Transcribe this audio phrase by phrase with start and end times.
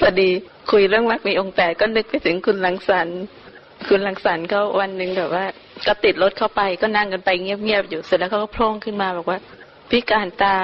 [0.00, 0.30] พอดี
[0.70, 3.08] คุยเรื่องมรรคมีองค์แปดก็นึกไปถึงคุณลังสัน
[3.88, 5.44] คุณลังสันเขาวันหนึ่งแบบว่า
[5.86, 9.38] ก็ติดรถเข้าไปก็นั่งกันไปเงียบๆอยู่เสร็จแล้วเขาก็โพล่งขึ้นมาบอกว่า
[9.90, 10.56] พี่การตา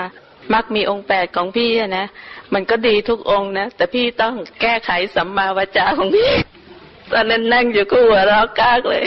[0.55, 2.07] มักมีองค์แปดของพี่นะ
[2.55, 6.33] มันก็ดีทุกองนะ แต่พี่ต้องแก้ไขสัมมาวจาของพี่
[7.13, 9.05] ตอนนั้นนั่งอยู่ก็หัวเราะกากเลย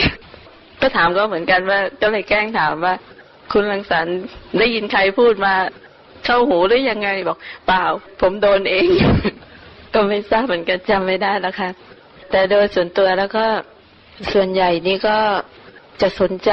[0.80, 2.94] ก็ถามก็เหมือนกันว่า ก็เลยแกล้งถามว่า
[3.52, 4.06] คุณลังสัน
[4.58, 5.54] ได้ยินใครพูดมา
[6.24, 7.82] เข้าหูหรือยังไงบอก เปล่า
[8.20, 8.86] ผมโดนเอง
[9.94, 11.70] ก็ไม่ทราบเหมือนกันจำไม่ได้แล้วค่ะ
[12.30, 13.44] แต่โดยส่วนตัวแล้วก็
[14.32, 15.18] ส่วนใหญ่นี่ก็
[16.02, 16.52] จะสนใจ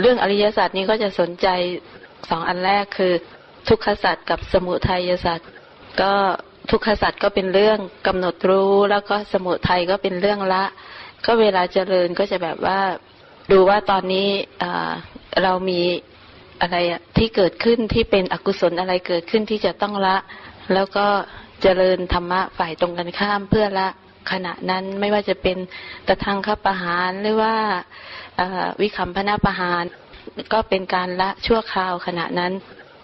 [0.00, 1.48] เรื่องอริยศาสตร์นี้ก็จะสนใจ
[2.30, 3.12] สองอันแรกคือ
[3.68, 5.48] ทุกขศาสตร์กับสมุทัยศาสตร์
[6.00, 6.12] ก็
[6.70, 10.64] ทุกขศาสตร์ก็เป็นเรื่องกำหนดรู้ แล้วก็สมุทัยก็เป็นเรื่องละ
[11.26, 12.80] ก็เวลาเจริญก็จะแบบว่า
[13.52, 14.28] ดูว่าตอนนี้
[15.42, 15.80] เรามี
[16.60, 16.76] อะไร
[17.16, 20.16] ที่เกิดขึ้นที่เป็นอกุศลอะไรเกิดขึ้นที่จะต้องละ
[20.74, 21.06] แล้วก็
[21.66, 23.88] เจริญธรรมะฝ่ายตรงกันข้ามเพื่อละ
[24.32, 25.56] ขณะนั้นไม่ว่าจะเป็น
[26.06, 27.54] ตะทางคับประหารหรือว่า
[28.80, 29.82] วิคัมพนาประหาร
[30.52, 32.52] ก็เป็นการละชั่วคราวขณะนั้น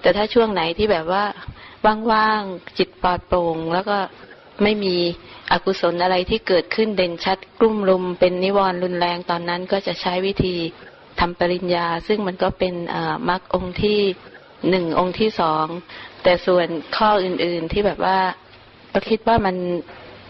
[0.01, 1.25] แต่ถ้าช่วงไหนที่แบบว่า
[2.13, 3.97] ว่างๆจิตปลอดโปร่ง แล้วก็
[4.63, 4.97] ไม่มี
[5.53, 10.57] อกุศลอะไรที่เกิดขึ้นเด่นชัดกลุ่มลุม เป็นนิวรณ์รุนแรงตอนนั้นก็จะใช้วิธี
[11.21, 12.75] ทำปริญญา ซึ่งมันก็เป็น
[13.29, 14.01] มรรคองค์ที่
[14.71, 15.67] หนึ่งองค์ที่สอง
[16.23, 16.67] แต่ส่วน
[16.97, 18.19] ข้ออื่นๆที่แบบว่า
[18.91, 19.57] เราคิดว่ามัน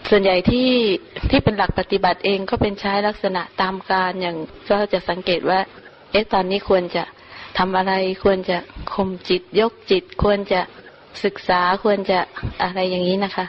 [0.09, 0.69] ส่วนใหญ่ที่
[1.29, 4.37] ที่เป็นหลักปฏิบัติเองก็เป็นใช้ลักษณะตามการอย่าง
[4.69, 5.59] ก็จะสังเกตว่า
[6.11, 7.03] เอ๊ะตอนนี้ควรจะ
[7.57, 8.57] ทำอะไรควรจะ
[8.93, 10.61] ข่มจิตยกจิต ควรจะ
[11.23, 12.19] ศึกษาควรจะ
[12.63, 13.45] อะไรอย่างนี้นะคะ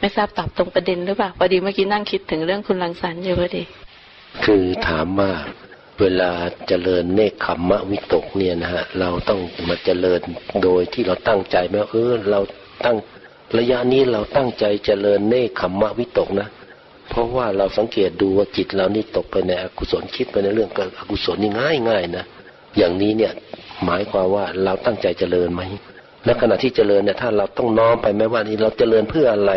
[0.00, 3.62] ไม่ทราบตอบตรงประเด็นหรือเปล่าพอดีเมื่อกี้นั่งคิดถึงเรื่องคุณลังสันอยู่พอดี
[4.44, 5.30] คือถามว่า
[6.00, 6.30] เวลา
[6.68, 10.20] เจริญเนคขมมะวิตกเนี่ยนะฮะเราต้องมาเจริญ
[10.62, 12.40] โดยที่เราตั้งใจไหมเออเรา
[12.84, 12.96] ตั้ง
[13.58, 16.48] ระยะนี้เราตั้งใจเจริญเนคขมมะวิตกนะ
[17.08, 22.24] เพราะว่าเราสังเกตดูว่าจิตเรานี่ตกไปในอกุศลคิดไปในเรื่องกอกุศลนี่ง่ายง่ายนะ
[22.76, 23.32] อย่างนี้เนี่ย
[23.84, 25.62] หมายความว่าเราตั้งใจเจริญไหม
[26.24, 29.52] และขณะที่เจริญเนี่ยถ้าเราต้องน้อมไปไหมว่านี่เราเจริญเพื่ออะไร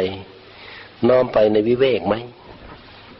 [1.09, 2.15] น้อมไปในวิเวกไหม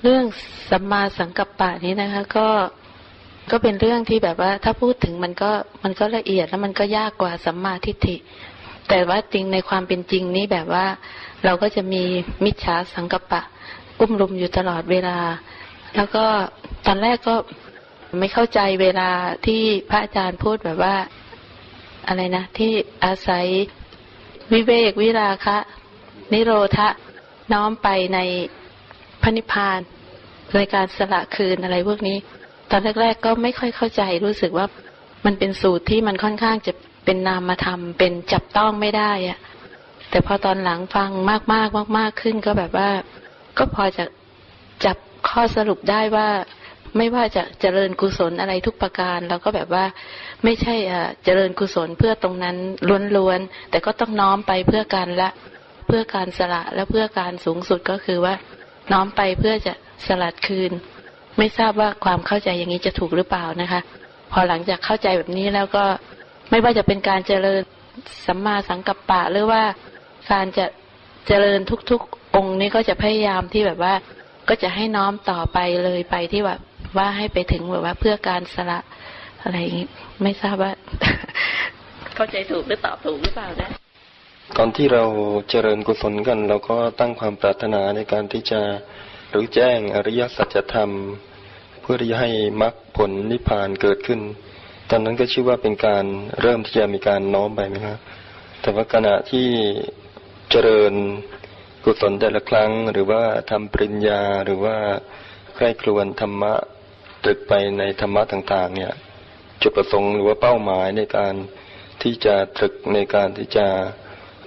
[0.03, 0.23] เรื่อง
[0.69, 2.47] สัมมาสังกัปปะนี้นะคะ ก็
[3.51, 5.51] ก็เป็นเรื่องที่แบบว่า ถ้าพูดถึงมันก็
[5.83, 8.15] มันก็ละเอียดแล้วมันก็ยากกว่าสัมมาทิฏฐิ
[8.89, 10.85] แต่ว่าจริงในความเป็นจริงนี้แบบว่า
[11.45, 12.03] เราก็จะมี
[12.45, 13.41] มิจฉาสังกปะ
[13.99, 15.17] อุ้มลุมอยู่ตลอดเวลา
[15.95, 16.25] แล้วก็
[16.85, 17.35] ตอนแรกก็
[18.19, 19.09] ไม่เข้าใจเวลา
[19.45, 20.95] ที่พระอาจารย์พูดแบบว่า
[22.07, 22.71] อะไรนะ ที่
[23.05, 23.45] อาศัย
[24.53, 25.57] วิเวกวิราคะ
[26.33, 26.87] นิโรธะ
[27.53, 28.19] น้อมไปใน
[29.21, 29.79] พระนิพพาน
[30.53, 32.17] ในการสละคืนอะไรพวกนี้
[32.71, 34.67] ตอนแรก ๆ ก็ไม่ค่อยเข้าใจรู้สึกว่า
[35.25, 36.73] มันเป็นสูตรที่มันค่อนข้างจะ
[37.05, 39.39] เป็นนามธรรม เป็นจับต้องไม่ได้อะ
[40.09, 42.89] แต่พอตอนหลังฟังมากมากมากมากขึ้นก็แบบว่า
[43.57, 44.05] ก็พอจะ
[44.85, 44.97] จับ
[45.29, 46.29] ข้อสรุปได้ว่า
[46.97, 49.85] ไม่ว่าจะเจริญกุศลอะไรทุกประการเราก็แบบว่า
[50.43, 52.55] ไม่ใช่อ่เจริญกุศลเพื่อตรงนั้น
[53.17, 55.29] ล้วนๆแต่ก็ต้องน้อมไปเพื่อการละ
[55.87, 58.33] เพื่อการสละและเพื่อการสูงสุดก็คือว่า
[58.91, 59.73] น้อมไปเพื่อจะ
[60.07, 60.71] สลัดคืน
[61.37, 63.81] ไม่ทราบว่าความเข้าใจอย่างนี้จะถูกหรือเปล่านะคะ
[64.31, 65.85] พอหลังจากเข้าใจแบบนี้แล้วก็
[66.49, 67.61] ไม่ว่าจะเป็นการเจริญ
[68.25, 69.61] สัมมาสังกัปปะหรือว่า
[70.31, 70.65] การจะ
[71.27, 71.59] เจริญ
[71.91, 73.93] ทุกๆ องค์นี้ก็จะพยายามที่แบบว่า
[74.49, 76.59] ก็จะให้น้อมต่อไปเลยไปที่แบบ
[76.97, 78.79] ว่าให้ไปถึงแบบว่าเพื่อการสละ
[79.41, 79.87] อะไรอย่างนี้
[80.23, 80.71] ไม่ทราบว่า
[82.15, 83.69] เข้าใจถูกหรือตอบถูกหรือเปล่านะ
[84.57, 85.03] ก่อนที่เรา
[85.49, 88.61] เจริญกุศลกัน เราก็ตั้งความปรารถนาในการที่จะ
[89.33, 90.91] รู้แจ้งอริยสัจธรรม
[91.81, 92.29] เพื่อที่จะให้
[92.61, 94.19] มรรคผลนิพพานเกิดขึ้น
[94.91, 96.05] ตอนนั้นก็ชื่อว่าเป็นการ
[96.41, 97.97] เริ่มที่จะมีการน้อมไปไหมครับ
[98.61, 99.47] แต่ว่าขณะที่
[100.51, 100.93] เจริญ
[101.83, 104.77] กุศลแต่ละครั้ง หรือว่าทำปริญญาหรือว่า
[105.55, 106.53] ใคร่ครวญธรรมะ
[107.23, 108.93] ตรึกไปในธรรมะต่าง ๆ เนี่ย
[109.61, 111.33] จุดประสงค์หรือว่าเป้าหมายในการ
[112.01, 113.67] ที่จะตรึกในการที่จะ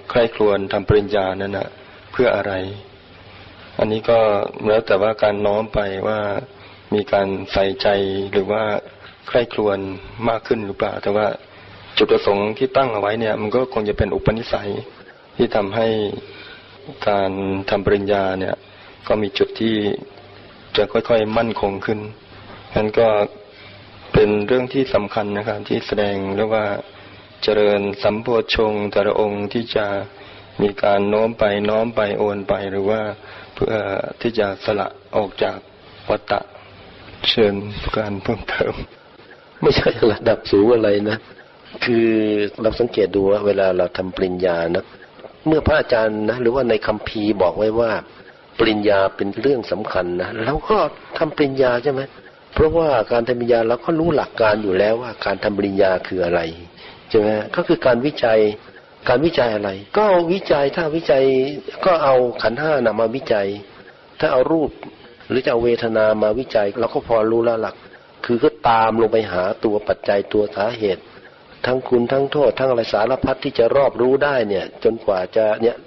[0.09, 1.69] ใคร่ครวญทำปริญญานั้นนะ
[2.11, 2.53] เพื่ออะไร
[3.79, 4.19] อันนี้ก็
[4.67, 6.19] แล้วแต่ว่าการน้อมไปว่า
[6.93, 7.87] มีการใส่ใจ
[8.31, 8.63] หรือว่า
[9.27, 9.79] ใคร่ครวญ
[10.29, 11.27] มากขึ้นหรือเปล่า แต่ว่า
[11.97, 14.69] จุดประสงค์ที่ตั้งเอาไว้เนี่ย มันก็คงจะเป็นอุปนิสัย
[15.37, 15.87] ที่ทำให้
[17.09, 17.31] การ
[17.69, 18.55] ทำปริญญาเนี่ย
[19.07, 19.75] ก็มีจุดที่
[20.77, 21.99] จะค่อยๆมั่นคงขึ้น
[22.75, 23.07] นั้นก็
[24.13, 26.65] เป็นเรื่องที่สำคัญนะครับ ที่แสดงเรียกว่า
[27.43, 29.85] เจริญสัมโพชงแต่ละองค์ที่จะ
[30.61, 33.01] มีการโน้มไปน้อมไปโอนไปหรือว่า
[33.55, 33.73] เพื่อ
[34.21, 35.57] ที่จะสละออกจาก
[36.09, 36.39] วัตตะ
[37.29, 37.55] เชิญ
[37.97, 38.73] การเพิ่มเติม
[39.63, 41.17] ไม่ใช่ระดับสูงอะไรนะ
[41.85, 42.07] คือ
[42.61, 44.85] เราสังเกตดูว่าเวลาเราทำปริญญานะ
[45.47, 47.91] เมื่อพระอาจารย์นะหรือว่าในคัมภีร์บอกไว้ว่า
[48.59, 50.77] ปริญญาเป็นเรื่องสำคัญนะเราก็
[51.17, 52.01] ทำปริญญาใช่ไหม
[52.53, 56.39] เพราะว่าการทำปริญญาเราก็รู้หลักการอยู่แล้วว่าการทำปริญญาคืออะไร
[57.09, 58.39] ใช่ไหมก็คือการวิจัย
[59.09, 61.23] การวิจัยอะไร ก็วิจัยถ้าวิจัย
[61.85, 63.47] ก็เอาขันธ์ห้านำมาวิจัย
[64.19, 64.71] ถ้าเอารูป
[65.29, 67.75] หรือจะเอาเวทนามาวิจัย เราก็พอรู้แล้วหลัก
[68.25, 71.03] คือก็ตามลงไปหาตัวปัจจัยตัวสาเหตุ
[71.65, 75.77] ทั้งคุณทั้งโทษ ทั้งอะไรสารพัดที่จะรอบรู้ได้เนี่ย จนกว่าจะเนี่ย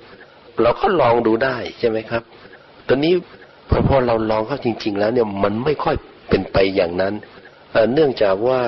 [0.63, 2.23] เราก็ลองดูได้ใช่ไหมครับ
[2.89, 3.15] ตอนนี้
[3.71, 5.97] พอพอเราลองเข้าจริง ๆ แล้วเนี่ยมันไม่ค่อย
[6.29, 7.15] เป็นไปอย่างนั้น
[7.73, 8.61] เเนื่องจากว่า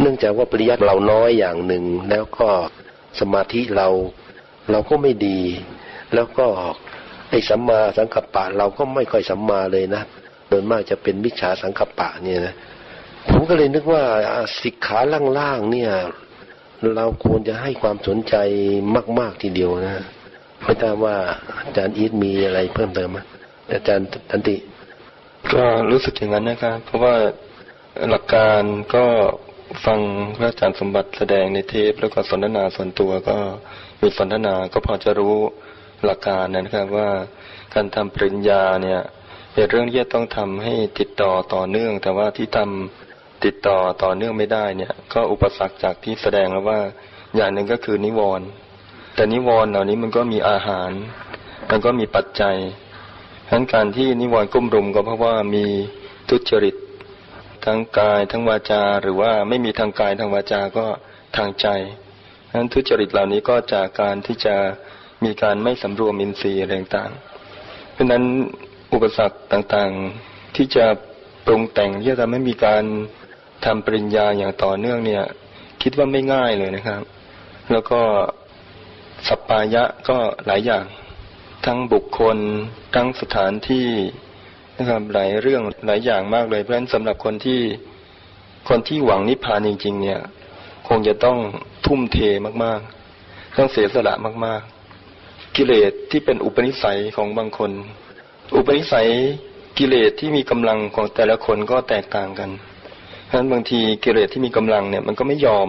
[0.00, 2.48] เนื่องจากว่าปริยัติเราน้อยอย่างหนึ่ง แล้วก็
[3.20, 3.88] สมาธิเรา
[4.70, 5.40] เราก็ไม่ดี
[6.14, 6.46] แล้วก็
[7.30, 10.02] ไอ้สัมมาสังกัปปะเราก็ไม่ค่อยสัมมาเลยนะ
[10.48, 12.54] โดยมากจะเป็นมิจฉาสังกัปปะเนี่ยนะ
[13.30, 14.04] ผมก็เลยนึกว่า
[14.62, 14.98] สิกขา
[15.38, 15.92] ล่างๆเนี่ย
[16.96, 18.34] เราควรจะให้ความสนใจ
[19.18, 20.04] มาก ๆทีเดียวนะ
[20.64, 21.16] ไม่ทราบว่า
[21.64, 23.18] อาจารย์อีทมีอะไรเพิ่มเติมไหม
[23.72, 24.56] อาจารย์ตันติ
[25.52, 27.14] ก็รู้สึกอย่างนั้นนะครับ เพราะว่า
[28.10, 28.62] หลักการ
[28.94, 29.06] ก็
[29.84, 30.00] ฟัง
[30.36, 33.36] พระอาจารย์สมบัติแสดงในเทปแล้วก็สนทนาส่วนตัวก็
[34.00, 35.36] มีสนทนาก็พอจะรู้
[36.04, 37.10] หลักการนะครับว่า
[37.74, 39.00] การทำปริญญาเนี่ย
[39.52, 43.07] เป็นเรื่องที่จะต้องทำให้ติดต่อต่อเนื่อง แต่ว่าที่ทำ
[43.44, 46.80] ติดต่อต่อเนื่องไม่ได้เนี่ย ก็อุปสรรคจากที่แสดงแล้วว่า
[47.36, 48.46] อย่างหนึ่งก็คือนิวรณ์
[49.14, 50.90] แต่นิวรณ์เหล่านี้มันก็มีอาหาร
[51.70, 52.56] มันก็มีปัจจัย
[53.48, 55.64] ฉะนั้นการที่นิวรณ์กุ้มรุมก็เพราะว่ามี
[56.28, 56.76] ทุจริต
[57.64, 60.86] ทั้งกายทั้งวาจา หรือว่าไม่มีทางกายทางวาจาก็
[61.36, 61.66] ทางใจ
[62.48, 64.56] ฉะนั้นทุจริตเหล่านี้ก็จากการที่จะ
[65.24, 67.12] มีการไม่สำรวมอินทรีย์อะไรต่าง
[67.92, 68.24] เพราะฉะนั้น
[68.92, 70.86] อุปสรรคต่างๆที่จะ
[71.46, 72.84] ปรุงแต่งที่จะทำให้มีการ
[73.64, 75.22] ทำปริญญาอย่างต่อเนื่องเนี่ย
[75.82, 77.02] คิดว่าไม่ง่ายเลยนะครับ
[77.72, 78.00] แล้วก็
[79.28, 80.84] สัปปายะก็หลายอย่าง
[81.66, 82.38] ทั้งบุคคล
[82.94, 83.88] ทั้งสถานที่
[84.78, 87.60] นะครับหลายเรื่องหลายอย่างมากเลย เพราะฉะนั้นสำหรับคนที่
[88.68, 90.20] คนที่หวังนิพพานจริง ๆ เนี่ย
[90.88, 91.38] คงจะต้อง
[91.86, 92.18] ทุ่มเท
[92.64, 94.14] มากๆ ต้องเสียสละ
[94.44, 94.62] มาก
[95.08, 97.70] ๆ กิเลสที่เป็นอุปนิสัยของบางคน
[98.56, 99.08] อุปนิสัย
[99.78, 102.50] กิเลสที่มีกำลังของแต่ละคนก็แตกต่างกัน
[103.28, 105.68] ฉะนั้นบางทีกิเลสที่มีกำลังเนี่ยมันก็ไม่ยอม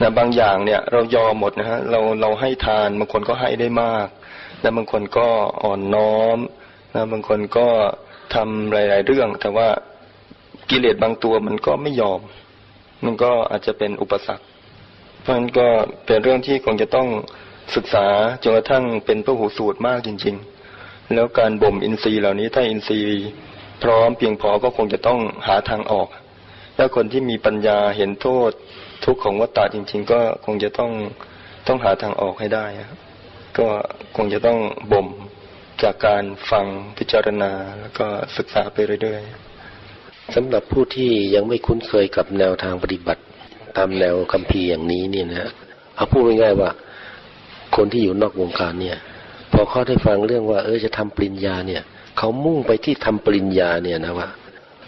[0.00, 4.06] นะบางอย่างเนี่ยเรายอมหมดนะฮะเราเราให้ทานบางคนก็ให้ได้มาก
[4.60, 5.28] แล้วบางคนก็
[5.62, 6.38] อ่อนน้อม
[6.94, 7.66] นะบางคนก็
[8.34, 9.68] ทำหลาย ๆ เรื่อง แต่ว่า
[10.70, 12.20] กิเลสบางตัวมันก็ไม่ยอม
[13.04, 14.44] มันก็อาจจะเป็นอุปสรรค
[15.20, 15.66] เพราะฉะนั้นก็
[16.06, 17.08] เป็นเรื่องที่คงจะต้อง
[17.76, 18.06] ศึกษา
[18.42, 20.36] จนกระทั่งเป็นพระหูสูตรมากจริง
[20.74, 23.26] ๆ แล้วการบ่มอินทรีย์เหล่านี้ถ้าอินทรีย์
[23.82, 26.08] พร้อมเพียงพอก็คงจะต้องหาทางออก
[26.80, 28.50] ถ้าคนที่มีปัญญาเห็นโทษ
[29.04, 30.90] ทุกข์ของวัฏฏะจริง ๆ ก็คงจะต้อง
[31.66, 32.98] ต้องหาทางออกให้ได้ครับ
[33.58, 33.68] ก็
[34.16, 34.58] คงจะต้อง
[34.92, 35.08] บ่ม
[35.82, 36.66] จากการฟัง
[36.98, 38.06] พิจารณาแล้วก็
[38.36, 43.22] ศึกษาไปเรื่อยๆสำหรับผู้ที่ยังไม่คุ้นเคยกับแนวทางปฏิบัติ
[43.76, 45.50] ตามแนวคัมภีอย่างนี้เนี่ยนะ
[45.96, 46.70] เอาพูดง่ายๆว่า
[47.76, 48.98] คนที่อยู่นอกวงการเนี่ย
[49.52, 51.82] พอเขาได้ฟังเรื่องว่า เออจะทำปริญญาเนี่ย
[52.18, 54.28] เขามุ่งไปที่ทำปริญญาเนี่ยนะว่า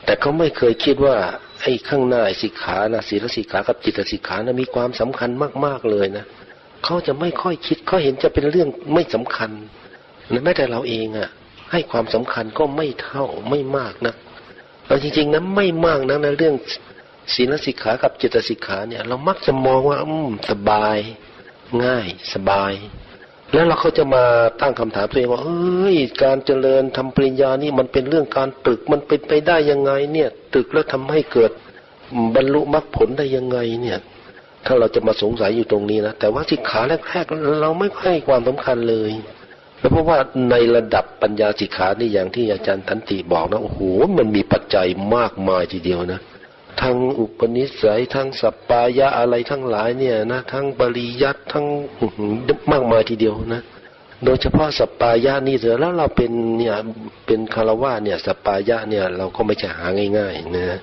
[0.05, 1.17] แต่เขาไม่เคยคิดว่า
[1.63, 5.31] ไอ้ข้างหน้าสิกขานะศีลสิกขากับจิตสิกขานะมีความสำคัญ
[5.65, 6.25] มากๆเลยนะ
[6.85, 9.51] เขาจะไม่ค่อยคิดเขาเห็นจะเป็นเรื่องไม่สำคัญ
[10.31, 11.29] และแม้แต่เราเองอะ่ะ
[11.73, 14.15] ให้ความสำคัญก็ไม่เท่าไม่มากนะ
[14.87, 16.55] เราจริงๆนะไม่มากนะในเรื่อง
[17.35, 20.99] ศีลสิกขากับจิตสิกขาเนี่ย เรามักจะมองว่าอืมสบาย
[21.85, 22.73] ง่ายสบาย
[23.53, 24.25] แล้วเราก็จะมา
[24.61, 31.51] ตั้งคำถามตัวเองว่าเอ้ยการเจริญทำปริญญานี่มันเป็นเรื่องการตรึกมันเป็นไปได้ยังไง เนี่ยตรึกแล้วทำให้เกิด
[32.35, 33.99] บรรลุมรรคผลได้ยังไงเนี่ย
[34.67, 39.11] ถ้าเราจะมาสงสัยอยู่ตรงนี้นะแต่ว่าสิกขาแรกๆเราไม่ให้ความสำคัญเลย
[39.79, 40.19] แล้วเพราะว่า
[40.51, 43.81] ในระดับปัญญาสิกขานี่อย่างที่อาจารย์ทันติบอกนะโอ้โห
[44.19, 46.21] มันมีปัจจัยมากมายทีเดียวนะ
[46.83, 51.67] ทั้งอุปนิสัยทั้งสัปปายะอะไรทั้งหลายเนี่ยนะทั้งปริยัติทั้ง
[52.73, 53.63] มากมายทีเดียวนะ
[54.25, 56.75] โดยเฉพาะสัปปายะนี่เถอะแล้วเราเป็นเนี่ย
[57.27, 59.87] เป็นคารวะเนี่ยสัปปายะเนี่ยเราก็ไม่ใช่หา
[60.19, 60.79] ง่ายๆนะ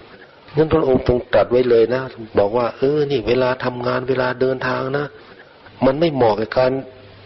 [0.56, 2.02] งั้นพระองค์ทรงตรัสไว้เลยนะ
[2.40, 5.06] บอกว่า เออนี่ เวลาทำงานเวลาเดินทางนะ
[5.86, 6.72] มันไม่เหมาะกับการ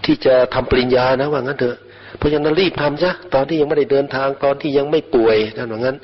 [0.05, 1.77] ที่จะทำปริญญานะว่างั้นเถอะ
[2.17, 5.97] เพราะฉะนั้นรีบทำซะตอนที่ยังไม่ได้เดินทางตอนที่ยังไม่ป่วยท่นว่างั้น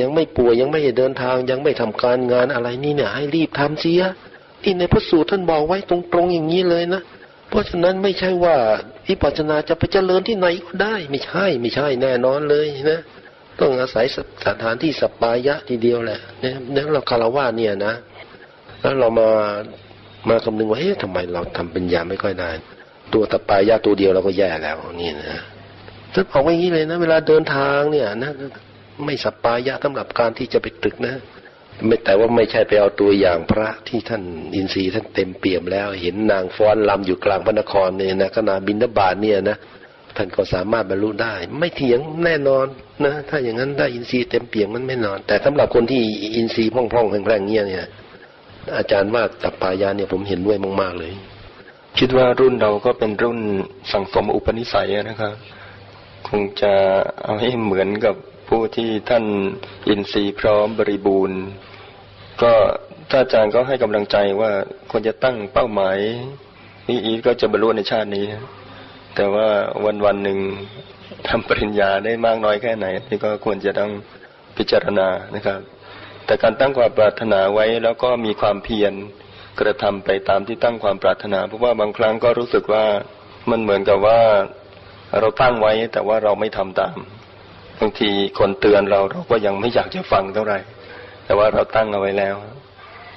[0.00, 4.02] ยังไม่ป่วยยังไม่เดินทาง ยังไม่ทำการงานอะไรนี่เนี่ย ให้รีบทำเสีย
[4.62, 7.02] ที่ในพระสูตรท่านบอกไว้ตรงๆอย่างนี้เลยนะ
[7.48, 8.56] เพราะฉะนั้นไม่ใช่ว่า
[9.08, 13.00] วิปัสสนาจะไปเจริญที่ไหนก็ได้ ไม่ใช่ไม่ใช่แน่นอนเลยนะ
[13.60, 14.06] ต้องอาศัย
[14.46, 17.94] สถานที่สปายะทีเดียวแหละเนี่ยนั้นเราคารวะเนี่ยนะ
[18.80, 19.28] แล้วเรามา
[20.28, 22.50] มาคำนึงว่าเฮ้ยทำไมเราทำปัญญาไม่ค่อยได้
[23.12, 25.40] ตัวสปายะตัวเดียวเราก็แย่แล้วนี่นะ
[26.12, 28.32] ท่านบอกไว้อย่างนี้เลยนะ เวลาเดินทางเนี่ยนะ
[29.04, 31.14] ไม่สปายะสำหรับการที่จะไปตรึกนะ
[31.86, 34.22] ไม่แต่ว่าไม่ใช่ไปเอาตัวอย่างพระที่ท่าน
[34.54, 39.56] อินทรีย์ท่านเต็มเปี่ยมแล้ว เห็นนางฟ้อนลำอยู่กลางพระนครเนี่ยนะขณะบินทบาทเนี่ยนะ
[40.16, 42.66] ท่านก็สามารถบรรลุได้ ไม่เถียงแน่นอน
[43.04, 46.02] นะ ถ้าอย่างนั้นได้อินทรีย์เต็มเปี่ยมมันไม่นอน แต่สำหรับคนที่
[46.36, 47.86] อินทรีย์พร่องๆแพร่งๆเงี้ยเนี่ย
[48.76, 51.12] อาจารย์ว่าสัปปายะเนี่ยผมเห็นด้วยมากๆเลย
[51.98, 53.38] คิดว่ารุ่นเราก็เป็นรุ่น
[53.92, 55.34] สังสมอุปนิสัยนะครับ
[56.28, 56.72] คงจะ
[57.22, 58.14] เอาให้เหมือนกับ
[58.48, 59.24] ผู้ที่ท่าน
[59.88, 61.40] อินทรีย์พร้อมบริบูรณ์
[62.42, 62.52] ก็
[63.10, 64.50] ถ้าอาจารย์ก็ให้กำลังใจว่า
[64.90, 65.98] ควรจะตั้งเป้าหมาย
[66.88, 68.26] นี่อีทก็จะบรรลุในชาตินี้
[69.16, 69.48] แต่ว่า
[69.84, 70.38] วันวันหนึ่ง
[71.28, 73.92] ทำปริญญาได้มากน้อยแค่ไหนนี่ก็ควรจะต้อง
[74.56, 75.60] พิจารณานะครับ
[76.26, 78.92] แต่การตั้งความปรารถนาไว้แล้วก็มีความเพียร
[79.60, 82.84] กระทำไปตามที่ตั้งความปรารถนา เพราะว่าบางครั้งก็รู้สึกว่า
[83.50, 84.20] มันเหมือนกับว่า
[85.20, 86.96] เราตั้งไว้แต่ว่าเราไม่ทำตาม
[87.80, 90.58] บางทีคนเตือนเราเราก็ยังไม่อยากจะฟังเท่าไหร่
[91.24, 92.36] แต่ว่าเราตั้งเอาไว้แล้ว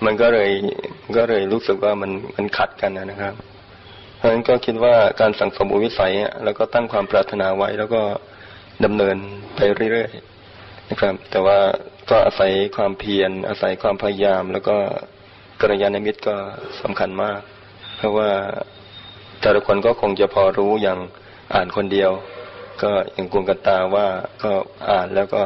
[0.06, 0.50] มันก็เลย
[1.18, 3.34] ก็เลยรู้สึกว่ามันมันขัดกันนะครับ
[4.18, 8.02] เพราะฉะนั้นก็คิดว่าการสั่งสมอุปวิสัยแล้วก็ตั้งความปรารถนาไว้แล้วก็
[8.86, 9.18] ดำเนิน
[9.56, 9.60] ไป
[9.92, 11.58] เรื่อยๆนะครับ แต่ว่า
[12.10, 14.76] ก็อาศัยความเพียร อาศัยความพยายาม แล้วก็
[15.62, 16.36] กัลยาณมิตรก็
[16.82, 17.40] สำคัญมาก
[17.98, 18.30] เพราะว่า
[19.42, 21.00] แต่ละคนก็คงจะพอรู้อย่าง
[21.54, 22.12] อ่านคนเดียว
[22.81, 24.07] ก็อย่างกุงกันตาว่า
[24.43, 24.51] ก็
[24.89, 25.43] อ่านแล้วก็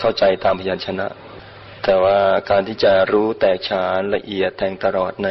[0.00, 1.06] เข้าใจตามพยัญชนะ
[1.84, 2.18] แต่ว่า
[2.50, 5.28] การที่จะรู้แตกฉานละเอียดแทงตลอดใน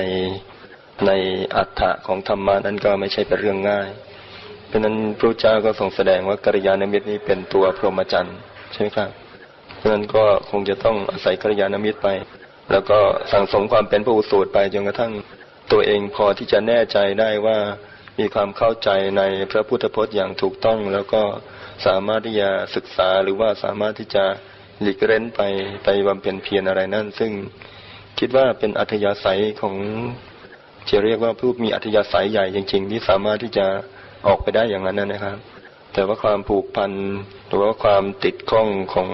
[1.07, 1.11] ใน
[1.55, 3.87] อัฏฐะของธรรมานั้นก็ไม่ใช่เป็นเรื่องง่าย
[4.67, 8.37] เพราะนั้นพระเจ้าก็ทรงแสดงว่ากัลยาณมิตรนี้เป็นตัวพรหมจรรย์
[8.71, 9.09] ใช่ไหมครับ
[9.77, 12.07] เพราะนั้นก็คงจะต้องอาศัยกัลยาณมิตรไป
[12.71, 12.99] แล้วก็
[13.31, 15.11] สั่งสมความเป็นผู้สูตรไปจนกระทั่ง
[15.71, 17.57] ตัวเองพอที่จะแน่ใจได้ว่า
[18.19, 21.23] มีความเข้าใจในพระพุทธพจน์อย่างถูกต้อง แล้วก็
[21.85, 24.25] สามารถที่จะศึกษาหรือว่าสามารถที่จะ
[24.81, 25.41] หลีกเล้นไป
[25.83, 27.31] ไปบำเพ็ญเพียรอะไรนั่น ซึ่ง
[28.19, 29.75] คิดว่าเป็นอัธยาศัยของ
[30.89, 33.65] จะเรียกว่าผู้มีอัธยาศัยใหญ่จริง ๆ ที่สามารถที่จะ
[34.27, 35.37] ออกไปได้อย่างนั้นนะครับ
[35.93, 36.91] แต่ว่าความผูกพัน
[37.47, 39.09] หรือว่าความติดข้องของ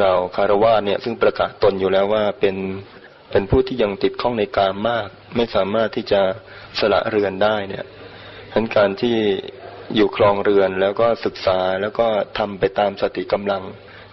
[0.00, 2.56] เราคารวะเนี่ยซึ่งประกาศตนอยู่แล้วว่าเป็น
[3.30, 6.20] เป็นผู้ที่ยังติดข้องในกามมาก ไม่สามารถที่จะ
[6.78, 7.84] สละเรือนได้เนี่ย
[8.50, 9.16] ฉะนั้นการที่
[9.94, 12.06] อยู่ครองเรือนแล้วก็ศึกษาแล้วก็
[12.38, 13.62] ทำไปตามสติกำลัง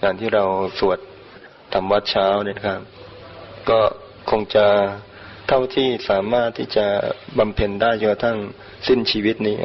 [0.02, 0.44] อย่างที่เรา
[0.80, 1.00] สวด
[1.74, 2.82] ทำวัดเช้าเนี่ยครับ
[3.70, 3.80] ก็
[4.30, 4.66] คงจะ
[5.48, 6.86] เท่าที่สามารถที่จะ
[7.38, 8.38] บำเพ็ญได้จนกระทั่ง
[8.88, 9.58] สิ้นชีวิตนี้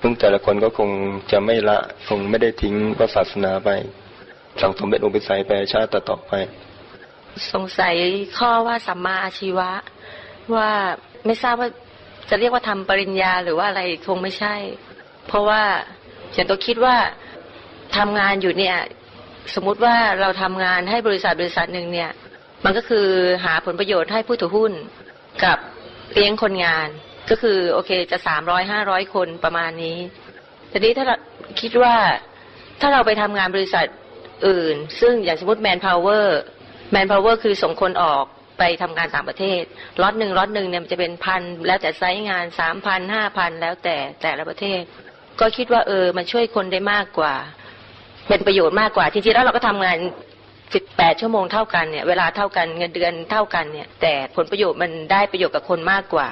[0.00, 0.90] ซึ่งแต่ละคนก็คง
[1.32, 3.70] จะไม่ละคงไม่ได้ทิ้งพระศาสนาไป
[4.60, 6.32] สั่งสมเป็นอุปสัยไปชาติต่อไป
[7.52, 7.94] สงสัย
[8.38, 9.70] ข้อว่าสัมมาอาชีวะ
[10.54, 10.70] ว่า
[11.26, 11.68] ไม่ทราบว่า
[12.30, 14.54] จะเรียกว่าทำปริญญาหรือว่าอะไรคงไม่ใช่
[15.28, 15.62] เพราะว่า
[16.34, 16.96] ฉันตัวคิดว่า
[17.96, 18.76] ทำงานอยู่เนี่ย
[19.54, 22.10] สมมุติว่าเราทำงานให้บริษัทบริษัทหนึ่งเนี่ย
[22.64, 23.06] มันก็คือ
[23.44, 24.72] หาผลประโยชน์ให้ผู้ถือหุ้น
[25.44, 25.58] กับ
[26.14, 26.88] เลี้ยงคนงาน
[27.30, 29.98] ก็คือโอเคจะสามร้อยห้าร้อยคนประมาณนี้
[30.68, 31.16] แต่นี้ถ้าเรา
[31.60, 31.96] คิดว่า
[32.80, 33.86] ถ้าเราไปทำงานบริษัท
[34.46, 38.24] อื่น ซึ่งอย่างสมมติ manpower manpower คือส่งคนออก
[38.60, 39.62] ไปทำงานต่างประเทศ
[40.02, 44.82] ล็อตหนึ่งล็อตหนึ่งเนี่ยมันจะเป็นพันแล้วแต่ไซส์งานสามพันห้าพันแล้วแต่แต่ละประเทศ
[45.40, 47.34] ก็คิดว่าเออมันช่วยคนได้มากกว่า
[48.28, 49.96] เป็นประโยชน์มากกว่าจริงๆแล้วเราก็ทำงาน
[50.74, 56.28] สิบแปดชั่วโมงเท่ากันเนี่ยเวลาเท่ากันเงินเดือนเท่ากันเนี่ย แต่ผลประโยชน์มันได้ประโยชน์กับคนมากกว่า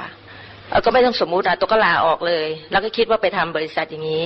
[0.70, 4.24] เอาก็ไม่ต้องสมมุติอะตัวก็ลาออกเลย แล้วก็คิดว่าไปทำบริษัทอย่างนี้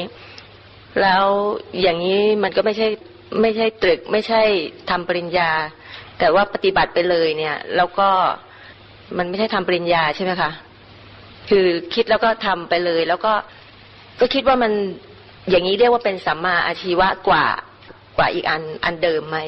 [1.03, 1.25] แล้ว
[1.83, 2.89] อย่างนี้มันก็ไม่ใช่
[3.43, 4.43] ไม่ใช่ตรึกไม่ใช่
[4.91, 5.51] ทำปริญญา
[6.23, 8.09] แต่ว่าปฏิบัติไปเลยเนี่ย แล้วก็
[9.19, 10.51] มันไม่ใช่ทำปริญญาใช่ไหมคะ
[11.49, 13.33] คือคิดแล้วก็ทำไปเลย แล้วก็
[14.21, 14.73] ก็คิดว่ามัน
[15.51, 17.45] อย่างนี้เรียกว่าเป็นสัมมาอาชีวะกว่า
[18.19, 19.39] กว่าอีกอันอันเดิมไหม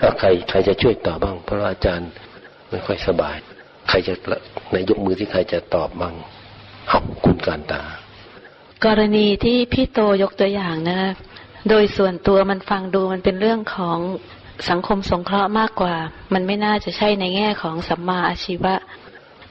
[0.00, 2.10] ถ้าใครใครจะช่วยตอบบ้าง เพราะว่าอาจารย์
[2.70, 3.36] ไม่ค่อยสบาย
[3.88, 4.14] ใครจะ
[4.72, 6.14] ในยกมือที่ใครจะตอบบ้าง
[6.88, 7.82] เอาคุณการตา
[8.84, 11.00] กรณีที่พี่โตยกตัวอย่างนะ
[11.68, 13.98] โดยส่วนตัวมันฟังดูมันเป็นเรื่องของ
[14.70, 15.94] สังคมสงเคราะห์มากกว่า
[16.34, 18.74] มันไม่น่าจะใช่ในแง่ของสัมมาอาชีวะ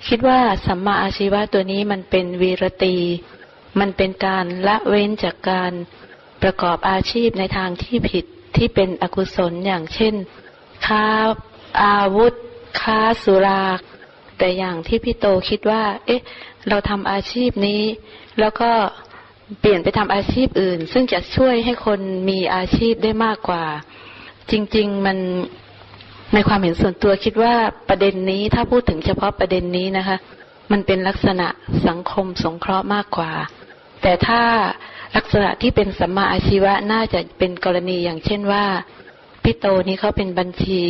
[0.07, 2.97] คิดว่าสัมมาอาชีวะตัวนี้มันเป็นวีรตี
[3.79, 5.71] มันเป็นการละเว้นจากการ
[6.41, 8.25] ประกอบอาชีพในทางที่ผิด
[8.57, 10.13] ที่เป็นอกุศลอย่างเช่น
[10.85, 11.05] ค้า
[11.83, 12.33] อาวุธ
[12.81, 13.63] ค้าสุรา
[14.37, 16.21] แต่อย่างที่พี่โตคิดว่า เอ๊ะ
[16.69, 17.81] เราทำอาชีพนี้
[18.39, 18.71] แล้วก็
[19.59, 23.65] เปลี่ยนไปทำอาชีพอื่น ซึ่งจะช่วยให้คนมีอาชีพได้มากกว่า
[24.51, 25.17] จริง ๆ มัน
[26.33, 27.53] ในความเห็นส่วนตัวคิดว่า
[27.89, 30.17] ประเด็นนี้ถ้าพูดถึงเฉพาะประเด็นนี้นะคะ
[30.71, 31.47] มันเป็นลักษณะ
[31.87, 33.31] สังคมสงเคราะห์มากกว่า
[34.01, 34.41] แต่ถ้า
[35.15, 38.65] ลักษณะที่เป็นสัมมาอาชีวะน่าจะเป็นกรณีอย่างเช่นว่า
[39.43, 40.81] พี่โตนี้เขาเป็นบัญชี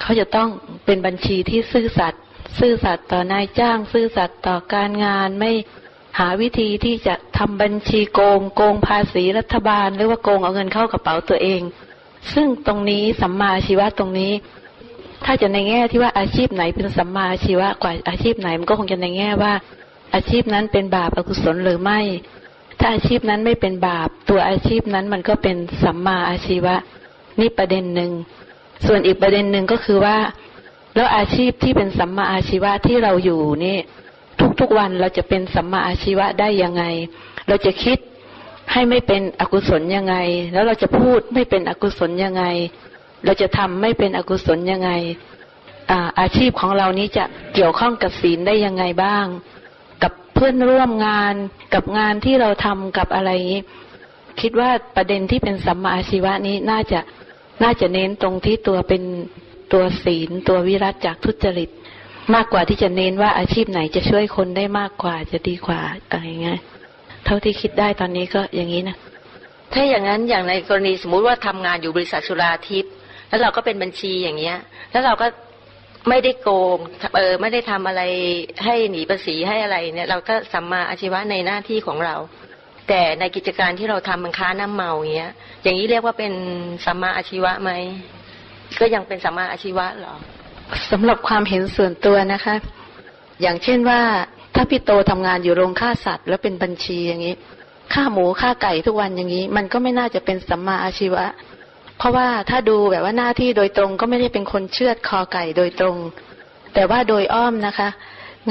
[0.00, 0.48] เขาจะต้อง
[0.86, 2.22] เป็นบัญชีที่ซื่อสัตย์
[2.58, 5.52] ซื่อสัตย์ต่อนายจ้าง ซื่อสัตย์ต่อการงานไม่
[6.18, 11.60] หาวิธีที่จะทำบัญชีโกง โกงภาษีรัฐบาล หรือว่าโกงเอาเงินเข้ากระเป๋าตัวเอง
[12.34, 14.32] ซึ่งตรงนี้สัมมาอาชีวะตรงนี้
[15.24, 19.52] ถ้าจะในแง่ที่ว่าอาชีพไหนเป็นสัมมาอาชีวะกว่าอาชีพไหนมันก็คงจะในแง่ว่า
[20.14, 22.00] อาชีพนั้นเป็นบาปอกุศลหรือไม่
[22.78, 26.74] ถ้าอาชีพนั้นไม่เป็นบาป ตัวอาชีพนั้นมันก็เป็นสัมมาอาชีวะ
[27.40, 28.10] นี่ประเด็นหนึ่ง
[28.86, 30.16] ส่วนอีกประเด็นหนึ่งก็คือว่า
[30.94, 33.78] แล้วอาชีพที่เป็นสัมมาอาชีวะที่เราอยู่นี่
[34.60, 36.84] ทุกๆวันเราจะเป็นสัมมาอาชีวะได้ยังไง
[37.48, 37.98] เราจะคิด
[38.72, 40.16] ให้ไม่เป็นอกุศลยังไง
[40.52, 42.44] แล้วเราจะพูดไม่เป็นอกุศลยังไง
[43.24, 44.90] เราจะทำไม่เป็นอกุศลยังไง
[45.90, 49.26] อาอาชีพของเรานี้จะเกี่ยวข้องกับศีลได้ยังไงบ้าง
[50.02, 51.34] กับเพื่อนร่วมงาน
[51.74, 53.62] กับงานที่เราทำกับอะไรนี้
[54.40, 57.00] คิดว่าประเด็นที่เป็นสัมมาอาชีวะนี้น่าจะ
[57.62, 59.02] น่าจะเน้นตรงที่ตัวเป็น
[59.72, 61.70] ตัวศีล ตัววิรัตจากทุจริต
[62.34, 66.60] มากกว่าที่จะเน้นว่าอาชีพไหนจะช่วยคนได้มากกว่าจะดีกว่าอะไรเงี้ย
[67.26, 68.96] เท่าที่คิดได้ตอนนี้ก็อย่างนี้นะ
[69.72, 72.92] ถ้าอย่างนั้นอย่างในกรณีสมมุติว่าทำงานอยู่บริษัทสุราทิพย์
[73.28, 74.56] แล้วเราก็เป็นบัญชีอย่างเงี้ย
[74.92, 75.26] แล้วเราก็
[76.08, 76.78] ไม่ได้โกง
[77.16, 78.02] เออไม่ได้ทำอะไร
[78.64, 82.16] ให้หนีภาษีให้อะไรเนี่ย เราก็สัมมาอาชีวะในหน้าที่ของเรา
[82.88, 86.32] แต่ในกิจการที่เราทำมันค้าน้ำเมาอย่างเงี้ย อย่างนี้เรียกว่าเป็น
[86.86, 87.70] สัมมาอาชีวะไหม
[88.80, 90.14] ก็ยังเป็นสัมมาอาชีวะเหรอ
[90.90, 92.54] สำหรับความเห็นส่วนตัวนะคะ
[93.42, 94.00] อย่างเช่นว่า
[94.56, 97.34] ถ้าพี่โตทำงานอยู่โรงฆ่าสัตว์ แล้วเป็นบัญชีอย่างนี้
[97.92, 101.24] ฆ่าหมูฆ่าไก่ทุกวันอย่างนี้ มันก็ไม่น่าจะเป็นสัมมาอาชีวะ
[101.98, 105.96] เพราะว่าถ้าดูแบบว่าหน้าที่โดยตรงก็ไม่ได้เป็นคนเชือดคอไก่โดยตรง
[106.74, 107.88] แต่ว่าโดยอ้อมนะคะ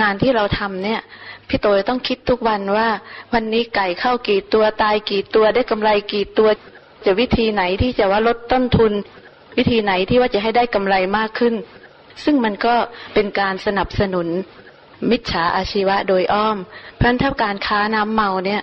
[0.02, 1.02] งานที่เราทำเนี่ย
[1.50, 2.88] พี่โตต้องคิดทุกวันว่า
[3.34, 6.50] วันนี้ไก่เข้ากี่ตัวตายกี่ตัวได้กำไรกี่ตัว
[7.06, 8.94] จะวิธีไหนที่จะว่าลดต้นทุน
[9.58, 11.54] วิธีไหนที่ว่าจะให้ได้กำไรมากขึ้น
[12.24, 12.76] ซึ่งมันก็
[13.14, 14.28] เป็นการสนับสนุน
[15.10, 16.58] มิจฉาอาชีวะโดยอ้อม
[16.96, 18.62] เพราะฉะนั้นถ้าการค้าน้ำเมาเนี่ย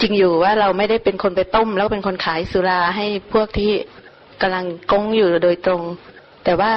[0.00, 3.72] จริงอยู่ว่าเราไม่ได้เป็นคนไปต้ม แล้วเป็นคนขายสุราให้พวกที่
[4.40, 5.82] กำลังกงอยู่โดยตรง
[6.44, 6.72] แต่ว่า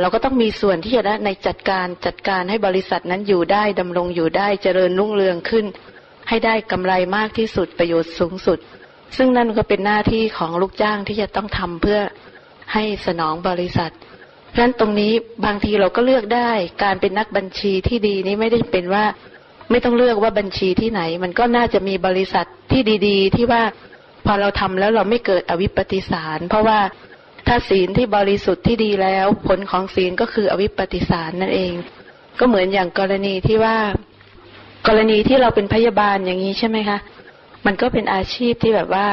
[0.00, 5.64] เราก็ต้องมีส่วนที่จะในจัดการจัดการให้บริษัทนั้นอยู่ได้ดำรงอยู่ได้เจริญรุ่งเรืองขึ้น
[6.28, 8.58] ให้ได้กำไรมากที่สุดประโยชน์สูงสุด
[9.16, 12.00] ซึ่งนั่นก็เป็นหน้าที่ของลูกจ้างที่จะต้องทำเพื่อ
[12.72, 13.92] ให้สนองบริษัท
[14.54, 15.12] ฉะนั้นตรงนี้
[15.46, 16.50] บางทีเราก็เลือกได้
[16.82, 19.04] การเป็นนักบัญชีที่ดีนี้ไม่ได้เป็นว่า
[19.70, 23.62] ไม่ต้องเลือกว่าบัญชีที่ไหน มันก็น่าจะมีบริษัทที่ดีๆ ที่ว่า
[24.26, 26.78] พอเราทำแล้วเราไม่เกิดอวิปปิสาร เพราะว่า
[27.46, 31.72] ถ้าศีลที่บริสุทธิ์ที่ดีแล้ว ผลของศีลก็คืออวิปปิสารนั่นเอง
[32.38, 33.76] ก็เหมือนอย่างกรณีที่ว่า
[34.88, 36.98] กรณีที่เราเป็นพยาบาลอย่างนี้ใช่ไหมคะ
[37.66, 39.06] มันก็เป็นอาชีพที่แบบว่า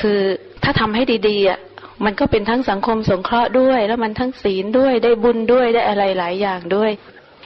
[0.00, 0.20] คือ
[0.62, 1.58] ถ้าทำให้ดีๆอะ
[2.04, 6.90] มันก็เป็นทั้งสังคมสงเคราะห์ด้วย แล้วมันทั้งศีลด้วยได้บุญด้วยได้อะไรหลายอย่างด้วย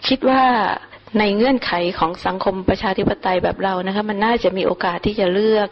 [0.08, 0.42] คิดว่า
[1.18, 5.68] ในเงื่อนไขของสังคมประชาธิปไตยแบบเรานะคะ มันน่าจะมีโอกาสที่จะเลือก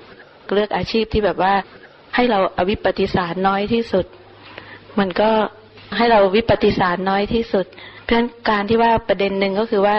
[0.54, 1.54] เลือกอาชีพที่แบบว่า
[2.14, 4.06] ให้เราอวิปปิสารน้อยที่สุด
[4.98, 5.30] มันก็
[5.96, 7.66] ให้เราวิปปิสารน้อยที่สุด
[8.02, 9.96] เพราะฉะนั้นการที่ว่าประเด็นหนึ่งก็คือว่า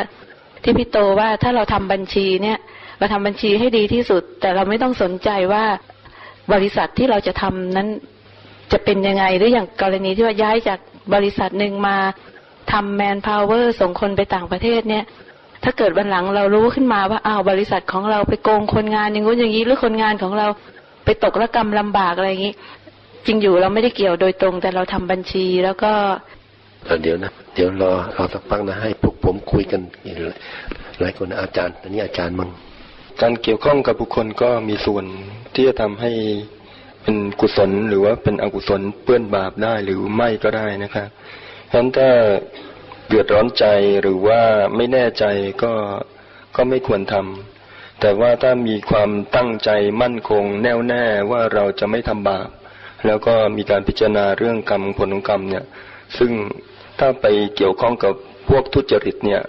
[0.64, 2.58] ที่พี่โตว่าถ้าเราทำบัญชีเนี่ย
[3.00, 5.66] เราทำบัญชีให้ดีที่สุด แต่เราไม่ต้องสนใจว่า
[6.54, 7.88] บริษัทที่เราจะทำนั้น
[8.72, 10.80] จะเป็นยังไงหรืออย่างกรณีที่ว่าย้ายจาก
[11.14, 11.96] บริษัทหนึ่งมา
[12.72, 15.04] ทำแมนพาวเวอร์ส่งคนไปต่างประเทศเนี่ย
[15.64, 20.48] ถ้าเกิดวันหลังเรารู้ขึ้นมาว่าอ้าวบริษัทของเราไปโกงคนงานอย่างงู้นอย่างนี้หรือคนงานของเรา
[21.06, 22.54] ไปตกระกรรมลำบากอะไรอย่างนี้
[23.26, 25.92] จริงอยู่เราไม่ได้เกี่ยวโดยตรง แต่เราทำบัญชีแล้วก็
[27.02, 29.82] เดี๋ยวนะเดี๋ยวรอรอสักพักนะให้พวกผมคุยกัน
[31.00, 32.50] หลายคนนะอาจารย์อันนี้อาจารย์มั่ง
[33.22, 35.06] การเกี่ยวข้องกับบุคคลก็มีส่วน
[35.54, 36.12] ที่จะทำให้
[37.06, 41.08] เป็นกุศลหรือว่าเป็นอกุศลเปื้อนบาปได้หรือไม่ก็ได้นะครับ
[41.72, 42.10] ฉะนั้นถ้า
[43.08, 43.66] เดือดร้อนใจ
[44.02, 44.42] หรือว่า
[44.76, 45.26] ไม่แน่ใจ
[45.64, 45.74] ก็
[46.56, 49.70] ก็ไม่ควรทำแต่ว่าถ้ามีความตั้งใจ
[50.02, 52.48] มั่นคงแน่วแน่ว่าเราจะไม่ทำบาป
[53.06, 55.64] แล้วก็มีการพิจารณาเรื่องกรรมผลของกรรมเนี่ย
[56.18, 56.32] ซึ่ง
[57.00, 58.14] ถ้าไปเกี่ยวข้องกับ
[58.50, 59.42] พวกทุจริตเนี่ย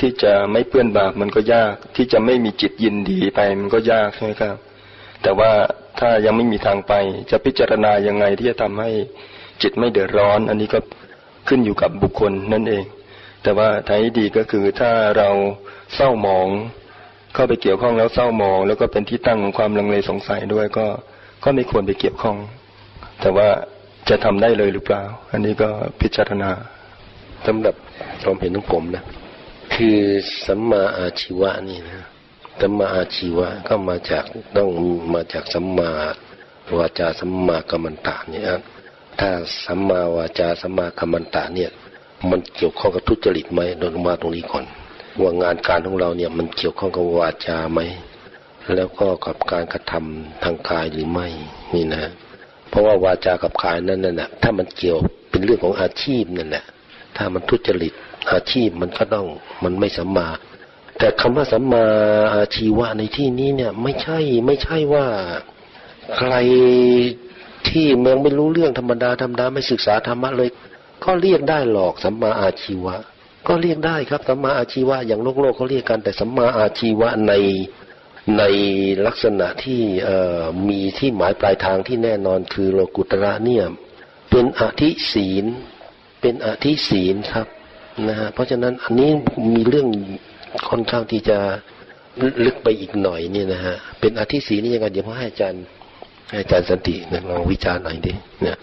[0.00, 4.56] ที่จะไม่เปื้อนบาปมันก็ยาก ที่จะไม่มีจิตยินดีไปมันก็ยากใช่ไหมครับ
[5.22, 5.52] แต่ว่า
[6.00, 6.92] ถ้ายังไม่มีทางไป
[7.30, 8.90] จะพิจารณายังไงที่จะทำให้
[9.62, 10.78] จิตไม่เดือดร้อน อันนี้ก็
[11.48, 12.84] ขึ้นอยู่กับบุคคลนั่นเอง
[13.42, 15.28] แต่ว่าทางที่ดีก็คือถ้าเรา
[15.94, 16.48] เศร้าหมอง
[17.34, 20.86] เข้าไปเกี่ยวข้องแล้วเศร้าหมอง แล้วก็เป็นที่ตั้งของความลังเลสงสัยด้วยก็
[21.44, 22.36] ก็ไม่ควรไปเกี่ยวข้อง
[23.20, 23.48] แต่ว่า
[24.08, 25.02] จะทำได้เลยหรือเปล่า
[25.32, 25.68] อันนี้ก็
[26.00, 26.50] พิจารณา
[27.46, 27.74] สำหรับ
[28.22, 29.04] ความเห็นของผมนะ
[29.74, 29.98] คือ
[30.46, 32.13] สัมมาอาชีวะนี่นะ
[32.60, 34.24] สัมมาอาชีวะก็มาจาก
[34.56, 34.68] ต้อง
[35.14, 35.90] มาจากสัมมา
[36.78, 38.44] วาจาสัมมากัมมันตะเนี่ย
[39.20, 39.30] ถ้า
[39.64, 41.70] สัมมาวาจาสัมมากัมมันตะเนี่ย
[42.30, 44.64] มันเกี่ยวข้องกับทุจริตไหมโดนมาตรงนี้ก่อน
[45.20, 47.80] ว่างานการของเราเนี่ยมันเกี่ยวข้องกับวาจาไหม
[48.74, 51.26] แล้วก็กับการกระทำทางกายหรือไม่
[51.74, 52.02] นี่นะ
[52.68, 54.96] เพราะว่าวาจากับกายนั้นน่ะถ้ามันเกี่ยว
[55.30, 56.64] เป็นเรื่องของอาชีพนั่นแหละ
[57.16, 57.92] ถ้ามันทุจริต
[58.32, 59.26] อาชีพมันก็ต้อง
[59.64, 60.28] มันไม่สัมมา
[60.98, 61.84] แต่คำว่าสัมมา
[62.34, 65.06] อาชีวะในที่นี้เนี่ย ไม่ใช่ไม่ใช่ว่า
[66.16, 66.34] ใคร
[67.68, 70.50] ที่เมืองไม่รู้เรื่องธรรมดาธรรมดาไม่ศึกษาธรรมะเลย
[71.04, 72.94] ก็เรียกได้หรอกสัมมาอาชีวะ
[73.46, 77.32] ก็เรียกได้ครับสัมมาอาชีวะอย่างโลกโลกเขาเรียกกัน แต่สัมมาอาชีวะใน
[78.38, 78.42] ใน
[79.06, 79.80] ลักษณะที่
[80.68, 83.64] มีที่หมายปลายทางที่แน่นอนคือโลกุตระเนี่ย
[84.30, 85.44] เป็นอธิศีล
[86.20, 87.46] เป็นอธิศีลครับ
[88.08, 89.10] นะฮะเพราะฉะนั้นอันนี้
[89.54, 89.88] มีเรื่อง
[90.68, 91.38] ค่อนข้างที่จะ
[92.44, 95.64] ลึกไปอีกหน่อยนี่นะฮะเป็นอธิศีนี่ยังไงเดี๋ยวให้อาจารย์
[96.28, 98.12] ให้อาจารย์สันตินะลองวิจารณ์หน่อยดิ
[98.42, 98.56] เนี่ย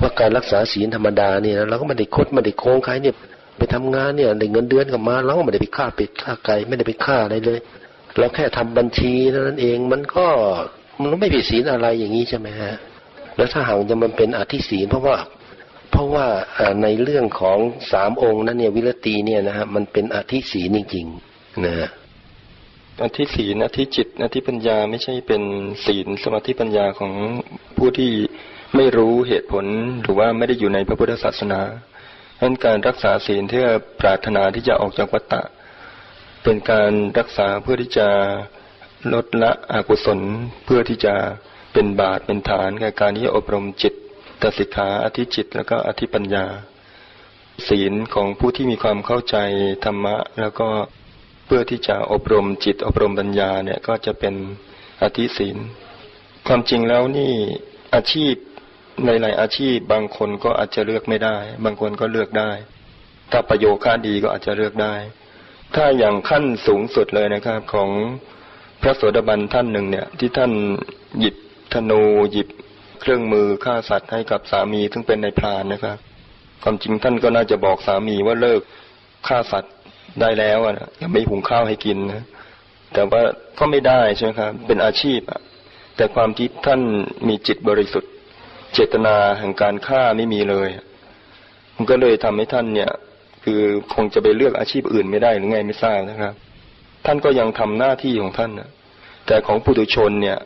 [0.00, 3.14] ว่าการรักษาศีลธรรมดาเนี่ยเราก็ไม่ได้คดไม่ได้โค้งใครเนี่ย
[3.58, 7.58] ไปทำงานเนี่ยได้เงินเดือนกลับมาเราก็ไม่ได้ไปฆ่าเป็ดฆ่าไก่ไม่ได้ไปฆ่าอะไรเลย
[8.18, 10.26] เราแค่ทำบัญชีเท่านั้นเองมันก็
[11.00, 12.74] มันไม่ผิดศีลอะไรอย่างนี้ใช่ไหมฮะ
[13.36, 15.16] แล้วถ้าหากจะมันเป็นอธิศีลเพราะว่า
[15.90, 16.26] เพราะว่า
[16.82, 17.58] ในเรื่องของ
[17.92, 21.88] สามองค์นั้นเนี่ยวิรตีเนี่ยนะฮะมันเป็นอธิศีลจริงๆ นะฮะ
[23.02, 25.42] อธิศีลอธิจิตอธิปัญญาไม่ใช่เป็น
[25.86, 27.12] ศีลสมาธิปัญญาของ
[27.76, 28.12] ผู้ที่
[28.76, 29.64] ไม่รู้เหตุผล
[30.02, 31.60] หรือว่าไม่ได้อยู่ในพระพุทธศาสนา
[32.38, 33.66] ดังนั้นการรักษาศีลเพื่อ
[34.00, 35.42] ปรารถนาที่จะออกจากวัฏฏะ
[36.42, 38.08] เป็นการรักษาเพื่อที่จะ
[39.14, 40.20] ลดละอกุศล
[40.64, 41.14] เพื่อที่จะ
[41.72, 43.94] เป็นบาตเป็นฐานในการที่จะอบรมจิต
[44.42, 46.44] ตสิกขาอธิจิต แล้วก็อธิปัญญา
[47.68, 49.36] ศีลของผู้ที่มีความเข้าใจ
[49.84, 50.68] ธรรมะแล้วก็
[51.46, 54.34] เพื่อที่จะอบรมจิตอบรมปัญญาเนี่ยก็จะเป็น
[55.02, 55.56] อธิศีล
[56.46, 57.32] ความจริงแล้วนี่
[57.94, 58.34] อาชีพ
[59.06, 62.50] ในหลายอาชีพบางคนก็อาจจะเลือกไม่ได้ บางคนก็เลือกได้
[63.32, 64.94] ถ้าประโยค่าดีก็อาจจะเลือกได้
[65.74, 67.90] ถ้าอย่างขั้นสูงสุดเลยนะครับของ
[68.82, 70.52] พระโสดาบันท่านหนึ่งเนี่ย ที่ท่าน
[71.20, 71.36] หยิบ
[71.72, 72.48] ธนูหยิบ
[73.00, 75.98] เครื่องมือฆ่าสัตว์ให้กับสามีซึ่งเป็นในพรานนะครับ
[76.62, 78.60] ความจริงท่านก็น่าจะบอกสามีว่าเลิก
[79.28, 79.74] ฆ่าสัตว์
[80.20, 82.24] ได้แล้วนะยังไม่หุงข้าวให้กินนะ
[82.94, 83.22] แต่ว่า
[83.58, 85.40] ก็ไม่ได้ใช่ไหมครับ เป็นอาชีพอะ
[85.96, 86.80] แต่ความที่ท่าน
[87.28, 88.12] มีจิตบริสุทธิ์
[88.74, 90.68] เจตนาแห่งการฆ่าไม่มีเลย
[91.76, 92.90] มันก็เลยทำให้ท่านเนี่ย
[93.44, 93.60] คือ
[93.94, 96.34] คงจะไปเลือกอาชีพอื่นไม่ได้หรือไงไม่ทราบนะครับ
[97.06, 98.68] ท่านก็ยังทำหน้าที่ของท่านนะ
[99.26, 100.38] แต่ของปุถุชนเนี่ย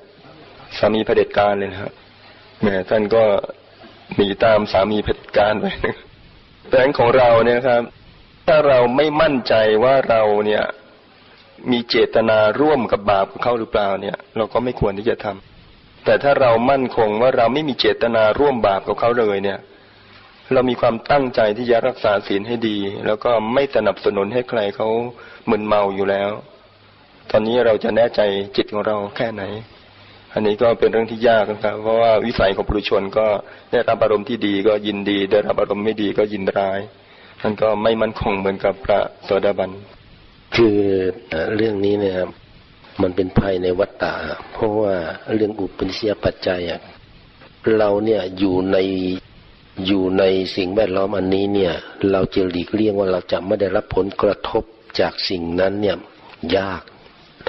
[0.78, 1.92] สามีเผด็จการเลยนะครับ
[2.62, 3.24] แม่ท่านก็
[4.16, 5.66] หนีตามสามีเผด็จการไป
[6.70, 7.82] แต่ของเราเนี่ยครับ
[8.52, 10.64] ถ้าเราไม่มั่นใจว่าเราเนี่ย
[11.70, 19.58] มีเจตนาร่วมกับบาปกับเขาหรือเปล่าเนี่ย เราก็ไม่ควรที่จะทำแต่ถ้าเรามั่นคงว่าเราไม่มีเจตนาร่วมบาปกับเขาเลยเนี่ย
[20.52, 24.88] เรามีความตั้งใจที่จะรักษาศีลให้ดี แล้วก็ไม่สนับสนุนให้ใครเขา
[25.50, 26.30] มึนเมาอยู่แล้ว
[27.30, 28.20] ตอนนี้เราจะแน่ใจ
[28.56, 29.42] จิตของเราแค่ไหน
[30.34, 33.26] อันนี้ก็เป็นเรื่องที่ยากนะครับ เพราะว่าวิสัยของปุถุชนก็
[33.72, 36.80] ได้รับอารมณ์ที่ดีก็ยินดี ได้รับอารมณ์ไม่ดีก็ยินร้าย
[37.42, 39.70] มันก็ไม่มั่นคงเหมือนกับพระโสดาบัน
[40.56, 40.76] คือ
[41.56, 42.16] เรื่องนี้เนี่ย
[43.02, 44.12] มันเป็นภัยในวัฏฏะ
[44.52, 44.94] เพราะว่า
[45.34, 46.60] เรื่องอุปนิสัยปัจจัย
[47.78, 48.76] เราเนี่ยอยู่ใน
[49.86, 50.24] อยู่ใน
[50.56, 51.72] สิ่งแวดล้อมอันนี้เนี่ย
[52.10, 54.64] เราจะหลีกเลี่ยงว่าเราจะไม่ได้รับผลกระทบ
[55.00, 55.96] จากสิ่งนั้นเนี่ย
[56.56, 56.82] ยาก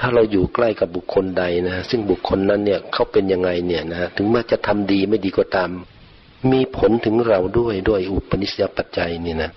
[0.00, 5.70] ถ้าเราอยู่ใกล้กับบุคคลใดนะซึ่งบุคคลนั้นเนี่ยเขาเป็นยังไงเนี่ยนะถึงแม้จะทำดีไม่ดีก็ตาม
[6.52, 9.50] มีผลถึงเราด้วยด้วยอุปนิสัยปัจจัยนี่นะ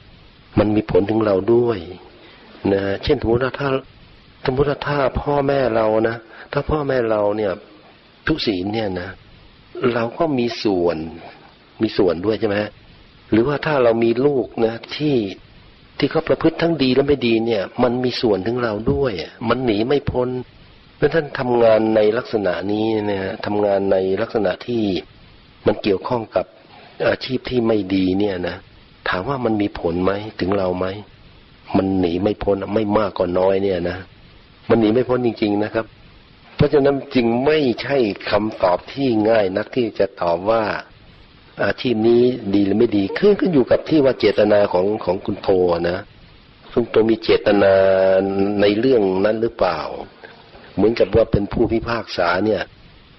[0.60, 1.80] มันมีผลถึงเราด้วย
[2.74, 3.70] นะเช่นสมมติว่าถ้า
[4.46, 6.16] สมมติว่าถ้าพ่อแม่เรานะ
[6.54, 7.52] ถ้าพ่อแม่เราเนี่ย
[8.28, 9.10] ทุศีลเนี่ยนะ
[9.94, 10.98] เราก็มีส่วน
[11.82, 12.56] มีส่วนด้วยใช่ไหม
[13.32, 15.16] หรือว่าถ้าเรามีลูกนะ ที่
[15.98, 19.12] ที่เขาประพฤติทั้งดีและไม่ดีเนี่ย มันมีส่วนถึงเราด้วย
[19.50, 20.30] มันหนีไม่พ้น
[20.98, 24.84] เมื่อท่านทำงานในลักษณะนี้เนี่ยทำงานในลักษณะที่
[25.66, 26.46] มันเกี่ยวข้องกับ
[27.08, 28.58] อาชีพที่ไม่ดีเนี่ยนะ
[29.10, 30.86] ถามว่ามันมีผลไหมถึงเราไหม
[31.78, 33.98] มันหนีไม่พ้นไม่มากก็น้อยเนี่ยนะ
[34.70, 35.86] มันหนีไม่พ้นจริง ๆนะครับ
[36.56, 37.98] เพราะฉะนั้นจึงไม่ใช่
[38.30, 40.64] คำตอบที่ง่ายนักที่จะตอบว่า
[41.66, 45.50] อาชีพนี้ดีหรือไม่ดีขึ้นขึ้นอยู่กับที่ว่าเจตนาของของคุณโท
[45.90, 46.00] นะ
[46.74, 47.74] คุณโตมีเจตนา
[48.62, 49.80] ในเรื่องนั้นหรือเปล่า
[50.76, 52.62] เหมือนกับว่าเป็นผู้พิพากษาเนี่ย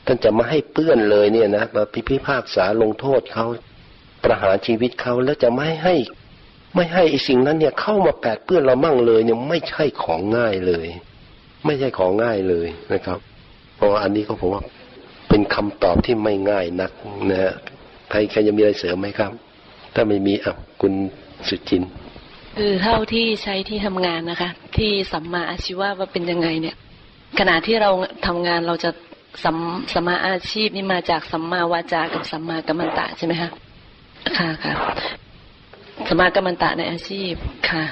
[0.07, 3.47] ท่านจะมาให้เปื้อนเลยเนี่ยนะมาพิพากษาลงโทษเขา
[4.27, 5.95] ประหารชีวิตเขาแล้วจะไม่ให้
[6.75, 10.87] ไม่ให้ไอ้สิ่งนั้นเนี่ยเข้ามาแปดเปื้อนเรามั่งเลยเนี่ยไม่ใช่ของง่ายเลย
[11.67, 13.19] ไม่ใช่ของง่ายเลยนะครับ
[13.77, 14.63] เพราะอันนี้ก็ผมว่า
[15.29, 16.93] เป็นคำตอบที่ไม่ง่ายนัก
[17.31, 17.55] นะฮะ
[18.11, 19.31] ใครใครจะมีอะไรเสริมไหมครับ
[19.95, 20.93] ถ้าไม่มีอะคุณ
[21.49, 21.83] สุจิน
[22.59, 26.77] คือเท่าที่ใช้ที่ทำงานนะคะ ที่สัมมาอาชีวะว่าเป็นยังไงเนี่ย
[27.39, 27.91] ขณะที่เรา
[28.27, 28.91] ทำงานเราจะ
[29.45, 29.57] สัม
[29.95, 33.51] สัมมาอาชีพนี่มาจากสัมมาวาจากับสัมมากัมมันตะใช่ไหมคะ
[34.39, 34.75] ค่ะค่ะ
[36.09, 37.33] สัมมากัมมันตะในอาชีพ
[37.71, 37.85] ค่ะ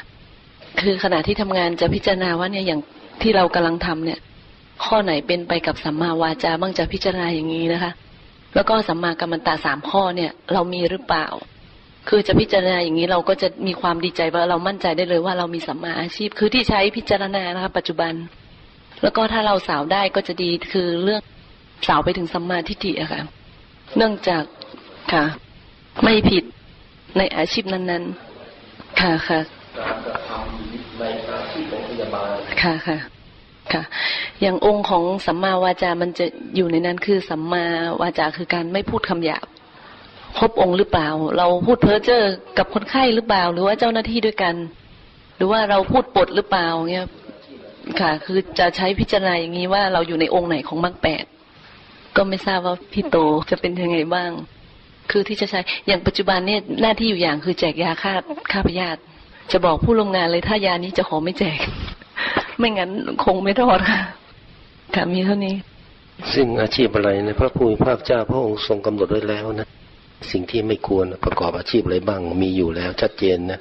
[0.81, 2.81] คือขณะที่ทำงานจะพิจารณาว่าเนี่ยอย่าง
[3.23, 4.19] ที่เรากำลังทำเนี่ย
[4.85, 7.93] ข้อไหนเป็นไปกับสัมมาวาจาบ้างจะพิจารณาอย่างนี้นะคะ
[8.55, 11.27] แล้วก็สัมมากัมมันตะสามข้อเนี่ย เรามีหรือเปล่า
[12.09, 18.13] คือจะพิจารณาอย่างนี้เราก็จะมีความดีใจว่าเรามั่นใจได้เลยว่าเรามีสัมมาอาชีพ คือที่ใช้พิจารณานะคะ ปัจจุบัน
[19.03, 21.21] แล้วก็ถ้าเราสาวได้ก็จะดีคือเรื่อง
[21.89, 23.23] สาวไปถึงสัมมาทิฏฐิอะค่ะ
[23.97, 24.45] เนื่องจาก
[25.13, 25.25] ค่ะ
[26.03, 26.45] ไม่ผิด
[27.19, 28.05] ในอาชีพนั้น
[28.53, 29.41] ๆ ค่ะค่ะ
[29.79, 32.99] การกระทำในอาชีพของพยาบาลค่ะค่ะ
[33.73, 33.83] ค่ะ
[34.41, 36.27] อย่างองค์ของสัมมาวาจา มันจะ
[36.57, 37.65] อยู่ในนั้นคือสัมมา
[38.01, 39.47] วาจาคือการไม่พูดคำหยาบ
[40.39, 42.23] ครบองค์หรือเปล่า เราพูดเพ้อเจ้อ
[42.59, 44.55] กับคนไข้หรือเปล่า หรือว่าเจ้าหน้าที่ด้วยกัน
[45.37, 47.07] หรือว่าเราพูดปดหรือเปล่าเงี้ย
[48.01, 51.25] ค่ะ คือจะใช้พิจารณาอย่างนี้ว่าเราอยู่ในองค์ไหนของมรรคแปด
[52.17, 53.17] ก็ไม่ทราบว่าพี่โต
[53.51, 54.31] จะเป็นยังไงบ้าง
[55.11, 58.13] คือที่จะใช้อย่างปัจจุบันเนี่ยหน้าที่อยู่อย่างคือแจกยาฆ่า
[58.53, 59.01] ฆ่าพยาธิ
[59.53, 61.59] จะบอกผู้ร่วมงานเลยถ้ายานี้จะขอไม่แจก
[62.59, 62.91] ไม่งั้น
[63.25, 64.01] คงไม่รอดค่ะ
[64.95, 65.55] ค่ะมีเท่านี้
[66.35, 69.67] ซึ่งอาชีพอะไรในะพระผู้มีพระเจ้าพระองค์ทรงกำหนดไว้แล้วนะ
[70.31, 73.59] สิ่งที่ไม่ควรประกอบอาชีพอะไรบ้างมีอยู่แล้วชัดเจนนะ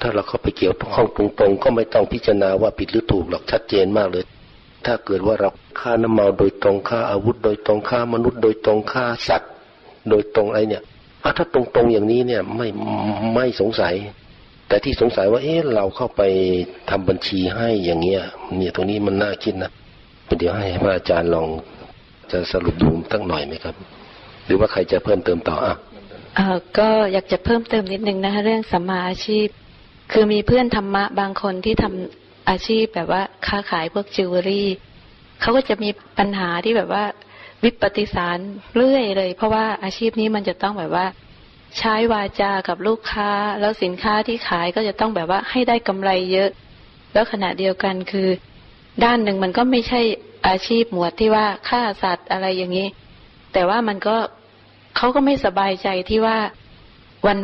[0.00, 4.24] ถ้าเราเข้าไปเกี่ยวข้องตรงๆ ก็ไม่ต้องพิจารณาว่าผิดหรือถูกหรอกชัดเจนมากเลย
[4.86, 9.51] ถ้าเกิดว่าเราฆ่าน้ำเมาโดยตรงฆ่าอาวุธ โดยตรงฆ่ามนุษย์โดยตรงฆ่าสัตว์
[10.08, 10.82] โดยตรงอะไรเนี่ย
[11.36, 12.68] ถ้าตรงๆอย่างนี้เนี่ยไม่
[13.34, 13.94] ไม่สงสัย
[14.68, 16.22] แต่ที่สงสัยว่า เอ๊ะเราเข้าไป
[16.90, 18.22] ทำบัญชีให้อย่างเงี้ย
[18.58, 19.70] เนี่ยตรงนี้มันน่าคิดนะ
[20.38, 21.48] เดี๋ยวให้พระอาจารย์ลอง
[22.30, 23.74] จะสรุปดูตั้งหน่อยไหมครับ
[24.46, 25.74] หรือว่าใครจะเพิ่มเติมต่ออะ
[26.36, 29.46] เออก็อยากจะเพิ่มเติมนิดนึงนะคะเรื่องสัมมาอาชีพ
[30.12, 34.68] คือมีเพื่อนธรรมะบางคนที่ทำอาชีพแบบว่าค้าขายพวกจิวเวลรี่
[35.40, 37.04] เขาก็จะมีปัญหาที่แบบว่า
[37.64, 38.38] วิปฏิสาร
[38.74, 41.06] เรื่อยเลย เพราะว่าอาชีพนี้มันจะต้องแบบว่า
[41.78, 46.50] ใช้วาจากับลูกค้า แล้วสินค้าที่ขายก็จะต้องแบบว่าให้ได้กำไรเยอะ
[47.12, 48.28] แล้วขณะเดียวกันคือ
[49.04, 50.00] ด้านหนึ่งมันก็ไม่ใช่
[50.46, 52.88] อาชีพหมวดที่ว่าฆ่าสัตว์อะไรอย่างนี้
[53.52, 54.16] แต่ว่ามันก็
[54.96, 56.38] เขาก็ไม่สบายใจที่ว่า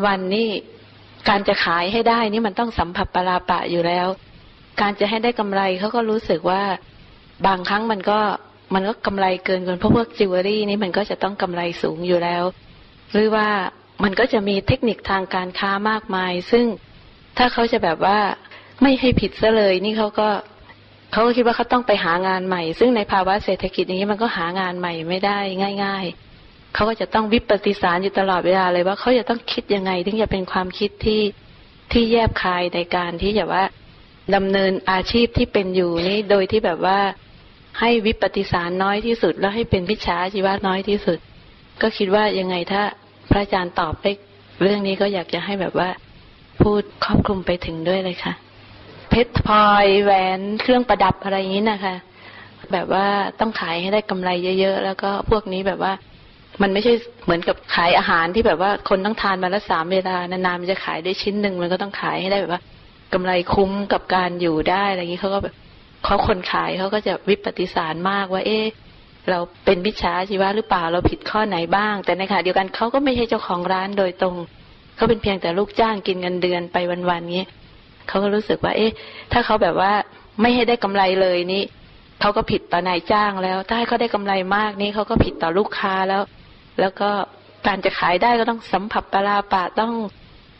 [0.07, 0.48] วันๆนี่
[1.28, 4.09] การจะขายให้ได้นี่มันต้องสัมผัสปลาปะอยู่แล้ว
[4.81, 6.62] การจะให้ได้กำไรเขาก็รู้สึกว่า
[7.46, 8.20] บางครั้งมันก็
[8.74, 12.42] มันก็กำไรเกินเกินเพราะพวกจิวเวลรี่นี่มันก็จะต้องกำไรสูงอยู่แล้ว
[13.12, 13.48] หรือว่า
[14.04, 16.66] มันก็จะมีเทคนิคทางการค้ามากมาย ซึ่ง
[17.38, 18.18] ถ้าเขาจะแบบว่า
[18.83, 20.28] ไม่ให้ผิดซะเลย นี่เขาก็
[21.12, 25.38] เขาก็คิดว่าเขาต้องไปหางานใหม่ ซึ่งในภาวะเศรษฐกิจอย่างนี้มันก็หางานใหม่ไม่ได้
[25.85, 26.04] ง่าย
[26.40, 31.22] ๆ เขาก็จะต้องวิปฏิสารอยู่ตลอดเวลาเลยว่าเขาจะต้องคิดยังไง ถึงจะเป็นความคิดที่
[31.92, 33.64] ที่แยบคายในการที่จะว่า
[34.35, 36.98] ดำเนินอาชีพที่เป็นอยู่นี้โดยที่แบบว่า
[37.81, 41.19] ให้วิปฏิสารน้อยที่สุด แล้วให้เป็นวิชาชีวะน้อยที่สุด
[41.83, 42.83] ก็คิดว่ายังไงถ้า
[43.31, 44.05] พระอาจารย์ตอบไป
[44.62, 45.88] เรื่องนี้ก็อยากจะให้แบบว่า
[46.62, 48.33] พูดครอบคลุมไปถึงด้วยเลยค่ะ
[49.11, 51.95] เพชรพลอยแหวนเครื่องประดับอะไรอย่างนี้นะคะ
[52.73, 53.07] แบบว่า
[53.41, 55.93] ต้องขายให้ได้กำไรเยอะๆแล้วก็พวกนี้แบบว่า
[56.62, 56.93] มันไม่ใช่
[57.25, 62.62] เหมือนกับขายอาหารที่แบบว่าคนต้องทานมาละสามเวลานานๆมันจะขายได้ชิ้นหนึ่งมันก็ต้องขายให้ได้แบบว่า
[63.14, 65.55] กำไรคุ้มกับการอยู่ได้อะไรอย่างนี้เขาก็แบบ
[66.05, 68.67] เขาคนขายเขาก็จะวิปฏิสารมากว่า เอ๊ะ
[69.31, 74.37] เราเป็นวิชาชีวะหรือเปล่าเราผิดข้อไหนบ้าง แต่ในขณะเดียวกันเขาก็ไม่ใช่เจ้าของร้านโดยตรง
[74.97, 76.77] เขาเป็นเพียงแต่ลูกจ้างกินเงินเดือนไป
[77.11, 77.45] วันๆนี้
[78.09, 78.93] เขาก็รู้สึกว่า เอ๊ะ
[79.33, 79.93] ถ้าเขาแบบว่า
[80.41, 81.63] ไม่ให้ได้กำไรเลยนี่
[82.21, 86.23] เขาก็ผิดต่อนายจ้างแล้ว ถ้าให้เขาได้กำไรมากนี่เขาก็ผิดต่อลูกค้าแล้ว
[86.81, 87.11] แล้วก็
[87.67, 89.93] การจะขายได้ก็ต้องสัมผัสปลาปะต้อง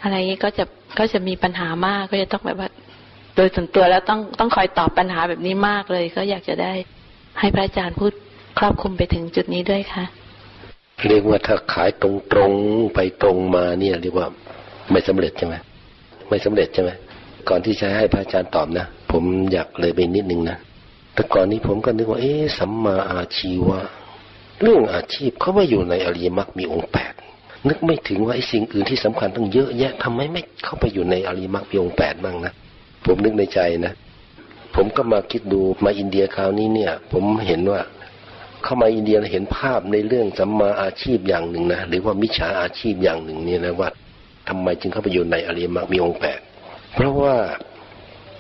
[0.03, 0.65] อะไรนี้ก็จะ
[0.99, 2.69] ก็จะมีปัญหามากก็จะต้องแบบว่า
[3.39, 6.73] โดยส่วนตัวแล้วต้องต้องคอยตอบปัญหาแบบนี้มากเลย ก็อยากจะได้
[7.41, 8.13] ให้พระอาจารย์พูด
[8.59, 10.05] ครอบคลุมไปถึงจุดนี้ด้วยค่ะ
[11.09, 12.05] เรียกว่าถ้าขายต
[12.37, 14.27] รงๆไปตรงมาเนี่ยเรียกว่า
[14.91, 15.55] ไม่สำเร็จใช่ไหม
[16.29, 16.91] ไม่สำเร็จใช่ไหม
[17.49, 20.57] ก่อนที่จะให้พระอาจารย์ตอบนะผมอยากเลยไปนิดนึงนะ
[21.15, 23.81] แต่ก่อนนี้ผมก็นึกว่า เอ๊ะสัมมาอาชีวะ
[24.63, 27.13] เรื่องอาชีพเขาไม่อยู่ในอริยมรรคมีองค์แปด
[27.69, 32.55] นึกไม่ถึงว่าไอ้สิ่งอื่นที่สำคัญต้องเยอะแยะทำไมไม่เข้าไปอยู่ในอริยมรรคมีองค์แปดบ้างนะ
[33.07, 33.95] ผมนึกในใจนะ
[34.75, 37.81] ผมก็มาคิดดูมาอินเดียคราวนี้เนี่ย ผมเห็นว่า
[38.65, 43.89] เข้ามาอินเดียเห็นภาพในเรื่องสัมมาอาชีพอย่างหนึ่งนะหรือว่ามิจฉาอาชีพอย่างหนึ่งเนี่ยนะว่า
[44.49, 46.41] ทำไมจึงเข้าไปอยู่ในอริยมรรคมีองค์แปด
[46.95, 47.37] เพราะว่า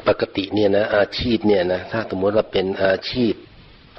[0.09, 3.33] ปกติเนี่ยนะอาชีพเนี่ยนะถ้าสมมติว่าเป็นอาชีพ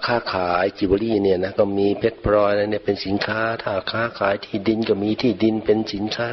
[0.06, 6.28] ค้าขายจิวเวลรี่เนี่ยนะก็มีเพชรพลอยอะไรเนี่ยเป็นสินค้า ถ้าค้าขายที่ดินก็มีที่ดินเป็นสินค้า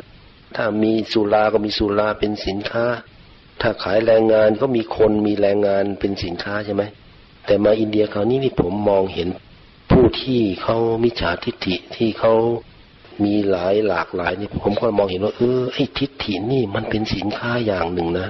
[0.57, 2.85] ถ้ามีสุราก็มีสุราเป็นสินค้า
[3.61, 6.83] ถ้าขายแรงงานก็มีคนมีแรงงานเป็นสินค้าใช่ไหม
[7.47, 9.29] แต่มาอินเดียคราวนี้นี่ผมมองเห็น
[9.90, 12.35] ผู้ที่เขามิจฉาทิฏฐิที่เขา
[13.25, 18.29] มีหลายหลากหลายนี่ผมก็มองเห็นว่าเออไอ้ทิฏฐินี่มันเป็นสินค้าอย่างหนึ่งนะ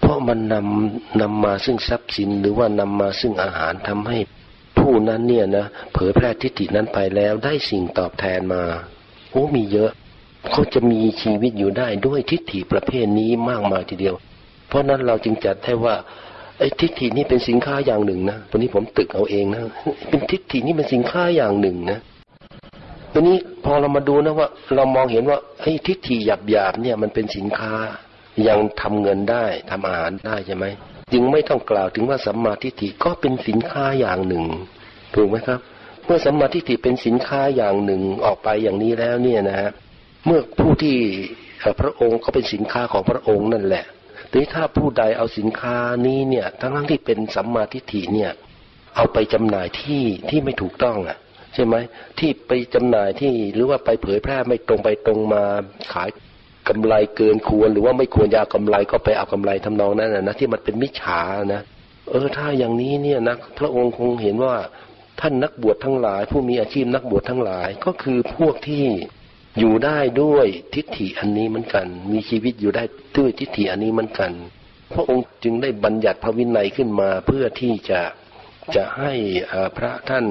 [0.00, 4.18] เพราะมันนำนำมาซึ่งทรัพย์สินหรือว่านำมาซึ่งอาหารทำให้
[4.78, 8.62] ผู้นั้นเนี่ยนะเผยแพร่ทิฏฐินั้นไปแล้วได้สิ่งตอบแทนมา
[9.30, 9.90] โอ้มีเยอะ
[10.50, 14.16] เขาจะมีชีวิตอยู่ได้ด้วยทิฏฐิประเภทนี้มากมายทีเดียว
[14.72, 15.94] เพราะนั้นเราจึงจัดให้ว่า
[16.58, 19.60] ไอ้ทิฏฐินี่เป็นสินค้าอย่างหนึ่งนะวันนี้ผมตึกเอาเองนะ
[20.10, 21.98] เป็นทิฏฐินี่เป็นสินค้าอย่างหนึ่งนะ
[23.14, 27.74] วันนี้พอเรามาดูนะว่า เรามองเห็นว่าไอ้ทิฏฐิหยาบๆเนี่ยมันเป็นสินค้า
[28.48, 30.64] ยังทำเงินได้ทำอาหารได้ใช่ไหม
[31.12, 34.44] จึงไม่ต้องกล่าวถึงว่าสัมมาทิฏฐิก็เป็นสินค้าอย่างหนึ่ง
[35.14, 35.60] ถูกไหมครับ
[36.04, 39.70] เมื่อสัมมาทิฏฐิเป็นสินค้าอย่างหนึ่งออกไปอย่างนี้แล้วเนี่ยนะฮะ
[40.26, 40.96] เมื่อผู้ที่
[41.80, 43.84] พระองค์เขาเป็นสินค้าของพระองค์นั่นแหละ
[44.32, 48.32] ทีนี้ถ้าผู้ใดเอาสินค้านี้เนี่ย ทั้งทั้งที่เป็นสัมมาทิฏฐิเนี่ย
[48.96, 51.16] เอาไปจำหน่ายที่ที่ไม่ถูกต้องอะ
[51.54, 51.74] ใช่ไหม
[52.18, 55.42] ที่ไปจำหน่ายที่หรือว่าไปเผยแพร่ไม่ตรงไปตรงมา
[55.92, 56.08] ขาย
[56.68, 61.20] กำไรเกินควร หรือว่าไม่ควรจะเอากำไรก็ไปเอากำไรทำนองนั้นนะที่มันเป็นมิจฉา
[61.54, 61.62] นะ
[62.10, 64.56] เออถ้าอย่างนี้เนี่ยนะพระองค์คงเห็นว่า
[65.20, 68.84] ท่านนักบวชทั้งหลาย ผู้มีอาชีพนักบวชทั้งหลายก็คือพวกที่
[69.58, 72.84] อยู่ได้ด้วยทิฏฐิอันนี้เหมือนกัน มีชีวิตอยู่ได้
[73.16, 74.32] ด้วยทิฏฐิอันนี้เหมือนกัน
[74.92, 78.00] พระองค์จึงได้บัญญัติพระวินัยขึ้นมาเพื่อที่จะ
[78.74, 79.12] จะให้
[79.76, 80.26] พระท่าน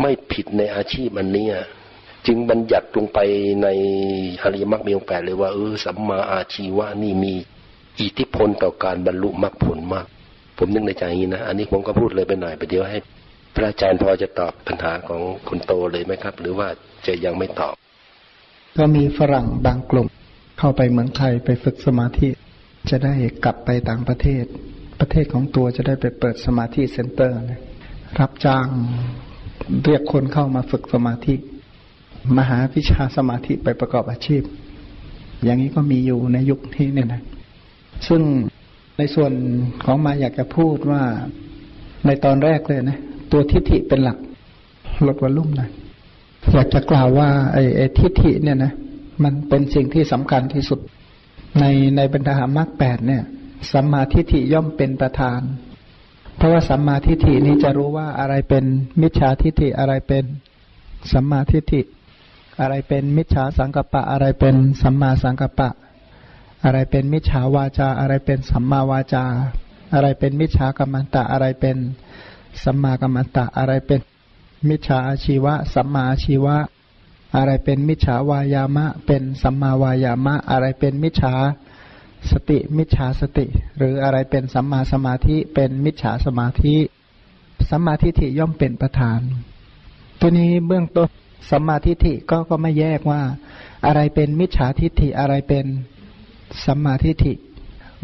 [0.00, 1.48] ไม่ผิดในอาชีพอันนี้
[2.26, 3.18] จึงบัญญัติลงไป
[3.62, 3.68] ใน
[4.42, 7.32] อริยมรรคมีองค์แปดเลยว่าเออสัมมาอาชีวะนี่มี
[8.00, 10.06] อิทธิพลต่อการบรรลุมรรคผลมาก
[10.58, 12.98] ผมนึกในใจนี้นะอันนี้ผมก็พูดเลยไปหน่อยไปเดี๋ยวให้
[13.54, 16.68] พระอาจารย์พอจะตอบปัญหาของคุณโตเลยไหมครับ หรือว่า
[17.06, 17.74] จะยังไม่ตอบ
[18.78, 20.08] ก็มีฝรั่งบางกลุ่ม
[20.58, 22.28] เข้าไปเมืองไทยไปฝึกสมาธิ
[22.90, 23.14] จะได้
[23.44, 24.44] กลับไปต่างประเทศ
[25.00, 27.38] ประเทศของตัวจะได้ไปเปิดสมาธิเซ็นเตอร์
[28.20, 28.66] รับจ้าง
[29.84, 31.34] เรียกคนเข้ามาฝึกสมาธิ
[32.38, 34.42] มหาวิชาสมาธิไปประกอบอาชีพ
[35.44, 37.22] อย่างนี้ก็มีอยู่ในยุคนี้เนี่ยนะ
[38.08, 38.22] ซึ่ง
[38.98, 39.32] ในส่วน
[39.84, 41.02] ของมาอยากจะพูดว่า
[42.06, 42.98] ในตอนแรกเลยนะ
[43.32, 44.18] ตัวทิฏฐิเป็นหลัก
[45.06, 45.70] ลดวอลลุ่มหน่อย
[46.52, 48.72] อยากจะกล่าวว่าไอ้ไอทิฏฐิเนี่ยนะ
[49.24, 50.80] มันเป็นสิ่งที่สำคัญที่สุด
[51.60, 51.64] ใน
[51.96, 53.22] ในบรรดามรรคแปดเนี่ย
[53.72, 55.40] สัมมาทิฏฐิย่อมเป็นประธาน
[56.36, 58.64] เพราะว่าสัมมาทิฏฐินี้จะรู้ว่าอะไรเป็น
[59.00, 60.24] มิจฉาทิฏฐิอะไรเป็น
[61.12, 61.80] สัมมาทิฏฐิ
[62.60, 65.70] อะไรเป็นมิจฉาสังกปะ อะไรเป็นสัมมาสังกปะ
[66.64, 69.24] อะไรเป็นมิจฉาวาจา อะไรเป็นสัมมาวาจา
[69.94, 71.76] อะไรเป็นมิจฉากรรมันตะอะไรเป็น
[72.64, 74.00] สัมมากรรมันตะอะไรเป็น
[74.68, 76.56] มิจฉาอาชีวะ สัมมาอาชีวะ
[77.36, 81.34] อะไรเป็นมิจฉาวายามะ เป็นสัมมาวายามะ อะไรเป็นมิจฉา
[82.30, 83.46] สติ มิจฉาสติ
[83.78, 86.76] หรืออะไรเป็นสัมมาสมาธิ เป็นมิจฉาสมาธิ
[87.70, 89.20] สัมมาทิฏฐิย่อมเป็นประธาน
[90.20, 91.08] ตัวนี้เบื้องต้น
[91.50, 93.22] สัมมาทิฏฐิก็ก็ไม่แยกว่า
[93.86, 95.66] อะไรเป็นมิจฉาทิฏฐิอะไรเป็น
[96.64, 97.32] สัมมาทิฏฐิ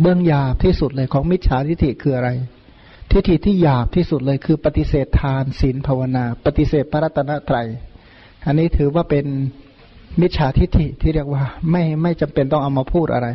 [0.01, 2.31] เบื้องหยาบที่สุดเลยของมิจฉาทิฏฐิคืออะไร
[3.15, 7.67] ทิฏฐิที่หยาบที่สุดเลยคือปฏิเสธทานศีลภาวนา ปฏิเสธพระรัตนตรัย
[8.47, 9.27] อันนี้ถือว่าเป็น
[10.21, 13.29] มิจฉาทิฏฐิที่เรียกว่า ไม่ไม่จำเป็นต้องเอามาพูดอะไร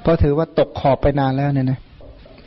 [0.00, 1.80] เพราะถือว่าตกขอบไปนานแล้วเนี่ยนะ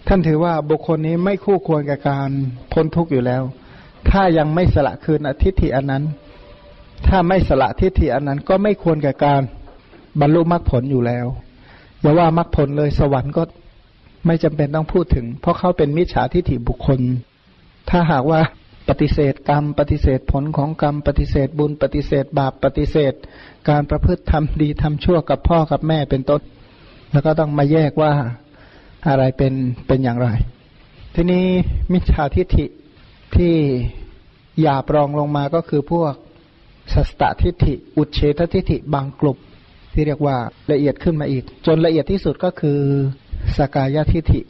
[0.08, 2.30] ท่านถือว่าบุคคลนี้ไม่คู่ควรกับการ
[2.74, 3.44] พ้นทุกข์อยู่แล้ว
[4.10, 6.04] ถ้ายังไม่สละคืนทิฏฐิอันนั้น
[7.08, 9.42] ถ้าไม่สละทิฏฐิอันนั้น ก็ไม่ควรแก่การ
[10.20, 11.26] บรรลุมรรคผลอยู่แล้ว
[12.02, 13.44] อย่าว่ามรรคผลเลยสวรรค์ก็
[14.28, 17.00] ไม่จำเป็นต้องพูดถึง เพราะเขาเป็นมิจฉาทิฏฐิบุคคล
[17.90, 18.42] ถ้าหากว่า
[18.90, 23.14] ปฏิเสธกรรม ปฏิเสธผลของกรรม ปฏิเสธบุญ ปฏิเสธบาป ปฏิเสธ
[23.70, 26.42] การประพฤติทำดีทำชั่วกับพ่อกับแม่เป็นต้น
[27.12, 28.12] แล้วก็ต้องมาแยกว่า
[29.08, 29.54] อะไรเป็น
[29.88, 30.28] เป็นอย่างไร
[31.16, 31.46] ทีนี้
[31.94, 32.66] มิจฉาทิฏฐิ
[33.36, 33.54] ที่
[34.62, 36.14] หยาบรองลงมาก็คือพวก
[36.94, 39.38] สัสตทิฏฐิ อุเฉททิฏฐิบางกลุ่ม
[39.94, 40.38] ที่เรียกว่า
[40.72, 42.80] ละเอียดขึ้นมาอีก จนละเอียดที่สุดก็คือ
[43.58, 44.42] สกายทิฏฐิ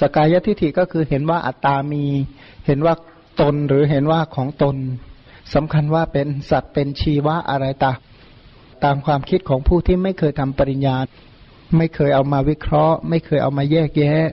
[0.00, 2.04] สกายทิฏฐิก็คือเห็นว่าอัตตามี
[2.66, 2.94] เห็นว่า
[3.40, 4.76] ตนหรือเห็นว่าของตน
[5.54, 7.92] สำคัญว่าเป็นสัตว์เป็นชีวะอะไรตา
[8.84, 10.96] ตามความคิดของผู้ที่ไม่เคยทำปริญญา
[11.76, 14.28] ไม่เคยเอามาวิเคราะห์ ไม่เคยเอามาแยกแยะ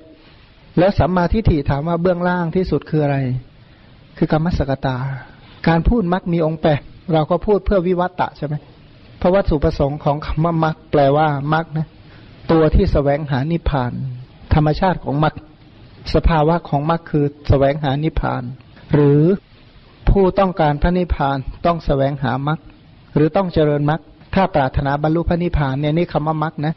[0.77, 3.17] แล้วสัมมาทิฏฐิถามว่าเบื้องล่างที่สุดคืออะไร
[4.17, 4.97] คือกรรมสกตา
[5.67, 6.81] การพูดมักมีองค์แปด
[7.13, 8.55] เราก็พูดเพื่อวิวัตตะใช่ไหม
[9.17, 11.87] เพราะวัตถุประสงค์ของคำว่ามักแปลว่ามักนะ
[12.51, 13.93] ตัวที่สแสวงหานิพพาน
[14.53, 15.33] ธรรมชาติของมัก
[16.15, 18.43] สภาวะของมักคือสแสวงหานิพพาน
[18.93, 19.21] หรือ
[20.09, 22.59] ผู้ต้องการพระนิพพานต้องสแสวงหามัก
[23.15, 24.01] หรือต้องเจริญมัก
[24.35, 26.73] ถ้าปรารถนาบรรลุพระนิพพานเนี่ยนี่คำว่ามักนะ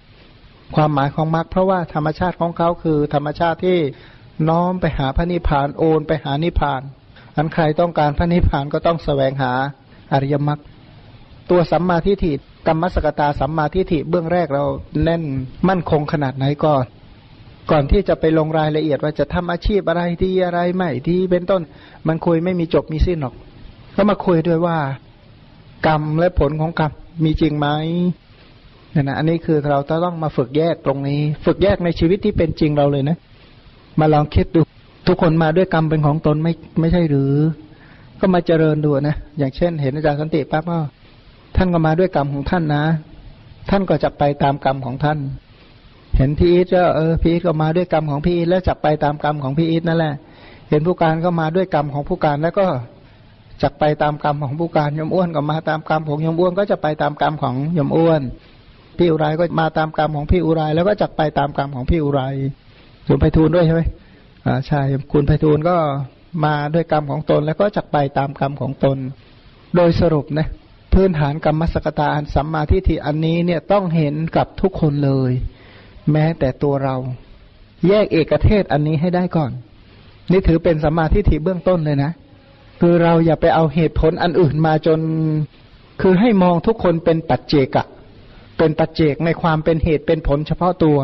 [0.75, 3.79] ความหมายของมักเพราะว่าธรรมชาติของเขาคือ ธรรมชาติที่
[4.49, 6.83] น้อมไปหาพระนิพพานโอนไปหานิพพาน
[7.37, 9.53] อันใครต้องการพระนิพพานก็ต้องสแสวงหา
[10.13, 10.61] อริยมรรค
[11.51, 12.35] ตัวสัมมาทิฏฐิ
[12.67, 14.65] กรรมสกตาสัมมาทิฏฐิเบื้องแรกเรา
[15.03, 15.23] แน่น
[15.69, 16.85] มั่นคงขนาดไหนก่อน
[17.71, 21.63] ก่อนที่จะไปลงรายละเอียดว่าจะทำอาชีพอะไรดีอะไรไม่ดีเป็นต้น
[22.09, 23.35] มันคุยไม่มีจบมีสิ้นหรอก
[23.97, 24.77] ก็มาคุยด้วยว่า
[25.87, 26.93] กรรมและผลของกรรม
[27.25, 27.69] มีจริงไหม
[28.93, 33.17] เนี่ยนะอันนี้คือเราต้องมาฝึกแยกตรงนี้ ฝึกแยกในชีวิตที่เป็นจริงเราเลยนะ
[34.01, 34.61] มาลองคิดดู
[35.07, 37.33] ทุกคนมาด้วยกรรมเป็นของตนไม่ไม่ใช่หรือ
[38.21, 40.79] ก็มาเจริญดูนะ อย่างเช่น เห็นอาจารย์สันติปั๊บก็
[41.57, 42.85] ท่านก็มาด้วยกรรมของท่านนะ
[43.71, 45.19] ท่านก็จะไปตามกรรมของท่าน
[46.17, 50.15] เห็นพี่อีทก็เออพี่อีทก็มาด้วยกรรมของพี่อีทแล้วจะไปตามกรรมของพี่อีทนั่นแหละ
[50.71, 52.67] เห็นผู้การก็มาด้วยกรรมของผู้การแล้วก็
[53.63, 58.23] จะไปตามกรรมของผู้การยมอ้วนก็มาตามกรรมของยมอ้วนก็จะไปตามกรรมของยมอ้วน
[58.99, 62.23] พี่อุไรก็มาตามกรรมของพี่อุไรแล้วก็จะไปตามกรรมของพี่อุไร
[63.07, 63.83] ส่วนไปทูลด้วยใช่ไหม
[64.47, 64.81] อ่าใช่
[65.13, 65.77] คุณไปทูลก็
[66.45, 68.97] มาด้วยกรรมของตนแล้วก็จักไปตามกรรมของตน
[69.77, 70.49] โดยสรุปนะ
[70.95, 75.33] พื้นฐานกรรมสกตาอันสัมมาทิฏฐิอันนี้เนี่ยต้องเห็นกับทุกคนเลย
[76.13, 76.97] แม้แต่ตัวเรา
[77.89, 79.51] แยกเอกเทศอันนี้ให้ได้ก่อน
[80.31, 82.13] นี่ถือเป็นสัมมาทิฏฐิเบื้องต้นเลยนะ
[82.81, 85.01] คือเราอย่าไปเอาเหตุผลอันอื่นมาจน
[86.01, 87.85] คือให้มองทุกคนเป็นปัจเจกะ
[88.59, 90.99] เป็นปัจเจกในความเป็นเหตุเป็นผลเฉพาะตัว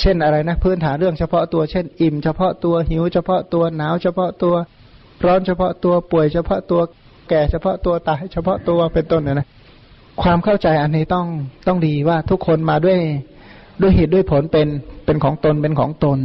[0.00, 4.54] เช่นอะไรนะพื้นฐานเรื่องเฉพาะตัว เช่น อิ่มเฉพาะตัวหิวเฉพาะตัวหนาวเฉพาะตัว
[5.24, 6.80] ร้อนเฉพาะตัวป่วยเฉพาะตัว
[7.32, 9.48] แก่เฉพาะตัวตายเฉพาะตัวเป็นต้นนะนะ
[10.22, 11.26] ความเข้าใจอันนี้ต้อง
[11.66, 12.98] ต้องดีว่าทุกคนมาด้วย
[13.82, 14.68] ด้วยเหตุด้วยผลเป็น
[15.04, 16.18] เป็นของตนเป็นของตน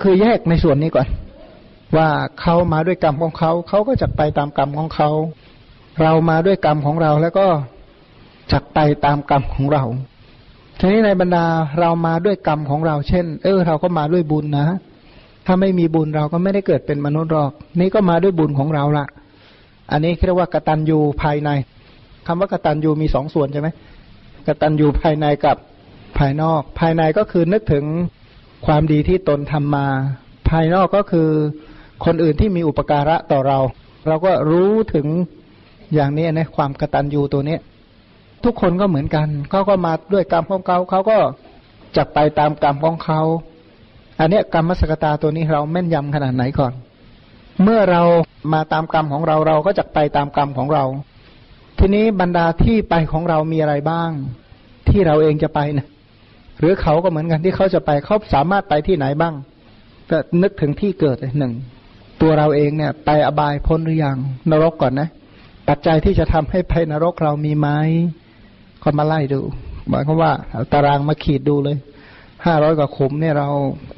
[0.00, 1.08] คือแยกในส่วนนี้ก่อน
[1.96, 2.08] ว่า
[2.40, 5.10] เขามาด้วยกรรมของเขาเขาก็จะไปตามกรรมของเขา
[6.02, 7.46] เรามาด้วยกรรมของเราแล้วก็
[8.52, 9.84] จักไปตามกรรมของเรา
[10.78, 11.46] ทีนี้ในบรรดา
[11.80, 14.66] เรามาด้วยกรรมของเรา เช่น เออ เราก็มาด้วยบุญนะ
[15.46, 17.50] ถ้าไม่มีบุญเราก็ไม่ได้เกิดเป็นมนุษย์หรอก
[17.80, 19.06] นี่ก็มาด้วยบุญของเราละ
[19.92, 21.50] อันนี้เรียกว่ากตัญญูภายใน
[22.26, 23.68] คำว่ากตัญญูมีสองส่วนใช่ไหม
[24.46, 25.56] กตัญญูภายในกับ
[26.18, 27.84] ภายนอก ภายในก็คือนึกถึง
[28.66, 29.86] ความดีที่ตนทำมา
[30.50, 31.28] ภายนอกก็คือ
[32.04, 33.58] คนอื่นที่มีอุปการะต่อเรา
[34.08, 35.06] เราก็รู้ถึง
[35.94, 37.56] อย่างนี้นะความกตัญญูตัวนี้
[38.44, 41.18] ทุกคนก็เหมือนกันเขาก็มาด้วยกรรมของเขาเขาก็
[41.96, 43.20] จะไปตามกรรมของเขา
[44.20, 46.72] อันนี้กรรมสกตาตัวนี้เราแม่นยำขนาดไหนก่อน
[47.62, 48.02] เมื่อเรา
[48.52, 50.84] มาตามกรรมของเราเราก็จะไปตามกรรมของเรา
[51.78, 54.10] ทีนี้บรรดาที่ไปของเรามีอะไรบ้าง
[54.88, 55.86] ที่เราเองจะไปนะ
[56.60, 59.34] หรือเขาก็เหมือนกันที่เขาจะไปเขาสามารถไปที่ไหนบ้าง
[60.10, 61.52] ก็นึกถึงที่เกิดหนึ่ง
[62.20, 64.16] ตัวเราเองเนี่ย ไปอบายพ้นหรือยัง
[64.50, 65.08] นรกก่อนนะ
[65.68, 67.68] ปัจจัยที่จะทำให้ไปนรกเรามีไหม
[68.82, 69.40] ก็มาไล่ดู
[69.88, 70.32] หมายความว่า
[70.72, 71.76] ตารางมาขีดดูเลย
[72.46, 73.48] ห้าร้อยกว่าขุมเนี่ยเรา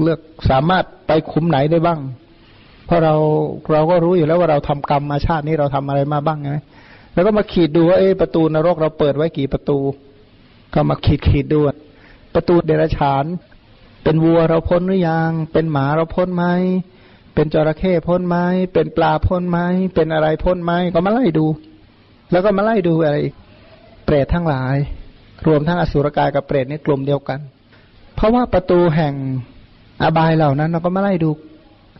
[0.03, 2.01] เลือกสามารถไปขุมไหนได้บ้าง
[2.87, 3.15] เพราะเรา
[3.73, 6.53] เราก็รู้อยู่แล้วว่าเราทำกรรมมาชาตินี้เราทำอะไรมาบ้างไง
[7.15, 9.79] แล้วก็มาขีดดูว่าเอประตูนรกเราเปิดไว้กี่ประตู
[10.75, 11.61] ก็มาขีดขีดดู
[12.35, 13.25] ประตูเดรัจฉาน
[14.03, 16.45] เป็นวัวเราพ้นหรือยัง เป็นหมาเราพ้นไหม
[17.35, 18.37] เป็นจระเข้พ้นไหม
[18.73, 19.59] เป็นปลาพ้นไหม
[19.95, 21.47] เป็นอะไรพ้นไหมก็มาไล่ดู
[22.31, 23.35] แล้วก็มาไล่ดูอะไรอีก
[24.05, 24.77] เปรตทั้งหลาย
[25.47, 27.39] รวมทั้งอสุรกายกับเปรตนี่กลุ่มเดียวกัน
[28.15, 29.15] เพราะว่าประตูแห่ง
[30.03, 31.31] อบายเหล่านั้น เราก็มาไล่ดู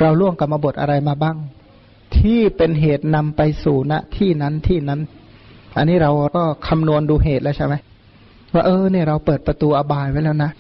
[0.01, 1.37] เราล่วงกรรมบทอะไรมาบ้าง
[2.17, 5.01] ที่เป็นเหตุนำไปสู่ณที่นั้นที่นั้น
[5.77, 7.75] อันนี้เราก็คำนวณดูเหตุแล้วใช่ไหม
[8.55, 10.51] ว่าเออเนี่ยเราเปิดประตูอบายไว้แล้วนะ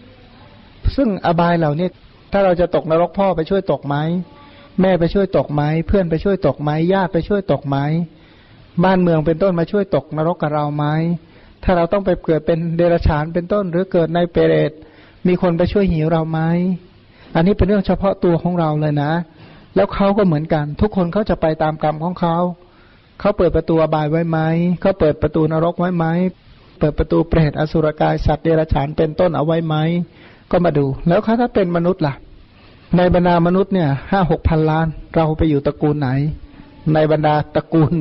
[0.97, 1.89] ซึ่งอบายเหล่านี้
[2.33, 3.97] ถ้าเราจะตกนรกพ่อไปช่วยตกไหม
[4.81, 7.77] แม่ไปช่วยตกไหมเพื่อนไปช่วยตกไหมญาติไปช่วยตกไหม
[8.85, 10.85] บ้านเมืองเป็นต้นมาช่วยตกนรกกับเราไหม
[11.65, 14.73] ถ้าเราต้องไปเกิดเป็นเดรัจฉานเป็นต้น หรือเกิดในเปรต
[15.27, 16.41] มีคนไปช่วยหิวเราไหม
[17.35, 19.13] อันนี้เป็นเรื่องเฉพาะตัวของเราเลยนะ
[19.77, 22.37] แล้วเขาก็เหมือนกัน ทุกคนเขาจะไปตามกรรมของเขา
[23.21, 24.39] เขาเปิดประตูอบายไว้ไหม
[24.81, 26.07] เขาเปิดประตูนรกไว้ไหม
[26.79, 29.75] เปิดประตูเปรตอสุรกายสัตว์เดรัจฉานเป็นต้นเอาไว้ไหม
[30.51, 32.15] ก็มาดู แล้วเขาถ้าเป็นมนุษย์ล่ะ
[32.97, 36.09] ในบรรดามนุษย์เนี่ยห้าหกพันล้าน เราไปอยู่ตระกูลไหน
[36.95, 37.95] ในบรรดาตระกูล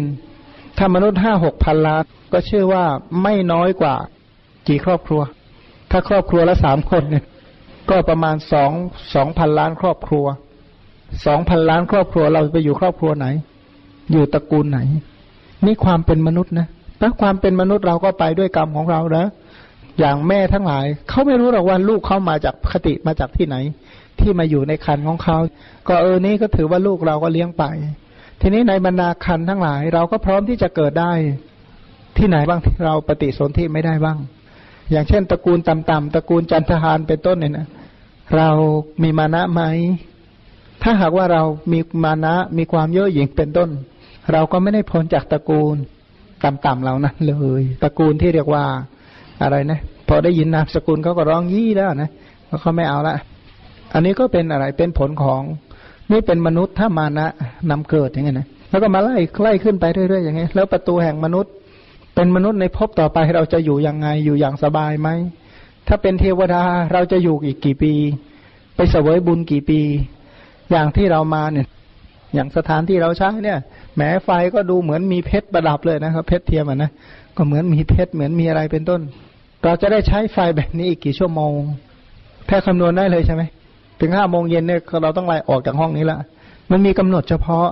[0.77, 2.03] ถ้ามนุษย์ห้าหกพันล้าน
[2.34, 2.84] ก็เชื่อว่า
[3.21, 3.95] ไม่น้อยกว่า
[4.67, 5.21] กี่ครอบครัว
[5.91, 7.23] ถ้าครอบครัวละสามคนเนี่ย
[7.93, 8.71] ก็ประมาณสอง
[9.15, 10.25] สองพันล้านครอบครัว
[11.25, 13.27] สองพันล้านครอบครัวเราไปอยู่ครอบครัวไหน
[14.11, 14.79] อยู่ตระกูลไหน
[15.65, 16.67] นี่ความเป็นมนุษย์นะ
[17.01, 19.25] ถ้าความเป็นมนุษย์เราก็ไปด้วยกรรมของเรานะ
[19.99, 23.55] อย่างแม่ทั้งหลาย เขาไม่รู้หรอกว่าลูกเขามาจากคติมาจากที่ไหน
[24.19, 25.37] ที่มาอยู่ในคันของเขา
[25.87, 27.63] ก็เออนี่ก็ถือว่าลูกเราก็เลี้ยงไป
[28.41, 31.13] ทีนี้ในบรรดาคันทั้งหลาย เราก็พร้อมที่จะเกิดได้
[32.17, 34.17] ที่ไหนบ้างที่เราปฏิสนธิไม่ได้บ้าง
[34.91, 37.67] อย่างเช่นตระกูลต่ำๆตระกูลจันทหารเป็นต้นเนี่ยนะ
[38.38, 38.49] เรา
[39.03, 39.61] มีมานะไหม
[40.84, 43.69] ถ้าหากว่าเรามีมานะมีความเย่อหยิ่งเป็นต้น
[44.32, 45.76] เราก็ไม่ได้พ้นจากตระกูล
[46.43, 48.63] ต่ำๆเหล่านั้นเลย ตระกูลที่เรียกว่า
[49.43, 52.09] อะไรนะ พอได้ยินนามสกุลเขาก็ร้องยี่แล้วนะ
[52.61, 53.15] เขาไม่เอาละ
[53.93, 55.41] อันนี้ก็เป็นอะไรเป็นผลของ
[56.11, 57.28] นี่เป็นมนุษย์ถ้ามานะ
[57.71, 61.51] นำเกิดอย่างเงี้ยนะแล้วก็มาไล่ไล่ขึ้นไปเรื่อยๆอย่างเงี้ยแล้วประตูแห่งมนุษย์
[62.15, 65.09] เป็นมนุษย์ในภพต่อไปเราจะอยู่ยังไงอยู่อย่างสบายไหม
[65.88, 67.93] ถ้าเป็นเทวดาเราจะอยู่อีกกี่ปี
[68.75, 69.79] ไปเสวยบุญกี่ปี
[70.71, 71.67] อย่างที่เรามาเนี่ย
[72.34, 73.59] อย่างสถานที่เราใช้เนี่ย
[73.95, 76.91] แหมไฟก็ดูเหมือนมีเพชรประดับเลยนะครับเพชรเทียมอะนะ
[77.38, 79.01] ก็เหมือนมีเพชรเหมือนมีอะไรเป็นต้น
[79.63, 81.53] เราจะได้ใช้ไฟแบบนี้อีกกี่ชั่วโมง
[82.47, 83.43] แค่คำนวณได้เลยใช่ไหม
[84.01, 86.17] ถึงห้าโมงเย็นเนี่ยเราต้องไล่ออกจากห้องนี้ละ
[86.71, 87.67] มันมีกำหนดเฉพาะ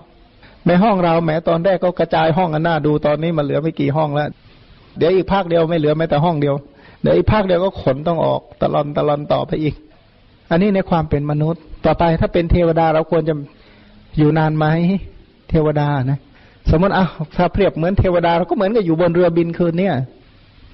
[0.68, 4.30] ในห้องเราแม้ตอนแรกก็กระจายห้องกันหน้าดูตอนนี้มันเหลือไม่กี่ห้องแล้ว
[4.98, 6.56] เดี๋ยวอีกภาคเดียวไม่เหลือแม้แต่ห้องเดียว
[7.02, 9.76] เดี๋ยวอีกภาคเดียวก็ขนต้องออกตลอนตลอนต่อไปอีก
[10.52, 13.34] อันนี้ในความเป็นมนุษย์ ต่อไปถ้าเป็นเทวดาเราควรจะ
[14.18, 14.66] อยู่นานไหม
[15.50, 16.20] เทวดานะ
[16.70, 17.06] สมมติอะ
[17.38, 19.96] ถ้าเปรียบเหมือนเทวดาเราก็เหมือนกับอยู่บนเรือบินคืนเนี่ย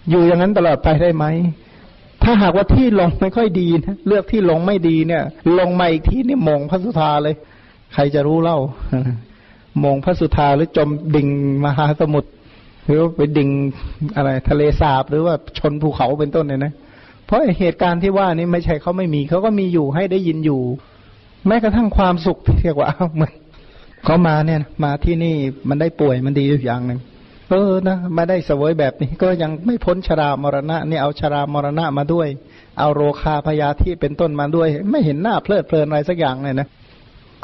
[0.09, 1.25] อยู่อย่างนั้นตลอดไปได้ไหม
[2.23, 5.23] ถ้าหากว่าที่ลงไม่ค่อยดีนะเลือกที่ลงไม่ดีเนี่ย
[5.59, 7.35] ลงมาอีกทีนี่มงพระสุธาเลย
[7.93, 8.59] ใครจะรู้เล่า
[9.83, 11.27] มงพระสุธาหรือจมดิ่ง
[11.65, 12.29] มหาสมุทร
[12.87, 13.49] หรือไปดิ่ง
[14.15, 16.73] อะไรทะเลสาบหรือว่าชนภูเขาเป็นต้นเนี่ยนะ
[17.25, 20.61] เพราะเหตุการณ์ที่ว่านี่ไม่ใช่เขาไม่มีเขาก็มีอยู่ให้ได้ยินอยู่
[21.47, 23.33] แม้กระทั่งความสุขที่เรียกว่าเหมือน
[24.05, 25.35] เขามาเนี่ยมาที่นี่
[25.69, 26.99] มันได้ป่วยมันดีอยู่อย่างหนึ่ง
[27.49, 32.27] เออนะมาได้สวยแบบนี้ก็ยังไม่พ้นชรามรณะนี่เอาชรามรณะมาด้วย
[32.79, 36.67] เอาโรคาพยาธิเป็นต้นมาด้วย ไม่เห็นหน้าเพลิดเพลินอะไรสักอย่างเลยนะ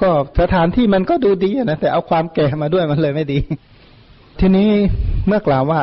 [0.02, 0.10] ก็
[0.42, 3.40] สถานที่มันก็ดูดีนะแต่เอาความแก่มาด้วยมันเลยไม่ดี
[4.40, 4.70] ทีนี้
[5.28, 5.82] เมื่อกล่าวว่า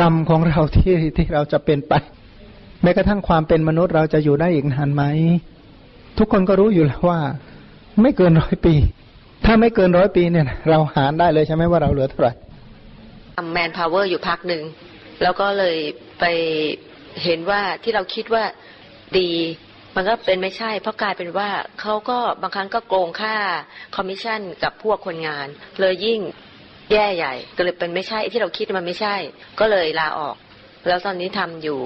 [0.00, 1.92] กรรมของเราที่ที่เราจะเป็นไป
[2.82, 5.02] แม้กระทั่งความเป็นมนุษย์เราจะอยู่ได้อีกนานไหม
[6.18, 7.20] ทุกคนก็รู้อยู่แล้วว่า
[8.02, 8.74] ไม่เกินร้อยปี
[9.44, 12.32] ถ้าไม่เกินร้อยปีเนี่ย เราหารได้เลยใช่ไหมว่าเราเหลือเท่าไหร่
[13.36, 14.62] ทำ manpower อยู่พักหนึ่ง
[15.22, 15.76] แล้วก็เลย
[16.20, 16.24] ไป
[17.24, 18.44] เห็นว่าที่เราคิดว่า
[19.18, 19.30] ดี
[19.96, 21.50] มันก็เป็นไม่ใช่ เพราะกลายเป็นว่า
[21.80, 23.36] เขาก็บางครั้งก็โกงค่า
[23.94, 25.46] คอมมิชชั่นกับพวกคนงาน
[25.80, 26.20] เลยยิ่ง
[26.92, 29.14] แย่ใหญ่ ก็เลยเป็นไม่ใช่ที่เราคิดมันไม่ใช่
[29.60, 30.36] ก็เลยลาออก
[30.88, 31.78] แล้วตอนนี้ทำอยู่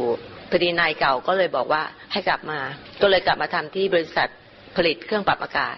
[0.51, 1.83] พอดีนายเก่าก็เลยบอกว่า
[2.13, 2.59] ให้กลับมา
[3.03, 4.29] ก็เลยกลับมาทำที่บริษัท
[4.77, 5.77] ผลิตเครื่องปรับอากาศ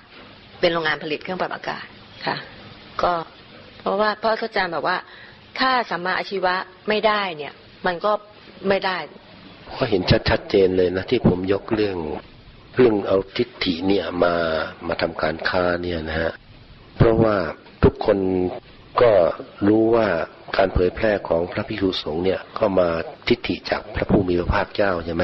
[0.60, 1.84] เป็นโรงงานผลิตเครื่องปรับอากาศ
[2.26, 2.36] ค่ะ
[3.02, 3.12] ก็
[3.80, 4.98] เพราะว่าพราะอาจารย์บอกว่า
[5.58, 6.54] ถ้าสัมมาอาชีวะ
[6.88, 7.52] ไม่ได้เนี่ย
[7.86, 8.12] มันก็
[8.68, 8.98] ไม่ได้
[9.78, 11.96] ก็เห็นชัดๆเจนเลยนะที่ผมยกเรื่อง
[12.76, 14.34] เรื่องเอาทิฏฐิเนี่ยมา
[14.86, 16.32] มาทำการค้าเนี่ยนะฮะ
[16.96, 17.34] เพราะว่า
[17.84, 18.18] ทุกคน
[19.02, 19.12] ก็
[19.66, 20.06] รู้ว่า
[20.56, 22.88] การเผยแพร่ของพระพิคุสงฆ์เนี่ยก็มา
[23.28, 25.22] ทิฏฐิจากพระผู้มีพระภาคเจ้าใช่ไหม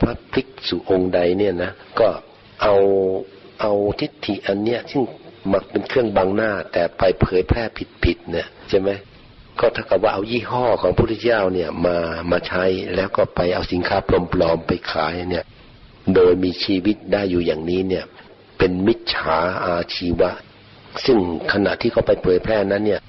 [0.00, 2.08] พระภิกษุองค์ใดเนี่ยนะก็
[2.62, 2.74] เอา
[3.60, 5.02] เอาทิฏฐิอันเนี้ยซึ่ง
[5.52, 7.62] มักเป็นเครื่องบังหน้า แต่ไปเผยแพร่
[8.04, 8.90] ผิดๆเนี่ยใช่ไหม
[9.60, 11.96] ก็ถ้ากับว่าเอายี่ห้อของพระพุทธเจ้าเนี่ยมา
[12.30, 14.10] มาใช้แล้วก็ไปเอาสินค้าป
[14.40, 15.44] ลอมๆไปขายเนี่ย
[16.14, 18.04] โดยมีชีวิตได้อยู่อย่างนี้เนี่ย
[18.58, 20.30] เป็นมิจฉาอาชีวะ
[21.06, 21.18] ซึ่ง
[21.52, 23.00] ขณะที่เขาไปเผยแพร่นั้นเนี่ย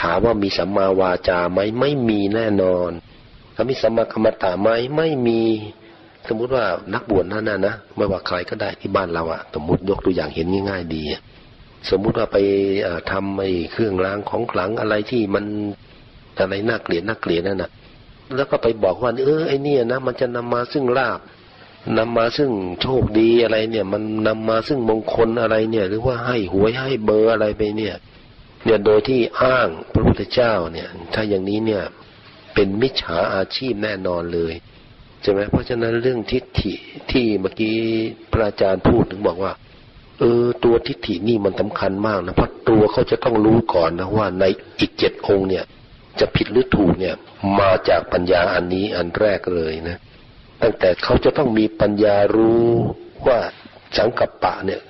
[0.00, 2.90] ถามว่ามีสัมมาวาจาไหมไม่มีแน่นอน
[3.54, 5.40] ถ้ามีสัมมากรรมตาไหมไม่มี
[6.28, 6.64] สมมุติว่า
[6.94, 11.02] นักบวชนั่นนะนะไม่ว่าใครก็ได้ที่บ้านเราอะสมมติยกตัวอย่างเห็นง่าย ๆ ดี
[11.90, 12.38] สมมุติว่าไป
[13.10, 15.44] ทำไอ้เครื่องรางของขลังอะไรที่มัน
[16.38, 17.70] อะไรน่าเกลียดน่าเกลียดนั่นนะ
[18.36, 21.18] แล้วก็ไปบอกว่าเออไอ้นี่นะมันจะนำมาซึ่งลาบ
[21.98, 22.50] นำมาซึ่ง
[22.82, 27.94] โชคดีอะไรเนี่ย มันนำมาซึ่งมงคลอะไรเนี่ย หรือว่าให้หวยให้เบอร์อะไรไปเนี่ย
[28.64, 31.82] เนี่ยโดยที่อ้างพระพุทธเจ้าเนี่ย ถ้าอย่างนี้เนี่ย
[32.54, 34.54] เป็นมิจฉาอาชีพแน่นอนเลย
[35.22, 36.72] ใช่ไหมเพราะฉะนั้นเรื่องทิฏฐิ
[37.10, 37.76] ที่เมื่อกี้
[38.32, 39.52] พระอาจารย์พูดถึงบอกว่า
[40.18, 44.44] เออตัวทิฏฐินี่มันสำคัญมากนะเพราะตัวเขาจะต้องรู้ก่อนนะว่าใน
[44.80, 45.64] อีกเจ็ดองค์เนี่ย
[46.20, 47.14] จะผิดหรือถูกเนี่ย
[47.60, 49.98] มาจากปัญญาอันนี้อันแรกเลยนะ
[50.62, 52.66] ตั้งแต่เขาจะต้องมีปัญญารู้
[53.26, 53.38] ว่า
[53.98, 54.80] สังกัปปะเนี่ย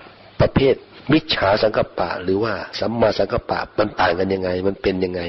[0.40, 0.74] ประเภท
[1.12, 5.22] มิจฉาสังกัปปะ หรือว่าสัมมาสังกัปปะมันต่างกันยังไง มันเป็นยังไง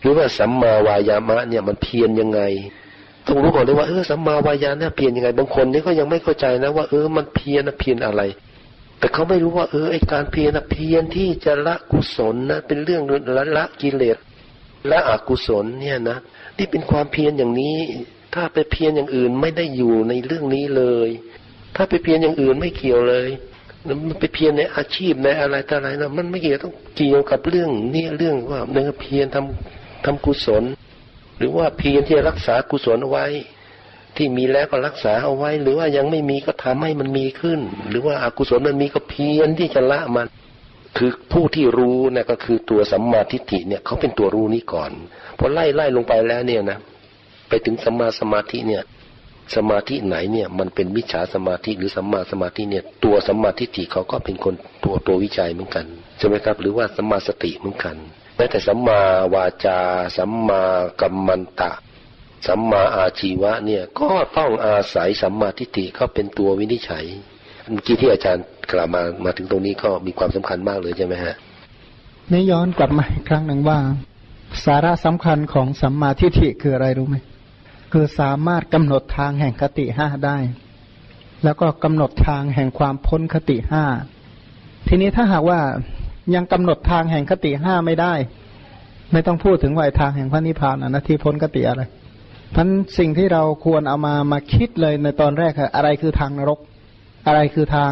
[0.00, 2.40] หรือว่าสัมมาวายามะเนี่ยมันเพียรยังไง
[3.26, 8.22] ต้องรู้ก่อนเลยว่าเออสัมมาวายานี่ยเพียรยังไง บางคนนี่ก็ยังไม่เข้าใจนะว่าเออมันเพียรนะเพียรอะไร
[8.98, 13.02] แต่เขาไม่รู้ว่าเออไอการเพียรนะเพียรที่จะละกุศลนะเป็นเรื่อง
[13.36, 14.16] ละละกิเลส
[14.90, 16.18] ละอกุศลเนี่ยนะ
[16.58, 17.78] นี่เป็นความเพียรอย่างนี้
[18.34, 21.08] ถ้าไปเพียรอย่างอื่นไม่ได้อยู่ในเรื่องนี้เลย
[21.76, 23.28] ถ้าไปเพียรอย่างอื่นไม่เกี่ยวเลย
[24.08, 30.64] มันไปเพียรในอาชีพในอะไรต่ออะไรนะมันไม่เกี่ยวต้องเกี่ยวกับเรื่องนี่เรื่องว่าเนื้อเพียรทำทำกุศล
[31.38, 33.26] หรือว่าเพียรที่จะรักษากุศลเอาไว้
[34.16, 40.26] ที่มีแล้วก็รักษาเอาไว้ หรือว่ายังไม่มีก็ทำให้มันมีขึ้น หรือว่าอากุศลมันมีก็เพียรที่จะละมัน
[40.96, 44.90] คือผู้ที่รู้นะก็คือตัวสัมมาทิฏฐิเนี่ยเขาเป็นตัวรู้นี้ก่อน
[45.38, 46.78] พอไล่ไล่ลงไปแล้วเนี่ยนะ
[47.48, 48.82] ไปถึงสัมมาสมาธิเนี่ย
[49.54, 55.86] สมาธิไหนเนี่ย มันเป็นมิจฉาสมาธิหรือสัมมาสมาธิเนี่ย ตัวสัมมาทิฏฐิเขาก็เป็นคนตัวตัววิจัยเหมือนกัน
[56.18, 57.96] ใช่ไหมครับ หรือว่าสัมมาสติเหมือนกัน
[58.36, 59.00] แม้แต่สัมมา
[59.34, 59.78] วาจา
[60.16, 60.62] สัมมา
[61.00, 61.72] กัมมันตะ
[62.46, 67.04] สัมมาอาชีวะเนี่ยก็ต้องอาศัยสัมมาทิฏฐิเขาเป็นตัววินิจฉัย
[67.70, 71.34] เมื่อกี้ที่อาจารย์กล่าวมามาถึงตรงนี้ก็มีความสำคัญมากเลยใช่ไหมฮะ
[72.32, 73.78] นี่ย้อนกลับมาอีกครั้งหนึ่งว่า
[74.64, 77.16] สาระสำคัญของสัมมาทิฏฐิคืออะไรรู้ไหม
[77.92, 80.38] คือสามารถกำหนดทางแห่งคติห้าได้
[81.44, 83.84] แล้วก็กำหนดทางแห่งความพ้นคติห้า
[84.88, 85.60] ทีนี้ถ้าหากว่า
[86.34, 88.14] ยังกำหนดทางแห่งคติห้าไม่ได้
[89.12, 91.82] ไม่ต้องพูดถึงวัยทางแห่งพระนิพพานนะที่พ้นคติอะไร
[92.54, 92.68] พัน
[92.98, 96.58] สิ่งที่เราควรเอามามาคิดเลยในตอนแรกคืออะไรคือทางนรก
[97.26, 97.90] อะไรคือทาง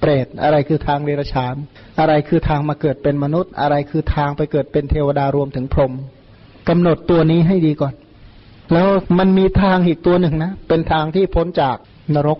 [0.00, 1.54] เปรตอะไรคือทางเดรัจฉาน
[2.00, 5.92] อะไรคือทางมาเกิดเป็นมนุษย์ อะไรคือทางไปเกิดเป็นเทวดารวมถึงพรหม
[6.68, 7.94] กำหนดตัวนี้ให้ดีก่อน
[8.74, 11.76] แล้วมันมีทางอีกตัวหนึ่งนะ เป็นทางที่พ้นจาก
[12.14, 12.38] นรก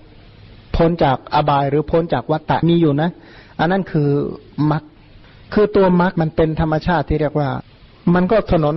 [0.76, 3.11] พ้นจากอบายหรือพ้นจากวัฏฏะมีอยู่นะ
[3.59, 4.09] อันนั้นคือ
[4.70, 4.82] มรรค
[5.53, 7.49] คือตัวมรรคมันเป็นธรรมชาติที่เรียกว่า
[8.14, 8.74] มันก็ถนน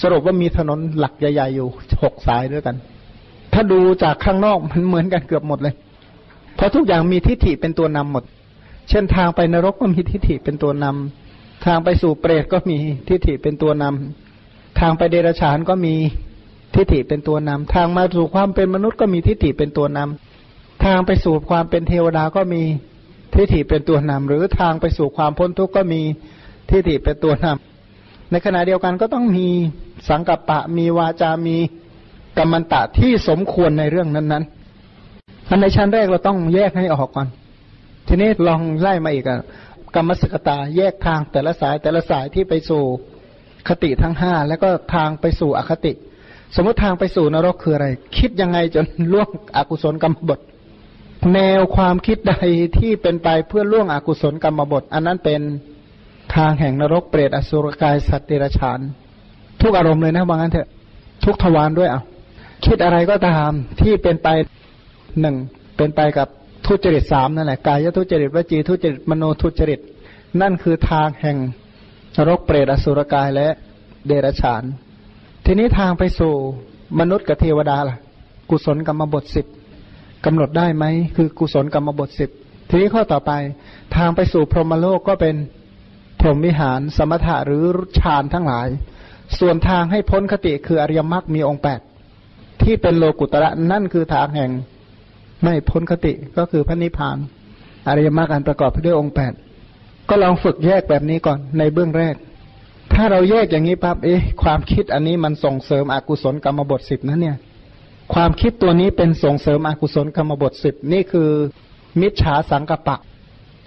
[0.00, 1.68] สรุปว่ามีถนนหลักใหญ่ๆอยู่
[2.02, 2.76] หกสายด้วยกัน
[3.52, 5.74] ถ้าดูจากข้างนอกมันเหมือนกันเกือบหมดเลย
[6.56, 8.24] เพราะทุกอย่างมีทิฏฐิเป็นตัวนำหมด
[8.88, 15.94] เช่นทางไปนรกก็มีทิฏฐิเป็นตัวนำทางไปสู่เปรตก็มีทิฏฐิเป็นตัวนำทางไปเดรัจฉานก็มี
[16.74, 22.62] ทิฏฐิเป็นตัวนำทางมาสู่ความเป็นมนุษย์ก็มีทิฏฐิเป็นตัวนำทางไปสู่ความเป็นเทวดาก็มี
[23.34, 26.00] ทิฏฐิเป็นตัวนำหรือทางไปสู่ความพ้นทุกข์ก็มี
[26.70, 29.48] ทิฏฐิเป็นตัวนำในขณะเดียวกันก็ต้องมี
[30.08, 31.56] สังกัปปะมีวาจามี
[32.38, 37.28] กรรมันตะที่สมควรในเรื่องนั้นๆอันในชั้นแรกเราต้องแยกให้ออกก่อน
[38.08, 39.38] ทีนี้ลองไล่มาอีกอะ
[39.94, 42.82] กรรมสกตาแยกทางแต่ละสายแต่ละสายที่ไปสู่
[43.68, 45.92] คติทั้งห้าแล้วก็ทางไปสู่อคติ
[46.54, 50.40] สมมติทางไปสู่นรกคืออะไร คิดยังไงจนล่วงอกุศลกรรมบท
[51.34, 52.34] แนวความคิดใด
[52.78, 55.40] ที่เป็นไปเพื่อล่วงอกุศลกรรมบท อันนั้นเป็น
[56.34, 58.80] ทางแห่งนรกเปรตอสุรกายสัตว์เดรัจฉาน
[59.62, 60.68] ทุกอารมณ์เลยนะว่างั้นเถอะ
[61.24, 62.02] ทุกทวารด้วยอะ
[62.64, 63.50] คิดอะไรก็ตาม
[63.80, 64.28] ที่เป็นไป
[65.20, 65.36] หนึ่ง
[65.76, 66.28] เป็นไปกับ
[66.66, 69.80] ทุจริตสามนั่นแหละกายทุจริตวจีทุจริตมโนทุจริต
[70.40, 71.36] นั่นคือทางแห่ง
[72.16, 73.48] นรกเปรตอสุรกายและ
[74.06, 74.62] เดรัจฉาน
[75.46, 76.32] ทีนี้ทางไปสู่
[77.00, 77.96] มนุษย์กับเทวดาล่ะ
[78.50, 79.46] กุศลกรรมบทสิบ
[80.24, 80.84] กำหนดได้ไหม
[81.16, 82.30] คือกุศลกรรมบทสิบ
[82.68, 83.32] ทีนี้ข้อต่อไป
[83.96, 85.36] ทางไปสู่พรหมโลกก็เป็น
[86.20, 87.64] พรหมวิหาร สมถะหรือ
[87.98, 88.68] ฌานทั้งหลาย
[89.38, 91.80] ส่วนทางให้พ้นคติคืออริยมรรคมีองค์แปด
[92.62, 94.50] ที่เป็นโลกุตระนั่นคือทางแห่ง
[95.42, 97.16] ไม่พ้นคติก็คือพระนิพพาน
[97.88, 99.32] อริยมรรคอันประกอบไปด้วยองค์แปด
[100.08, 102.14] ก็ลองฝึกแยกแบบนี้ก่อนในเบื้องแรก
[102.94, 107.36] ถ้าเราแยกอย่างนี้ปั๊บเอ๊ะความคิดอันนี้มันส่งเสริมอกุศลกรรมบทสิบนะเนี่ย
[108.14, 111.28] ความคิดตัวนี้เป็นส่งเสริมอกุศลกรรมบทสิบนี่คือ
[112.00, 112.96] มิจฉาสังกปะ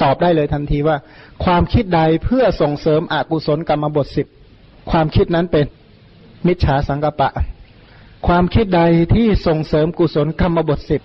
[0.01, 0.97] ตอบได้เลยทันทีว่า
[1.43, 4.27] ความคิดใดเพื่อส่งเสริมอกุศลกรรมบทสิบ
[4.91, 5.65] ความคิดนั้นเป็น
[6.47, 7.29] มิจฉาสังกปะ
[8.27, 8.81] ความคิดใด
[9.15, 11.01] ที่ส่งเสริมกุศลกรรมบทสิบ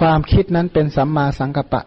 [0.00, 1.82] ความคิดนั้นเป็นสัมมาสังกปะ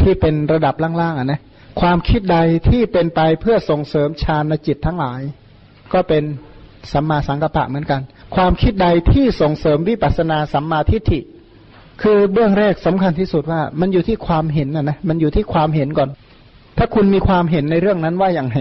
[0.00, 1.40] ที่เป็นระดับล่างๆอะนะ
[1.80, 5.20] ความคิดใดที่เป็นไปเพื่อส่งเสริมฌานจิตทั้งหลาย
[5.92, 6.22] ก็เป็น
[6.92, 8.00] สัมมาสังกัปปะเหมือนกัน
[8.36, 11.20] ความคิดใดที่ส่งเสริมวิปัสนาสัมมาทิฏฐิ
[12.02, 16.08] คือเบื้องแรกสำคัญที่สุดว่ามันอยู่ที่ความเห็นนะนะมันอยู่ที่ความเห็นก่อน
[16.78, 18.56] ถ้าคุณมีความเห็นในเรื่องนั้นว่าอย่างไร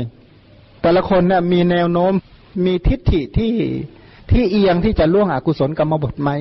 [0.82, 2.14] แต่ละคนเนี่ยมีแนวโน้ม
[2.66, 3.54] มีทิฏฐิที่
[4.32, 6.32] ที่เอียงที่จะล่วงอกุศลกรรมบทไหม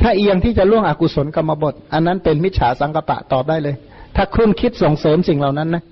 [0.00, 3.76] ถ้าเอียงที่จะล่วงอกุศลกรรมบท อันนั้นเป็นมิจฉาสังกปะตอบได้เลย
[4.16, 5.82] ถ้าครุ่นคิดส่งเสริมสิ่งเหล่านั้นนะ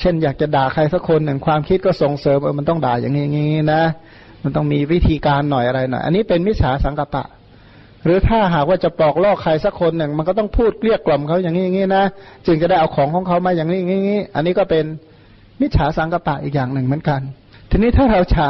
[0.00, 3.82] เช่นอยากจะด่าใครสักคนหนึ่งความคิดก็ส่งเสริมเออมันต้องด่าอย่างนี้งี้นะ
[4.44, 7.24] มันต้องมีวิธีการหน่อยอะไรหน่อย อันนี้เป็นมิจฉาสังกปะ
[8.04, 12.04] หรือถ้าหากว่าจะปลอกลอกใครสักคนหนึ่ง มันก็ต้องพูดเกลี้ยกล่อมเขาอย่างนี้อย่างนี้นะ
[12.46, 14.84] จึงจะได้เอาของของเขามาอย่างนี้อย่างนี้ อันนี้ก็เป็น
[15.60, 17.20] มิจฉาสังกปะอีกอย่างหนึ่งเหมือนกัน
[17.70, 18.48] ทีนี้ถ้าเราฉา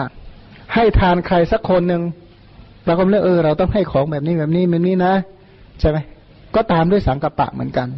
[0.74, 2.02] ให้ทานใครสักคนหนึ่ง
[2.86, 5.14] เราก็เลือกเออเราต้องให้ของแบบนี้แบบนี้แบบนี้นะ
[5.80, 5.98] ใช่ไหม
[6.54, 7.88] ก็ตามด้วยสังกปะเหมือนกัน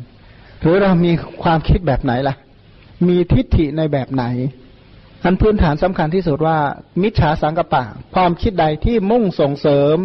[0.60, 2.36] หรือเรามีความคิดแบบไหนล่ะ
[3.08, 4.24] มีทิฏฐิในแบบไหน
[5.24, 6.58] อันพื้นฐานสำคัญที่สุดว่า
[7.02, 7.82] มิจฉาสังกปะ
[8.14, 9.96] ความคิดใดที่มุ่งส่งเสริม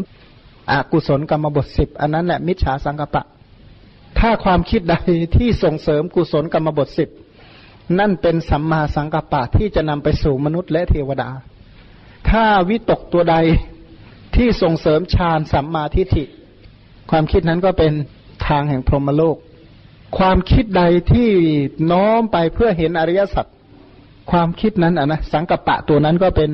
[0.72, 3.24] อกุศลกรรมบทสิบอันนั้นแหละมิจฉาสังกปะ
[4.20, 4.95] ถ้าความคิดใด
[5.38, 7.10] ที่ส่งเสริมกุศลกรรมบทสิบ
[7.99, 11.30] นั่นเป็นสัมมาสังกปะที่จะนำไปสู่มนุษย์และเทวดา
[12.30, 13.36] ถ้าวิตกตัวใด
[14.36, 16.24] ที่ส่งเสริมฌานสัมมาทิฏฐิ
[17.12, 17.93] ความคิดนั้นก็เป็น
[18.47, 19.38] ทางแห่งพรหมโลก
[20.18, 21.30] ความคิดใดที่
[21.91, 23.45] น้อมไปเพื่อเห็นอริยสัจ
[24.32, 26.51] ความคิดนั้นอะนะสังกปะตัวนั้นก็เป็น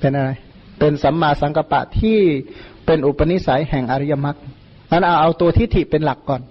[0.00, 0.30] เป็นอะไร
[0.78, 2.18] เป็นสัมมาสังกปะที่
[2.86, 4.36] เป็นอุปนิสัยแห่งอริยมรรค
[4.90, 6.42] นั้นเอาเอาตัวทิฏฐิเป็นหลักก่อน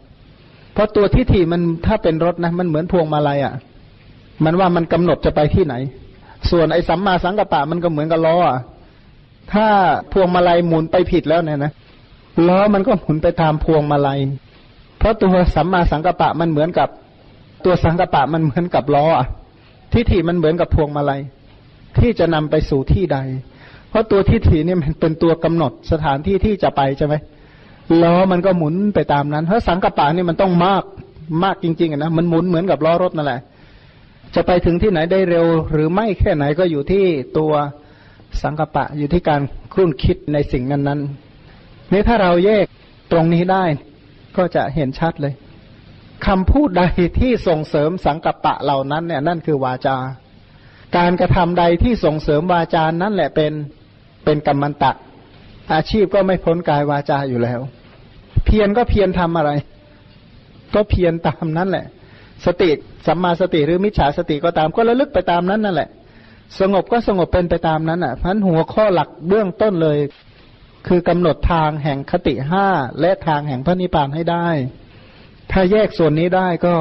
[0.74, 3.53] เพราะตัวทิฏฐิมันถ้าเป็นรถนะมันเหมือนพวงมาลัยอะ
[4.45, 5.76] มันว่ามันกำหนดจะไปที่ไหน
[6.51, 8.59] ส่วนไอ้สัมมาสังกปะมันก็เหมือนกับล้ออะ
[9.53, 9.68] ถ้า
[10.11, 11.72] พวงมาลัยหมุนไปผิดแล้วเนี่ยนะ
[12.47, 14.20] ล้อมันก็หมุนไปตามพวงมาลัย
[14.97, 16.89] เพราะตัวสัมมาสังกปะมันเหมือนกับ
[17.65, 19.05] ตัวสังกปะมันเหมือนกับล้อ
[19.93, 21.21] ทิฏฐิมันเหมือนกับพวงมาลัย
[21.99, 23.17] ที่จะนำไปสู่ที่ใด
[23.89, 27.15] เพราะตัวทิฏฐิเนี่ยมันเป็นตัวกำหนดสถานที่ที่จะไปใช่ไหม
[28.01, 30.83] ล้อมันก็หมุนไปตามนั้น เพราะสังกปะนี่มันต้องมาก
[31.43, 33.39] มากจริงๆนะมันหมุนเหมือนกับล้อรถนั่นแหละ
[34.35, 37.03] จะไปถึงที่ไหนได้เร็ว หรือไม่แค่ไหนก็อยู่ที่
[37.37, 37.51] ตัว
[38.41, 39.41] สังกปะอยู่ที่การ
[39.73, 42.65] ครุ่นคิดในสิ่งนั้นๆนี่ถ้าเราแยก
[43.11, 43.63] ตรงนี้ได้
[44.38, 45.33] ก็จะเห็นชัดเลย
[46.25, 46.81] คำพูดใด
[47.19, 49.97] ที่ส่งเสริมสังกัปะเหล่านั้นเนี่ยนั่นคือวาจา
[50.97, 53.53] การกระทำใดที่ส่งเสริมวาจานั่นแหละเป็น
[54.25, 54.91] เป็นกรรมันตะ
[55.73, 57.59] อาชีพก็ไม่พ้นกายวาจาอยู่แล้ว
[58.45, 59.51] เพียรก็เพียรทำอะไร
[60.75, 61.86] ก็เพียรตามนั้นแหละ
[62.45, 62.69] สติ
[63.07, 65.89] สัมมาสติหรือมิจฉาสติก็ตามก็ระลึกไปตามนั้นนั่นแหละ
[66.59, 69.97] สงบก็สงบเป็นไปตามนั้นอะพันหัวข้อหลักเบื้องต้นเลย
[70.88, 72.67] คือกำหนดทางแห่งคติห้า
[73.01, 74.47] และทางแห่งพระนิพพานให้ได้
[75.51, 76.75] ถ้าแยกส่วนนี้ได้ก็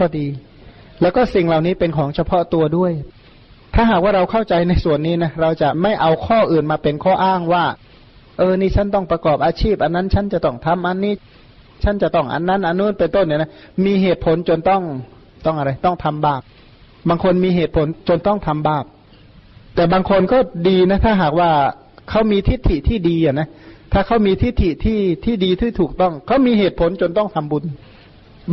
[0.00, 0.26] ก็ดี
[1.00, 2.92] แล้วก็สิ่งเหล่านี้เป็นของเฉพาะตัวด้วย
[3.74, 7.64] ถ้าหากว่าเราเข้าใจในส่วนนี้นะเราจะไม่เอาข้ออื่นมาเป็นข้ออ้างว่า
[8.38, 11.14] เออนี่ฉันต้องประกอบอาชีพ อันนั้นฉันจะต้องทำอันนี้
[11.84, 13.50] ฉันจะต้องอันนั้นอันนู้นเป็นต้นเนี่ยนะ
[13.84, 14.82] มีเหตุผลจนต้อง
[15.46, 16.42] ต้องอะไร ต้องทำบาป
[17.08, 18.84] บางคนมีเหตุผลจนต้องทำบาป
[19.74, 20.38] แต่บางคนก็
[20.68, 21.50] ดีนะถ้าหากว่า
[22.10, 23.48] เขามีทิฏฐิที่ดีอะนะ
[23.92, 27.64] ถ้าเขามีทิฏฐิที่ที่ดีที่ถูกต้องเขามีเหตุผลจนต้องทำบุญ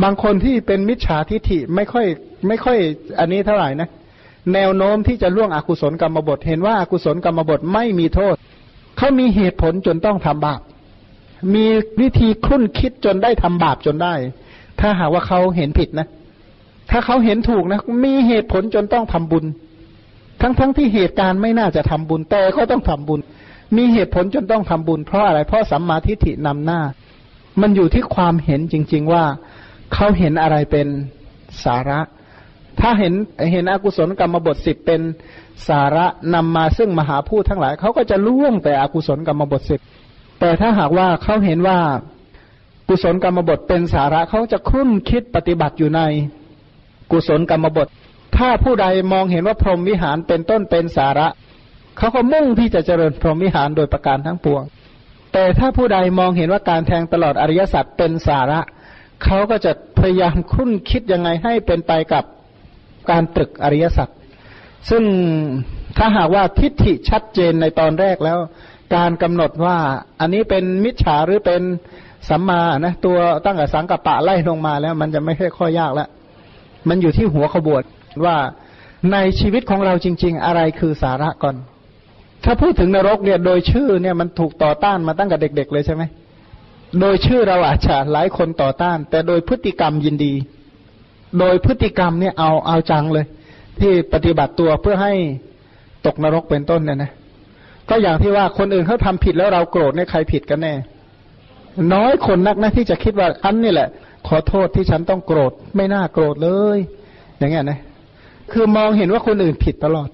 [0.02, 2.06] บางคนที่เป็นมิจฉาทิฏฐิไม่ค่อย
[2.46, 2.78] ไม่ค่อย
[3.18, 3.88] อันนี้เท่าไหร่นะ
[4.54, 8.34] แนวโน้มที่จะล่วงอกุศลกรรมบท เห็นว่าอากุศลกรรมบทไม่มีโทษ
[8.98, 10.60] เขามีเหตุผลจนต้องทำบาป
[11.54, 11.66] มี
[12.00, 14.14] วิธีคุ้นคิดจนได้ทำบาปจนได้
[14.80, 16.06] ถ้าหากว่าเขาเห็นผิดนะ
[16.90, 19.44] ถ้าเขาเห็นถูกนะ มีเหตุผลจนต้องทำบุญ
[20.40, 23.20] ทั้งๆทที่เหตุการณ์ไม่น่าจะทำบุญแต่ก็ต้องทำบุญ
[23.76, 26.80] มีเหตุผลจนต้องทำบุญเพราะอะไร เพราะสัมมาทิฏฐินำหน้า
[27.60, 29.24] มันอยู่ที่ความเห็นจริง ๆว่า
[29.94, 30.86] เขาเห็นอะไรเป็น
[31.64, 32.00] สาระ
[32.80, 33.14] ถ้าเห็น
[33.50, 35.00] เห็นอกุศลกรรมบทสิบเป็น
[35.68, 39.80] สาระนำมาซึ่งมหาพูดทั้งหลายเขาก็จะล่วงแต่อกุศลกรรมบทสิบ
[40.40, 41.78] แต่ถ้าหากว่าเขาเห็นว่า
[42.88, 46.00] กุศลกรรมบทเป็นสาระเขาจะคุ้นคิดปฏิบัติอยู่ใน
[47.10, 47.88] กุศลกรรมบท
[48.36, 51.28] ถ้าผู้ใดมองเห็นว่าพรหมวิหารเป็นต้นเป็นสาระ
[51.98, 54.62] เขาก็มุ่งที่จะเจริญพรหมวิหารโดยประการทั้งปวง
[55.32, 58.60] แต่ถ้าผู้ใดมองเห็นว่าการแทงตลอดอริยสัจเป็นสาระ
[59.24, 62.24] เขาก็จะพยายามคุ้นคิดยังไงให้เป็นไปกับ
[63.10, 64.08] การตรึกอริยสัจ
[64.90, 65.04] ซึ่ง
[65.98, 68.38] ถ้าหากว่าทิฏฐิชัดเจนในตอนแรกแล้ว
[68.96, 69.76] การกำหนดว่า
[70.20, 71.62] อันนี้เป็นมิจฉาหรือเป็น
[72.28, 76.08] สัมมานะตัวตั้งแต่สังกัปปะไล่ลงมาแล้ว มันจะไม่ใช่ข้อยากแล้ว
[76.88, 77.82] มันอยู่ที่หัวขบวน
[78.24, 78.36] ว่า
[79.12, 81.56] ในชีวิตของเราจริง ๆ อะไรคือสาระก่อน
[82.44, 86.02] ถ้าพูดถึงนรกเนี่ยโดยชื่อเนี่ยมันถูกต่อต้านมาตั้งแต่เด็ก ๆ เลยใช่ไหม
[87.00, 90.34] โดยชื่อเราอาจจะหลายคนต่อต้าน แต่โดยพฤติกรรมยินดี
[91.38, 93.26] โดยพฤติกรรมเนี่ยเอาเอาจังเลย
[93.80, 95.14] ที่ปฏิบัติตัวเพื่อให้
[96.06, 97.10] ตกนรกเป็นต้นเนี่ยนะ
[97.88, 100.74] ก็อย่างที่ว่าคนอื่นเขาทาผิดแล้วเราโกรธเนี่ยใครผิดกันแน่
[101.94, 103.88] น้อยคนนักนะที่จะคิดว่าอันนี่แหละ
[104.28, 106.78] ขอโทษที่ฉันต้องโกรธ ไม่น่าโกรธเลย
[107.38, 107.78] อย่างเงี้ยนะ
[108.52, 110.08] คือมองเห็นว่าคนอื่นผิดตลอด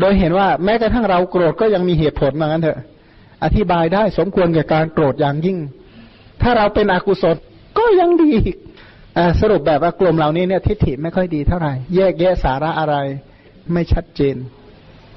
[0.00, 2.78] โดยเห็นว่าแม้กระทั่งเราโกรธก็ยังมีเหตุผลมางั้นเถอะ
[3.44, 5.58] อธิบายได้สมควรแก่การโกรธอย่างยิ่ง
[6.42, 7.36] ถ้าเราเป็นอกุศล
[7.78, 8.56] ก็ยังดีอีก
[9.40, 12.96] สรุปแบบว่ากลุ่มเหล่านี้เนี่ยทิฏฐิไม่ค่อยดีเท่าไหร่ แยกแยะสาระอะไร
[13.72, 14.36] ไม่ชัดเจน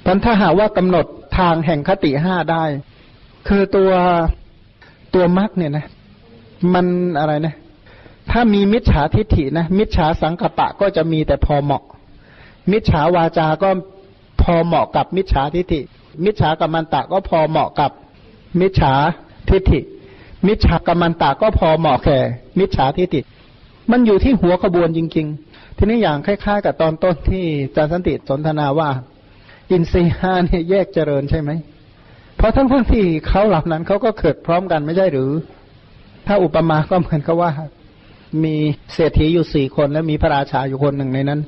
[0.06, 1.06] พันถ้าหาว่ากำหนด
[1.38, 2.64] ทางแห่งคติห้าได้
[3.48, 3.92] คือตัว
[5.14, 5.86] ตัวมรรคเนี่ยนะ
[6.74, 6.86] มัน
[7.20, 7.56] อะไรนะ
[8.32, 11.84] ถ้ามีมิจฉาทิฏฐินะมิจฉาสังกปะก็จะมีแต่พอเหมาะ
[12.72, 13.70] มิจฉาวาจาก็
[14.42, 15.82] พอเหมาะกับมิจฉาทิฏฐิ
[16.26, 17.92] มิจฉากัมมันตะก็พอเหมาะกับ
[18.60, 18.94] มิจฉา
[19.50, 19.80] ทิฏฐิ
[20.48, 22.20] มิจฉากัมมันตะก็พอเหมาะแก่
[22.60, 23.22] มิจฉาทิฏฐิ
[23.92, 28.90] มันอยู่ที่หัวขบวนจริง ๆ ทีนี้อย่างคล้ายๆ กับตอนต้นที่จารสันติสนทนาว่า
[29.72, 31.52] อินทรีห้าเนี่ยแยกเจริญใช่ไหม
[32.38, 35.32] เพราะทั้งทั้งที่เขาเหล่านั้นเขาก็เกิดพร้อมกันไม่ใช่หรือ
[36.28, 37.52] ถ้าอุปมาก็เหมือนกับว่า
[38.44, 38.56] มี
[38.94, 41.40] เศรษฐีอยู่สี่คนและมีพระราชาอยู่คนหนึ่งในนั้น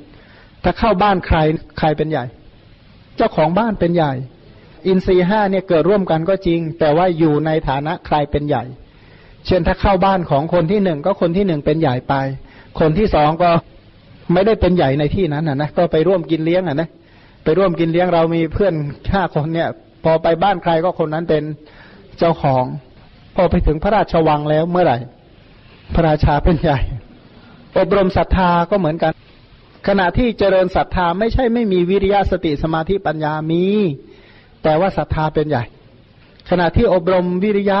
[0.62, 1.38] ถ้าเข้าบ้านใคร
[1.78, 2.24] ใครเป็นใหญ่
[3.16, 4.12] เจ้าของบ้านเป็นใหญ่
[4.86, 8.64] อินทรีห้าเนี่ยเกิดร่วมกันก็จริง แต่ว่าอยู่ในฐานะใครเป็นใหญ่
[9.46, 12.14] เช่นถ้าเข้าบ้านของคนที่หนึ่งก็คนที่หนึ่งเป็นใหญ่ไป
[12.80, 13.50] คนที่สองก็
[14.32, 16.88] ไม่ได้เป็นใหญ่ในที่นั้นนะนะก็ไปร่วมกินเลี้ยงอะนะ
[17.44, 18.74] ไปร่วมกินเลี้ยงเรามีเพื่อน
[19.12, 19.68] ห้าคนเนี่ย
[20.04, 21.42] พอไปบ้านใครก็คนนั้นเป็น
[22.18, 22.64] เจ้าของ
[23.36, 24.98] พอไปถึงพระราชวังแล้วเมื่อไหร่
[25.94, 26.78] พระราชาเป็นใหญ่
[27.78, 29.12] อบรมศรัทธาก็เหมือนกัน
[29.86, 33.64] ขณะที่เจริญศรัทธาไม่ใช่ไม่มีวิริยะสติสมาธิปัญญามี
[34.62, 35.64] แต่ว่าศรัทธาเป็นใหญ่
[36.50, 37.80] ขณะที่อบรมวิริยะ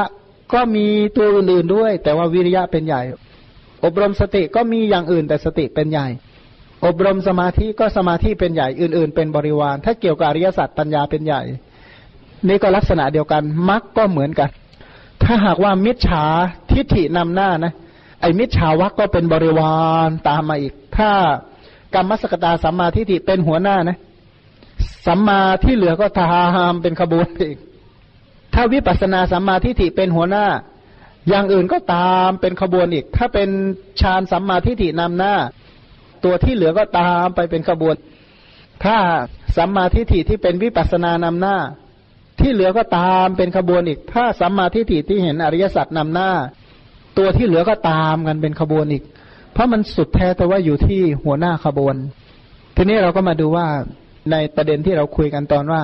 [0.54, 0.86] ก็มี
[1.16, 3.02] ตัวอื่นๆด้วย แต่ว่าวิริยะเป็นใหญ่
[3.84, 6.06] อบรมสติก็มีอย่างอื่นแต่สติเป็นใหญ่
[6.86, 11.42] อบรมสมาธิก็สมาธิเป็นใหญ่อื่น ๆ เป็นบริวาร ถ้าเกี่ยวกับอริยสัจปัญญาเป็นใหญ่
[12.48, 14.50] นี่ก็ลักษณะเดียวกันมรรคก็เหมือนกัน
[15.22, 16.24] ถ้าหากว่ามิจฉา
[16.70, 17.72] ทิฏฐินำหน้านะ
[18.20, 19.76] ไอ้มิจฉาวักก็เป็นบริวา
[20.06, 21.10] รตามมาอีก ถ้า
[21.94, 23.98] กรรมสกตาสัมมาทิฏฐิเป็นหัวหน้านะ
[25.06, 27.56] สัมมาที่เหลือก็ตามเป็นขบวนอีก
[28.54, 30.46] ถ้าวิปัสสนาสัมมาทิฏฐิเป็นหัวหน้า
[31.28, 33.48] อย่างอื่นก็ตามเป็นขบวนอีก ถ้าเป็น
[34.00, 35.34] ฌานสัมมาทิฏฐินำหน้า
[36.24, 37.94] ตัวที่เหลือก็ตามไปเป็นขบวน
[38.84, 38.96] ถ้า
[39.56, 41.56] สัมมาทิฏฐิที่เป็นวิปัสสนานำหน้า
[42.40, 46.30] ที่เหลือก็ตามเป็นขบวนอีก ถ้าสัมมาทิฏฐิที่เห็นอริยสัจนำหน้า
[47.18, 49.02] ตัวที่เหลือก็ตามกันเป็นขบวนอีก
[49.52, 51.96] เพราะมันสุดแท้แต่ว่าอยู่ที่หัวหน้าขบวน
[52.76, 53.66] ทีนี้เราก็มาดูว่า
[54.30, 55.82] ในประเด็นที่เราคุยกันตอนว่า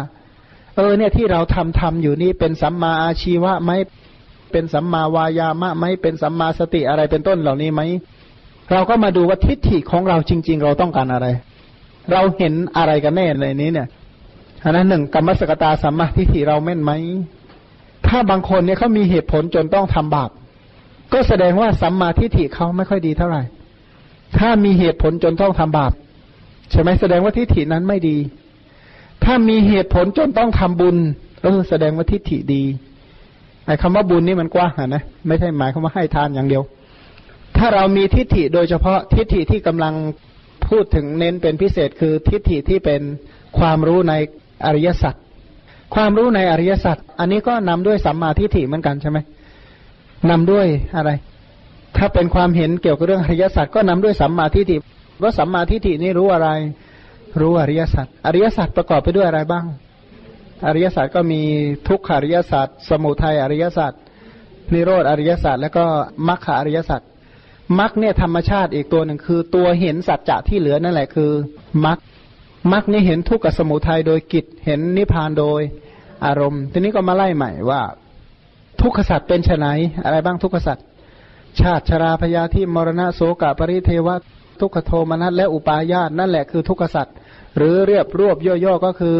[0.77, 3.71] เออเนี่ยที่เราทำทำอยู่นี่เป็นสัมมาอาชีวะไหม
[4.53, 7.81] เป็นสัมมาวายามะไหมเป็นสัมมาสติอะไรเป็นต้นเหล่านี้ไหม
[8.73, 11.27] เราก็มาดูว่าทิฏฐิของเราจริง ๆ เราต้องการอะไร
[12.13, 13.89] เราเห็นอะไรกันแน่ในนี้เนี่ย
[14.65, 16.93] อันนั้นหนึ่งกรรมสกตาสัมมาทิฏฐิเราแม่นไหม
[18.07, 20.31] ถ้าบางคนเนี่ยเขามีเหตุผลจนต้องทำบาป
[21.13, 23.43] ก็แสดงว่าสัมมาทิฏฐิเขาไม่ค่อยดีเท่าไหร่
[24.37, 25.93] ถ้ามีเหตุผลจนต้องทำบาป
[26.71, 28.17] ใช่ไหมแสดงว่าทิฏฐินั้นไม่ดี
[29.25, 30.97] ถ้ามีเหตุผลจนต้องทำบุญ
[31.43, 32.63] เออแสดงว่าทิฏฐิดี
[33.67, 36.63] ไอ้คำว่าบุญนี่มันกว้างนะไม่ใช่หมายคำว่าให้ทานอย่างเดียว
[37.57, 39.95] ถ้าเรามีทิฏฐิโดยเฉพาะทิฏฐิที่กำลัง
[40.69, 43.01] พูดถึงเน้นเป็นพิเศษคือทิฏฐิที่เป็น
[43.59, 44.15] ความรู้ใน
[44.67, 45.15] อริยสัจ
[45.95, 49.19] ความรู้ในอริยสัจอันนี้ก็นำด้วยสัมมาทิฏฐิเหมือนกันใช่ไหม
[50.31, 50.67] นำด้วย
[50.97, 51.11] อะไร
[51.97, 54.77] ถ้าเป็นความเห็นเกี่ยวกับเรื่องอริยสัจก็นำด้วยสัมมาทิฏฐิ
[55.23, 56.49] ว่าสัมมาทิฏฐินี่รู้อะไร
[57.41, 59.65] รู้อริยสัจอริยสัจประกอบไปด้วยอะไรบ้าง
[60.67, 61.41] อริยสัจก็มี
[61.89, 63.93] ทุกขอริยสัจสมุทัยอริยสัจ
[64.73, 65.85] นิโรธอริยสัจแล้วก็
[66.29, 67.01] มรรคอริยสัจ
[67.79, 71.31] มรรคเนี่ยธรรมชาติอีกตัวหนึ่งคือ ตัวเห็นสัจจะที่เหลือนั่นแหละคือ
[71.87, 71.99] มรรค
[72.73, 75.61] มรรคนี้เห็นทุกขสมุทัยโดยกิจเห็นนิพพานโดย
[76.27, 77.81] อารมณ์ ทีนี้ก็มาไล่ใหม่ว่า
[78.83, 79.67] ทุกขสัตว์เป็นไฉน
[80.05, 80.85] อะไรบ้างทุกขสัตว์
[81.61, 84.17] ชาติชราพยาธิมรณะโสกปริเทวะ
[84.61, 87.17] ทุกขโทมนัสและอุปาญาตนั่นแหละคือทุกขสัตว์
[87.57, 89.17] หรือเรียบรวบย่อๆก็คือ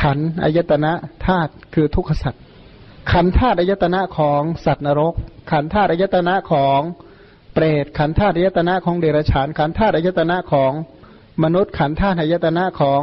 [0.00, 0.92] ขันอายตนะ
[1.26, 2.42] ธาตุคือทุกขสัตว์
[3.12, 5.14] ขันธาตุอายตนะของสัตว์นรก
[5.50, 6.80] ขันธาตุอายตนะของ
[7.54, 10.72] เปรตขันธาตุอายตนะของเดรัจฉาน ขันธาตุอายตนะของ
[11.42, 13.02] มนุษย์ขันธาตุอายตนะของ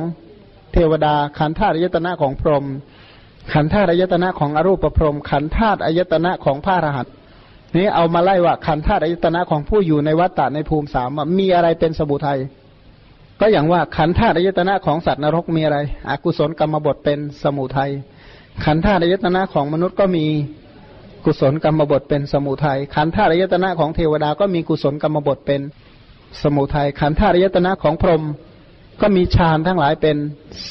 [0.74, 2.66] เทวดา ขันธาตุอายตนะของพรหม
[3.54, 7.14] ขันธาตุอายตนะของอรูปพรหมขันธาตุอายตนะของพระอรหันต์
[7.76, 11.10] นี้เอามาไล่ว่าขันธ์ธาตุอายตนะของผู้อยู่ในวัฏฏะในภูมิสาม
[11.40, 12.40] มีอะไรเป็นสมุทัย
[13.40, 15.78] ก็อย่างว่าขันธ์ธาตุอายตนะของสัตว์นรกมีอะไร
[16.10, 17.92] อกุศลกรรมบทเป็นสมุทัย
[18.66, 20.26] ขันธ์ธาตุอายตนะของมนุษย์ก็มี
[21.26, 25.62] กุศลกรรมบทเป็นสมุทัยขันธ์ธาตุอายตนะของเทวดาก็มีกุศลกรรมบทเป็น
[26.44, 28.24] สมุทัยขันธาตุอายตนะของพรหม
[29.02, 30.18] ก็มีฌานทั้งหลายเป็น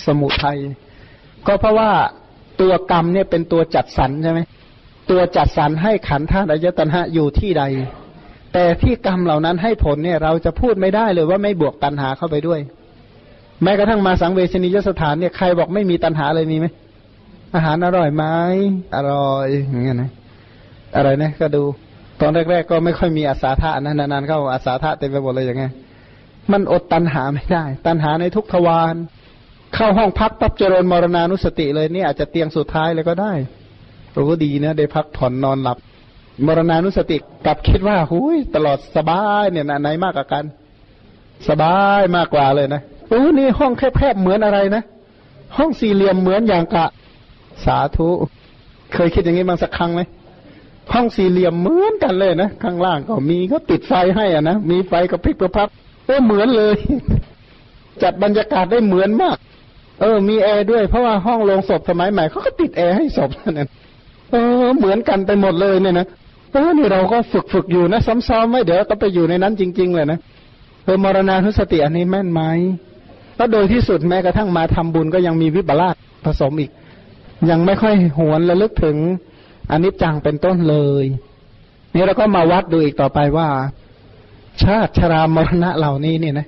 [0.07, 0.59] สมุทัย
[1.47, 1.90] ก็เพราะว่า
[2.61, 4.40] ตัวกรรมเนี่ยเป็นตัวจัดสรรใช่ไหม
[5.11, 7.64] ตัวจัดสรรให้ขันธ์ธาตุอายตนะอยู่ที่ใด
[8.54, 12.61] แต่ที่กรรมเหล่านั้นให้ผลเนี่ยเราจะพูดไม่ได้เลยว่าไม่บวกตัณหาเข้าไปด้วย
[13.62, 16.66] แม้กระทั่งมาสังเวชนียสถานเนี่ยใครบอกไม่มีตัณหาเลยมีไหม
[17.54, 18.24] อาหารอร่อยไหม
[18.96, 20.11] อร่อยอย่างเงี้ยนะ
[20.96, 21.62] อะไรนะก็ดู
[22.20, 25.72] ตอนแรกๆก็ไม่ค่อยมีอาสาทะนะนานๆเข้าอาสาทะเต็มไปหมดเลยอย่างเงี้ย
[26.52, 28.94] มันอดตัณหาไม่ได้ ตัณหาในทุกทวาร
[29.74, 33.32] เข้าห้องพักปั๊บเจริญมรณานุสติเลยนี่อาจจะเตียงสุดท้ายเลยก็ได้
[34.19, 35.79] รู้ดีนะ ได้พักผ่อนนอนหลับ
[36.47, 40.45] มรณานุสติกลับคิดว่าหุยตลอดสบายเนี่ยนะไหนมากกว่ากัน
[41.49, 44.83] สบายมากกว่าเลยนะโอ้นี่ห้องแคบๆเหมือนอะไรนะ
[45.57, 46.87] ห้องสี่เหลี่ยมเหมือนอย่างกะ
[47.64, 48.09] สาธุ
[48.93, 50.03] เคยคิดอย่างนี้บางสักครั้งไหม
[50.93, 55.69] ห้องสี่เหลี่ยมเหมือนกันเลยนะข้างล่างก็มีก็ติดไฟให้อะนะมีไฟกระพริบกระพับ
[56.07, 56.77] เออเหมือนเลย
[58.03, 59.37] จัดบรรยากาศได้เหมือนมาก
[60.01, 63.69] เออ มีแอร์ด้วยเพราะว่าห้องโรงศพสมัยใหม่เขาก็ติดแอร์ให้ศพนั่นเอง
[64.33, 64.37] อ
[64.79, 66.07] เหมือนกันไปหมดเลยเนี่ยนะ
[66.53, 70.18] เออนี่เราก็ฝึกฝึกอยู่นะซ้อมๆไว้เดี๋ยวก็ไปอยู่ในนั้นจริง ๆ เลยนะ
[70.85, 72.43] เออมรณานุสติอันนี้แม่นไหม
[73.37, 76.70] แล้วโดยที่สุดแม้กระทั่งมาทำบุญก็ยังมีวิบลาสผสมอีก
[77.51, 78.97] ยังไม่ค่อยหวนระลึกถึง
[79.70, 81.05] อันิจจังเป็นต้นเลย
[81.95, 83.49] นี่เราก็มาวัดดูอีกต่อไปว่า
[84.62, 86.47] ชาติชรามรณะเหล่านี้เนี่ยนะ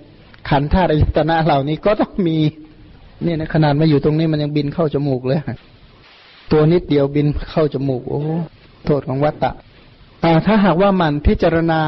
[0.48, 2.36] ขันธาตุอายตนะเหล่านี้ก็ต้องมี
[3.24, 5.38] เนี่ยนะขนาดมาอยู่ตรงนี้มันยังบินเข้าจมูกเลย
[6.52, 8.20] ตัวนิดเดียวบินเข้าจมูกโอ้
[8.84, 9.50] โทษของวัตตะ
[10.46, 11.80] ถ้าหากว่ามันพิจารณา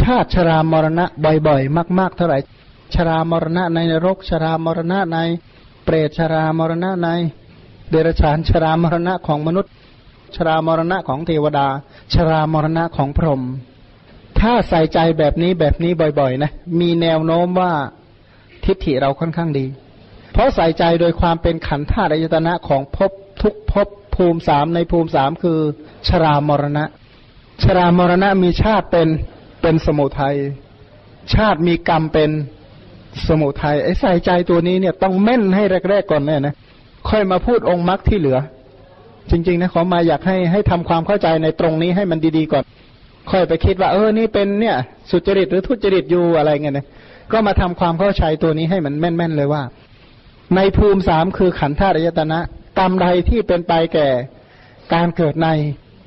[0.00, 1.04] ชาติชรามรณะ
[1.46, 2.38] บ่อยๆ มากๆ เท่าไหร่
[2.94, 5.18] ชรามรณะในนรก ชรามรณะใน
[5.84, 7.08] เปรตชรามรณะใน
[7.90, 9.72] เดรัจฉานชรามรณะของมนุษย์
[10.36, 11.66] ชรามรณะของเทวดา
[12.14, 13.42] ชรามรณะของพรหม
[14.40, 17.72] ถ้าใส่ใจแบบนี้แบบนี้บ่อยๆ นะ มีแนวโน้มว่า
[18.64, 19.66] ทิฏฐิเราค่อนข้างดี
[20.32, 23.10] เพราะใส่ใจโดยความเป็นขันธ์ธาตุอายตนะของภพ
[23.42, 25.58] ทุกภพภูมิสามในภูมิสามคือ
[26.08, 26.84] ชรามรณะ
[27.62, 29.08] ชรามรณะมีชาติเป็น
[29.62, 30.36] เป็นสมุทัย
[31.34, 32.30] ชาติมีกรรมเป็น
[33.28, 36.54] สมุทัยไอ้ใส่ใจตัวนี้เนี่ยต้องแม่นให้แรกๆก่อนเนี่ยนะ
[37.08, 38.38] ค่อยมาพูดองค์มรรคที่เหลือ
[39.30, 42.64] จริง ๆ นะขอมาอยากให้ให้ทำความเข้าใจในตรงนี้ให้มันดีๆก่อน
[43.30, 44.76] ค่อยไปคิดว่า เออนี่เป็นเนี่ย
[45.10, 46.86] สุจริตหรือทุจริตอยู่อะไรเงี้ยนะ
[47.32, 49.62] ก็มาทำความเข้าใจตัวนี้ให้มันแม่นๆเลยว่า
[50.56, 52.38] ในภูมิสามคือขันธ์ธาตุอายตนะ
[52.78, 54.08] กรรมใดที่เป็นไปแก่
[54.94, 55.48] การเกิดใน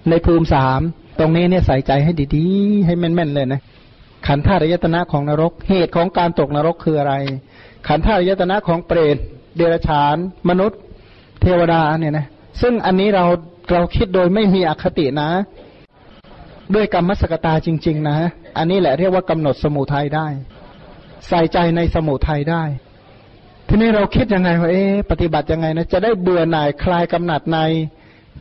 [0.10, 0.80] ในภูมิสาม
[1.20, 3.62] ตรงนี้เนี่ยใส่ใจให้ดีๆ ให้แม่นๆเลยนะ
[4.28, 7.14] ขันธ์ธาตุยตนะของนรก เหตุของการตกนรกคืออะไร
[7.88, 9.18] ขันธ์ธาตุยตนะของเปรต
[9.56, 10.16] เดรัจฉาน
[10.50, 10.80] มนุษย์
[11.42, 12.26] เทวดาเนี่ยนะ
[12.62, 13.26] ซึ่งอันนี้เรา
[13.72, 15.30] เราคิดโดยไม่มีอคตินะ
[16.76, 18.18] ด้วยกรรมสกตาจริง ๆ นะ
[18.58, 20.28] อันนี้แหละเรียกว่ากำหนดสมุทัยได้
[21.28, 22.64] ใส่ใจในสมุทัยได้
[23.74, 27.60] ทีนี้เราคิดยังไงว่าเอ๊ปฏิบัติยังไงนะจะได้เบื่อหน่ายคลายกำหนัดใน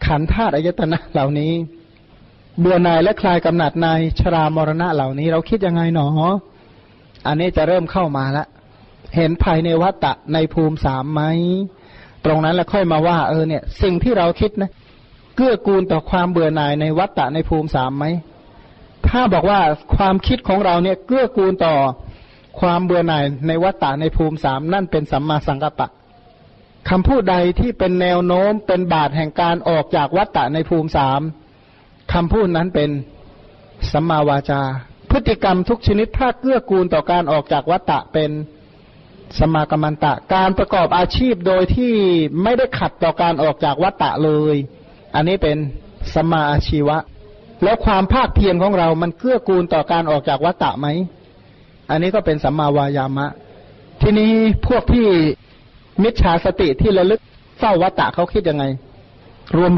[0.07, 1.53] ขันธาตุอายตนะเหล่านี้
[2.61, 3.89] เบื่อหน่ายและคลายกำหนัดใน
[4.21, 6.07] ชรามรณะเหล่านี้ เราคิดยังไงหนอ
[7.27, 8.47] อันนี้จะเริ่มเข้ามาละ
[9.17, 11.23] เห็นภายในวัตตะในภูมิสามไหม
[12.25, 14.71] ตรงนั้นแล้วค่อยมาว่า เออเนี่ย สิ่งที่เราคิดนะ
[15.37, 18.05] เกื้อกูลต่อความเบื่อหน่ายในวัตตะในภูมิสามไหม
[19.09, 19.61] ถ้าบอกว่า
[19.97, 21.75] ความคิดของเราเนี่ยเกื้อกูลต่อ
[22.59, 25.89] ความเบื่อหน่ายในวัตตะในภูมิสามนั่นเป็นสัมมาสังกัปปะ
[26.89, 31.21] คำพูดใดที่เป็นแนวโน้มเป็นบาตแห่งการออกจากวัตตะในภูมิสาม
[32.13, 32.91] คำพูดนั้นเป็น
[33.93, 34.63] สัมมาวาจา
[35.11, 38.31] พฤติกรรมทุกชนิดถ้าเกื้อกูลต่อการออกจากวัตตะเป็น
[39.39, 41.95] สมากรรมันตะ การประกอบอาชีพโดยที่
[42.43, 44.57] ไม่ได้ขัดต่อการออกจากวัตตะเลย
[45.15, 45.57] อันนี้เป็น
[46.15, 46.97] สมาอาชีวะ
[47.65, 50.87] แล้วความภาคเพียรของเรามันเกื้อกูลต่อการออกจากวัตตะไหม
[51.91, 53.27] อันนี้ก็เป็นสัมมาวายามะ
[54.03, 54.33] ทีนี้
[54.69, 55.07] พวกที่
[56.03, 57.21] มิจฉาสติที่ระลึก
[57.59, 58.65] เฝ้าวัตตะเขาคิดยังไง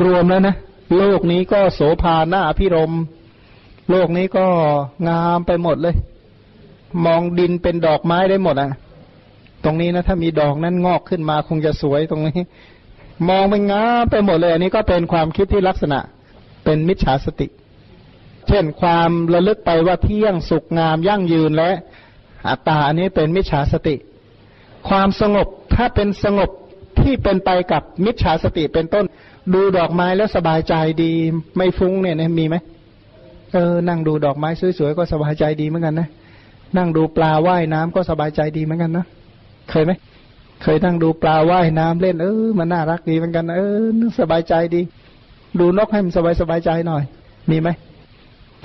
[0.04, 0.56] รวมๆแล้วนะ
[0.96, 2.92] โลกนี้ก็โสภาหน้าพิรม
[3.90, 4.44] โลกนี้ก็
[5.08, 5.96] งามไปหมดเลย
[7.04, 8.70] มองดินเป็นดอกไม้ได้หมดอะ
[9.64, 12.40] ตรงนี้นะถ้ามีดอกนั้นงอกขึ้นมาคงจะสวยตรงนี้
[13.28, 15.98] มองเป็นงามไปหมดเลย อันนี้ก็เป็นความคิดที่ลักษณะ
[16.64, 17.48] เป็นมิจฉาสติ
[18.48, 21.70] เช่นความระลึกไปว่าเที่ยงสุขงามยั่งยืนและ
[22.49, 23.97] อัตตาอันนี้เป็นมิจฉาสติ
[24.88, 26.51] ความสงบถ้าเป็นสงบ
[27.01, 29.05] ที่เป็นไปกับมิจฉาสติเป็นต้น
[29.55, 31.12] ดูดอกไม้แล้วสบายใจดี
[31.57, 32.57] ไม่ฟุ้งเนี่ยมีไหม
[33.55, 36.09] เออนั่งดูดอกไม้สวยๆก็สบายใจดีเหมือนกันนะ
[36.76, 39.05] นั่งดูปลาว่ายน้ำก็สบายใจดีเหมือนกันนะ
[39.70, 39.93] เคยไหม
[40.62, 43.86] เคยนั่งดูปลาว่ายน้ำเล่น เออมันน่ารักดีเหมือนกันเออ
[44.20, 44.82] สบายใจดี
[45.61, 47.03] ดูนกให้มันสบายสบายใจหน่อย
[47.51, 47.68] มีไหม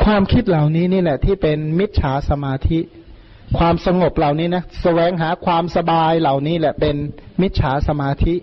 [0.04, 2.80] ความคิดเหล่านี้นี่แหละที่เป็นมิจฉาสมาธิ
[3.58, 6.96] ความสงบเหล่านี้นะแสวงหาความสบายเหล่านี้แหละเป็น
[7.42, 8.36] มิจฉาสมาธิ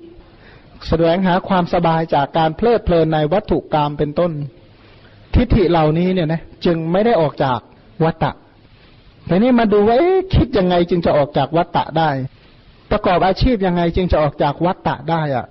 [0.88, 4.32] แสวงหาความสบายจากการเพลิดเพลินในวัตถุกรรมเป็นต้น
[5.34, 7.58] ทิฏฐิเหล่านี้เนี่ยนะจึงไม่ได้ออกจาก
[8.04, 8.32] วัตตะ
[9.26, 9.96] แต่นี่มาดูว่า
[10.34, 12.10] คิดยังไงจึงจะออกจากวัตตะได้
[12.90, 15.46] ประกอบอาชีพยังไงจึงจะออกจากวัตตะได้อะ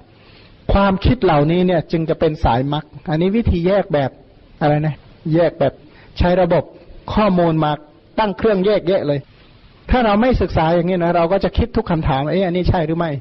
[0.73, 4.11] ความคิดเหล่านี้เนี่ยจึงจะเป็นสายมรรคอันนี้วิธีแยกแบบ
[4.61, 4.95] อะไรนะ
[5.33, 5.73] แยกแบบ
[6.17, 6.63] ใช้ระบบ
[7.13, 7.71] ข้อมูลมา
[8.19, 9.19] ตั้งเครื่องแยกแยะเลย
[9.89, 13.11] ถ้าเราไม่ศึกษาอย่างนี้นะเราก็จะคิดทุกคำถามเอ๊ะอันนี้ใช่หรือไม่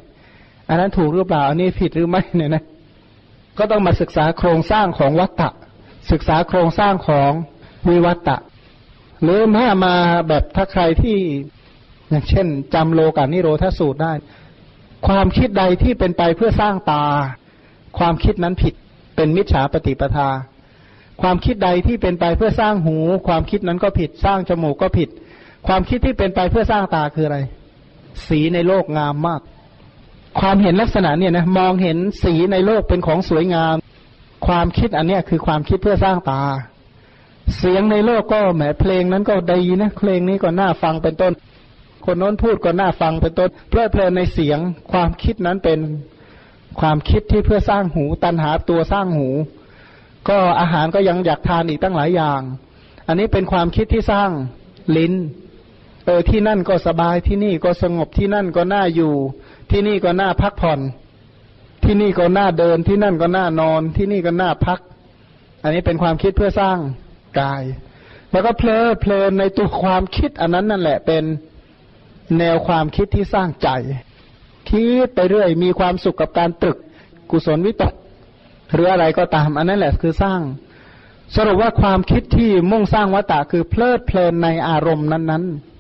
[0.69, 2.63] อันนั้นถูกหรือเปล่า อันนี้ผิดหรือไม่เนี่ยนะ
[3.59, 5.51] ก็ต้องมาศึกษาโครงสร้างของวัตตะ
[6.13, 7.31] ศึกษาโครงสร้างของ
[7.89, 8.37] วิวัตตะ
[9.23, 9.95] หรือถ้ามา
[10.29, 11.17] แบบถ้าใครที่
[12.11, 14.13] อย่างเช่นจำโลกานิโรธสูตรได้
[15.09, 17.05] ความคิดใดที่เป็นไปเพื่อสร้างตา
[17.99, 18.75] ความคิดนั้นผิด
[19.17, 20.29] เป็นมิจฉาปฏิปทา
[21.23, 22.97] ความคิดใดที่เป็นไปเพื่อสร้างหู
[23.29, 25.09] ความคิดนั้นก็ผิด สร้างจมูกก็ผิด
[25.67, 27.39] ความคิดที่เป็นไปเพื่อสร้างตาคืออะไร
[28.29, 29.41] สีในโลกงามมาก
[30.41, 33.77] ความเห็นลักษณะเนี่ยนะมองเห็นสีในโลกเป็นของสวยงาม
[34.47, 36.43] ความคิดอันเนี้ยคือความคิดเพื่อสร้างตา
[37.59, 41.33] เสียงในโลกก็แหมเพลงนั้นก็ดีนะเพลงนี้ก็น่าฟังเป็นต้น
[42.05, 44.59] คนโน้นพูดก็น่าฟังเป็นต้นเพลิดเพลินในเสียง
[44.93, 45.81] ความคิดนั้นเป็น
[46.81, 49.29] ความคิดที่เพื่อสร้างหู ตันหาตัวสร้างหู
[50.29, 52.41] ก็อาหารก็ยังอยากทานอีกตั้งหลายอย่าง
[53.09, 54.31] อันนี้เป็นความคิดที่สร้าง
[54.97, 55.13] ลิ้น
[56.05, 59.15] เออที่นั่นก็สบายที่นี่ก็สงบที่นั่นก็น่าอยู่
[59.71, 60.81] ที่นี่ก็น่าพักผ่อน
[61.85, 64.81] ที่นี่ก็น่าเดิน ที่นั่นก็น่านอน ที่นี่ก็น่าพัก
[65.63, 66.79] อันนี้เป็นความคิดเพื่อสร้าง
[67.41, 67.63] กาย
[68.31, 71.25] แล้วก็เพลิดเพลินในตัวความคิดอันนั้นนั่นแหละเป็น
[72.39, 73.69] แนวความคิดที่สร้างใจ
[74.71, 76.79] คิดไปเรื่อย มีความสุขกับการตรึก
[77.31, 77.95] กุศลวิตก
[78.73, 80.41] หรืออะไรก็ตาม อันนั้นแหละคือสร้าง
[81.37, 85.72] สรุปว่าความคิดที่มุ่งสร้างวัตตะคือเพลิดเพลินในอารมณ์นั้นๆ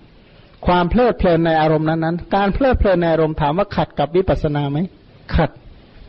[0.66, 4.78] ความเพลิดเพลินในอารมณ์นั้นๆ การเพลิดเพลินในอารมณ์ถามว่าขัดกับวิปัสสนาไหม
[5.36, 5.50] ขัด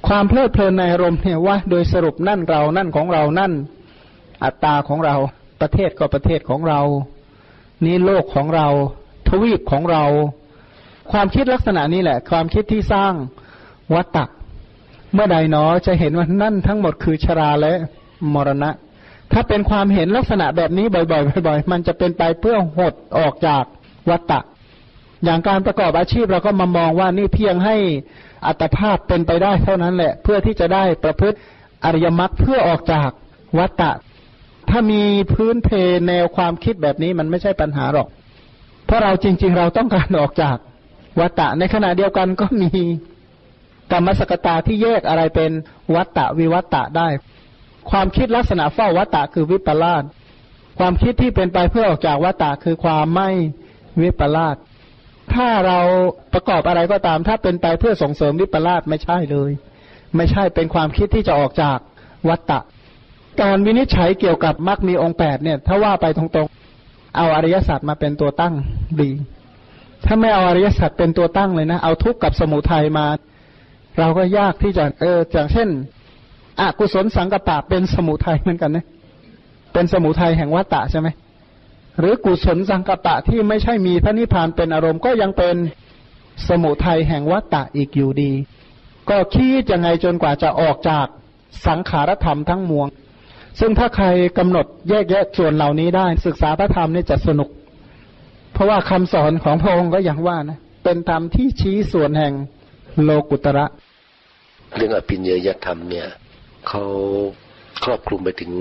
[0.07, 3.51] ความเพลิดเพลินในอารมณ์เนี่ยว่าโดยสรุปนั่นเรานั่นของเรานั่น
[4.43, 5.15] อัตตาของเรา
[5.61, 6.81] ประเทศก็ประเทศของเรา
[7.85, 8.67] นี่โลกของเรา
[9.27, 10.03] ทวีปของเรา
[11.11, 13.13] ความคิดลักษณะนี้แหละ ความคิดที่สร้าง
[13.95, 14.25] วัตตะ
[15.13, 17.73] เมื่อใดเนาะจะเห็นว่านั่นทั้งหมดคือชราและ
[18.33, 18.71] มรณะ
[19.31, 23.63] ถ้าเป็นความเห็นลักษณะแบบนี้บ่อยๆบ่อยๆมันจะเป็นไปเพื่อหดออกจาก
[24.09, 24.39] วัตตะ
[25.23, 27.75] อย่างการประกอบอาชีพเราก็มามองว่านี่เพียงให้
[28.47, 31.37] อัตภาพเป็นไปได้เท่านั้นแหละ เพื่อที่จะได้ประพฤติ
[31.85, 33.09] อริยมรรคเพื่อออกจาก
[33.59, 33.91] วัตตะ
[34.69, 35.69] ถ้ามีพื้นเพ
[36.07, 38.07] แนวความคิดแบบนี้มันไม่ใช่ปัญหาหรอก
[38.85, 40.57] เพราะเราจริง ๆ เราต้องการออกจาก
[41.19, 42.69] วัตตะ ในขณะเดียวกันก็มี
[43.91, 45.51] กรรมสกตาที่แยกอะไรเป็น
[45.95, 47.07] วัตตะวิวัตตะได้
[47.89, 50.03] ความคิดลักษณะเฝ้าวัตตะคือวิปลาส
[50.79, 53.29] ความคิดที่เป็นไปเพื่อออกจากวัตตะคือความไม่
[54.01, 54.55] วิปลาส
[55.33, 55.79] ถ้าเรา
[56.33, 59.51] ประกอบอะไรก็ตาม ถ้าเป็นไปเพื่อส่งเสริมวิปลาสไม่ใช่เลย
[60.15, 61.77] ไม่ใช่เป็นความคิดที่จะออกจาก
[62.29, 62.59] วัตตะ
[63.41, 68.53] การวินิจฉัยเกี่ยวกับมรรคมีองค์แปดเนี่ย ถ้าว่าไปตรงๆ เอาอริยสัจมาเป็นตัวตั้ง
[69.01, 69.11] ดี
[70.05, 73.05] ถ้าไม่เอาอริยสัจเป็นตัวตั้งเลยนะ เอาทุกข์กับสมุทัยมา
[73.99, 75.67] เราก็ยากที่จะเอออย่างเช่น
[76.59, 78.85] อกุศลสังกปะเป็นสมุทัยเหมือนกันนะ
[79.73, 81.07] เป็นสมุทัยแห่งวัตตะใช่ไหม
[81.99, 85.55] หรือกุศลสังกปะที่ไม่ใช่มีพระนิพพานเป็นอารมณ์ก็ยังเป็น
[86.47, 88.31] สมุทัยแห่งวัตตะอีกอยู่ดี
[89.09, 91.07] ก็คิดยังไงจนกว่าจะออกจาก
[91.67, 92.87] สังขารธรรมทั้งมวง
[93.59, 94.05] ซึ่งถ้าใคร
[94.37, 97.49] กำหนดแยกแยะส่วนเหล่านี้ได้ ศึกษาพระธรรมนี่จะสนุก
[98.53, 102.33] เพราะว่าคำสอนของพระองค์ก็อย่างว่านะ เป็นธรรมที่ชี้ส่วนแห่ง
[103.03, 103.65] โลกุตระ
[104.75, 106.07] เรื่องอภิญญยธรรมเนี่ย
[106.67, 106.83] เขา
[107.83, 108.51] ครอบคลุมไปถึง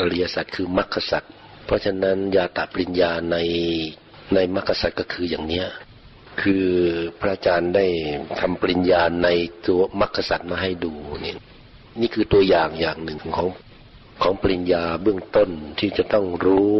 [0.00, 1.22] อริยสัจคือมรรคสัจ
[1.66, 3.36] เพราะฉะนั้นยาตาปริญญาใน
[4.34, 5.66] ในมรรคสัจก็คืออย่างเนี้ย
[6.42, 6.66] คือ
[7.20, 7.86] พระอาจารย์ได้
[8.40, 9.28] ทำปริญญาใน
[9.66, 11.38] ตัวมรรคสัจมาให้ดูเนี่ย
[12.00, 13.48] นี่คือตัวอย่างอย่างหนึ่งของ
[14.22, 15.48] ของปริญญาเบื้องต้น
[15.78, 16.74] ที่จะต้องรู้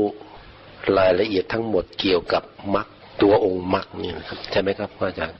[0.98, 2.42] รายละเอียดทั้งหมดเกี่ยวกับ
[2.74, 2.86] มรรค
[3.22, 5.38] ตัวองค์มรรคเนี่ยครับใช่ไหมครับพระอาจารย์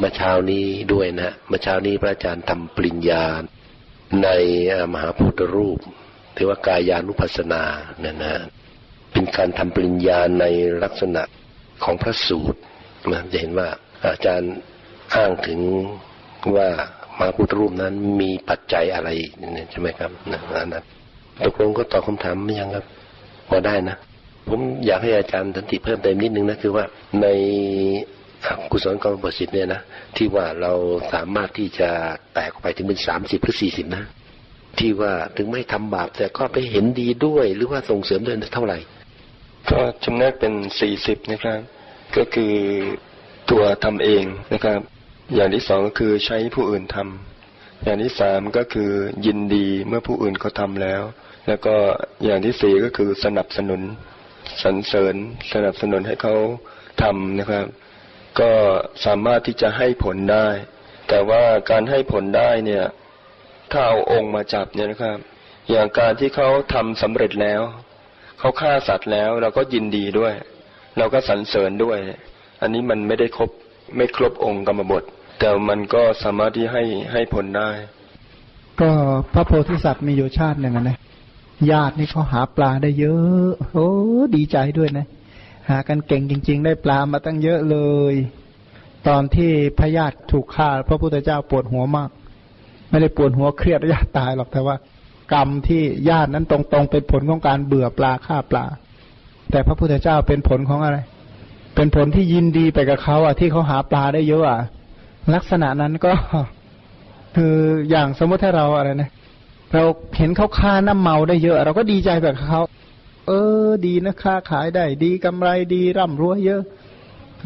[0.00, 3.24] มื่อเช้านี้ด้วยนะมื่อเช้านี้พระอาจารย์ทำปริญญา
[4.22, 4.28] ใน
[4.92, 5.78] มหาพุทธรูป
[6.36, 7.62] ถือว่ากายานุปัสสนา
[8.00, 8.34] เนี่ยนะ
[9.12, 10.44] เป็นการทำปริญญาใน
[10.82, 11.22] ลักษณะ
[11.84, 12.58] ของพระสูตร
[13.12, 13.68] นะจะเห็นว่า
[14.08, 14.54] อาจารย์
[15.14, 15.60] อ้างถึง
[16.56, 16.68] ว่า
[17.18, 19.08] มาพุทธรูปนั้นมีปัจจัยอะไร
[19.70, 20.84] ใช่ไหมครับนะนั้น
[21.44, 22.84] ตกลงก็ตอบคำถามไม่ยังครับ
[23.48, 23.96] พอได้นะ
[24.48, 26.84] ผมอยากให้อาจารย์ทันติเพิ่มเติมนิดนึงนะคือว่า
[27.22, 27.26] ใน
[28.70, 29.80] กุศลกรรมบทสิทธิ์เนี่ยนะ
[30.16, 30.72] ที่ว่าเรา
[31.12, 31.90] สามารถที่จะ
[32.34, 34.04] แตกไปถึงเป็นสามสิบหรือสี่สิบนะ
[34.78, 38.78] ที่ว่าถึงไม่ทำบาปแต่ก็ไปเห็นดีด้วยหรือว่าส่งเสริมด้วยเท่าไหร่
[39.70, 41.60] ก็จำแนกเป็นสี่สิบนะครับ
[42.16, 42.54] ก็คือ
[43.50, 44.80] ตัวทำเองนะครับ
[45.34, 46.96] อย่างที่สองก็คือใช้ผู้อื่นท
[47.84, 48.90] อย่างที่สามก็คือ
[49.26, 51.02] ยินดีเมื่อผู้อื่นเขาทำแล้ว
[51.48, 51.74] แล้วก็
[52.24, 53.80] อย่างที่สี่ก็คือสนับสนุน
[54.62, 55.14] สรรเสริญ
[55.52, 56.34] สนับสนุนให้เขา
[57.02, 57.66] ทำนะครับ
[58.40, 58.50] ก็
[59.04, 60.48] สามารถที่จะให้ผลได้
[61.08, 62.84] แต่ว่าการให้ผลได้เนี่ย
[63.72, 65.18] ถ้าเอาองค์มาจับเนี่ยนะครับ
[65.70, 67.62] อย่างการที่เขาทำสำเร็จแล้ว
[68.38, 70.34] เขาฆ่าสัตว์แล้วเราก็ยินดีด้วย
[70.98, 71.98] เราก็สรรเสริญด้วย
[72.60, 73.50] อันนี้มันไม่ได้ครบ
[73.96, 75.02] ไม่ครบองค์กรรมบท
[75.38, 76.82] แต่มันก็สามารถที่ให้
[77.12, 77.70] ให้ผลได้
[78.80, 78.90] ก็
[79.32, 80.98] พระโพธิสัตว์มีอยู่ชาติหนึ่งนะ
[81.70, 83.88] ญาตินี่เขาหาปลาได้เยอะโอ้
[84.36, 85.06] ดีใจด้วยนะ
[85.68, 87.78] หากันเก่งจริง ๆ ได้ปลามาตั้งเยอะเล
[88.12, 88.14] ย
[89.08, 92.10] ตอนที่พระญาติถูกฆ่า พระพุทธเจ้าปวดหัวมาก
[92.90, 94.76] ไม่ได้ปวดหัวเครียดญาติตายหรอกแต่ว่า
[95.32, 98.64] กรรมที่ญาตินั้นตรงๆเป็นผลของการเบื่อปลาฆ่าปลา
[99.50, 100.98] แต่พระพุทธเจ้าเป็นผลของอะไร
[101.74, 104.60] เป็นผลที่ยินดีไปกับเขาอะที่เขาหาปลาได้เยอะอะ
[105.34, 106.12] ลักษณะนั้นก็
[107.36, 107.54] คือ
[107.90, 109.10] อย่างสมมติถ้าเราอะไรนะ
[109.74, 109.82] เรา
[110.16, 112.60] เห็นเขาค้าน้ำเมาได้เยอะ เราก็ดีใจแบบเขา
[113.26, 113.32] เอ
[113.64, 116.62] อ ดีนะค้าขายได้ ดีกำไรดีร่ำรวยเยอะ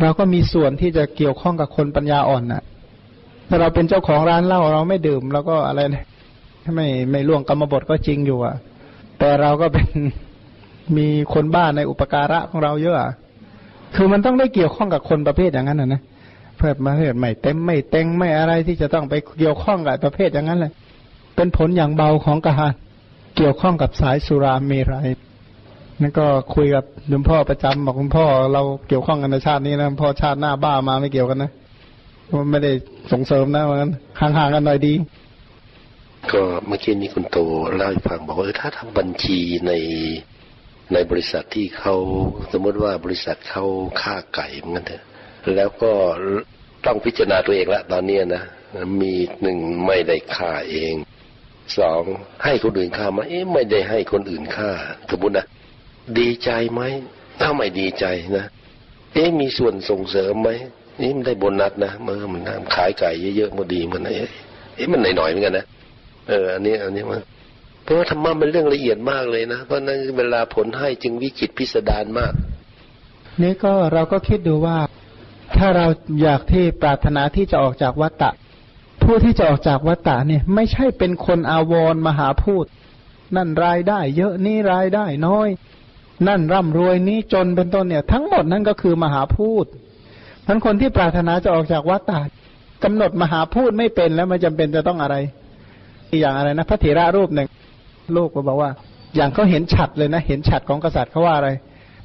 [0.01, 2.63] เราก็มีส่วนที่จะเกี่ยวข้องกับคนปัญญาอ่อนน่ะ
[3.49, 6.05] ถ้าเราเป็นเจ้าของร้านเหล้าเราไม่ดื่มเราก็อะไรนะ
[6.75, 8.55] ไม่ไม่ล่วงกรรมบทก็จริงอยู่อะ
[9.19, 9.89] แต่เราก็เป็น
[10.97, 13.13] มีคนบ้าในอุปการะของเราเยอะอะ
[13.95, 16.03] คือมันต้องได้เกี่ยวข้องกับคนประเภทอย่างนั้นนะนะ
[16.57, 20.73] เพื่อมาเพื่อไม่เต็มไม่เต็งไม่อะไรที่จะต้องไปเกี่ยวข้องกับประเภทอย่างนั้นเลย
[21.37, 22.73] เป็นผลอย่างเบาของการ
[23.37, 25.09] เกี่ยวข้องกับสายสุราเมรัย
[26.01, 31.51] นั่นก็คุยกับหลวงพ่อประจำบอกคุณพ่อเราเกี่ยวข้องกันในชาตินี้นะพ่อชาติหน้าบ้ามาไม่เกี่ยวกันนะ
[32.33, 32.73] มันไม่ได้
[33.13, 33.91] ส่งเสริมนะมัน
[34.21, 34.93] ห่างๆกันหน่อยดี
[36.31, 37.39] ก็เมื่อกี้นี้คุณโต
[37.75, 39.73] เล่าให้ฟังบอกว่าถ้าทำบัญชีใน
[40.93, 41.95] ในบริษัทที่เขา
[42.53, 43.65] สมมติว่าบริษัทเขา
[44.01, 45.03] ฆ่าไก่เหมือนกันเถอะ
[45.57, 45.93] แล้วก็
[46.87, 48.43] ต้องพิจารณาตัวเองละตอนเนี้นะ
[49.01, 49.13] มี
[49.43, 50.95] หนึ่งไม่ได้ฆ่าเอง
[51.79, 52.03] สอง
[52.45, 54.71] ให้คนอื่นฆ่ามาเอ๊ะไม่ได้ให้คนอื่นฆ่า
[55.11, 55.47] สมมตินะ
[56.19, 56.83] ดีใจไหม
[57.41, 58.47] ถ้าไม่ดีใจนะ
[59.15, 60.51] เอ๊ะมีส่วนส่งเสริมไหม
[61.01, 62.43] นี่มันได้โบนัสนะเมื่อมัน
[62.75, 65.67] ขายไก่เยอะๆมันดีมันเอ๊ะมันหน่อยๆเหมือนกันนะ
[66.29, 67.21] เออ อันนี้ อันนี้มัน
[67.85, 72.33] เพราะว่าธรรมะมันเรื่องละเอียดมากเลยนะ เพราะนั้นเวลาผลให้จึงวิจิตพิสดารมาก
[73.43, 74.79] นี่ก็เราก็คิดดูว่า
[75.57, 75.87] ถ้าเรา
[76.23, 78.31] อยากที่ปรารถนาที่จะออกจากวัฏฏะ
[79.03, 82.65] ผู้ที่จะออกจากวัฏฏะเนี่ย ไม่ใช่เป็นคนอาวรมหาพูด
[83.37, 85.49] นั่นรายได้ เยอะนี่รายได้น้อย
[86.29, 89.67] นั่นร่ำรวยนี่จนเป็นต้นเนี่ย ทั้งหมดนั่นก็คือมหาพูด
[90.47, 92.21] ทั้นคนที่ปรารถนาจะออกจากวัฏฏะ
[92.85, 95.17] กำหนดมหาพูดไม่เป็นแล้วมันจำเป็นจะต้องอะไร
[96.21, 97.49] อย่างอะไรนะพระเถระรูปหนึ่ง
[98.17, 98.71] ลูกก็บอกว่า
[99.17, 101.49] อย่างเขาเห็นฉัดเลยนะ เห็นฉัดของกษัตริย์เขาว่าอะไร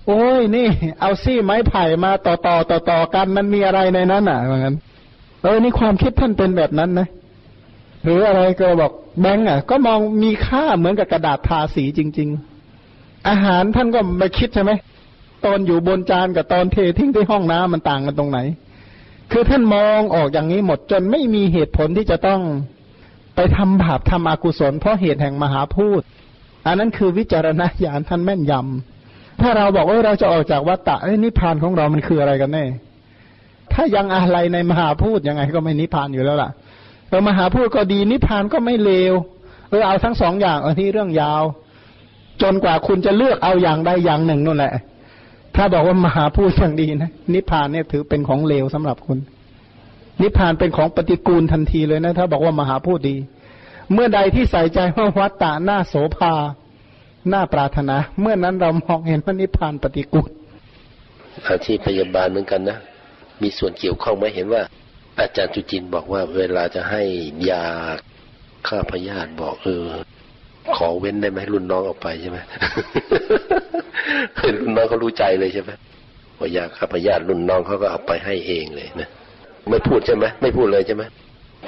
[0.07, 0.67] โอ้ยนี่
[1.01, 4.75] เอาซี่ไม้ไผ่มาต่อต่อต่อต่อกันมันมีอะไรในนั้นอะว่างั้น
[5.43, 7.07] เออนี่ความคิดท่านเป็นแบบนั้นนะ
[8.03, 12.29] หรืออะไรก็บอกแบงก์อะ ก็มองมีค่าเหมือนกับกระดาษทาสีจริง
[12.77, 14.71] ๆ อาหารท่านก็ไม่คิดใช่ไหม
[15.45, 18.39] ตอนอยู่บนจานกับตอนเททิ้งที่ห้องน้ำมันต่างกันตรงไหน
[19.31, 22.41] คือท่านมองออกอย่างนี้หมดจนไม่มีเหตุผลที่จะต้อง
[23.37, 26.01] ไปทำบาปทำอกุศล เพราะเหตุแห่งมหาพูด
[26.67, 32.65] อันนั้นคือวิจารณญาณท่านแม่นยำถ้าเราบอกว่าเราจะออกจากวัฏฏะนิพพานของเรามันคืออะไรกันแน่
[33.73, 36.49] ถ้ายังอะไรในมหาพูดยังไงก็ไม่นิพพานอยู่แล้วล่ะ
[37.09, 39.13] เออมหาพูดก็ดีนิพพานก็ไม่เลว
[39.69, 41.43] เออเอาทั้งสองอย่างเออที่เรื่องยาว
[42.41, 44.73] จนกว่าคุณจะเลือกเอาอย่างใดอย่างหนึ่งนั่นแหละ
[45.55, 49.17] ถ้าบอกว่ามหาพูดอย่างดีนะนิพพานเนี่ยถือเป็นของเลวสำหรับคุณ
[50.21, 53.15] นิพพานเป็นของปฏิกูลทันทีเลยนะ ถ้าบอกว่ามหาพูดดี
[53.93, 56.33] เมื่อใดที่ใส่ใจว่าวัตตะหน้าโสภา
[57.29, 60.29] หน้าปรารถนา เมื่อนั้นเรามองเห็นว่านิพพานปฏิกูล
[61.47, 62.77] อาชีพพยาบาลเหมือนกันนะ
[63.41, 64.61] มีส่วนเกี่ยวข้องไหมเห็นว่า
[65.19, 67.01] อาจารย์จุจินบอกว่า เวลาจะให้
[67.49, 67.65] ยา
[68.67, 69.85] ฆ่าพยาธิบอกเออ
[70.75, 72.37] ขอเว้นได้ไหมรุ่นน้องเอาไปใช่ไหม
[74.59, 75.71] รุ่นน้องเขารู้ใจเลยใช่ไหม
[76.39, 79.09] ว่ายาฆ่าพยาธิรุ่นน้องเขาก็เอาไปให้เองเลยนะ
[79.71, 81.03] ไม่พูดใช่ไหมไม่พูดเลยใช่ไหม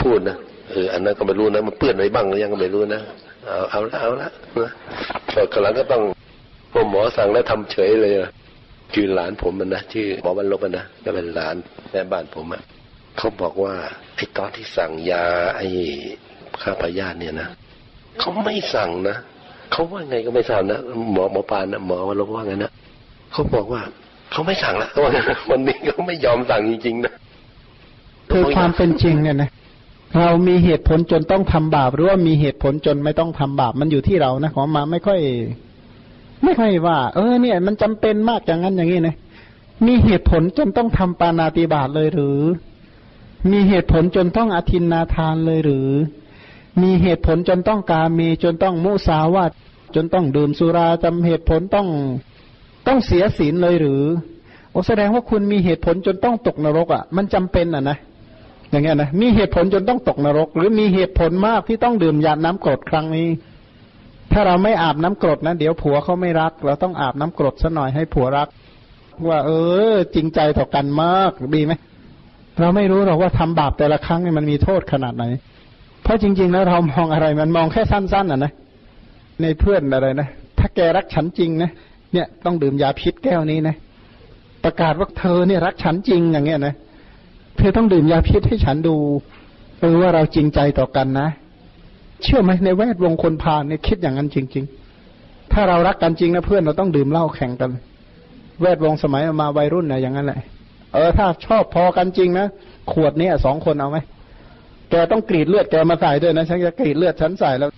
[0.04, 0.38] พูดนะ
[0.72, 3.02] เอออันนั้นก็ไม่รู้นะมันเปื้อนไว้บ้างหรือยังก็ไม่รู้นะ
[3.46, 4.30] เอาเอาละเอาละ
[4.62, 4.72] นะ
[5.34, 6.02] พอกหลังก็ต้อง
[6.72, 8.32] พอหมอสั่งแล้วทำเฉยเลยนะ
[8.94, 11.56] คือหลานผมมันนะชื่อหมอบรรลบนะก็เป็นหลาน
[11.92, 12.62] แม่บ้านผมอะ
[13.18, 13.74] เขาบอกว่า
[14.16, 15.26] ไอ้ตอนที่สั่งยา
[15.58, 15.68] ไอ้
[16.62, 17.48] ฆ่าพยาธิเนี่ยนะ
[18.20, 19.18] เขาไม่สั่งนะ
[19.72, 20.80] เขาว่าไงก็ไม่สั่งนะ
[21.14, 22.72] หมอหมอปานนะหมอวรรลบว่าไงนะ
[23.32, 23.82] เขาบอกว่า
[24.32, 25.06] เขาไม่สั่งละว
[25.52, 27.14] วันนี้เขาไม่ยอมสั่งจริงๆนะ
[28.32, 29.50] คือความเป็นจริงเนี่ยนะ
[30.20, 35.20] เรามีเหตุผลจนต้องทำบาป หรือว่ามีเหตุผลจนไม่ต้องทำบาป มันอยู่ที่เรานะของมาไม่ค่อย
[36.44, 39.16] ไม่ค่อยว่า เออ เนี่ย มันจำเป็นมากอย่างนั้นอย่างนี้นะ
[39.86, 42.40] มีเหตุผลจนต้องทำปานาติบาตเลยหรือ
[43.52, 45.90] มีเหตุผลจนต้องอธินนาทานเลยหรือ
[46.82, 49.52] มีเหตุผลจนต้องกามีจนต้องมุสาวาท
[49.96, 51.88] จนต้องดื่มสุราจำเหตุผลต้อง
[52.88, 54.04] ต้องเสียศีลเลยหรือ
[54.72, 57.98] โอแสดงว่าคุณมีเหตุผลจนต้องตกนรกอะ มันจำเป็นอะนะ
[58.70, 63.28] อย่างเงี้ยนะมีเหตุผลจนต้องตกนรก หรือมีเหตุผลมากที่ต้องดื่มยาน้ำกรดครั้งนี้
[64.32, 68.48] ถ้าเราไม่อาบน้ำกรดนะเดี๋ยวผัวเขาไม่รัก เราต้องอาบน้ำกรดซะหน่อยให้ผัวรัก
[69.28, 69.52] ว่า เอ
[69.94, 71.74] อ จริงใจต่อกันมากดีไหม
[72.60, 75.24] เราไม่รู้หรอกว่าทำบาปแต่ละครั้งมันมีโทษขนาดไหน
[76.04, 78.52] เพราะจริง ๆ แล้วเรามองอะไรมันมองแค่สั้น ๆ อะนะ
[79.42, 80.28] ในเพื่อนอะไรนะ
[80.60, 81.72] ถ้าแกรักฉันจริงนะ
[82.14, 83.76] เนี่ยต้องดื่มยาพิษแก้วนี้นะ
[84.64, 86.76] ประกาศว่าเธอเนี่ยรักฉันจริงอย่างเงี้ยนะ
[87.60, 88.96] เธอต้องดื่มยาพิษให้ฉันดู
[89.80, 91.28] เออว่าเราจริงใจต่อกันนะ
[92.24, 94.66] เชื่อไหมในแวดวงคนพาลเนี่ยคิดอย่างนั้นจริง
[95.08, 97.72] ๆ ถ้าเรารักกันจริงนะเพื่อนเราต้องดื่มเหล้าแข่งกัน
[98.62, 100.40] แวดวงสมัยมาวัยรุ่นนะอย่างนั้นแหละ
[100.94, 102.48] เออถ้าชอบพอกันจริงนะ
[102.92, 103.98] ขวดนี้สองคนเอาไหม
[104.90, 107.70] แกต้องกรีดเลือดแกมาใส่ด้วยนะฉันจะกรีดเลือดฉันใส่แล้ว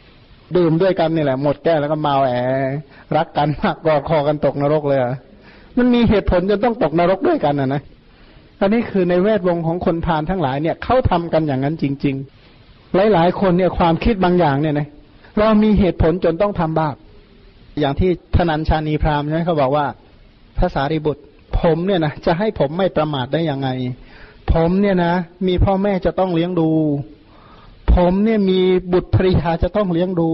[0.58, 2.32] ดื่มด้วยกันนี่แหละ หมดแก้แล้วก็เมาแอ
[3.18, 5.14] รักกันมากกอดคอกันตกนรกเลยอะ
[5.78, 7.82] มันมีเหตุผลจนต้องตกนรกด้วยกันนะนะ
[8.62, 12.16] อันนี้คือในแวดวงของคนพาลทั้งหลายเนี่ยเขาทำกันอย่างนั้นจริง
[12.56, 14.88] ๆ หลาย ๆ คนเนี่ยความคิดบางอย่างเนี่ยนะ
[15.40, 16.96] เรามีเหตุผลจนต้องทำบาป
[17.80, 19.86] อย่างที่ธนัญชานีพราหมณ์ใช่ไหมเขาบอกว่า
[20.58, 21.22] พระสารีบุตร
[21.60, 23.70] ผมเนี่ยนะจะให้ผมไม่ประมาทได้ยังไง
[24.54, 25.14] ผมเนี่ยนะ
[25.48, 26.70] มีพ่อแม่จะต้องเลี้ยงดู
[27.96, 28.62] ผมเนี่ยมี
[28.94, 30.30] บุตรภริยาจะต้องเลี้ยงดู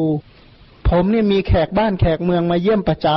[0.89, 3.07] ผมเนี่ยมีแขกบ้านแขกเมืองมาเยี่ยมประจ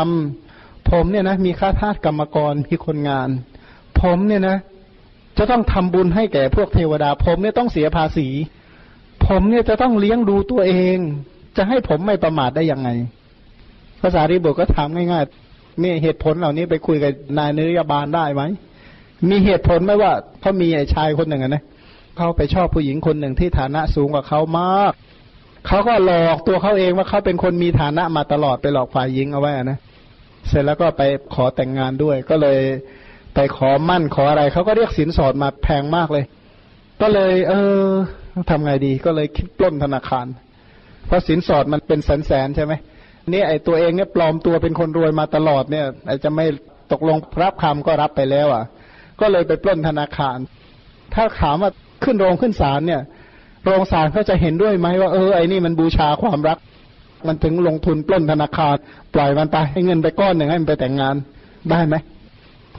[0.40, 3.28] ำผมเนี่ยนะมีข้าทาสกรรมกรมีคนงาน
[4.00, 4.56] ผมเนี่ยนะ
[5.38, 8.28] จะต้องทำบุญให้แก่พวกเทวดา ผมเนี่ยต้องเสียภาษี
[9.26, 10.98] ผมเนี่ยจะต้องเลี้ยงดูตัวเอง
[11.56, 12.88] จะให้ผมไม่ประมาทได้ยังไง
[14.02, 18.42] ภาษารีบุตรก็ถามง่ายๆนี่เหตุผลเหล่านี้ไปคุยกับนายนิรยาบาลได้ไหม
[19.30, 21.64] มีเหตุผลไหมว่าเขามีไอ้ชายคนหนึ่งนะ
[22.16, 24.92] เขาไปชอบผู้หญิงคนหนึ่งที่ฐานะสูงกว่าเขามาก
[25.66, 29.78] เขาก็หลอกตัวเขาเองว่าเขาเป็นคนมีฐานะมาตลอดไปหลอกฝ่ายหญิงเอาไว้นะ
[30.48, 31.02] เสร็จแล้วก็ไป
[31.34, 32.58] ขอแต่งงานด้วยก็เลย
[33.34, 36.24] ไปขอมั่นขออะไรเขาก็เรียกสินสอดมาแพงมากเลย
[37.00, 37.54] ก็เลย เอ
[37.84, 37.88] อ
[38.50, 40.26] ทำไงดีก็เลยคิดปล้นธนาคาร
[41.06, 42.72] เพราะสินสอดมันเป็นแสนๆใช่ไหม
[43.32, 46.46] นี่ไอตัวเองเนี่ยปลอมตัวเป็นคนรวยมาตลอดเนี่ยไอจะไม่
[46.92, 48.64] ตกลงรับคำก็รับไปแล้ว อะ
[49.20, 50.38] ก็เลยไปปล้นธนาคาร
[51.14, 51.70] ถ้าถามว่า
[52.04, 53.02] ขึ้นโรงขึ้นศาลเนี่ย
[53.64, 56.58] โรงศาลเขาจะเห็นด้วยไหมว่าเออไอนี่มันบูชาความรัก
[57.26, 58.76] มันถึงลงทุนปล้นธนาคาร
[59.14, 61.14] ปล่อยมันไปให้เงินไปก้อนหนึ่งให้มันไปแต่งงาน
[61.70, 61.94] ได้ไหม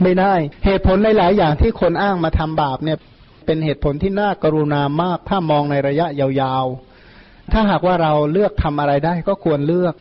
[0.04, 0.34] ไม่ได้
[0.64, 2.98] เหตุผลหลาย ๆ อย่างที่คนอ้างมาทำบาปเนี่ย
[3.46, 9.94] เป็นเหตุผลที่น่ากรุณามาก ถ้ามองในระยะยาวๆ ถ้าหากว่าเราเลือกทำอะไรได้ก็ควรเลือก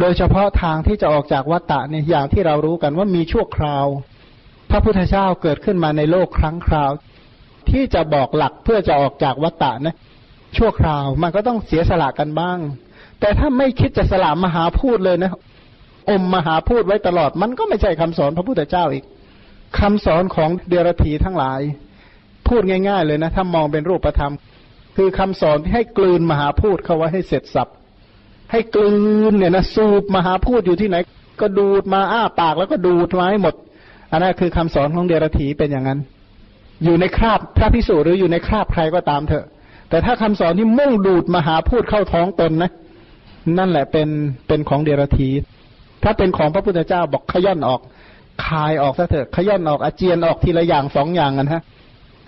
[0.00, 3.86] โดยเฉพาะทางที่จะออกจากวัฏฏะเนี่ยอย่างที่เรารู้กันว่ามีชั่วคราว
[4.70, 6.90] พระพุทธเจ้าเกิดขึ้นมาในโลกครั้งคราว
[7.70, 9.94] ที่จะบอกหลักเพื่อจะออกจากวัฏฏะนะ
[10.56, 12.58] ชั่วคราวมันก็ต้องเสียสละกันบ้าง
[13.20, 15.32] แต่ถ้าไม่คิดจะสละมหาพูดเลยนะ
[16.08, 19.04] อมมหาพูดไว้ตลอด มันก็ไม่ใช่คำสอนพระพุทธเจ้าอีก
[19.78, 21.60] คำสอนของเดรธีทั้งหลาย
[22.48, 24.32] พูดง่าย ๆ เลยนะ ถ้ามองเป็นรูปธรรม
[24.96, 27.68] คือคำสอนที่ให้กลืนมหาพูดเข้าไว้ให้เสร็จสับ
[28.52, 28.96] ให้กลื
[29.30, 30.96] นเนี่ยนะสูบมหาพูดอยู่ที่ไหน
[31.40, 33.54] ก็ดูดมาอ้าปากแล้วก็ดูดมาให้หมด
[34.10, 35.98] อันนั้นคือคำสอนของเดรธีเป็นอย่างนั้น
[36.84, 39.44] อยู่ในคราบพระพิสุหรืออยู่ในคราบใครก็ตามเถอะ
[39.90, 42.70] แต่ถ้าคำสอนที่มุ่งดูดมหาพูดเข้าท้องตนนะ
[43.58, 44.08] นั่นแหละเป็น
[44.48, 45.28] เป็นของเดรธี
[46.02, 47.80] ถ้าเป็นของพระพุทธเจ้าบอกขย่อนออก
[48.46, 51.62] คายออกซะเถอะขย่อนออกอาเจียนออกทีละอย่างสองอย่างกันฮะ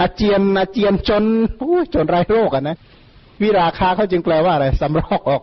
[0.01, 1.25] อาเจียนอาเจียนจน
[1.59, 2.77] โอ้จนไรโรคอะนะ
[3.43, 5.43] วิราคาเขาจึงแปลว่าอะไรสำรอกออก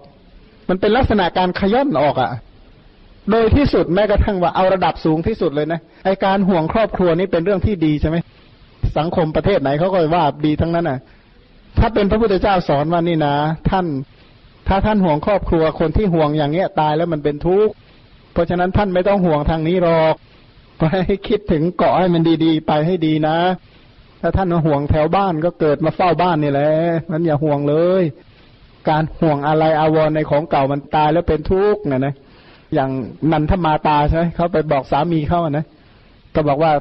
[0.69, 2.29] มันเป็นลักษณะการขย่อนออกอะ
[3.31, 8.17] โดยที่สุดแม้กระทั่งว่าเอาระดับสูงที่สุดเลยนะไอการห่วงครอบครัวนี่เป็นเรื่องที่ดีใช่ไหม
[8.97, 10.99] สังคมประเทศไหนเขาก็ว่าดีทั้งนั้นอะ
[11.79, 13.35] ถ้าเป็นพระพุทธเจ้าสอนว่านี่นะ
[13.69, 13.85] ท่าน
[14.67, 17.73] ถ้าท่านห่วงครอบครัวคนที่ห่วงอย่างเงี้ยตายแล้วมันเป็นทุกข์
[18.33, 20.15] เพราะฉะนั้นท่านไม่ต้องห่วงทางนี้หรอก
[20.82, 23.38] ไปให้คิดถึงเกาะให้มันดีๆ ไปให้ดีนะ
[24.22, 26.72] ถ้าท่านมาห่วงแถวบ้านก็เกิดมาเฝ้าบ้านนี่แหละ
[27.12, 28.03] นั้นอย่าห่วงเลย
[28.90, 32.14] การห่วงอะไรอาวรในของเก่ามันตายแล้วเป็นทุกข์นะนะ
[32.74, 32.90] อย่าง
[33.32, 35.66] นันทมาตาใช่ไหมเขาไปบอกสามีเขานะ
[36.36, 36.72] ก็บอกว่า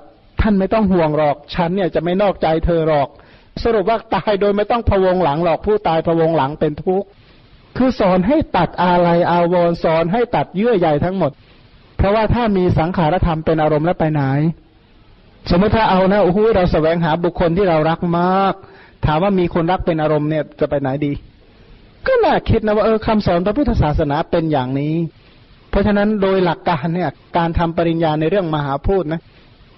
[0.41, 3.09] ท่านไม่ต้องห่วงหรอก ฉันเนี่ยจะไม่นอกใจเธอหรอก
[3.63, 7.07] สรุปว่าตายโดยไม่ต้องพะวงหลังหรอกผู้ตายพะวงหลังเป็นทุกข์
[7.77, 11.33] คือสอนให้ตัดอะไรอาวรสอนให้ตัดเยื่อใยทั้งหมด
[12.01, 14.23] เพราะว่าถ้ามีสังขารธรรมเป็นอารมณ์แล้วไปไหน
[15.51, 18.55] สมมติถ้าเอานะโอ้โหเราแสวงหาบุคคลที่เรารักมาก
[19.07, 21.13] ถามว่ามีคนรักเป็นอารมณ์เนี่ยจะไปไหนดี
[22.07, 24.95] ก็น่าคิดนะว่าเออคำสอนพระพุทธศาสนาเป็นอย่างนี้
[25.71, 29.21] เพราะฉะนั้นโดยหลักการเนี่ยการทำปริญญาในเรื่องมหาพูดนะ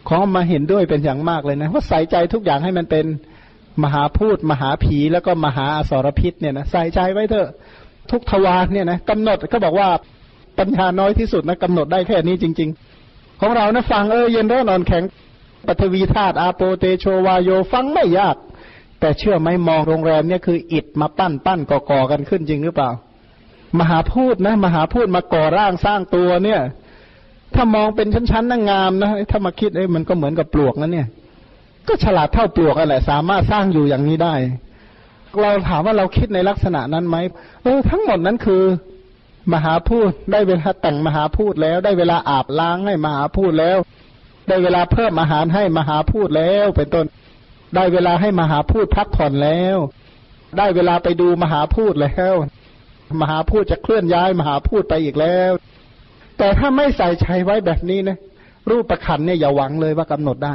[0.09, 3.07] ของมาเห็นด้วยเป็นอย่างมากเลยนะว่าใส่ใจทุกอย่างให้มันเป็น
[3.83, 7.49] มหาพูด มหาผีแล้วก็มหาอสรพิษเนี่ยนะใส่ใจไว้เถอะ
[8.11, 9.89] ทุกทวารเนี่ยนะกำหนดก็บอกว่า
[10.59, 12.71] ปัญญาน้อยที่สุดนะกำหนดได้แค่นี้จริง
[13.05, 15.03] ๆ ของเรานะฟังเออเย็นร้อนนอนแข็ง
[15.67, 18.37] ปฐวีธาตุอาโปเตโชวาโยฟังไม่ยาก
[19.01, 22.91] แต่เชื่อไหมมองโรงแรมเนี่ยคืออิดมาปั้นปั้นก่อก่อกันขึ้นจริงหรือเปล่า
[23.79, 26.61] มหาพูดนะมหาพูดมาก่อร่างสร้างตัวเนี่ย
[27.55, 31.07] ถ้ามองเป็นชั้นๆนั่งงามนะถ้ามาคิดเอ้มันก็เหมือนกับปลวกนะเนี่ย
[31.89, 34.35] ก็ฉลาดเท่าปลวกอะไรสามารถสร้างอยู่อย่างนี้ได้
[35.41, 37.17] เราถามว่าเราคิดในลักษณะนั้นไหม
[37.63, 38.63] เออทั้งหมดนั้นคือ
[39.53, 43.79] มหาพูดได้เวลาแต่งมหาพูดแล้ว ได้เวลาอาบล้างให้มหาพูดแล้ว
[44.49, 47.07] ได้เวลาเพิ่มอาหารให้มหาพูดแล้ว เป็นต้น
[47.75, 49.77] ได้เวลาให้มหาพูดพักผ่อนแล้ว
[50.59, 52.35] ได้เวลาไปดูมหาพูดแล้ว
[53.21, 55.53] มหาพูดจะเคลื่อนย้ายมหาพูดไปอีกแล้ว
[56.39, 58.17] แต่ถ้าไม่ใส่ใจไว้แบบนี้นะ
[58.71, 60.55] รูปประคันเนี่ยอย่าหวังเลยว่ากำหนดได้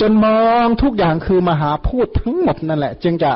[0.00, 3.32] จนมองทุกอย่างคือมหาพูดทั้งหมดนั่นแหละ จึงจะ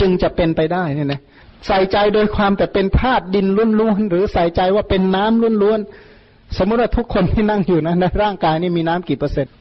[0.00, 1.20] จึงจะเป็นไปได้เนี่ยนะ
[1.66, 3.46] ใส่ใจโดยความแต่เป็นธาตุดิน
[3.78, 9.54] ล้วนๆหรือใส่ใจว่าเป็นน้ำล้วนๆสมมติว่าทุกคนที่นั่งอยู่นะในร่างกายนี่มีน้ำกี่เปอร์เซ็นต์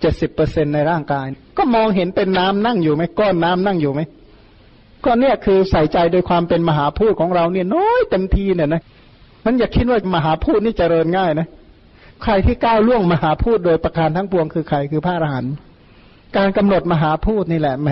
[0.00, 1.26] เจ็ดสิบเปอร์เซ็นในร่างกาย
[1.58, 4.00] ก็มองเห็นเป็นน้ำนั่งอยู่ไหมก้อนน้ำนั่งอยู่ไหม
[5.04, 8.82] ก็เนี่ยคือใส่ใจโดยความเป็นมหาพูดของเราเนี่ยน้อยเต็มทีเนี่ยนะ
[9.44, 11.46] มันอย่าคิดว่ามหาพูดนี่เจริญง่ายนะ
[12.22, 15.54] ใครที่ก้าวล่วงมหาพูดโดยประการทั้งปวงคือใครคือพระอรหันต์
[16.36, 17.88] การกำหนดมหาพูดนี่แหละแหม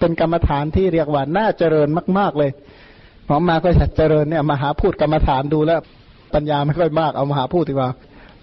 [0.00, 1.88] เป็นกรรมฐานที่เรียกว่าน่าเจริญ
[2.18, 2.50] มาก ๆเลย
[3.26, 5.80] หมอมาก็จะเจริญเนี่ยมหาพูดกรรมฐานดูแล้ว
[6.34, 7.90] ปัญญาไม่ค่อยมากเอามหาพูดดีกว่า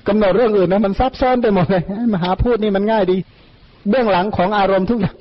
[0.07, 1.83] กำหนดเรื่องอื่นนะมันซับซ้อนไปหมดเลย
[2.13, 3.17] มหาพูดนี่มันง่ายดี
[3.89, 5.15] เบื้องหลังของอารมณ์ทุกอย่าง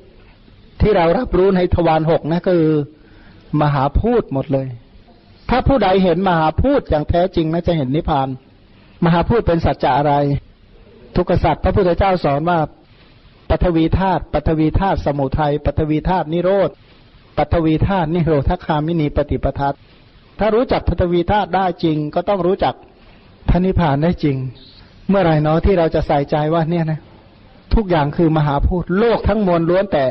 [0.81, 2.65] ที่เรารับรู้ในทวารหกนะคือ
[3.63, 4.67] มหาพูดหมดเลย
[5.51, 8.29] ถ้าผู้ใดเห็นมหาพูดอย่างแท้จริงนะจะเห็นนิพพาน
[9.05, 10.15] มหาพูดเป็นสัจจะอะไร
[11.17, 12.59] ทุกษัตริย์พระพุทธเจ้าสอนว่า
[13.57, 16.71] ปัทวีธาตุปัทวีธาตุสมุทัยปัทวีธาตุนิโรธ
[17.39, 19.75] ปัทวีธาตุนิโรธคามินีปฏิปทัต
[20.39, 22.75] ถ้ารู้จักปัทวีธาตุได้จริง ก็ต้องรู้จัก
[23.49, 24.37] พระนิพพานได้จริง
[25.09, 27.01] เมื่อไหร่เนาะที่เราจะใส่ใจว่าเนี่ยนะ
[27.75, 30.05] ทุกอย่างคือมหาพูดโลกทั้งมวลล้วนแต่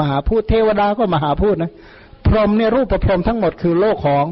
[0.00, 1.72] มหาพูดเทวดาก็มหาพูดนะ
[2.26, 4.24] พรหมเนี่ยรูปประพรหมทั้งหมดคือโลกของ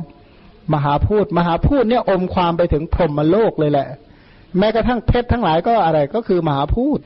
[0.74, 3.89] มหาพูดมหาพูดเนี่ยอมความไปถึงพรหมโลกเลยแหละ
[4.59, 6.98] แม้กระทั่งเพชรทั้งหลายก็อะไรก็คือมหาพูด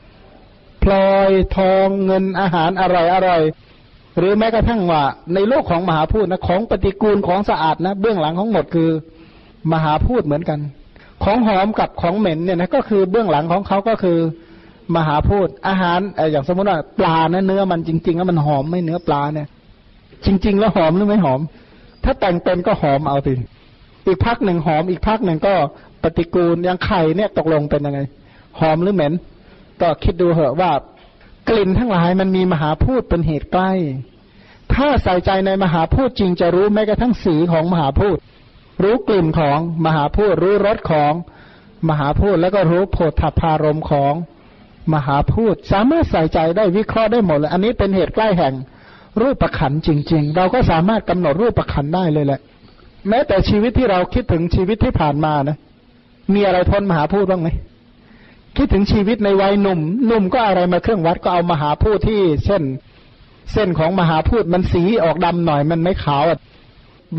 [0.83, 3.41] พลอยทองเงินอาหารอร่อยอร่อย
[4.17, 5.03] หรือแม้กระทั่งว่า
[5.33, 8.89] ในโลกของมหาพูดนะของปฏิกูลของสะอาดนะเบื้องหลังของหมดคือ
[9.71, 10.59] มหาพูดเหมือนกัน
[11.23, 14.17] ของหอมกับของเหม็นเนี่ยนะก็คือเบื้องหลังของเขาก็คือ
[14.95, 15.99] มหาพูดอาหาร
[16.31, 19.47] อย่างสมมติว่าปลานะเนื้อมันจริงๆแล้วมันหอมไม่เนื้อปลาเนี่ย
[20.25, 21.41] จริง ๆ แล้วหอมหรือไม่หอม
[22.03, 23.33] ถ้าแต่งเป็นก็หอมเอาสิ
[24.07, 25.53] อีกพักหนึ่งหอมอีกพักหนึ่งก็
[26.03, 27.99] ปฏิกูลอย่างไข่เนี่ยตกลงเป็นยังไง
[28.59, 29.13] หอมหรือเหม็น
[29.81, 30.71] ก็คิดดูเหอะว่า
[31.49, 33.71] กลิ่นทั้งหลายมันมีมหาพูดเป็นเหตุใกล้
[34.73, 38.17] ถ้าใส่ใจในมหาพูดจริงจะรู้แม้กระทั่งสีของมหาพูด
[38.83, 41.13] รู้กลิ่นของมหาพูดรู้รสของ
[41.89, 44.13] มหาพูดแล้วก็รู้โผฏฐพารมของ
[44.93, 48.53] มหาพูด สามารถใส่ใจได้วิเคราะห์ได้หมดเลยอันนี้เป็นเหตุใกล้แห่ง
[49.21, 52.39] รูปประขันจริง ๆ เราก็สามารถกำหนดรูปประขันได้เลยแหละ
[53.09, 55.57] แม้แต่ชีวิตที่เราคิดถึงชีวิตที่ผ่านมานะ
[56.33, 57.49] มีอะไรพ้นมหาพูดบ้างไหม
[58.61, 62.63] คิดถึงชีวิตในวัยหนุ่มหนุ่มก็อะไรมาเครื่องวัดก็เอามหาพูดที่เส้น
[63.53, 66.23] เส้นของมหาพูดมันสีออกดำหน่อยมันไม่ขาว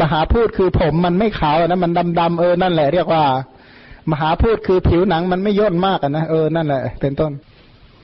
[0.01, 3.25] มหาพูดคือผมมันไม่ขาวนะมันดำดำเออนั่นแหละเรียกว่า
[4.11, 7.33] มหาพูดคือผิวหนังมันไม่ย่นมากนะเออนั่นแหละเป็นต้น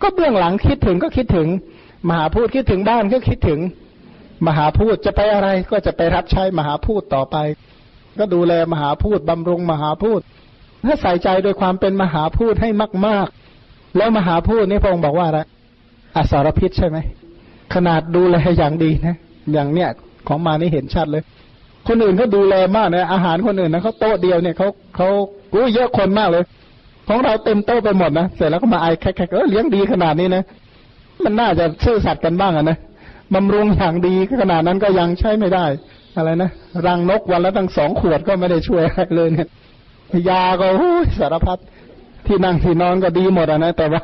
[0.02, 1.48] ก็เบื้องหลังคิดถึงก็คิดถึง
[2.08, 3.60] มหาพูดคิดถึงบ้านก็คิดถึง
[4.46, 7.36] มหาพูดจะไปอะไรก็จะไปรับใช้มหาพูดต่อไป
[8.18, 10.20] ก็ดูแลมหาพูดบำรุงมหาพูด
[10.84, 12.70] ถ้าใส่ใจโดยความเป็นมหาพูดให้
[13.06, 13.26] มาก
[13.62, 15.40] ๆ แล้วมหาพูดนี่พระองค์บอกว่าอะไร
[16.16, 16.98] อสารพิษใช่ไหม
[17.74, 19.16] ขนาดดูแลอย่างดีนะ
[19.52, 19.88] อย่างเนี้ย
[20.28, 21.22] ของมานี่เห็นชัดเลย
[21.88, 25.08] คนอื่นเขาดูแลมากนะอาหารคนอื่นนะเขาโต๊ะเดียวเนี่ยเขาเขา
[25.52, 26.44] กู้เยอะคนมากเลย
[27.08, 30.42] ของเราเต็มโต๊ะไปหมดนะเสร็จแล้วก็มาไอแค่ๆเออเลี้ยงดีขนาดนี้นะ
[31.24, 32.78] มันน่าจะซื่อสัตย์กันบ้างอะนะ
[33.34, 35.64] บำรุงอย่างดีขนาดนั้นก็ยังใช้ไม่ได้
[36.16, 36.50] อะไรนะ
[36.86, 39.48] รังนกวันละตั้งสองขวดก็ไม่ได้ช่วยอะไรเลยเนี่ย
[40.28, 40.66] ยาก็
[41.18, 41.58] สารพัด
[42.26, 44.02] ที่นั่งที่นอนก็ดีหมดนะแต่ว่า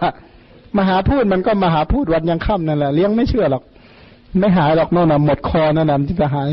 [0.78, 3.62] มหาพูดมันก็มหาพูดวันยังค่ำนั่นแหละเลี้ยงไม่เชื่อหรอก
[4.40, 6.48] ไม่หายหรอกโน่นหมดคอนั่นนะจึงจะหาย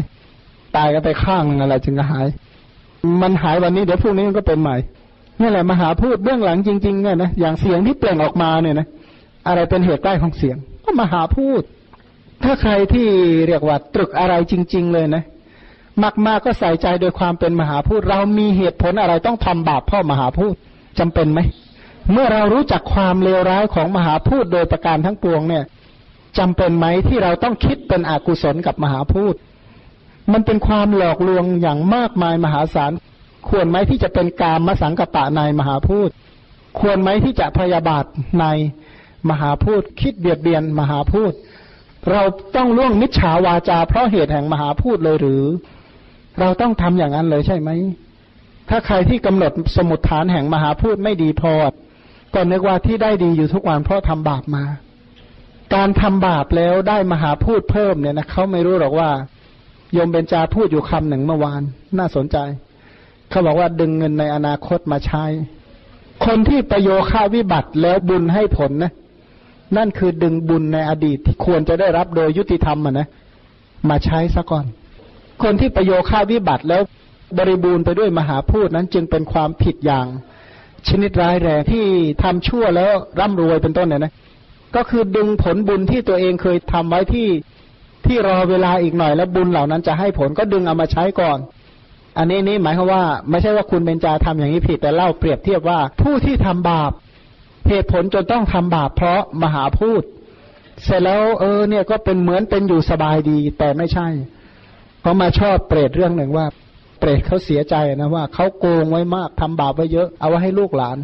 [0.76, 2.28] ตายก็ไปข้างนึงอะไรจึงจะหาย
[3.22, 4.76] มันหายวันนี้เดี๋ยวพรุ่งนี้มันก็เป็นใหม่
[5.42, 8.88] นี่แหละมหาพูดเบื้องหลังจริงๆเนี่ยนะอย่างเสียงที่เปล่งออกมาเนี่ยนะ
[9.48, 11.62] อะไรเป็นเหตุใกล้ของเสียง ก็มหาพูด
[12.44, 13.08] ถ้าใครที่
[13.48, 15.24] เรียกว่าตรึกอะไรจริง ๆ เลยนะ
[16.28, 20.56] มากๆก็ใส่ใจโดยความเป็นมหาพูด เรามีเหตุผลอะไรต้องทำบาปพ่อมหาพูด
[21.00, 21.40] จำเป็นไหม
[22.12, 25.64] เมื่อเรารู้จักความเลวร้ายของมหาพูดโดยประการทั้งปวงเนี่ย
[26.38, 29.34] จจำเป็นไหมที่เราต้องคิดเป็นอกุศลกับมหาพูด
[30.32, 32.92] มันเป็นความหลอกลวงอย่างมากมายมหาศาล
[33.50, 36.10] ควรไหมที่จะเป็นกามมสังกปะในมหาพูด
[36.80, 38.06] ควรไหมที่จะพยาบาท
[38.40, 38.46] ใน
[39.30, 41.34] มหาพูด คิดเบียดเบียนมหาพูด
[42.12, 42.22] เรา
[42.56, 45.44] ต้องล่วงมิจฉาวาจาเพราะเหตุแห่งมหาพูดเลยหรือ
[46.40, 47.70] เราต้องทำอย่างนั้นเลยใช่ไหม
[48.70, 51.54] ถ้าใครที่กำหนดสมุดฐานแห่งมหาพูดไม่ดีพอ
[52.34, 54.64] ก็นึกว่าที่ได้ดีอยู่ทุกวันเพราะทำบาปมา
[55.76, 59.10] การทำบาปแล้วได้มหาพูดเพิ่มเนี่ยนะเขาไม่รู้หรอกว่า
[59.94, 61.62] โยมเบญจาพูดอยู่คำหนึ่งเมื่อวาน
[61.98, 62.38] น่าสนใจ
[63.30, 65.26] เขาบอกว่าดึงเงินในอนาคตมาใช้
[66.26, 68.92] คนที่ประโยค่าวิบัติแล้วบุญให้ผลนะ
[69.78, 73.08] นั่นคือดึงบุญในอดีตที่ควรจะได้รับโดยยุติธรรมอะนะ
[73.90, 74.66] มาใช้ซะก่อน
[75.44, 76.82] คนที่ประโยค่าวิบัติแล้ว
[77.38, 80.06] บริบูรณ์ไปด้วยมหาพูดนั้นจึงเป็นความผิดอย่าง
[80.88, 81.86] ชนิดร้ายแรงที่
[82.24, 84.14] ทำชั่วแล้วร่ำรวยเป็นต้นเนี่ยนะ
[84.76, 87.28] ก็คือดึงผลบุญที่ตัวเองเคยทำไว้ที่
[88.06, 91.38] ที่รอเวลาอีกหน่อยแล้วบุญเหล่านั้นจะให้ผลก็ดึงเอามาใช้ก่อน
[92.18, 96.92] อันนี้นี่หมายความว่า ไม่ใช่ว่าคุณเบญจาทำอย่างนี้ผิดแต่เล่าเปรียบเทียบว่าผู้ที่ทำบาป
[97.70, 100.04] เหตุผลจนต้องทำบาปเพราะมหาพูด
[100.84, 104.08] เสร็จแล้วเออเนี่ยก็เป็นเหมือนเป็นอยู่สบายดีแต่ไม่ใช่
[105.02, 106.46] เขามาชอบเปรตเรื่องหนึ่งว่า
[107.00, 110.98] เปรตเขาเสียใจนะว่าเขาโกงไว้มากทำบาปไว้เยอะเอาไว้ให้ลูกหลาน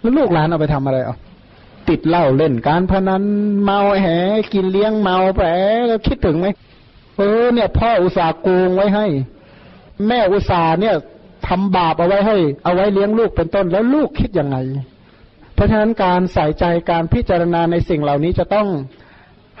[0.00, 1.18] แล้วลูกหลานเอาไปทำอะไรอะ
[1.88, 3.22] ติดเหล้าเล่นการพนัน
[3.62, 4.06] เมาแห
[4.52, 5.46] กินเลี้ยงเมาแผล
[5.86, 6.46] แล้วคิดถึงไหม
[7.16, 9.06] เออเนี่ยพ่ออุตส่าห์โกงไว้ให้
[10.06, 10.94] แม่อุตส่าห์เนี่ย
[11.46, 14.56] ทำบาปเอาไว้ให้ เอาไว้เลี้ยงลูกเป็นต้นแล้วลูกคิดยังไง
[15.54, 18.66] เพราะฉะนั้นการใส่ใจการพิจารณาในสิ่งเหล่านี้จะต้อง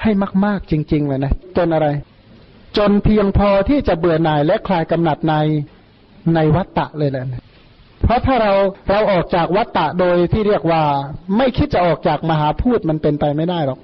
[0.02, 0.10] ให้
[0.44, 1.88] มาก ๆจริง ๆ เลยนะจนอะไร
[2.76, 5.34] จนเพียงพอที่จะเบื่อหน่ายและคลายกำหนัดใน
[6.34, 7.42] ในวัตตะเลยแหละ
[8.02, 8.52] เพราะถ้าเรา
[8.90, 10.82] เราออกจากวัตตะโดยที่เรียกว่า
[11.36, 13.78] ไม่คิดจะออกจากมหาพูดมันเป็นไปไม่ได้หรอก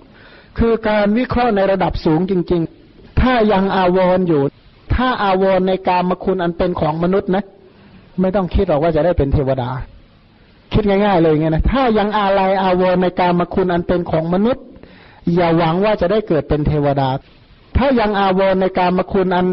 [0.59, 4.43] คือการวิเคราะห์ในระดับสูงจริง ๆ ถ้ายังอาวรอยู่
[4.95, 7.45] ถ้าอาวรในการมคุณอันเป็นของมนุษย์นะ
[8.21, 9.71] ไม่ต้องคิดหรอกว่าจะได้เป็นเทวดา
[10.73, 14.65] คิดง่าย ๆ เลยไงนะถ้ายังอาลัยอาวรในการมคุณอันเป็นของมนุษย์
[15.35, 17.09] อย่าหวังว่าจะได้เกิดเป็นเทวดา
[17.77, 19.47] ถ้ายังอาวรในการมคุณอัน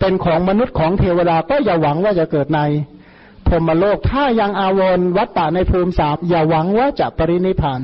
[0.00, 2.60] เป็นของมนุษย์ของเทวดาก็อย่าหวังว่าจะเกิดใน
[3.46, 7.80] พรหมโลก ถ้ายังอาวรวัตตะในภูมิสามอย่าหวังว่าจะปรินิพาน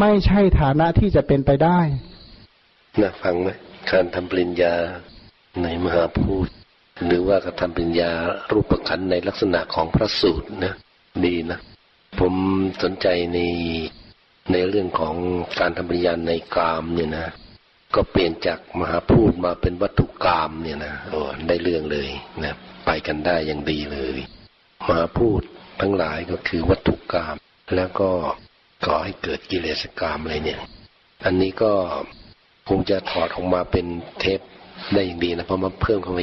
[0.00, 1.80] ไม่ใช่ฐานะที่จะเป็นไปได้
[3.00, 3.48] นะฟังไหม
[3.90, 4.74] การทำปริญญา
[5.62, 6.48] ในมหาพูด
[7.06, 8.10] หรือว่ากระทำปริญญา
[8.52, 10.74] รูปขันในลักษณะของพระสูตรนะ
[11.24, 11.58] ดีนะ
[12.20, 12.34] ผม
[12.82, 13.38] สนใจใน
[14.52, 15.14] ในเรื่องของ
[15.60, 17.32] การทำปริญญาในกามเนี่ยนะ
[17.94, 22.08] ก็เปลี่ยนจากมหาพูดมาเป็นวัตถุกรรมเนี่ยนะโอ้ได้เรื่องเลย
[22.44, 22.54] นะ
[22.86, 24.18] ไปกันได้อย่างดีเลย
[24.86, 25.40] มหาพูด
[25.80, 27.34] ทั้งหลายก็คือวัตถุกรรม
[27.76, 28.10] แล้วก็
[28.86, 30.60] ก่อให้เกิดกิเลสกรรมอะไรเนี่ย
[31.24, 31.72] อันนี้ก็
[32.68, 33.86] คงจะถอดออกมาเป็น
[34.20, 34.40] เทป
[34.94, 36.20] ได้อย่างดีนะเพราะมาเพิ่มเข้าไป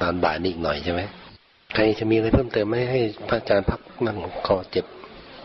[0.00, 1.02] ตอนบ่ายนี้อีกหน่อยใช่ไหม
[1.74, 4.16] ใครจะมีอะไรเพิ่มเติมไหมให้พระอาจารย์พักนั่ง
[4.46, 4.86] คอเจ็บ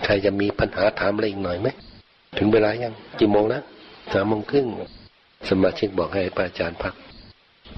[0.05, 1.67] ใครจะมีปัญหาถามอะไรอีกหน่อยไหม
[2.37, 3.61] ถึงเวลายังกี่โมงนะ
[4.13, 4.67] สามโมงครึ่ง
[5.49, 6.93] สมาชิกบอกให้พระอาจารย์พัก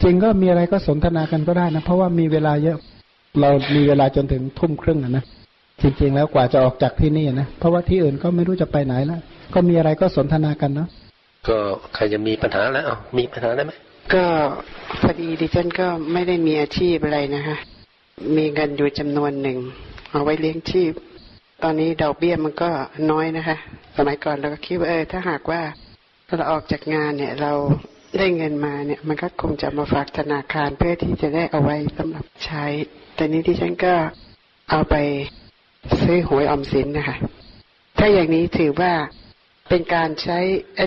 [0.02, 2.78] จริงก็มีอะไรก็สนทนากันก็ได้นะ เพราะว่ามีเวลาเยอะ
[3.42, 5.24] เรามีเวลาจนถึงทุ่มครึ่งอะนะ
[5.82, 9.22] จริง ๆ แล้วกว่าจะออกจากที่นี่นะ เพราะว่าที่อื่นก็ไม่รู้จะไปไหนแล้ว
[9.54, 10.90] ก็มีอะไรก็สนทนากันเนาะ
[11.48, 11.58] ก็
[11.96, 13.72] ใครจะมีปัญหาแล้วมีปัญหาได้ไหม
[14.14, 14.26] ก็
[15.02, 17.58] พอดีดิฉันก็ไม่ได้มีอาชีพอะไรนะคะ
[18.38, 19.58] มีเงินอยู่จำนวนหนึ่ง
[20.12, 20.92] เอาไว้เลี้ยงชีพ
[21.64, 22.70] ตอนนี้ดอกเบี้ยมันก็
[23.12, 23.58] น้อยนะคะ
[23.98, 25.62] สมัยก่อนเราก็คิดว่าเออถ้าหากว่า
[26.27, 27.52] เราออกจากงานเนี่ย เรา
[28.18, 32.65] ได้เงินมาเนี่ย มันก็คงจะมาฝากธนาคารเพื่อที่จะได้เอาไว้สำหรับใช้
[33.15, 33.93] แต่นี้ที่ฉันก็
[34.69, 34.95] เอาไป
[36.03, 37.18] ซื้อหวยออมสินนะคะ
[37.97, 38.93] ถ้าอย่างนี้ถือว่า
[39.69, 40.39] เป็นการใช้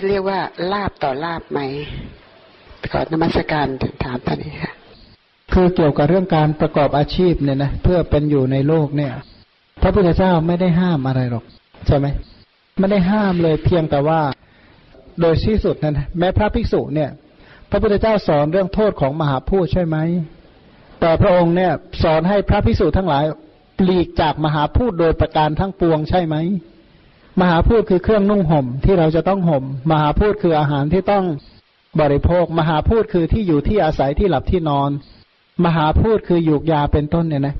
[0.07, 0.39] เรียกว่า
[0.71, 1.59] ลาบต่อลาบไหม
[2.91, 3.67] ขอนมัสการ
[4.03, 4.73] ถามตอนนี้ค่ะ
[5.53, 9.13] คือเกี่ยวกับเรื่องการประกอบอาชีพเนี่ยนะเพื่อเป็นอยู่ในโลกเนี่ย
[9.81, 11.43] พระพุทธเจ้าไม่ได้ห้ามอะไรหรอก
[11.87, 12.07] ใช่ไหม
[12.79, 14.19] ไม่ได้ห้ามเลยเพียงแต่ว่า
[15.21, 17.09] โดยที่สุดนั้นแม้พระภิกษุเนี่ย
[17.69, 19.97] พระพุทธเจ้าสอนเรื่องโทษของมหาพูดใช่ไหม
[20.99, 21.73] แต่พระองค์เนี่ย
[22.03, 23.23] สอนให้พระภิกษุทั้งหลาย
[23.79, 26.35] ปลีกจากมหาพูดโดยประการทั้งปวงใช่ไหม
[27.39, 31.25] มหาพูดคือเครื่องนุ่งห่มที่เราจะต้องห่ม มหาพูดคืออาหารที่ต้อง
[32.01, 34.89] บริโภค มหาพูดคือที่อยู่ที่อาศัยที่หลับที่นอน
[35.65, 37.55] มหาพูดคือยูกยาเป็นต้นเนี่ยนะ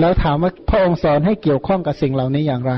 [0.00, 2.72] แล้วถามว่าพระองค์สอนให้เกี่ยวข้องกับสิ่งเหล่านี้อย่างไร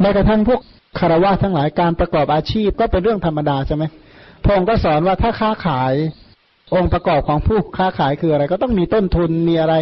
[0.00, 0.60] แม้กระทั่งพวก
[0.98, 3.84] คารวะทั้งหลายการประกอบอาชีพก็เป็นเรื่องธรรมดาใช่ไหม
[4.44, 5.94] พงค์ก็สอนว่าถ้าค้าขาย
[6.74, 9.74] องค์ประกอบของผู้ค้าขายคืออะไร ก็ต้องมีต้นทุนมีอะไร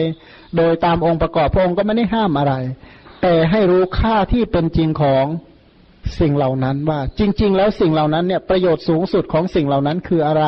[0.57, 2.55] โดยตามองค์ประกอบพงค์ก็ไม่ได้ห้ามอะไร
[3.23, 5.25] แต่ให้รู้ค่าที่เป็นจริงของ
[6.21, 10.45] สิ่งเหล่านั้นว่า จริง ๆ แล้วสิ่งเหล่านั้นเนี่ยประโยชน์สูงสุดของสิ่งเหล่านั้นคืออะไร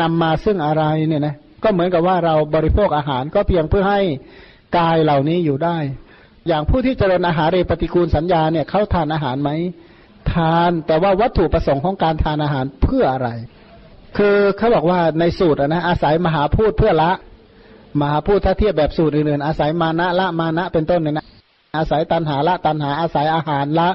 [0.00, 4.00] นำมาซึ่งอะไรเนี่ยนะก็เหมือนกับว่าเราบริโภคอาหารก็เพียงเพื่อให้
[4.78, 5.76] กายเหล่านี้อยู่ได้
[6.48, 9.50] อย่างผู้ที่เจริญอาหารเรปฏิกูลสัญญาเนี่ยเขาทานอาหารไหม
[10.32, 13.28] ทานแต่ว่าวัตถุประสงค์ของการทานอาหารเพื่ออะไร
[14.16, 17.10] คือเขาบอกว่าในสูตรนะอาศัยมหาพูดเพื่อละ
[18.00, 21.26] มหาพูดถ้าเทียบแบบสูตรอื่นๆอาศัยมานะละมานะเป็นต้นเนี่ยนะ
[21.76, 23.90] อาศัยตันหาละตันหาอาศัยอาหารละ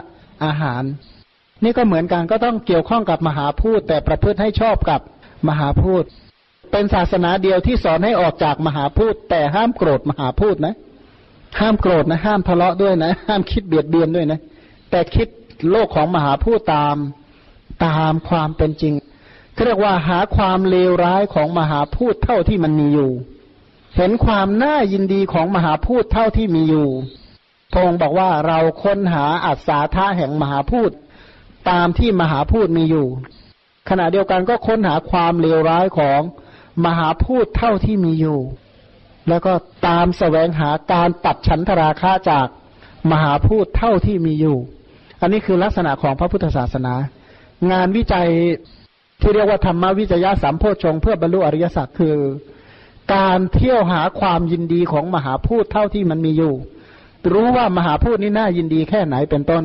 [0.46, 0.84] อาหาร
[1.64, 5.00] นี่ก็เหมือนกันก็ต้องเกี่ยวข้องกับมหาพูดแต่ประพฤติให้ชอบกับ
[5.48, 6.04] มหาพูด
[6.72, 10.76] เป็นศาสนาเดียวที่สอนให้ออกจากมหาพูดแต่ห้ามโกรธมหาพูดนะ
[11.60, 14.40] ห้ามโกรธนะห้ามทะเลาะด้วยนะ ห้ามคิดเบียดเบียนด้วยนะ
[14.92, 15.28] แต่คิด
[15.72, 16.96] โลกของมหาพูดตาม
[17.86, 18.94] ตามความเป็นจริง
[19.66, 23.12] เรียกว่าหาความเลวร้ายของมหาพูดเท่าที่มันมีอยู่
[23.96, 26.90] เห็นความน่ายินดีของมหาพูดเท่าที่มีอยู่
[27.74, 30.92] พงบอกว่าเราค้นหาอัศาธาแห่งมหาพูด
[31.70, 33.08] ตามที่มหาพูดมีอยู่
[33.90, 36.22] ขณะเดียวกันก็ค้นหาความเลวร้ายของ
[36.86, 38.40] มหาพูดเท่าที่มีอยู่
[39.30, 39.54] แล้วก็
[39.88, 42.48] ตามสแสวงหาการตัดฉันทราคาจาก
[43.12, 44.58] มหาพูดเท่าที่มีอยู่
[45.22, 46.94] อันนี้คือลักษณะของพระพุทธศาสนา
[47.72, 48.30] งานวิจัย
[49.22, 52.16] ที่เรียกว่าธรรมวิจยะสามโพชงเพื่อบรรลุอริยสัจคือ
[53.16, 56.54] การเที่ยวหาความยินดีของมหาพูดเท่าที่มันมีอยู่
[57.34, 59.64] รู้ว่ามหาพูดนี้น่ายินดีแค่ไหนเป็นต้น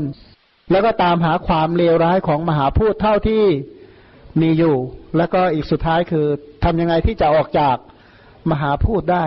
[0.70, 3.44] แล้วก็ตามหาความเลวร้ายของมหาพูดเท่าที่
[4.40, 4.76] มีอยู่
[5.16, 6.26] แล้วก็อีกสุดท้ายคือ
[6.64, 7.76] ทำยังไงที่จะออกจาก
[8.50, 9.24] มหาพูดได้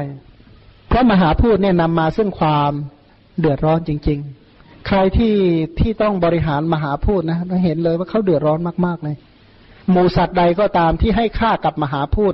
[0.96, 2.72] ราะมหาพูดเนี่ยนำมาซึ่งความ
[3.40, 4.20] เดือดร้อนจริง
[4.54, 5.36] ๆ ใครที่
[5.80, 9.16] ที่ต้องบริหารมหาพูดนะเราเห็นเลยว่าเขาเดือดร้อนมากๆเลย
[9.92, 12.34] หมูสัตว์ใดก็ตามที่ให้ค่ากับมหาพูด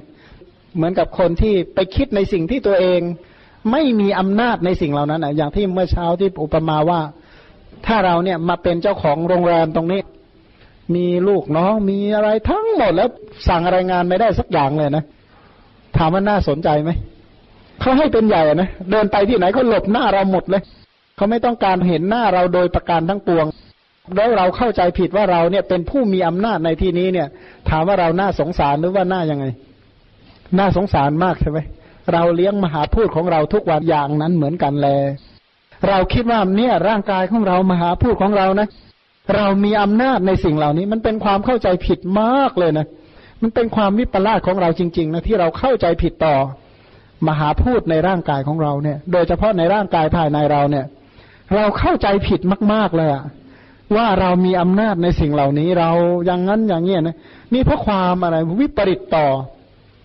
[0.76, 3.02] เหมือนกับคนที่ไปคิดในสิ่งที่ตัวเอง
[3.72, 7.02] ไม่มีอำนาจในสิ่งเหล่านั้นอะอย่างที่เมื่อเช้าที่อุปมาว่า
[7.86, 10.02] ถ้าเราเนี่ยมาเป็นเจ้าของโรงแรมตรงนี้
[10.96, 13.10] มีลูกน้องมีอะไรทั้งหมดแล้ว
[13.48, 15.04] สั่งอะไรงานไม่ได้สักอย่างเลยนะ
[15.98, 16.92] ถามว่าน่าสนใจไหม
[17.82, 20.62] เขาให้เป็นใหญ่นะเดินไปที่ไหนเขาหลบหน้าเราหมดเลย
[21.16, 23.46] เขาไม่ต้องการเห็นหน้าเราโดยประการทั้งปวง
[24.16, 27.28] แล้วเราเข้าใจผิดว่าเราเนี่ยเป็นผู้มีอำนาจในที่นี้เนี่ย
[27.70, 29.46] ถามว่าเราหน้าสงสารหรือว่าหน้ายังไง
[30.60, 31.60] น่าสงสารมากใช่ไหม
[32.14, 34.88] เราเลี้ยงมหาพูดของเราทุกวันอย่างนั้นเหมือนกันแล
[35.88, 38.68] เราคิดว่าเนี่ยร่างกายของเรามหาพูดของเรานะ
[39.36, 42.86] เรามีอำนาจในสิ่งเหล่านี้ มันเป็นความเข้าใจผิดมากเลยนะ
[43.42, 46.36] มันเป็นความวิปลาสของเราจริง ๆ นะที่เราเข้าใจผิดต่อ
[47.28, 50.86] มหาพูดในร่างกายของเราเนี่ย โดยเฉพาะในร่างกายภายในเราเนี่ย
[51.56, 52.40] เราเข้าใจผิด
[52.74, 53.24] มาก ๆเลยอะ
[53.96, 55.90] ว่าเรามีอำนาจในสิ่งเหล่านี้เรา
[56.26, 57.18] อย่างนั้นอย่างเงี้ยนะ
[57.54, 59.28] นี่เพราะความอะไรวิปริตต่อ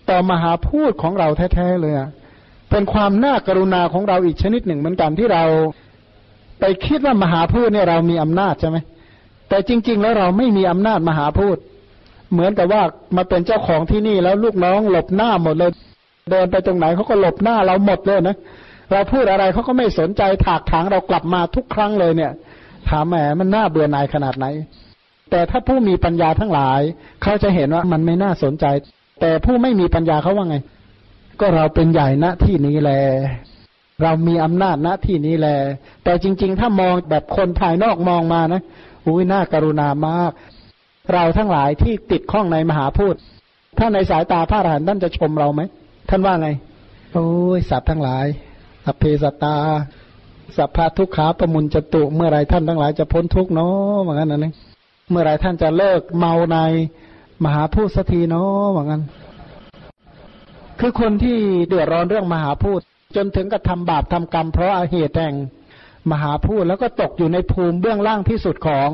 [0.09, 2.09] ต่อมหาพูดของเราแท้ๆเลยอะ
[2.71, 5.43] เป็นความน่ากรุณาของเราอีกชนิดหนึ่งเหมือนกันที่เรา
[6.59, 8.77] ไปคิดว่ามหาพูดเนี่ยเรามีอำนาจใช่ไหม
[9.49, 11.57] แต่จริง ๆ แล้วเราไม่มีอำนาจมหาพูด
[12.31, 12.83] เหมือนกับว่า
[13.15, 15.71] มาเป็นเจ้าของที่นี่แล้วลูกน้องหลบหน้าหมดเลย
[16.31, 18.37] เดินไปตรงไหนเขาก็หลบหน้าเราหมดเลยนะ
[18.91, 22.31] เราพูดอะไรเขาก็ไม่สนใจถากถางเรากลับมาทุกครั้งเลยเนี่ย
[22.89, 24.45] ถามแหมมันน่าเบื่อหน่ายขนาดไหน
[25.31, 26.81] แต่ถ้าผู้มีปัญญาทั้งหลาย
[27.23, 28.65] เขาจะเห็นว่ามันไม่น่าสนใจ
[29.21, 30.57] แต่ผู้ไม่มีปัญญาเขาว่าไง
[31.39, 32.91] ก็เราเป็นใหญ่ณที่นี้แล
[34.03, 35.47] เรามีอำนาจณที่นี้แล
[36.03, 38.61] แต่จริง ๆ ถ้ามองแบบคนภายนอกมองมานะ
[39.05, 40.31] อุ้ยน่ากรุณามาก
[41.13, 43.15] เราทั้งหลายที่ติดข้องในมหาพูด
[43.77, 45.61] ถ้าในสายตาพระอรหันต์ท่านจะชมเราไหม
[46.09, 46.49] ท่านว่าไง
[47.13, 47.27] โอ้
[47.57, 48.25] ยสัตว์ทั้งหลาย
[48.85, 49.55] อเพสตา
[50.57, 54.51] สัพพะทุกขาประมุนจตุเมื่อไรท่านทั้งหลายจะพ้นทุกเนาะเหมือนกันนะนี่
[55.09, 56.57] เมื่อไรท่านจะเลิกเมาใน
[57.43, 59.01] มหาพูดสักทีเนาะเหมือนกัน
[60.79, 62.79] คือคนที่เดือดร้อนเรื่องมหาพูด
[63.15, 65.35] จนถึงกับทำบาปทำกรรม เพราะอาเหตุแห่ง
[66.11, 68.89] มหาพูดแล้วก็ตกอยู่ในภูมิเบื้องล่างที่สุดของ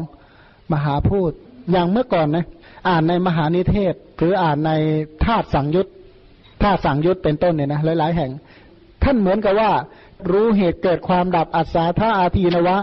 [0.73, 1.31] มหาพูด
[1.72, 2.45] อย่างเมื่อก่อนนะ
[2.88, 4.72] อ่านในมหานิเทศ หรืออ่านใน
[5.26, 5.88] ธาตุสังยุต
[6.64, 8.31] ธาสังยุตเป็นต้นเนี่ยนะหลาย ๆ แห่ง
[9.03, 9.72] ท่านเหมือนกับว่า
[10.31, 12.77] รู้เหตุเกิดความดับอัศาธาอาทีนวะ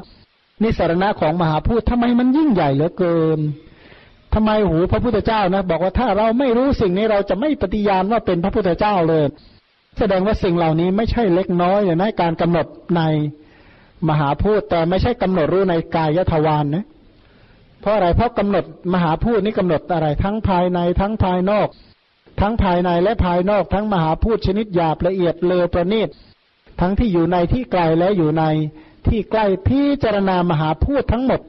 [0.62, 3.40] นิสรณะของมหาพูดทำไมมันยิ่งใหญ่เหลือเกิน
[4.34, 9.24] ทำไมหูพระพุทธเจ้านะ บอกว่าถ้าเราไม่รู้สิ่งนี้เราจะไม่ปฏิญาณว่าเป็นพระพุทธเจ้าเลย
[9.98, 12.66] แสดงว่าสิ่งเหล่านี้ไม่ใช่เล็กน้อยอย่างนการกำหนด
[12.96, 13.02] ใน
[14.08, 16.84] มหาพูดแต่ไม่ใช่กำหนดรู้ในกายทวารนนะ
[17.80, 21.68] เพราะอะไรเพราะกำหนดมหาพูดนี่กำหนดอะไรทั้งภายในทั้งภายนอก
[22.40, 26.08] ทั้งภายในและภายนอกทั้งมหาพูดชนิดหยาบละเอียดเลอประณีต
[26.80, 28.44] ทั้งที่อยู่ในที่ไกลและอยู่ใน
[29.06, 31.40] ที่ใกล้พิจารณามหาพูดทั้งหมด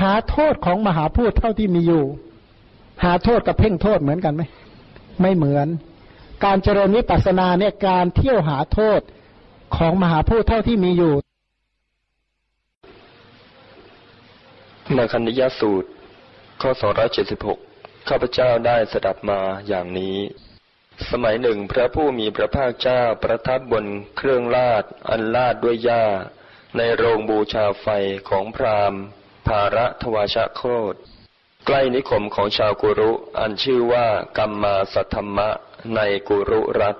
[0.00, 2.04] หาโทษของมหาพูดเท่าที่มีอยู่
[3.04, 4.42] หาโทษกับเพ่งโทษเหมือนกันไหม
[5.20, 5.68] ไม่เหมือน
[6.44, 9.00] การเจริญวิปัสสนาเนี่ยการเที่ยวหาโทษ
[9.76, 11.14] ของมหาพูดเท่าที่มีอยู่
[14.98, 15.88] นาคันนิยสูตร
[16.60, 17.73] ข้อ276
[18.08, 20.18] ข้าพเจ้าได้สดับมาอย่างนี้
[21.10, 23.84] สมัยหนึ่งพระผู้มีพระภาคเจ้าประทับบน
[24.16, 26.06] เครื่องลาดอันลาดด้วยหญ้า
[26.76, 27.86] ในโรงบูชาไฟ
[28.28, 29.00] ของพราหมณ์
[29.48, 30.62] ภาระทวชะโค
[30.92, 30.94] ต
[31.66, 34.06] ใกล้นิคมของชาวกุรุอันชื่อว่า
[34.38, 35.50] กัมมาสัทธมะ
[35.94, 36.96] ในกุรุรัฐ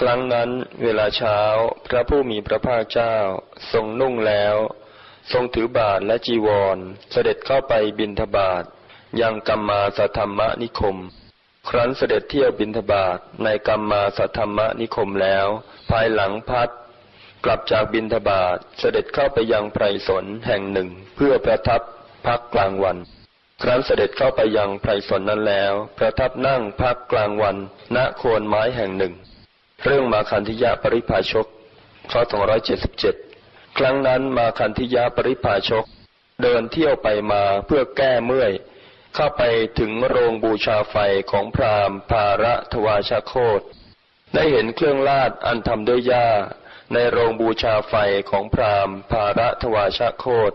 [0.00, 0.50] ครั้งนั้น
[0.82, 1.38] เวลาเช้า
[1.86, 3.16] พระผู้มีพระภาคเจ้า
[3.72, 4.56] ทรงนุ่งแล้ว
[5.32, 6.78] ทรงถือบาทและจีวร
[7.10, 8.64] เสด็จเข้าไปบินทบาท
[9.20, 10.96] ยังกัมมาสัทธมนิคม
[11.68, 15.46] ครั้นเสด็จเที่ยวบินทบาทในกัมมาสัทธมนิคมแล้ว
[15.90, 16.68] ภายหลังพัด
[17.44, 21.80] กลับจากบินทบาทเสด็จเข้าไปยังไพรสนแห่งหนึ่ง เพื่อประทับ
[22.26, 22.96] พักกลางวัน
[23.62, 27.56] ครั้นเสด็จเข้าไปยังไพรสนนั้นแล้ว ประทับนั่งพักกลางวัน
[27.96, 29.14] ณโคนไม้แห่งหนึ่ง
[29.84, 31.46] เรื่องมาคันธิยะปริภาชก
[32.10, 32.20] ข้อ
[32.80, 35.84] 277 ครั้งนั้นมาคันธิยะปริภาชก
[36.42, 38.52] เดินเที่ยวไปมาเพื่อแก้เมื่อย
[39.18, 39.44] เข้าไป
[39.78, 40.96] ถึงโรงบูชาไฟ
[41.30, 43.60] ของพราหมณ์ภาระทวาชโคต
[44.34, 46.28] ได้เห็นเครื่องลาดอันทำด้วยหญ้า
[46.92, 47.94] ในโรงบูชาไฟ
[48.30, 50.52] ของพราหมณ์ภาระทวาชโคต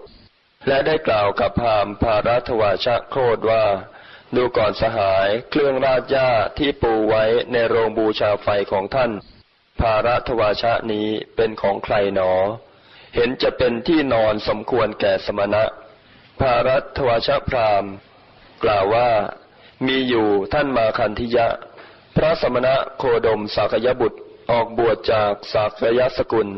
[0.67, 3.65] และได้กล่าวกับพราหมณ์ภาระทวาชโคตว่า
[4.35, 9.11] ดูก่อนสหายเครื่องราดหญ้าที่ปูไว้ในโรงบูชาไฟของท่าน
[9.81, 12.33] ภาระทวาชะนี้เป็นของใครหนอ
[13.15, 15.63] เห็นจะเป็นที่นอนสมควรแก่สมณะ
[16.39, 17.93] ภารัทวาชพรามณ์
[18.63, 19.09] กล่าวว่า
[19.87, 21.47] มีอยู่ท่านมาคันธิยะ
[22.15, 24.19] พระสมณะโคดมสากยบุตร
[24.51, 26.49] ออกบวชจากสากยสกุล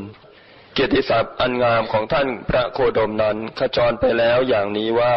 [0.73, 5.15] เกียรติศัพท์อันงามของท่านพระโคดมนั้นขจรไปแล้วอย่างนี้ว่า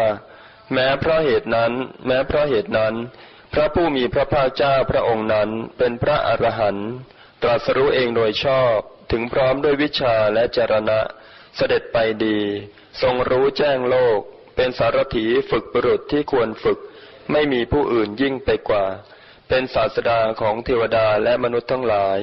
[0.73, 1.71] แม้เพราะเหตุนั้น
[2.05, 2.93] แม้เพราะเหตุนั้น
[3.53, 6.89] พระผู้มีพระภาคเจ้าพระองค์นั้นเป็นพระอรหันต์
[7.43, 8.77] ตรัสรู้เองโดยชอบ
[9.11, 10.99] ถึงพร้อมด้วยวิชาและจรณะ
[11.55, 12.39] เสด็จไปดี
[13.01, 14.19] ทรงรู้แจ้งโลก
[14.57, 16.79] เป็นสารถีฝึกบุรุษที่ควรฝึก
[17.31, 18.85] ไม่มีผู้อื่นยิ่งไปกว่า
[19.49, 22.19] เป็นศาสดาของเทวดาและมนุษย์ทั้งหลาย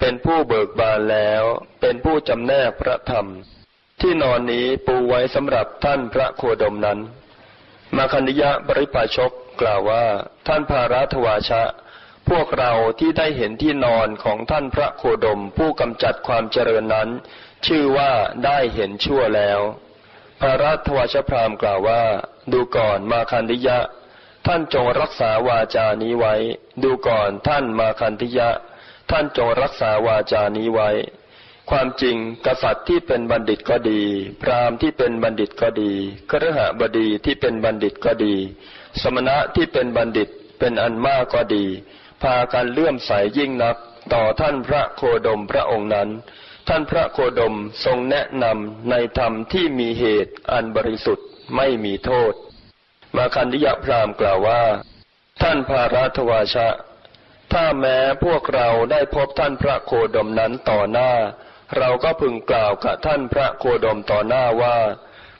[0.00, 1.44] เป็นผู้เบิกบานแล้ว
[1.80, 3.26] เป็นผู้จำแนกพระธรรม
[4.00, 6.98] ที่นอนนี้ปูไว้สำหรับท่านพระโคดมนั้น
[7.96, 10.04] มาคันิยะบริปาชกกล่าวว่า
[10.46, 11.62] ท่านภารัทวาชะ
[12.28, 17.08] พวกเราที่ได้เห็นที่นอนของท่านพระโคดมผู้กำจัดความเจริญนั้น
[17.66, 18.12] ชื่อว่า
[18.44, 19.60] ได้เห็นชั่วแล้ว
[20.40, 22.02] พระรัตวชพรามกล่าวว่า
[22.52, 23.78] ดูก่อนมาคันธิยะ
[24.46, 26.34] ท่านจงรักษาวาจานี้ไว้
[26.82, 28.50] ดูก่อนท่านมาคันธิยะ
[29.10, 30.90] ท่านจงรักษาวาจานี้ไว้
[31.70, 32.16] ความจริง
[32.46, 34.02] กษัตริย์ที่เป็นบัณฑิตก็ดี
[34.42, 35.92] พราหมณ์ที่เป็นบัณฑิตก็ดี
[36.30, 38.34] ครหบดีที่เป็นบัณฑิตก็ดี
[39.02, 40.28] สมณะที่เป็นบัณฑิต
[40.58, 41.64] เป็นอันมากก็ดี
[42.22, 43.76] พากันเลื่อมใสยิ่งนัก
[44.14, 46.08] ต่อท่านพระโคดมพระองค์นั้น
[46.68, 47.54] ท่านพระโคดม
[47.84, 51.26] ทรงแนะนำในธรรมที่มีเหตุอันบริสุทธิ์
[51.56, 52.32] ไม่มีโทษ
[53.16, 54.62] มาคันธิยพรามกล่าวว่า
[55.42, 56.68] ท่านภารัตวาชะ
[57.52, 61.12] ถ้าแม้พวกเราได้พบท่านพระโคดมนั้นต่อหน้า
[61.78, 64.76] เราก็พึงกล่าวกับท่านพระโคดมต่อหน้าว่า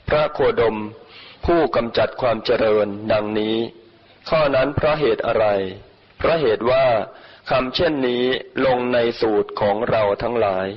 [0.09, 0.77] พระโคดม
[1.45, 3.57] ผู้กำจัดความเจริญดังนี้
[4.29, 5.45] ข้อนั้นเพราะเหตุอะไร
[6.17, 6.85] เพราะเหตุว่า
[7.49, 8.23] คำเช่นนี้
[8.65, 10.67] ลงในสูตรของเราทั้งหลาย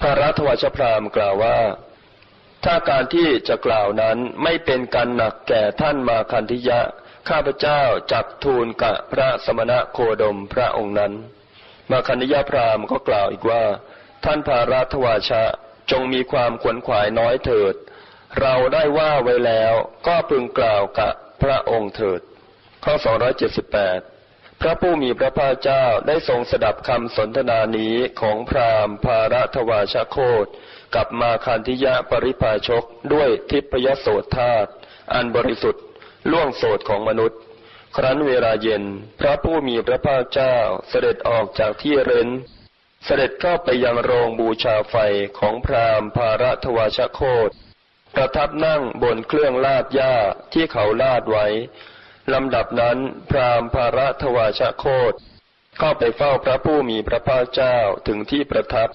[0.00, 1.58] พระรัตวชพรามกล่าวว่า
[2.64, 6.80] ถ้าการที่จะกล่าวนั้นไม่เป็นการหนักแก่ท่านมาคันธิยะ
[7.28, 7.82] ข้าพเจ้า
[8.12, 11.12] จักทูลกับพระสมณะโคดมพระองค์นั้น
[11.90, 13.64] มาคันธิยะพรามก็กล่าวอีกว่า
[14.24, 15.44] ท่านภารัตวชะ
[15.90, 17.74] จงมีความขวนขวายน้อยเถิด
[18.40, 19.74] เราได้ว่าไว้แล้ว
[20.06, 22.20] ก็พึงกล่าวกับพระองค์เถิด
[22.84, 22.94] ข้อ
[23.58, 24.19] 278
[24.62, 30.46] พระผู้มีพระภาคเจ้าได้ทรงสดับคำสนทนานี้ของพราหมณ์ภารัตวาชโคต
[30.94, 34.06] กับมาคันธิยะปริภาชกด้วยทิพยโส
[34.36, 34.66] ธาต
[35.14, 35.84] อันบริสุทธิ์
[36.30, 37.38] ล่วงโสดของมนุษย์
[37.96, 38.84] ครั้นเวลาเย็น
[39.20, 40.56] พระผู้มีพระภาคเจ้า
[40.88, 42.28] เสด็จออกจากที่เร้น
[43.04, 44.96] เสด็จเข้าไปยังโรงบูชาไฟ
[45.38, 47.50] ของพราหมณ์ภารัตวาชโคต
[48.14, 50.14] ประทับนั่งบนเครื่องลาดหญ้า
[50.52, 51.46] ที่เขาลาดไว้
[52.34, 52.98] ลำดับนั้น
[53.30, 55.14] พราหมณ์ภารัตวาชโคต
[55.78, 57.76] เข้าไปเฝ้าพระผู้มีพระภาคเจ้า
[58.06, 58.88] ถึงที่ประทับ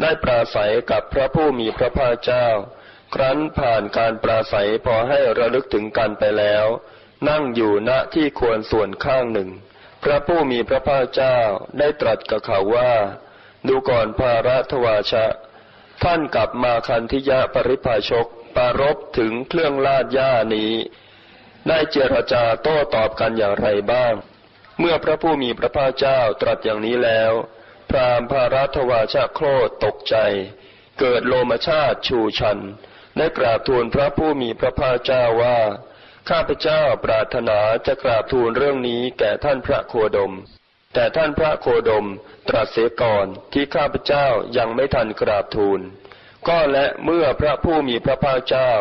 [0.00, 2.46] ได้ปราศัยกับพระผู้มีพระภาคเจ้า
[3.14, 6.66] ครั้นผ่านการปราศัยพอให้ระลึกถึงกันไปแล้ว
[7.28, 9.50] นั่งอยู่ณที่ควรส่วนข้างหนึ่ง
[10.02, 11.38] พระผู้มีพระภาคเจ้า
[11.78, 12.92] ได้ตรัสกับเขาว่า
[13.68, 15.26] ดูก่อนภารัตวาชะ
[16.04, 18.26] ท่านกลับมาคันธิยะปริภาชก
[18.56, 20.72] ปารบถึงเครื่องลาดหญ้านี้
[21.68, 24.14] ได้เจรจาโต้ตอบกันอย่างไรบ้าง
[24.78, 27.32] เมื่อพระผู้มีพระภาคเจ้าตรัสอย่างนี้แล้ว
[27.90, 30.16] พรามณ์ภารัตวาชะโครธตกใจ
[31.00, 32.58] เกิดโลมชาติชูชัน
[33.16, 35.58] ได้กราบทูลพระผู้มีพระภาคเจ้าว่า
[36.30, 40.32] ข้าพเจ้าปรารถนาจะกราบทูลเรื่องนี้แก่ท่านพระโคดม
[40.94, 42.06] แต่ท่านพระโคดม
[42.48, 44.26] ตรัสเสียก่อนที่ข้าพเจ้า
[44.56, 45.80] ยังไม่ทันกราบทูล
[46.48, 48.72] ก็และเมื่อพระผู้มีพระภาคเจ้า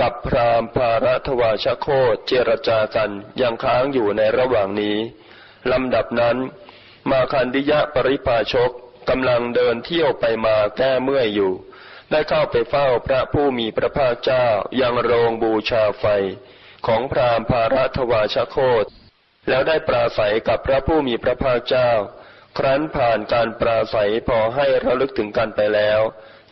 [0.00, 3.10] กับพราหมณ์ภารัทวาชโคตเจรจากัน
[3.40, 4.98] ยังค้างอยู่ในระหว่างนี้
[5.72, 6.36] ลำดับนั้น
[7.10, 8.70] มาคันดิยะปริปาชก
[9.08, 11.52] กำลังเดินเที่ยวไปมาแก้เมื่อยอยู่
[12.10, 14.46] ได้เข้าไปเฝ้าพระผู้มีพระภาคเจ้า
[14.80, 16.04] ยังโรงบูชาไฟ
[16.86, 18.84] ของพราหมณ์ภารัทวาชโคต
[19.48, 21.90] แล้วได้ปราศัยกับพระผู้มีพระภาคเจ้า
[22.58, 26.00] ครั้นผ่านการปราศัยพอให้ระลึกถึงกันไปแล้ว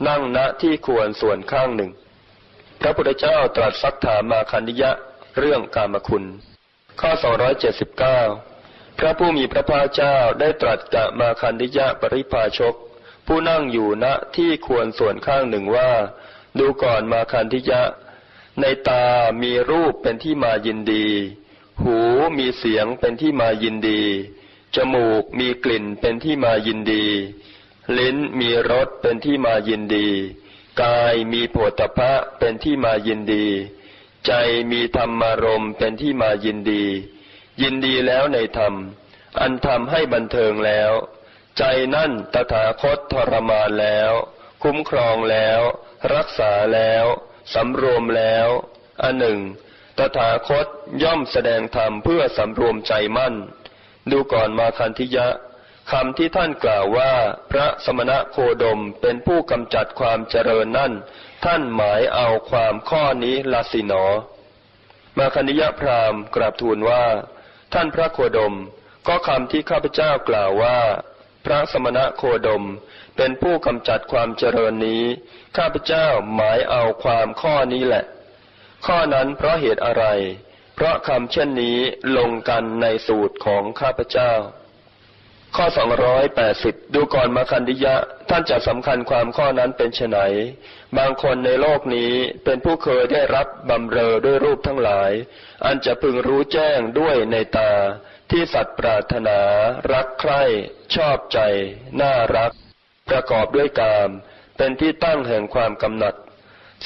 [0.09, 1.91] นั่งณที่ควรส่วนข้างหนึ่ง
[2.81, 4.91] พระพุทธเจ้าตรัสซักถามมาคันดิยะ
[5.39, 6.25] เรื่องกามคุณ
[7.01, 7.11] ข้อ
[8.05, 12.75] 279 พระผู้มีพระภาคเจ้าได้ตรัสกับมาคันดิยะปริภาชก
[13.27, 15.91] ผู้นั่งอยู่ณที่ควรส่วนข้างหนึ่งว่า
[16.59, 17.83] ดูก่อนมาคันธิยะ
[18.61, 19.05] ในตา
[19.43, 21.07] มีรูปเป็นที่มายินดี
[21.83, 21.99] หู
[22.39, 24.03] มีเสียงเป็นที่มายินดี
[24.77, 27.05] จมูกมีกลิ่นเป็นที่มายินดี
[27.99, 30.09] ลิ้นมีรสเป็นที่มายินดี
[30.83, 33.47] กายมีโผฏฐะเป็นที่มายินดี
[34.27, 34.33] ใจ
[34.73, 36.85] มีธรรมารมณ์เป็นที่มายินดี
[37.63, 38.75] ยินดีแล้วในธรรม
[39.41, 40.93] อันทำให้บันเทิงแล้ว
[41.59, 41.63] ใจ
[41.95, 44.13] นั่นตถาคตทรมานแล้ว
[44.63, 45.61] คุ้มครองแล้ว
[46.15, 47.05] รักษาแล้ว
[47.55, 48.49] สำรวมแล้ว
[49.03, 49.39] อันหนึ่ง
[49.99, 50.67] ตถาคต
[51.03, 53.35] ย่อมแสดงธรรมเพื่อสำรวมใจมั่น
[54.11, 55.29] ดูก่อนมาคันธิยะ
[55.93, 57.13] คำที่ท่านกล่าวว่า
[57.51, 60.93] พระสมณะโคดมเป็นผู้กำจัดความเจริญนั่น
[61.45, 64.07] ท่านหมายเอาความข้อนี้ลาสินอ
[65.19, 67.05] มาคันิยะพราหมณ์กราบทูลว่า
[67.75, 68.55] ท่านพระโคดม
[69.09, 70.79] ก็คำที่ข้าพเจ้ากล่าวว่า
[71.45, 72.65] พระสมณะโคดม
[73.17, 75.05] เป็นผู้กำจัดความเจริญนี้
[75.57, 78.05] ข้าพเจ้าหมายเอาความข้อนี้แหละ
[78.87, 80.05] ข้อนั้นเพราะเหตุอะไร
[80.75, 81.79] เพราะคำเช่นนี้
[82.19, 84.33] ลงกันในสูตรของข้าพเจ้า
[85.57, 85.67] ข้อ
[86.31, 87.95] 280 ดูก่อนมาคันดิยะ
[88.31, 90.19] ท่านจะสำคัญความข้อนั้นเป็นไฉน
[90.99, 92.13] บางคนในโลกนี้
[92.45, 95.13] เป็นผู้เคยได้รับบำเรอด้วยรูปทั้งหลาย
[95.65, 97.73] อันจะพึงรู้แจ้งด้วยในตา
[98.31, 99.39] ที่สัตว์ปรารถนา
[99.93, 100.43] รักใคร่
[100.97, 101.39] ชอบใจ
[102.01, 102.53] น่ารัก
[103.09, 104.11] ประกอบด้วยกาม
[104.57, 106.15] เป็นที่ตั้งแห่งความกำหนัด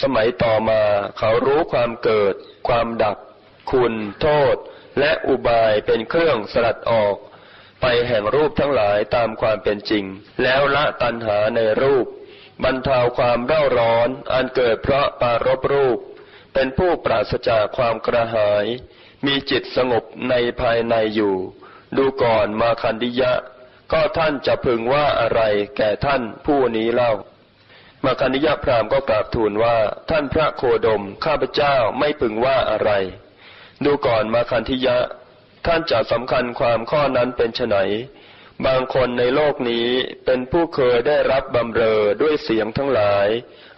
[0.02, 0.82] สมัยต่อมา
[1.18, 2.34] เขารู้ความเกิด
[2.68, 3.16] ความดับ
[3.72, 4.56] คุณ โทษ
[4.98, 7.16] และอุบายเป็นเครื่องสลัดออก
[7.80, 10.04] ไปแห่งรูปทั้งหลายตามความเป็นจริง
[10.42, 12.06] แล้วละตัณหาในรูป
[12.64, 15.98] บรรเทาความเร่าร้อนอันเกิดเพราะปารบรูป
[16.54, 18.66] เป็นผู้ปราศจากความกระหาย
[19.26, 21.36] มีจิตสงบในภายในอยู่
[21.96, 23.32] ดูก่อนมาคันดิยะ
[23.92, 25.40] ก็ท่านจะพึงว่าอะไร
[25.76, 27.12] แก่ท่านผู้นี้เล่า
[28.04, 29.76] มาคันดิยะพราหมณ์ก็กราบทูลว่า
[30.10, 32.90] ท่านพระโคดมข้าพเจ้าไม่พึงว่าอะไร
[33.84, 34.96] ดูก่อนมาคันธิยะ
[35.66, 37.78] ท่านจะสำคัญความข้อนั้นเป็นไน
[38.66, 39.88] บางคนในโลกนี้
[40.24, 43.28] เป็นผู้เคยได้รับบำเรอด้วยเสียงทั้งหลาย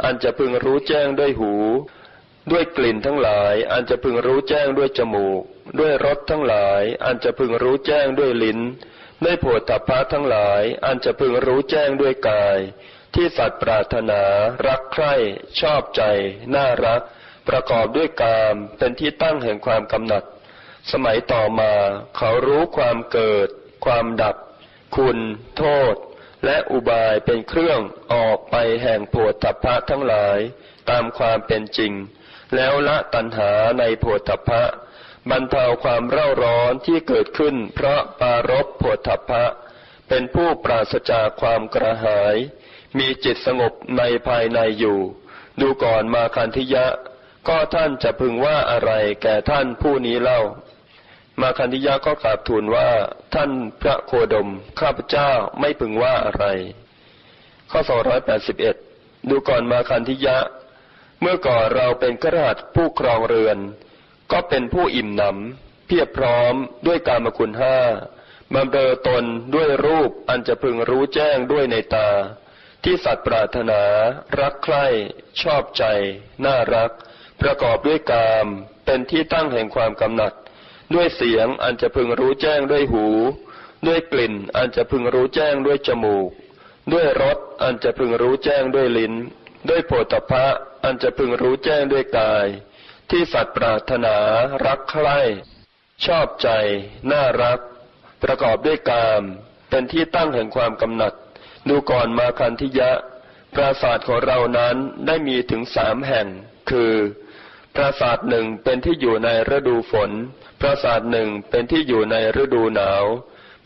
[0.05, 1.55] อันจะพึงรู้แจ้งด้วยหู
[2.51, 5.41] ด้วยกลิ่นทั้งหลาย อันจะพึงรู้แจ้งด้วยจมูก
[5.79, 8.61] ด้วยรสทั้งหลาย อันจะพึงรู้แจ้งด้วยลิ้น
[9.25, 12.59] ด้วยโผฏฐัพพะทั้งหลาย อันจะพึงรู้แจ้งด้วยกาย
[13.15, 14.23] ที่สัตว์ปรารถนา
[14.67, 15.15] รักใคร่
[15.61, 16.03] ชอบใจ
[16.55, 17.03] น่ารัก
[17.49, 20.25] ประกอบด้วยกามเป็นที่ตั้งแห่งความกำหนัด
[20.91, 21.73] สมัยต่อมา
[22.17, 23.49] เขารู้ความเกิด
[23.85, 24.37] ความดับ
[24.97, 25.19] คุณ
[25.59, 25.95] โทษ
[26.45, 27.81] และอุบายเป็นเครื่อง
[28.15, 30.39] ออกไปแห่งโผฏฐัพพะทั้งหลาย
[30.91, 31.93] ตามความเป็นจริง
[32.55, 34.63] แล้วละตัณหาในโผฏฐัพพะ
[35.31, 39.45] บรรเทาความเร่าร้อนที่เกิดขึ้น เพราะปารบโผฏฐัพพะ
[40.09, 42.37] เป็นผู้ปราศจากความกระหาย
[42.99, 44.99] มีจิตสงบในภายในอยู่
[45.61, 46.87] ดูก่อนมาคันธิยะ
[47.49, 48.93] ก็ท่านจะพึงว่าอะไร
[49.23, 50.41] แก่ท่านผู้นี้เล่า
[51.41, 52.89] มาคันธิยะก็กราบทูลว่า
[53.35, 53.51] ท่าน
[53.81, 54.49] พระโคดม
[54.81, 55.31] ข้าพเจ้า
[55.61, 56.45] ไม่พึงว่าอะไร
[57.71, 57.81] ข้อ
[58.55, 60.39] 281 ดูก่อนมาคันธิยะ
[61.21, 63.59] เมื่อก่อนเราเป็นกระหัสผู้ครองเรือน
[64.33, 66.55] ก็เป็นผู้อิ่มหนำเพียบพร้อม
[66.87, 67.79] ด้วยการมคุณห้า
[68.55, 72.09] บำเรอตนด้วยรูปอันจะพึงรู้แจ้งด้วยในตา
[72.85, 73.83] ที่สัตว์ปรารถนา
[74.41, 74.87] รักใคร่
[75.43, 75.85] ชอบใจ
[76.45, 76.91] น่ารัก
[77.43, 78.47] ประกอบด้วยกาม
[78.85, 80.33] เป็นที่ตั้งแห่งความกำหนัด
[80.95, 83.07] ด้วยเสียงอันจะพึงรู้แจ้งด้วยหู
[83.87, 86.29] ด้วยกลิ่นอันจะพึงรู้แจ้งด้วยจมูก
[86.93, 89.15] ด้วยรสอันจะพึงรู้แจ้งด้วยลิ้น
[89.69, 90.47] ด้วยโผฏฐัพพะ
[90.85, 92.47] อันจะพึงรู้แจ้งด้วยกาย
[93.11, 94.17] ที่สัตว์ปรารถนา
[94.67, 95.21] รักใคร่
[96.07, 96.49] ชอบใจ
[97.11, 97.59] น่ารัก
[98.23, 99.23] ประกอบด้วยกาม
[99.71, 101.15] เป็นที่ตั้งแห่งความกำหนัด
[101.69, 102.91] ดูก่อนมาคันธิยะ
[103.55, 106.27] ปราสาทของเรานั้นได้มีถึงสามแห่ง
[106.71, 106.93] คือ
[107.75, 110.11] ปราสาทหนึ่งเป็นที่อยู่ในฤดูฝน
[110.63, 113.05] ปราสาทหนึ่งเป็นที่อยู่ในฤดูหนาว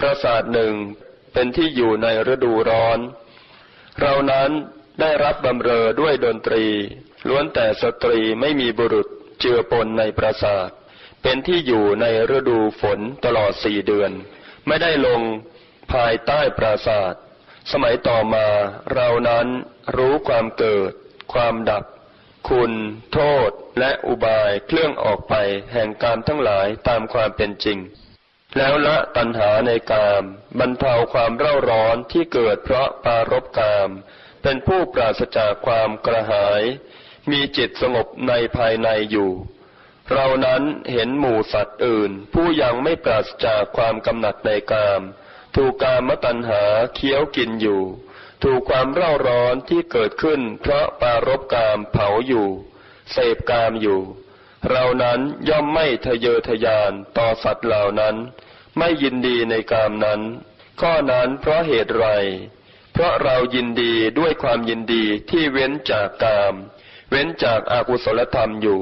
[0.00, 0.74] ปราสาทหนึ่ง
[1.32, 2.98] เป็นที่อยู่ในฤดูร้อน
[4.00, 4.50] เรานั้น
[5.00, 6.64] ได้รับบำเรอด้วยดนตรี
[7.28, 9.06] ล้วนแต่สตรีไม่มีบุรุษ
[9.40, 10.68] เจือปนในปราสาท
[11.22, 12.06] เป็นที่อยู่ใน
[12.36, 14.10] ฤดูฝนตลอดสี่เดือน
[14.66, 15.20] ไม่ได้ลง
[15.92, 17.14] ภายใต้ปราสาท
[17.72, 18.46] สมัยต่อมา
[18.94, 19.46] เรานั้น
[19.96, 20.92] รู้ความเกิด
[21.32, 21.84] ความดับ
[22.48, 22.72] คุณ
[23.12, 25.34] โทษ และอุบายเคลื่องออกไป
[25.72, 27.78] แห่งกามทั้งหลายตามความเป็นจริง
[28.56, 30.22] แล้วละตัณหาในกาม
[30.60, 33.88] บรรเทาความเร่าร้อนที่เกิดเพราะปารบกาม
[34.42, 36.62] เป็นผู้ปราศจากความกระหาย
[37.30, 39.32] มีจิตสงบในภายในอยู่
[40.12, 40.62] เรานั้น
[40.92, 45.02] เห็นหมู่สัตว์อื่น ผู้ยังไม่ปราศจากความกำหนัดในกาม
[45.56, 46.62] ถูกกามตัณหา
[46.94, 47.82] เคี้ยวกินอยู่
[48.44, 52.48] ถูกความเร่าร้อนที่เกิดขึ้นเพราะปารบกามเผาอยู่
[53.12, 54.00] เสพกามอยู่
[54.70, 58.16] เรานั้นย่อมไม่ทะเยอทะยานต่อสัตว์เหล่านั้น
[58.78, 60.20] ไม่ยินดีในกามนั้น
[60.80, 62.06] ข้อนั้นเพราะเหตุไร
[62.92, 66.54] เพราะเรายินดีด้วยความยินดีที่เว้นจากกาม
[67.10, 68.80] เว้นจากอากุศลธรรมอยู่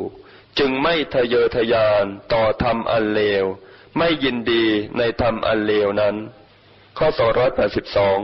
[0.58, 3.44] จึงไม่ทะเยอทะยานต่อธรรมอันเลว
[3.98, 4.64] ไม่ยินดี
[4.98, 6.16] ในธรรมอันเลวนั้น
[6.98, 7.08] ข้อ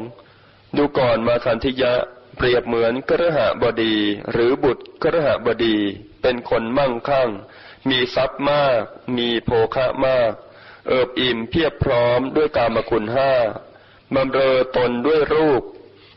[0.01, 1.95] 282ดูก่อนมาคันธิยะ
[2.37, 3.97] เปรียบเหมือนกระหบดี
[4.33, 5.77] หรือบุตรกระหบดี
[6.23, 7.31] เป็นคนมั่งคั่ง
[7.89, 8.83] มีทรัพย์มาก
[9.19, 10.33] มีโภคะมาก
[10.89, 13.33] เอิบอิ่มเพียบพร้อมด้วยกามคุณห้า
[14.15, 15.63] บำเรอตนด้วยรูป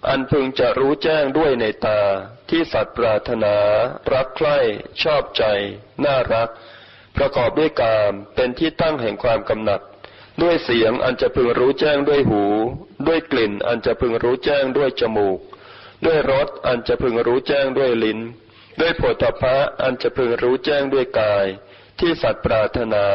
[0.08, 2.02] อันพึงจะรู้แจ้งด้วยในตา
[2.50, 3.56] ที่สัตว์ปรารถนา
[4.14, 4.58] รักใคร่
[5.04, 5.44] ชอบใจ
[6.06, 6.50] น่ารัก
[7.18, 9.82] ประกอบด้วยกาม เป็นที่ตั้งแห่งความกำหนัด
[10.42, 12.44] ด้วยเสียงอันจะพึงรู้แจ้งด้วยหู
[13.08, 15.40] ด้วยกลิ่นอันจะพึงรู้แจ้งด้วยจมูก
[16.06, 18.20] ด้วยรสอันจะพึงรู้แจ้งด้วยลิ้น
[18.80, 21.46] ด้วยโผฏฐะอันจะพึงรู้แจ้งด้วยกาย
[22.00, 23.06] ที่สัตว์ปรารถนา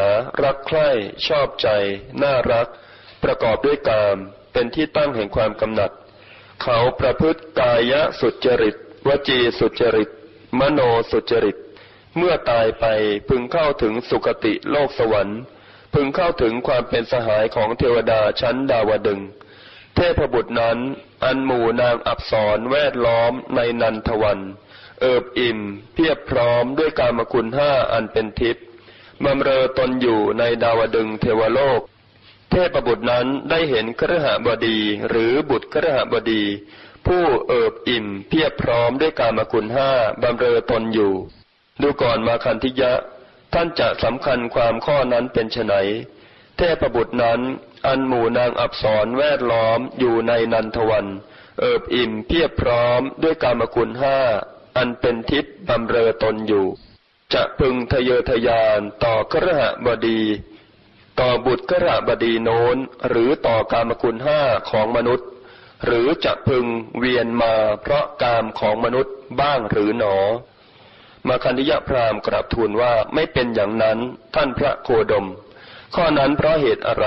[0.43, 0.89] รักใคร่
[1.29, 1.69] ชอบใจ
[2.23, 2.67] น่ารัก
[3.25, 4.17] ประกอบด้วยกาม
[4.53, 5.91] เป็นที่ตั้งแห่งความกำหนัด
[6.63, 8.75] เขาประพฤติกายะสุจริต
[9.09, 10.09] วจีสุจริต
[10.59, 11.57] มโนสุจริต
[12.17, 12.87] เมื่อตายไป
[13.29, 15.41] พึงเข้าถึงสุคติโลกสวรรค์
[15.95, 19.21] พึงเข้าถึงความเป็นสหายของเทวดาชั้นดาวดึง
[19.97, 20.79] เทพบุตรนั้น
[21.25, 24.41] อันหมู่นางอับสรแวดล้อมในนันทวัน
[25.01, 25.59] เอิบอิ่ม
[25.95, 28.65] เพียบพร้อมด้วยกามคุณห้าอันเป็นทิพย์
[29.25, 31.81] บำเรอตนอยู่ในดาวดึงเทวโลก
[32.51, 34.79] เทพบุตรนั้นได้เห็นครหบดี
[35.09, 36.45] หรือบุตรครหบดี
[37.07, 39.91] ผู้เอิบอิ่ม เพียบพร้อมด้วยกามคุณห้า
[40.23, 41.13] บำเรอตนอยู่
[41.83, 42.93] ดูก่อนมาคันธิยะ
[43.55, 45.75] ท่านจะสำคัญความข้อนั้นเป็นไฉน
[46.57, 47.41] เทพบุตรนั้น
[47.87, 51.07] อันหมู่นางอับสรแวดล้อมอยู่ในนันทวัน
[51.61, 54.19] เอิบอิ่มเพียบพร้อมด้วยกามคุณห้า
[54.77, 56.67] อันเป็นทิพย์บำเรอตนอยู่
[57.35, 60.23] จะพึงทะเยอทะยานต่อกระหบดี
[61.21, 62.77] ต่อบุตรกระบดีโน้น
[63.09, 64.41] หรือต่อกามคุณห้า
[64.71, 65.29] ของมนุษย์
[65.85, 66.65] หรือจะพึง
[66.99, 70.17] เวียนมาเพราะกามของมนุษย์บ้างหรือหนอ
[71.29, 73.99] มาคันธิยพราหมณ์กราบทูลว่าไม่เป็นอย่างนั้น
[74.35, 75.27] ท่านพระโคดม
[75.95, 77.07] ข้อนั้นเพราะเหตุอะไร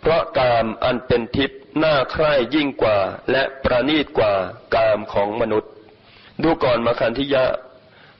[0.00, 2.98] เพราะกามอันเป็นทิพย์น่าใคร่ยิ่งกว่า
[3.30, 4.34] และประณีตกว่า
[4.74, 5.70] กามของมนุษย์
[6.42, 7.46] ดูก่อนมาคันธิยะ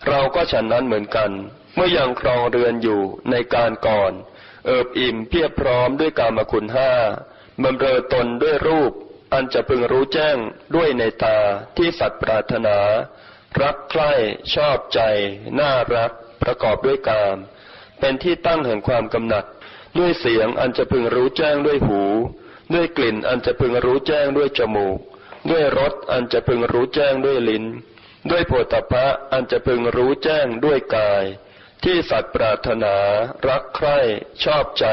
[0.09, 1.31] เราก็ฉันนั้นเหมือนกัน
[1.75, 3.01] เมื่อยังครองเรือนอยู่
[3.31, 4.13] ในการก่อน
[4.67, 6.93] เอิบอิ่มเพียบพร้อมด้วยกามคุณห้า
[7.63, 8.93] บำเรอตนด้วยรูป
[9.33, 10.37] อันจะพึงรู้แจ้ง
[10.75, 11.39] ด้วยในตา
[11.77, 12.79] ที่สัตว์ปรารถนา
[13.63, 14.13] รักใคร่
[14.55, 15.01] ชอบใจ
[15.61, 16.13] น่ารัก
[16.43, 17.37] ประกอบด้วยกาม
[18.01, 19.45] เป็นที่ตั้งแห่งความกำหนัด
[19.99, 22.03] ด้วยเสียงอันจะพึงรู้แจ้งด้วยหู
[22.75, 24.99] ด้วยกลิ่นอันจะพึงรู้แจ้งด้วยจมูก
[25.51, 27.65] ด้วยรสอันจะพึงรู้แจ้งด้วยลิ้น
[28.31, 31.25] ด้วยโผฏฐะอันจะพึงรู้แจ้งด้วยกาย
[31.85, 32.97] ที่สัตว์ปรารถนา
[33.49, 33.99] รักใคร่
[34.45, 34.87] ชอบใจ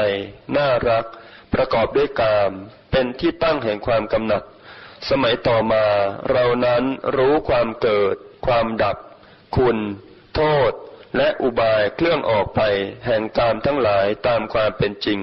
[0.56, 1.04] น่ารัก
[1.52, 2.52] ประกอบด้วยกาม
[2.90, 4.42] เป็นที่ตั้งแห่งความกำหนัด
[5.08, 5.84] สมัยต่อมา
[6.30, 6.82] เรานั้น
[7.16, 8.16] รู้ความเกิด
[8.46, 8.96] ความดับ
[9.56, 9.78] คุณ
[10.34, 10.72] โทษ
[11.16, 12.60] และอุบายเคลื่องออกไป
[13.06, 15.20] แห่งกามทั้งหลายตามความเป็นจริง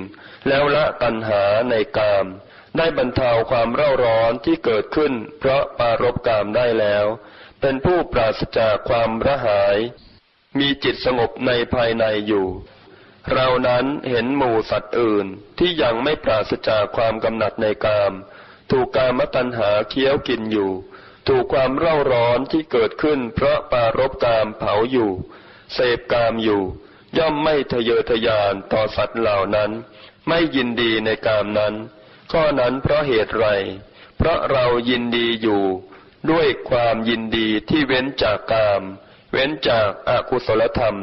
[0.47, 2.25] แล้วละตัณหาในกาม
[2.77, 7.05] ได้บรรเทาความเร่าร้อนที่เกิดขึ้น เพราะปารบกามได้แล้ว
[7.61, 9.77] เป็นผู้ปราศจากความระหาย
[10.59, 12.47] มีจิตสงบในภายในอยู่
[13.33, 15.25] เรานั้นเห็นหมู่สัตว์อื่น
[15.59, 18.13] ที่ยังไม่ปราศจากความกำหนัดในกาม
[18.71, 20.71] ถูกกามตัณหาเคี้ยวกินอยู่
[21.27, 25.11] ถูกความเร่าร้อนที่เกิดขึ้น เพราะปารบกามเผาอยู่
[25.75, 26.61] เสพกามอยู่
[27.17, 29.71] ย่อมไม่ทะเยอทะยานต่อสัตว์เหล่านั้น
[30.27, 31.73] ไม่ยินดีในกามนั้น
[32.31, 33.47] ข้อนั้นเพราะเหตุไร
[34.17, 35.63] เพราะเรายินดีอยู่
[36.31, 38.81] ด้วยความยินดีที่เว้นจากกาม
[39.31, 40.97] เว้นจากอากุศลธรรม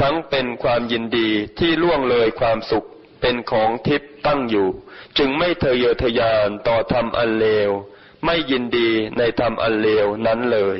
[0.00, 1.28] ทั้งเป็นความยินดี
[1.58, 2.86] ที่ล่วงเลยความสุข
[3.20, 4.68] เป็นของทิพย์ตั้งอยู่
[5.18, 7.70] จึงไม่เทเยอทะยานต่อธรรมอันเลว
[8.24, 10.78] ไม่ยินดีในธรรมอันเลวนั้นเลย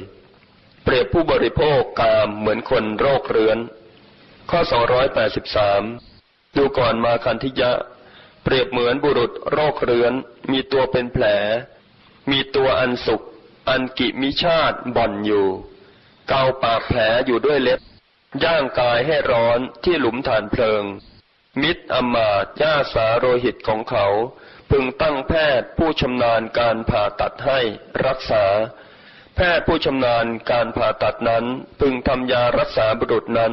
[0.85, 3.59] เปรียบผู้บริโภคกามเหมือนคนโรคเรื้อน
[4.51, 4.61] ข้อ
[5.79, 7.73] 283 ดูก่อนมาคันธิยะ
[8.45, 10.13] เปรียบเหมือนบุรุษโรคเรื้อน
[10.53, 11.25] มีตัวเป็นแผล
[12.31, 13.23] มีตัวอันสุก
[13.69, 15.47] อันกิมิชาติบ่อนอยู่
[16.29, 17.81] เกาปากแผลอยู่ด้วยเล็บ
[18.45, 20.83] ย่างกายให้ร้อนที่หลุมฐานเพลิง
[21.63, 24.07] มิตรอมาตย่าสาโรหิตของเขา
[24.71, 27.61] พึงตั้งแพทย์ผู้ชำนาญการผ่าตัดให้
[28.07, 28.45] รักษา
[29.41, 31.45] พทย์ผู้ชำนาญการผ่าตัดนั้น
[31.81, 33.53] พึงทำยารักษาบุรุษนั้น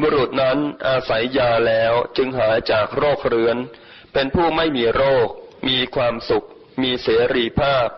[0.00, 3.56] บุรุษนั้นอาศัยยาแล้วจึงหายจากโรคเรื้อน
[4.12, 5.28] เป็นผู้ไม่มีโรค
[5.68, 6.46] มีความสุข
[6.82, 7.88] มีเสรีภาพ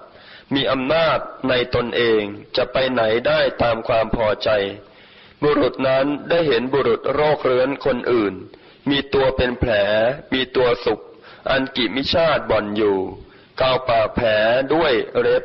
[0.54, 1.18] มีอำนาจ
[1.48, 2.22] ในตนเอง
[2.56, 4.50] จะไปไหนได้ตามความพอใจ
[5.42, 8.34] บุรุษนั้นได้เห็นบุรุษโรคเรื้อนคนอื่น
[8.90, 9.72] มีตัวเป็นแผล
[10.32, 11.02] มีตัวสุข
[11.50, 12.98] อันกิมิชาติบ่อนอยู่
[13.60, 14.26] กาวปากแผล
[14.74, 15.44] ด้วยเร็บ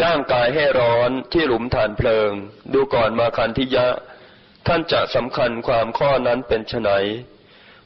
[0.00, 2.30] ย่างกายให้ร้อนที่หลุมฐานเพลิง
[2.72, 3.88] ดูก่อนมาคันทิยะ
[4.66, 6.90] ท่านจะสำคัญความข้อนั้นเป็นไฉน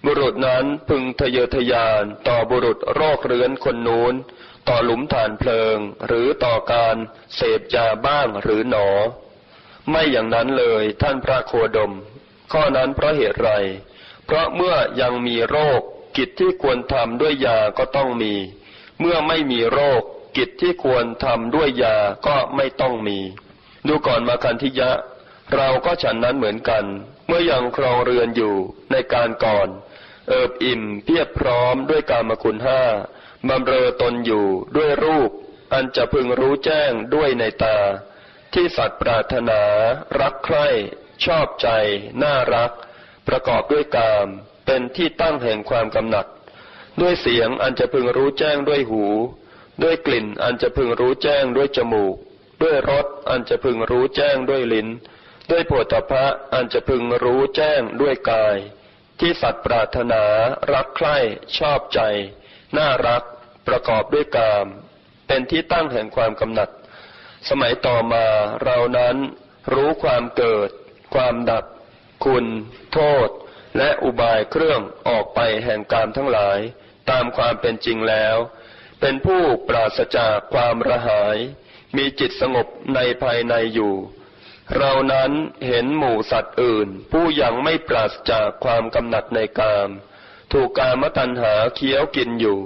[0.05, 4.15] บุรุษนั้นพึงทะเยอทะยานต่อบุรุษโรคเรื้อนคนนู้น
[4.69, 5.77] ต่อหลุมฐานเพลิง
[6.07, 6.97] หรือต่อการ
[7.37, 8.89] เสพยาบ้างหรือหนอ
[9.91, 11.93] ไม่อย่างนั้นเลยท่านพระโคดม
[12.53, 13.51] ข้อนั้นเพราะเหตุไร
[14.27, 15.81] เพราะเมื่อยังมีโรค
[16.17, 18.35] กิจที่ควรทำด้วยยาก็ต้องมี
[19.01, 20.03] เมื่อไม่มีโรค
[20.37, 21.97] กิจที่ควรทำด้วยยา
[22.27, 23.19] ก็ไม่ต้องมี
[23.87, 24.91] ดูก่อนมาคันธิยะ
[25.55, 26.85] เราก็ฉันนั้นเหมือนกัน
[27.27, 28.55] เมื่อยังครองเรือนอยู่
[28.93, 29.69] ในการก่อน
[30.29, 32.83] เอิบอิ่มเพียบพร้อมด้วยการมคุณห้า
[33.49, 34.47] บำเรอตนอยู่
[34.77, 35.31] ด้วยรูป
[35.73, 37.79] อันจะพึงรู้แจ้งด้วยในตา
[38.55, 39.63] ที่สัตว์ปรารถนา
[40.21, 40.69] รักใคร่
[41.25, 41.69] ชอบใจ
[42.23, 42.71] น่ารัก
[43.29, 44.27] ประกอบด้วยกาม
[44.67, 46.27] เป็นที่ตั้งแห่งความกำหนัด
[47.01, 49.05] ด้วยเสียงอันจะพึงรู้แจ้งด้วยหู
[49.83, 52.15] ด้วยกลิ่นอันจะพึงรู้แจ้งด้วยจมูก
[52.63, 54.89] ด้วยรสอันจะพึงรู้แจ้งด้วยลิ้น
[55.51, 56.25] ด้วยโผฏฐะ
[56.55, 58.57] อันจะพึงรู้แจ้งด้วยกาย
[59.21, 60.23] ที่สัตว์ปรารถนา
[60.73, 61.17] รักใคร่
[61.59, 62.01] ชอบใจ
[62.77, 63.23] น่ารัก
[63.69, 64.67] ประกอบด้วยกาม
[65.27, 66.71] เป็นที่ตั้งแห่งความกำหนัด
[67.49, 68.27] สมัยต่อมา
[68.65, 69.17] เรานั้น
[69.75, 70.69] รู้ความเกิด
[71.15, 71.65] ความดับ
[72.25, 72.45] คุณ
[72.93, 73.29] โทษ
[73.77, 76.59] และอุบายเครื่องออกไปแห่งกามทั้งหลาย
[77.11, 78.37] ตามความเป็นจริงแล้ว
[79.09, 81.37] เป็นผู้ปราศจากความระหาย
[81.97, 83.95] มีจิตสงบในภายในอยู่
[84.77, 85.31] เรานั้น
[85.67, 89.91] เห็นหมู่สัตว์อื่น ผู้ยังไม่ปราศจากความกำหนัดในกาม
[90.53, 92.61] ถูกกามตัณหาเคี้ยวกินอยู่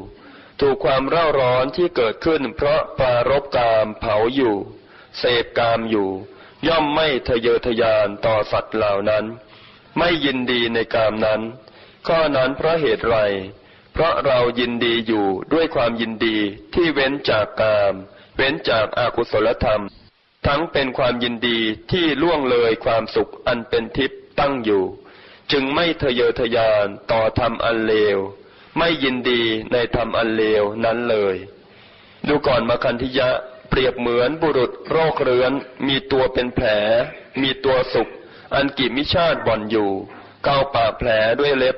[0.61, 4.57] ถูกความเร่าร้อนที่เกิดขึ้น เพราะปรารบกามเผาอยู่
[5.19, 6.11] เสพกามอยู่
[6.67, 9.25] ย่อมไม่ทะเยอทะยานต่อสัตว์เหล่านั้น
[9.99, 11.41] ไม่ยินดีในกามนั้น
[12.07, 13.19] ข้อนั้นเพราะเหตุไร
[13.93, 16.37] เพราะเรายินดีอยู่ด้วยความยินดี
[16.75, 17.95] ที่เว้นจากกาม
[18.37, 19.83] เว้นจากอากุศลธรรม
[20.47, 21.59] ทั้งเป็นความยินดี
[21.93, 24.85] ที่ล่วงเลยความสุขอันเป็นทิพย์ตั้งอยู่
[25.53, 28.19] จึงไม่ทะเยอทะยานต่อธรรมอันเลว
[28.79, 29.43] ไม่ยินดี
[29.73, 31.37] ในธรรมอันเลวนั้นเลย
[32.27, 33.31] ดูก่อนมาคันธิยะ
[33.69, 35.53] เปรียบเหมือนบุรุษโรคเรื้อน
[35.87, 36.67] มีตัวเป็นแผล
[37.43, 38.09] มีตัวสุก
[38.55, 39.91] อันกิมิชาติบ่อนอยู่
[40.45, 41.11] เกาปากแผล
[41.41, 41.77] ด้วยเล็บ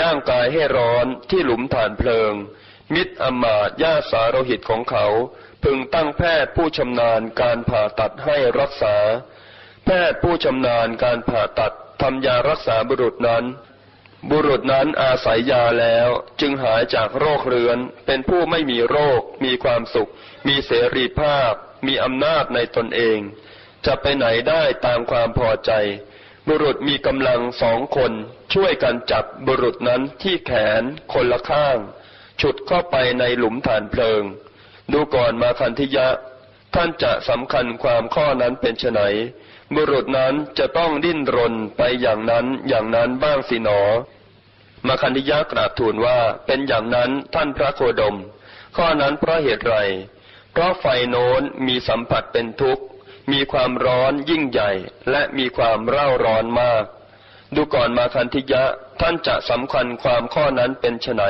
[0.00, 2.32] ย่างกายให้ร้อนที่หลุมฐานเพลิง
[2.94, 5.06] มิตรอมาตย์ญาสาโรหิตของเขา
[5.62, 8.96] พึงตั้งแพทย์ผู้ชำนาญการผ่าตัดให้รักษา
[9.84, 13.44] แพทย์ผู้ชำนาญการผ่าตัดทำยารักษาบุรุษนั้น
[14.30, 16.08] บุรุษนั้นอาศัยยาแล้ว
[16.40, 20.10] จึงหายจากโรคเรื้อน เป็นผู้ไม่มีโรค มีความสุข
[20.48, 21.52] มีเสรีภาพ
[21.86, 23.18] มีอำนาจในตนเอง
[23.86, 25.72] จะไปไหนได้ตามความพอใจ
[26.48, 28.12] บุรุษมีกำลังสองคน
[28.54, 30.82] ช่วยกันจับบุรุษนั้นที่แขน
[31.12, 31.78] คนละข้าง
[32.40, 34.22] ฉุดเข้าไปในหลุมฐานเพลิง
[34.92, 36.08] ดูก่อนมาคันธิยะ
[36.74, 39.00] ท่านจะสำคัญความข้อนั้นเป็นไฉน
[39.74, 43.80] บุรุษนั้นจะต้องดิ้นรนไปอย่างนั้นอย่างนั้นบ้างสิหนอ
[44.86, 48.16] มาคันธิยะกราบทูลว่าเป็นอย่างนั้นท่านพระโคดม
[48.76, 49.76] ข้อนั้นเพราะเหตุไร
[50.52, 52.84] เพราะไฟโน้นมีสัมผัสเป็นทุกข์
[53.32, 54.70] มีความร้อนยิ่งใหญ่
[55.10, 56.84] และมีความเร่าร้อนมาก
[57.54, 58.64] ดูก่อนมาคันธิยะ
[59.00, 61.22] ท่านจะสำคัญความข้อนั้นเป็นไฉน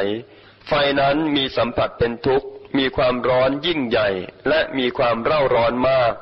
[0.69, 2.47] ไฟนั้นมีสัมผัสเป็นทุกข์
[2.79, 4.09] มีความร้อนยิ่งใหญ่
[4.49, 6.15] และมีความเร่าร้อนมาก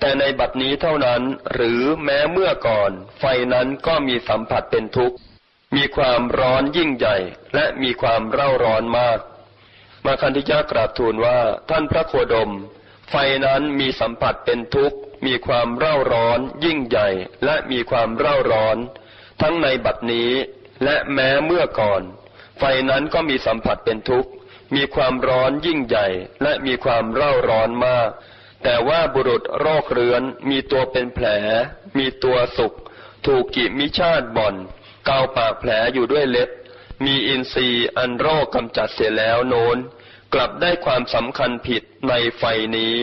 [0.00, 1.22] แต่ในบัดนี้เท่านั้น
[1.52, 2.90] หรือแม้เมื่อก่อน
[3.20, 5.16] ไฟนั้นก็มีสัมผัสเป็นทุกข์
[5.76, 7.16] มีความร้อนยิ่งใหญ่
[7.54, 9.18] และมีความเร่าร้อนมาก
[10.04, 11.38] มาคันธิยะกราบทูลว่า
[11.70, 12.50] ท่านพระโคดม
[13.14, 17.08] ไฟนั้นมีสัมผัสเป็นทุกข์ มีความเร่าร้อนยิ่งใหญ่
[17.44, 18.76] และมีความเร่าร้อน
[19.40, 20.30] ทั้งในบัดนี้
[20.84, 22.02] และแม้เมื่อก่อน
[22.58, 24.30] ไฟนั้นก็มีสัมผัสเป็นทุกข์
[24.74, 26.06] มีความร้อนยิ่งใหญ่
[26.42, 28.10] และมีความเร่าร้อนมาก
[28.62, 31.26] แต่ว่าบุรุษโรคเรื้อนมีตัวเป็นแผล
[31.98, 32.72] มีตัวสุก
[33.26, 34.54] ถูกกิมิชาติบ่อน
[35.06, 36.50] เกาปากแผลอยู่ด้วยเล็บ
[37.04, 39.78] มีอินทรีย์อันโรคกำจัดเสียแล้วโน้น
[40.34, 42.44] กลับได้ความสำคัญผิดในไฟ
[42.76, 42.94] นี้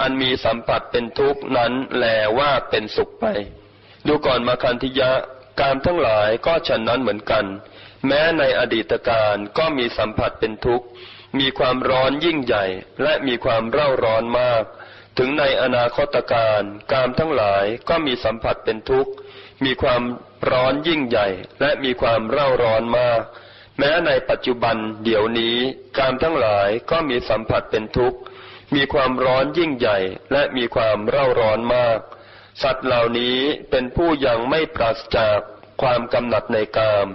[0.00, 2.04] อันมีสัมผัสเป็นทุกข์นั้นแล
[2.38, 3.26] ว่าเป็นสุขไป
[4.06, 5.12] ดูก่อนมาคันธิยะ
[5.60, 7.44] การทั้งหลายก็ฉันนั้นเหมือนกัน
[8.06, 10.86] แม้ในอดีตการก็มีสัมผัสเป็นทุกข์
[11.38, 12.64] มีความร้อนยิ่งใหญ่
[13.02, 14.64] และมีความเร่าร้อนมาก
[15.18, 19.12] ถึงในอนาคตการการทั้งหลายก็มีสัมผัสเป็นทุกข์
[19.64, 20.02] มีความ
[20.50, 21.28] ร้อนยิ่งใหญ่
[21.60, 23.22] และมีความเร่าร้อนมาก
[23.78, 25.56] แม้ในปัจจุบันเดี๋ยวนี้
[25.98, 28.18] การทั้งหลายก็มีสัมผัสเป็นทุกข์
[28.74, 29.98] มีความร้อนยิ่งใหญ่
[30.32, 31.98] และมีความเร่าร้อนมาก
[32.62, 33.38] สัตว์เหล่านี้
[33.70, 35.40] เป็นผู้ยังไม่ปราศจาก
[35.82, 37.08] ความกำหนัดในกาม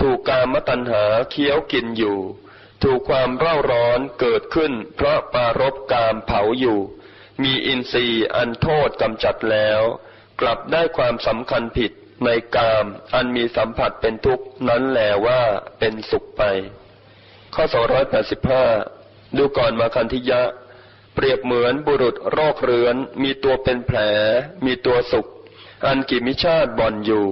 [0.00, 2.18] ถูกกามตัณหาเคี้ยวกินอยู่
[2.82, 6.78] ถูกความเร่าร้อนเกิดขึ้น เพราะปารบกามเผาอยู่
[7.42, 9.82] มีอินทรีย์อันโทษกำจัดแล้ว
[10.40, 11.92] กลับได้ความสำคัญผิด
[12.24, 15.40] ในกาม อันมีสัมผัสเป็นทุกข์นั้นแหลว่า
[15.78, 16.42] เป็นสุขไป
[17.54, 17.64] ข้อ
[18.70, 20.42] 285 ดูก่อนมาคันธิยะ
[21.14, 23.98] เปรียบเหมือนบุรุษโรคเรื้อน มีตัวเป็นแผล
[24.66, 25.26] มีตัวสุก
[25.86, 27.26] อันกิมิชาติบ่อนอยู่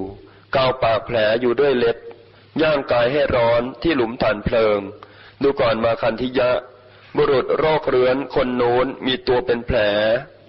[0.57, 1.97] กาวปากแผลอยู่ด้วยเล็บ
[2.63, 4.81] ย่างกายให้ร้อนที่หลุมฐานเพลิง
[5.43, 6.51] ดูก่อนมาคันธิยะ
[7.17, 9.79] บุรุษโรคเรื้อนคนโน้นมีตัวเป็นแผล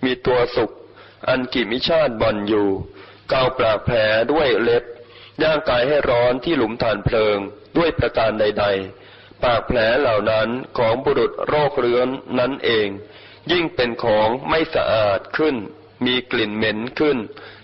[0.06, 0.72] มีตัวสุก
[1.28, 2.68] อันกิมิชาติบ่อนอยู่
[3.32, 3.98] กาวปากแผล
[4.32, 4.84] ด้วยเล็บ
[5.44, 7.38] ย่างกายให้ร้อนที่หลุมฐานเพลิง
[7.78, 8.66] ด้วยประการใด
[9.06, 12.10] ๆ ปากแผลเหล่านั้นของบุรุษโรคเรื้อน
[12.40, 12.88] นั้นเอง
[13.52, 15.56] ยิ่งเป็นของไม่สะอาดขึ้น
[16.06, 17.18] มีกลิ่นเหม็นขึ้น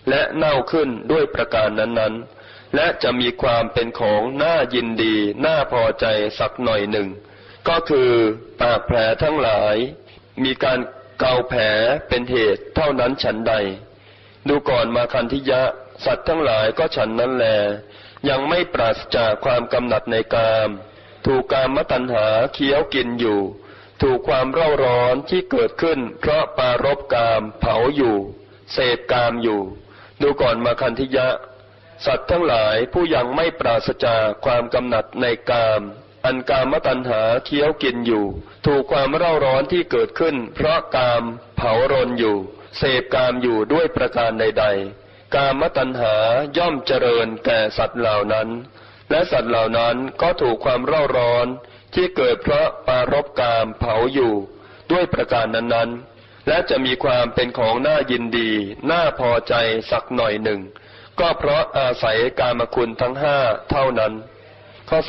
[0.10, 5.16] และเน่าขึ้นด้วยประการนั้นๆ และจะมีความเป็นของน่ายินดี
[5.46, 6.06] น่าพอใจ
[6.40, 7.08] สักหน่อยหนึ่ง
[7.68, 8.12] ก็คือ
[8.62, 9.76] ปากแผลทั้งหลาย
[10.44, 10.80] มีการ
[11.20, 11.62] เกาแผล
[12.10, 13.54] เป็นเหตุเท่านั้นฉันใด
[14.48, 15.62] ดูก่อนมาคันธิยะ
[16.06, 17.46] สัตว์ทั้งหลายก็ฉันนั้นแล
[18.30, 20.70] ยังไม่ปราศจากความกำหนัดในกาม
[21.26, 23.40] ถูกกามตัณหาเคี้ยวกินอยู่
[24.02, 28.18] ถูกความเร่าร้อนที่เกิดขึ้น เพราะปารบกามเผาอยู่
[28.74, 29.62] เสพกามอยู่
[30.22, 31.30] ดูก่อนมาคันธิยะ
[32.06, 35.82] สัตว์ทั้งหลายผู้ยังไม่ปราศจากความกำหนัดในกาม
[36.26, 38.26] อันกามตัณหาเคี้ยวกินอยู่
[38.66, 41.24] ถูกความเร่าร้อนที่เกิดขึ้น เพราะกาม
[41.58, 42.38] เผารนอยู่
[42.78, 44.66] เสพกามอยู่ด้วยประการใด
[45.00, 46.16] ๆ กามตัณหา
[46.58, 48.50] ย่อมเจริญแก่สัตว์เหล่านั้น
[49.10, 51.48] และสัตว์เหล่านั้นก็ถูกความเร่าร้อน
[51.94, 54.34] ที่เกิดเพราะปารบกามเผาอยู่
[54.92, 58.52] ด้วยประการนั้นๆ และจะมีความเป็นของน่ายินดี
[58.92, 59.54] น่าพอใจ
[59.92, 60.62] สักหน่อยหนึ่ง
[61.20, 63.38] ก็เพราะอาศัยกามคุณทั้งห้า
[63.70, 64.14] เท่านั้น
[64.90, 65.00] ข้อ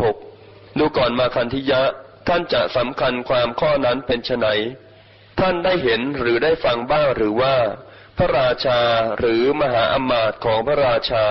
[0.00, 1.82] 286 ดูก่อนมาคันธิยะ
[2.28, 4.46] ท่านจะสำคัญความข้อนั้นเป็นไฉน
[5.40, 7.56] ท่านได้เห็นหรือได้ฟังบ้างหรือว่า
[8.18, 8.80] พระราชา
[9.18, 11.26] หรือมหาอมาตย์ของพระราชา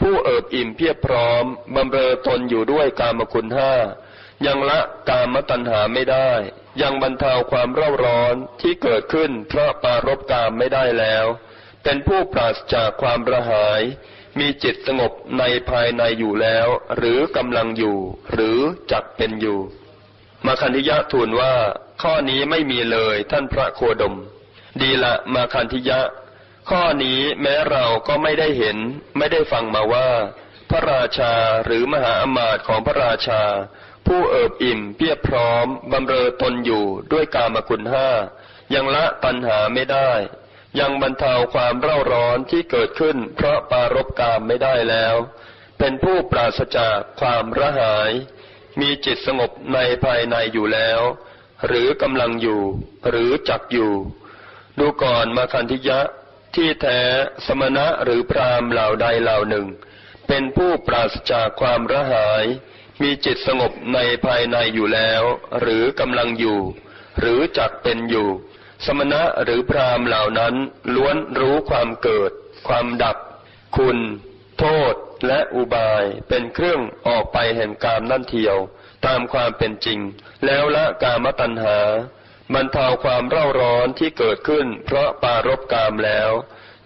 [0.00, 1.44] ผู้เอิบอิ่มเพียบพร้อม
[1.74, 3.72] บำเรอตนอยู่ด้วยกามคุณห้า
[4.46, 6.30] ยังละกามตัณหาไม่ได้
[6.82, 11.26] ยังบรรเทาความเร่าร้อนที่เกิดขึ้นเพราะปารบกามไม่ได้แล้ว
[11.82, 13.82] เป็นผู้ปราศจากความระหาย
[14.38, 17.98] มีจิตสงบในภายในอยู่แล้ว หรือกำลังอยู่
[18.32, 18.58] หรือ
[18.92, 19.58] จักเป็นอยู่
[20.46, 21.54] มาคันธิยะทูลว่า
[22.02, 24.14] ข้อนี้ไม่มีเลยท่านพระโคดม
[24.80, 26.00] ดีละมาคันธิยะ
[26.70, 28.76] ข้อนี้แม้เราก็ไม่ได้เห็น
[29.18, 30.08] ไม่ได้ฟังมาว่า
[30.70, 31.32] พระราชา
[31.64, 33.42] หรือมหาอมาตย์ของพระราชา
[34.06, 38.08] ผู้เอิบอิ่มเพียบพร้อมบำเรอตนอยู่ด้วยกามคุณห้า
[38.74, 40.10] ยังละตัณหาไม่ได้
[40.80, 45.16] ยังบรรเทาความเร่าร้อนที่เกิดขึ้น เพราะปารบกามไม่ได้แล้ว
[45.78, 48.10] เป็นผู้ปราศจากความระหาย
[48.80, 51.00] มีจิตสงบในภายในอยู่แล้ว
[51.66, 52.62] หรือกำลังอยู่
[53.10, 53.92] หรือจักอยู่
[54.78, 56.00] ดูก่อนมาคันธิยะ
[56.54, 57.00] ที่แท้
[57.46, 59.66] สมณะหรือพรามเหล่าใดเหล่าหนึ่ง
[60.28, 62.44] เป็นผู้ปราศจากความระหาย
[63.02, 65.22] มีจิตสงบในภายในอยู่แล้ว
[65.60, 66.60] หรือกำลังอยู่
[67.20, 68.28] หรือจักเป็นอยู่
[68.86, 70.54] สมณะหรือพรามเหล่านั้น
[70.94, 72.30] ล้วนรู้ความเกิด
[72.68, 73.16] ความดับ
[73.76, 73.98] คุณ
[74.58, 74.94] โทษ
[75.26, 78.56] และอุบายเป็นเครื่องออกไปแห่งกามนั่นเทียว
[79.06, 80.00] ตามความเป็นจริง
[80.46, 81.78] แล้วละกามตัณหา
[82.54, 86.30] บรรเทาความเร่าร้อนที่เกิดขึ้น เพราะปารบกามแล้ว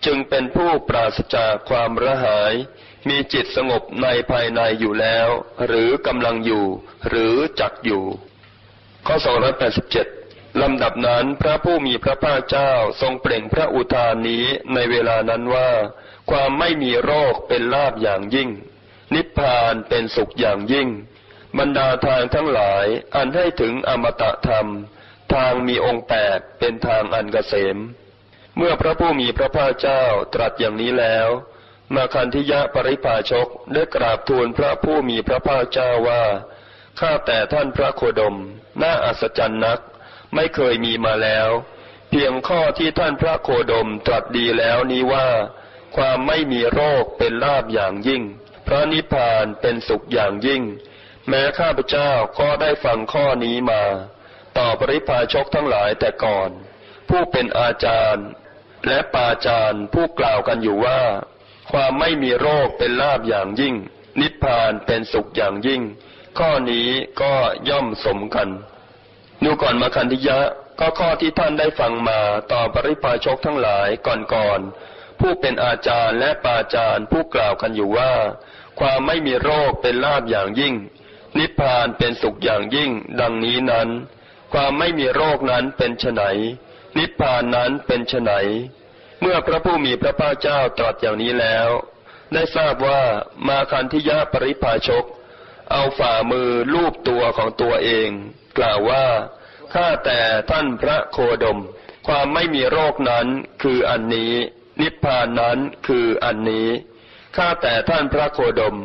[0.05, 2.55] จึงเป็นผู้ปราศจากความระหาย
[3.09, 5.28] มีจิตสงบในภายในอยู่แล้ว
[5.66, 6.66] หรือกำลังอยู่
[7.09, 8.05] หรือจักอยู่
[9.07, 9.16] ข้อ
[9.89, 15.70] 287 ลำดับนั้นพระผู้มีพระภาคเจ้าทรงเปล่งพระอุทานนี้ในเวลานั้นว่า
[16.31, 18.51] ความไม่มีโรคเป็นลาบอย่างยิ่ง
[19.15, 20.89] นิพพานเป็นสุขอย่างยิ่ง
[21.58, 24.68] บรรดาทางทั้งหลาย อันให้ถึงอมตะธรรม
[25.34, 27.76] ทางมีองค์แปดเป็นทางอันกเกษม
[28.56, 30.04] เมื่อพระผู้มีพระภาคเจ้า
[30.34, 31.28] ตรัสอย่างนี้แล้ว
[31.94, 36.24] มาคันธิยะปริภาชกได้กราบทูลพระผู้มีพระภาคเจ้าว่า
[37.00, 38.36] ข้าแต่ท่านพระโคดม
[38.82, 39.80] น่าอัศจรรย์นัก
[40.34, 41.48] ไม่เคยมีมาแล้ว
[42.10, 45.28] เพียงข้อที่ท่านพระโคดมตรัสดีแล้วนี้ว่า
[45.96, 48.22] ความไม่มีโรคเป็นลาบอย่างยิ่ง
[48.66, 50.62] พระนิพพานเป็นสุขอย่างยิ่ง
[51.28, 53.82] แม้ข้าพเจ้าก็ได้ฟังข้อนี้มา
[54.59, 56.50] ต่อปริพาชกทั้งหลายแต่ก่อน
[57.09, 58.26] ผู้เป็นอาจารย์
[58.88, 61.02] และปาจารย์ผู้กล่าวกันอยู่ว่า
[61.72, 63.74] ความไม่มีโรคเป็นลาบอย่างยิ่ง
[64.20, 65.82] นิพพานเป็นสุขอย่างยิ่ง
[66.38, 66.88] ข้อนี้
[67.22, 67.34] ก็
[67.68, 68.48] ย่อมสมกัน
[69.44, 70.38] ดูก่อนมาคันธิยะ
[70.80, 72.20] ก็ข้อที่ท่านได้ฟังมา
[72.52, 73.88] ต่อปริพาชกทั้งหลาย
[74.34, 78.12] ก่อนๆผู้เป็นอาจารย์และปาจารย์ผู้กล่าวกันอยู่ว่า
[78.80, 80.74] ความไม่มีโรคเป็นลาบอย่างยิ่ง
[81.38, 82.90] นิพพานเป็นสุขอย่างยิ่ง
[83.20, 83.88] ดังนี้นั้น
[84.52, 86.22] ความไม่มีโรคนั้นเป็นไน
[86.98, 88.32] นิพพานนั้นเป็นไน
[89.20, 91.68] เมื่อพระผู้มีพระภาคเจ้าตรัสอย่างนี้แล้ว
[92.32, 93.02] ได้ทราบว่า
[93.48, 95.05] มาคันธิยะปริพาชก
[95.72, 98.09] เอาฝ่ามือลูบตัวของตัวเอง
[98.59, 99.06] กล่าวว่า
[99.74, 101.59] ข้าแต่ท่านพระโคดม
[102.06, 103.26] ความไม่มีโรคนั้น
[103.62, 104.32] คืออันนี้
[104.80, 106.68] นิพพานนั้นคืออันนี้
[107.36, 108.76] ข้าแต่ท่านพระโคดม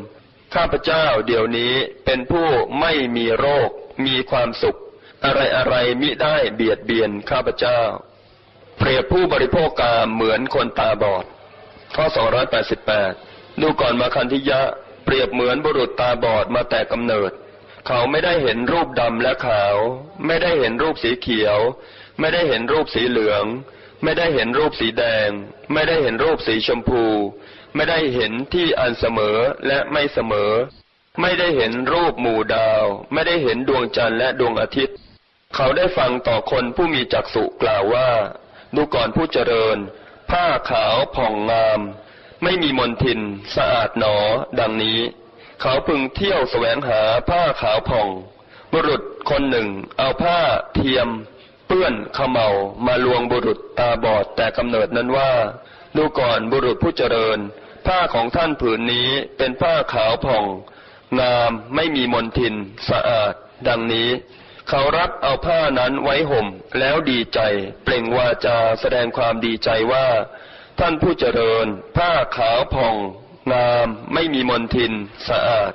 [0.56, 1.74] ข้าพเจ้าเดี๋ยวนี้
[2.06, 2.48] เป็นผู้
[2.80, 3.70] ไม่มีโรค
[4.06, 4.78] มีความสุข
[5.26, 7.82] อะไรอะไรมิได้เบียดเบียนข้าพเจ้า
[8.80, 11.26] เปรียบผู้บริโภคกามเหมือนคนตาบอด
[11.96, 12.06] ข้อ
[12.84, 14.62] 288 ดูก่อนมาคันธิยะ
[15.06, 17.32] เปรียบเหมือนบุรุษตาบอดมาแต่กำเนิด
[17.88, 19.76] เขาไม่ได้เห็นรูปดำและขาว
[20.26, 21.60] ไม่ได้เห็นรูปสีเขียว
[22.20, 23.44] ไม่ได้เห็นรูปสีเหลือง
[24.04, 25.30] ไม่ได้เห็นรูปสีแดง
[25.74, 27.04] ไม่ได้เห็นรูปสีชมพู
[27.76, 29.38] ไม่ได้เห็นที่อันเสมอ
[29.68, 30.52] และไม่เสมอ
[31.22, 32.84] ไม่ได้เห็นรูปหมู่ดาว
[33.14, 34.98] ไม่ได้เห็นดวงจันทร์และดวงอาทิตย์
[35.56, 38.10] เขาได้ฟังต่อคนผู้มีจักษุกล่าวว่า
[38.76, 39.78] ดูก่อนผู้เจริญ
[40.32, 41.80] ผ้าขาวผ่องงาม
[42.44, 43.20] ไม่มีมลทิน
[43.56, 44.16] สะอาดหนอ
[44.60, 45.00] ดังนี้
[45.62, 48.08] เขาพึงเที่ยวแสวงหาผ้าขาวผ่อง
[48.72, 49.68] บุรุษคนหนึ่ง
[49.98, 50.40] เอาผ้า
[50.76, 51.08] เทียม
[51.68, 52.48] เปื้อนขมเมา
[52.86, 55.32] มาลวงบุรุษตาบอดแต่กำเนิดนั้นว่า
[55.98, 57.40] ดูก่อนบุรุษผู้เจริญ
[57.88, 60.46] ผ้าของท่านผืนนี้เป็นผ้าขาวผ่อง
[61.20, 62.56] งามไม่มีมลทิน
[62.90, 63.34] สะอาด
[63.68, 64.10] ดังนี้
[64.70, 66.48] เขารับเอาผ้านั้นไว้ห่ม
[66.80, 67.40] แล้วดีใจ
[67.84, 70.08] เปล่งวาจาแสดงความดีใจว่า
[70.80, 72.96] ท่านผู้เจริญ ผ้าขาวผ่อง
[73.54, 74.94] งามไม่มีมนทิน
[75.30, 75.72] สะอาด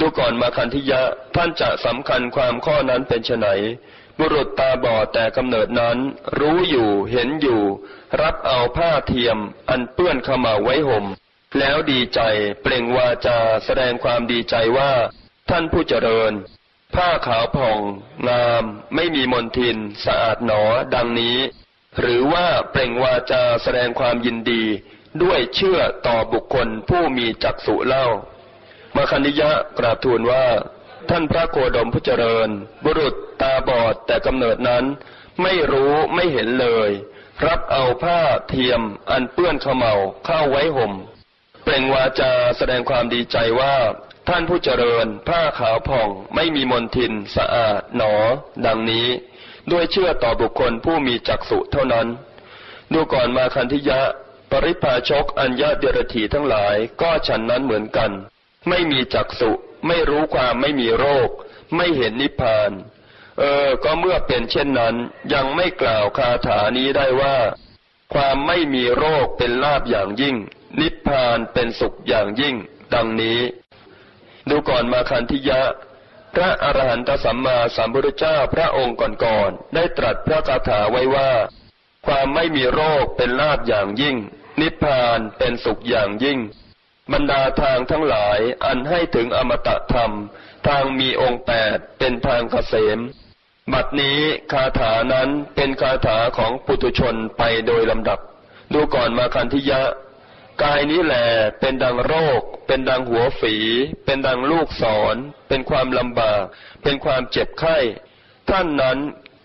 [0.00, 1.02] ดูก่อนมาคันธิยะ
[1.36, 3.48] ท่านจะสำคัญความข้อนั้นเป็นไน
[4.18, 5.98] บุรุษตาบอดแต่กำเนิดนั้น
[6.38, 7.62] รู้อยู่เห็นอยู่
[8.22, 9.38] รับเอาผ้าเทียม
[9.68, 11.04] อันเปื้อนเข้ามาไว้ห่ม
[11.56, 12.20] แล้วดีใจ
[12.62, 14.92] เปล่งวาจาแสดงความดีใจว่า
[15.50, 16.32] ท่านผู้เจริญ
[16.94, 17.80] ผ้าขาวผ่อง
[18.28, 18.64] งาม
[18.94, 20.62] ไม่มีมนทิน สะอาดหนอ
[20.94, 21.38] ดังนี้
[22.00, 24.64] หรือว่าเปล่งวาจาแสดงความยินดี
[25.22, 28.06] ด้วยเชื่อต่อบุคคลผู้มีจักษุเล่า
[28.94, 30.46] มาคันิยะกราบทูลว่า
[31.10, 32.48] ท่านพระโคดมผู้เจริญ
[32.84, 34.84] บุรุษตาบอดแต่กำเนิดนั้น
[35.42, 36.90] ไม่รู้ไม่เห็นเลย
[37.46, 39.92] รับเอาผ้าเทียมอันเปื้อนขมเมา
[40.26, 40.92] เข้าไว้ห่ม
[41.70, 43.76] ปล่งวาจาแสดงความดีใจว่า
[44.28, 48.14] ท่านผู้เจริญ ผ้าขาวผ่องไม่มีมลทินสะอาดหนอ
[48.66, 49.08] ดังนี้
[49.70, 52.06] ด้วยเชื่อต่อบุคคลผู้มีจักษุเท่านั้น
[52.92, 54.00] ดูก่อนมาคันธิยะ
[54.50, 58.10] ปริพาชกอัญญาเดรถีทั้งหลายก็ฉันนั้นเหมือนกัน
[58.68, 59.50] ไม่มีจักสุ
[59.86, 61.28] ไม่รู้ความไม่มีโรค
[61.76, 62.70] ไม่เห็นนิพพาน
[63.38, 64.94] เออ ก็เมื่อเป็นเช่นนั้น
[65.34, 67.36] ยังไม่กล่าวคาถานี้ได้ว่า
[68.14, 70.38] ความไม่มีโรคเป็นลาบอย่างยิ่ง
[70.80, 72.54] นิพพานเป็นสุขอย่างยิ่ง
[72.94, 73.40] ดังนี้
[74.48, 75.62] ดูก่อนมาคันธิยะ
[76.34, 81.30] พระอรหันตสัมมาสัมพุทธเจ้าพระองค์ก่อนๆได้ตรัสพระคาถาไว้ว่า
[82.06, 84.16] ความไม่มีโรคเป็นลาบอย่างยิ่ง
[84.60, 86.38] นิพพานเป็นสุขอย่างยิ่ง
[87.12, 90.12] บรรดาทางทั้งหลายอันให้ถึงอมตะธรรม
[90.68, 92.98] ทางมีองค์แปดเป็นทางเกษม
[93.72, 94.18] บัดนี้
[94.52, 98.18] คาถานั้นเป็นคาถาของปุถุชนไปโดยลำดับ
[98.72, 99.82] ดูก่อนมาคันธิยะ
[100.62, 101.14] กายนี้แหล
[101.60, 103.54] เป็นดังโรค เป็นดังหัวฝี
[104.04, 105.16] เป็นดังลูกศร
[105.48, 106.42] เป็นความลำบาก
[106.82, 107.78] เป็นความเจ็บไข้
[108.50, 108.98] ท่านนั้น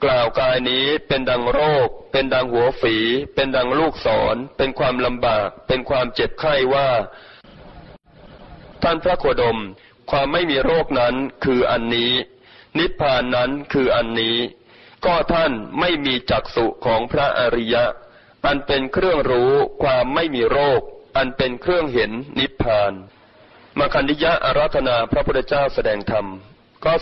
[0.03, 2.95] กล่าวกายนี้เป็นดังโรค เป็นดังหัวฝี
[3.35, 6.89] เป็นดังลูกศร เป็นความลำบาก เป็นความเจ็บไข้ว่า
[8.83, 9.59] ท่านพระโคดม
[10.11, 12.11] ความไม่มีโรคนั้นคืออันนี้
[12.77, 14.37] นิพพานนั้นคืออันนี้
[15.05, 17.85] ก็ท่านไม่มีจักษุของพระอริยะ
[18.45, 19.53] อันเป็นเครื่องรู้
[19.83, 20.81] ความไม่มีโรค
[21.15, 22.93] อันเป็นเครื่องเห็นนิพพาน
[23.79, 26.25] มาคันธิยะอารัธนาพระพุทธเจ้าแสดงธรรม
[26.85, 26.93] ก็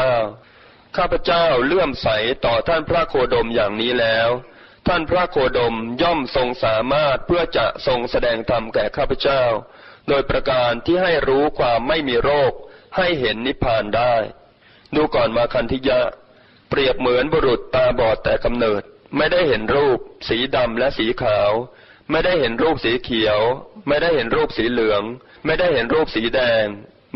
[0.00, 2.08] 289 ข้าพเจ้าเลื่อมใส
[2.44, 4.28] ต่อท่านพระโคดมอย่างนี้แล้ว
[4.88, 9.42] ท่านพระโคดมย่อมทรงสามารถเพื่อจะทรงแสดงธรรมแก่ข้าพเจ้า
[10.08, 12.52] โดยประการที่ให้รู้ความไม่มีโรค
[12.96, 14.14] ให้เห็นนิพพานได้
[14.94, 16.00] ดูก่อนมาคันธิยะ
[16.70, 18.82] เปรียบเหมือนบุรุษตาบอดแต่กำเนิด
[19.16, 19.98] ไม่ได้เห็นรูป
[20.28, 21.50] สีดำและสีขาว
[22.10, 23.40] ไม่ได้เห็นรูปสีเขียว
[23.88, 25.02] ไม่ได้เห็นรูปสีเหลือง
[25.44, 26.66] ไม่ได้เห็นรูปสีแดง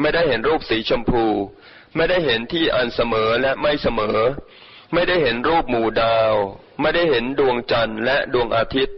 [0.00, 1.24] ไม่ได้เห็นรูปสีชมพู
[1.96, 4.18] ไม่ได้เห็นที่อันเสมอและไม่เสมอ
[4.92, 6.34] ไม่ได้เห็นรูปหมู่ดาว
[6.80, 8.96] ไม่ได้เห็นดวงจันทร์และดวงอาทิตย์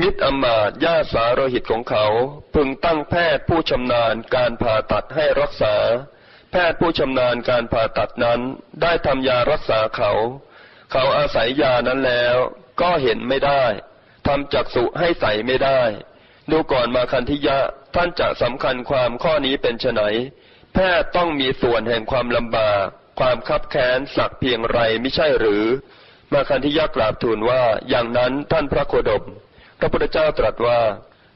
[0.00, 2.06] มิตรอมาตย์ญาสาโรหิตของเขา
[2.54, 5.76] พึงตั้งแพทย์ผู้ชำนาญการผ่าตัดให้รักษา
[6.50, 8.40] แพทย์ผู้ชำนาญการผ่าตัดนั้น
[8.82, 10.12] ได้ทำยารักษาเขา
[10.92, 12.36] เขาอาศัยยานั้นแล้ว
[12.80, 13.64] ก็เห็นไม่ได้
[14.26, 15.80] ทำจักษุให้ใสไม่ได้
[16.50, 17.58] ดูก่อนมาคันธิยะ
[17.94, 20.02] ท่านจะสำคัญความข้อนี้เป็นไน
[20.74, 22.86] แพทย์ต้องมีส่วนแห่งความลำบาก
[23.20, 25.64] ความคับแค้นสักเพียงไรไม่ใช่หรือ
[26.32, 29.24] มาคันธิยะกราบทูลว่าอย่างนั้นท่านพระโคดม
[29.78, 30.80] พระพุทธเจ้าตรัสว่า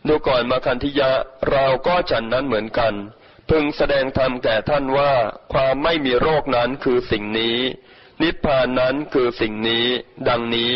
[0.08, 1.10] ดูก่อนมาคันธิยะ
[1.50, 2.94] เราก็ฉันนั้นเหมือนกัน
[3.48, 5.12] พึงแสดงธรรมแก่ท่านว่า
[5.52, 7.58] ความไม่มีโรคนั้นคือสิ่งนี้
[8.22, 9.86] นิพพานนั้นคือสิ่งนี้
[10.28, 10.72] ดังนี้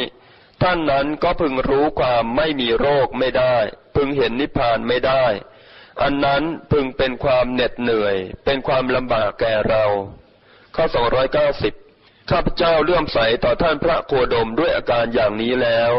[0.63, 3.57] ท่านนั้นก็พึงรู้ความไม่มีโรคไม่ได้
[3.95, 5.25] พึงเห็นนิพพานไม่ได้
[6.03, 9.85] อันนั้นพึงเป็นความเหน็ดเหนื่อย เป็นความลำบากแก่เรา
[10.77, 10.85] ข้อ
[11.59, 15.93] 290ข้าพเจ้าเลื่อมใสต่อท่านพระโคดมด้วยอาการอย่างนี้แล้ว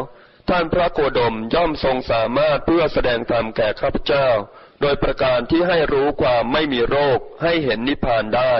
[0.50, 4.28] ท่านพระโคดมย่อมทรงสามารถเพื่อแสดงธรรมแก่ข้าพเจ้า
[4.82, 8.54] โดยประการที่ให้รู้ความไม่มีโรคให้เห็นนิพพานได้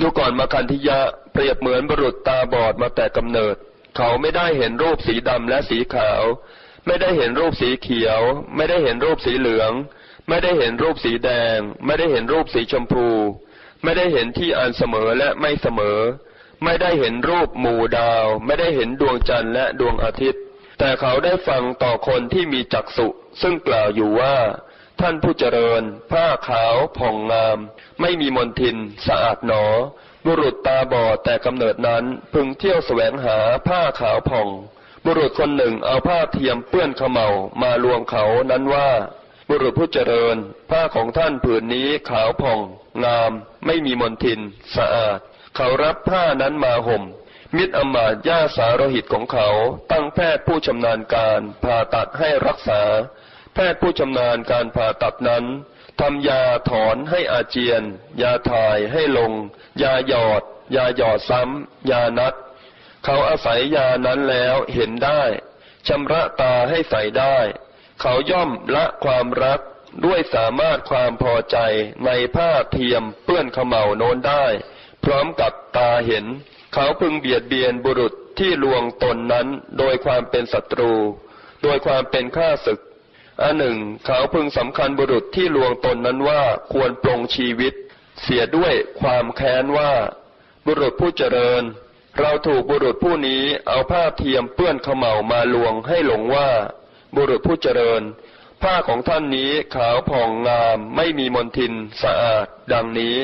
[0.00, 1.00] ดูก่อนมาคันธิยะ
[1.32, 3.56] เปรียบเหมือนบุรุษตาบอดมาแต่กำเนิด
[3.96, 6.22] เขาไม่ได้เห็นรูปสีดำและสีขาว
[6.86, 8.20] ไม่ได้เห็นรูปสีเขียว
[8.56, 9.72] ไม่ได้เห็นรูปสีเหลือง
[10.28, 13.08] ไม่ได้เห็นรูปสีแดง ไม่ได้เห็นรูปสีชมพู
[13.82, 15.98] ไม่ได้เห็นที่อันเสมอและไม่เสมอ
[16.64, 20.42] ไม่ได้เห็นรูปหมู่ดาว ไม่ได้เห็นดวงจันทร์และดวงอาทิตย์
[20.78, 23.08] แต่เขาได้ฟังต่อคนที่มีจักษุ
[23.42, 24.36] ซึ่งกล่าวอยู่ว่า
[25.00, 27.58] ท่านผู้เจริญ ผ้าขาวผ่องงาม
[28.00, 29.64] ไม่มีมนทิน สะอาดหนอ
[30.26, 33.38] บุรุษตาบอดแต่กำเนิดนั้นพึงเที่ยวแสวงหา
[33.68, 34.48] ผ้าขาวผ่อง
[35.04, 37.26] บุรุษคนหนึ่งเอาผ้าเทียมเปื้อนขมเมา
[37.62, 38.90] มาลวงเขานั้นว่า
[39.48, 40.36] บุรุษผู้เจริญ
[40.70, 42.60] ผ้าของท่านผืนนี้ขาวผ่อง
[43.04, 43.32] งาม
[43.66, 44.40] ไม่มีมนทิน
[44.76, 45.18] สะอาด
[45.56, 47.02] เขารับผ้านั้นมาห่ม
[47.56, 49.48] มิตรอมาตย์ญาสาโรหิตของเขา
[49.92, 52.82] ตั้งแพทย์ผู้ชำนาญการผ่าตัดให้รักษา
[53.54, 55.44] แพทย์ผู้ชำนาญการผ่าตัดนั้น
[56.00, 57.82] ทำยาถอนให้อาเจียน
[58.22, 59.32] ยาถ่ายให้ลง
[59.82, 60.42] ยาหยอด
[60.76, 62.34] ยาหยอดซ้ำ ยานัด
[63.04, 65.22] เขาอาศัยยานั้นแล้วเห็นได้
[65.88, 67.38] ชำระตาให้ใสได้
[68.00, 69.60] เขาย่อมละความรัก
[70.04, 71.58] ด้วยสามารถความพอใจ
[72.06, 74.46] ในผ้าเทียมเปื้อนขมเหลาโน้นได้
[75.04, 76.26] พร้อมกับตาเห็น
[76.74, 79.46] เขาพึงเบียดเบียนบุรุษที่ลวงตนนั้น
[79.78, 80.92] โดยความเป็นศัตรู
[81.62, 82.80] โดยความเป็นข้าศึก
[83.42, 86.42] อันหนึ่งเขาพึงสำคัญบุรุษที่ลวงตนนั้นว่า
[86.72, 87.74] ควรปลงชีวิต
[88.22, 89.92] เสียด้วยความแค้นว่า
[90.66, 91.62] บุรุษผู้เจริญ
[92.20, 96.50] เราถูกบุรุษผู้นี้เอาผ้าเทียมเปื้อนขมเหลามาลวงให้หลงว่า
[97.16, 98.02] บุรุษผู้เจริญ
[98.62, 101.72] ผ้าของท่านนี้ขาวผ่องงามไม่มีมลทิน
[102.02, 103.16] สะอาด ดังนี้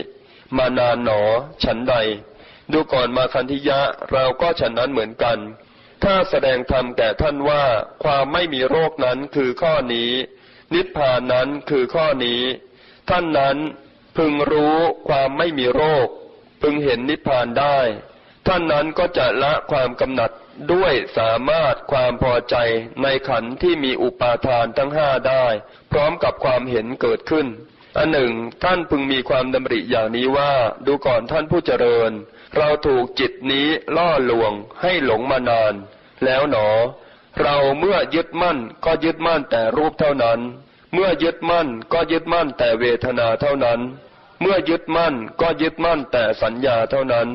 [0.57, 1.23] มานานหนอ
[1.65, 1.95] ฉันใด
[2.73, 3.81] ดูก่อนมาคันธิยะ
[4.13, 5.39] เราก็ฉันนั้นเหมือนกัน
[6.05, 7.65] ถ้าแสดงธรรมแก่ท่านว่า
[8.05, 10.13] ความไม่มีโรคนั้นคือข้อนี้
[10.75, 12.43] นิพพานนั้นคือข้อนี้
[13.11, 13.57] ท่านนั้น
[14.17, 16.07] พึงรู้ความไม่มีโรค
[16.63, 17.79] พึงเห็นนิพพานได้
[18.47, 20.31] ท่านนั้นก็จะละความกำหนัด
[20.73, 22.57] ด้วยสามารถความพอใจ
[23.03, 25.47] ในขันธ์ที่มีอุปาทานทั้งห้าได้
[25.93, 27.47] พร้อมกับความเห็นเกิดขึ้น
[27.99, 28.33] อันหนึ่ง
[28.65, 30.53] ท่านพึงมีความดำริอย่างนี้ว่า
[30.87, 32.13] ดูก่อนท่านผู้เจริญ
[32.57, 33.67] เราถูกจิตนี้
[33.97, 35.75] ล่อลวงให้หลงมานาน
[36.25, 36.69] แล้วหนอ
[37.41, 40.41] เราเมื่อยึดมั่นก็ยึดมั่นแต่รูปเท่านั้น
[40.93, 43.81] เมื่อยึดมั่นก็ยึดมั่นแต่เวทนาเท่านั้น
[44.41, 47.29] เมื่อยึดมั่นก็ยึดมั่นแต่สัญญาเท่านั้น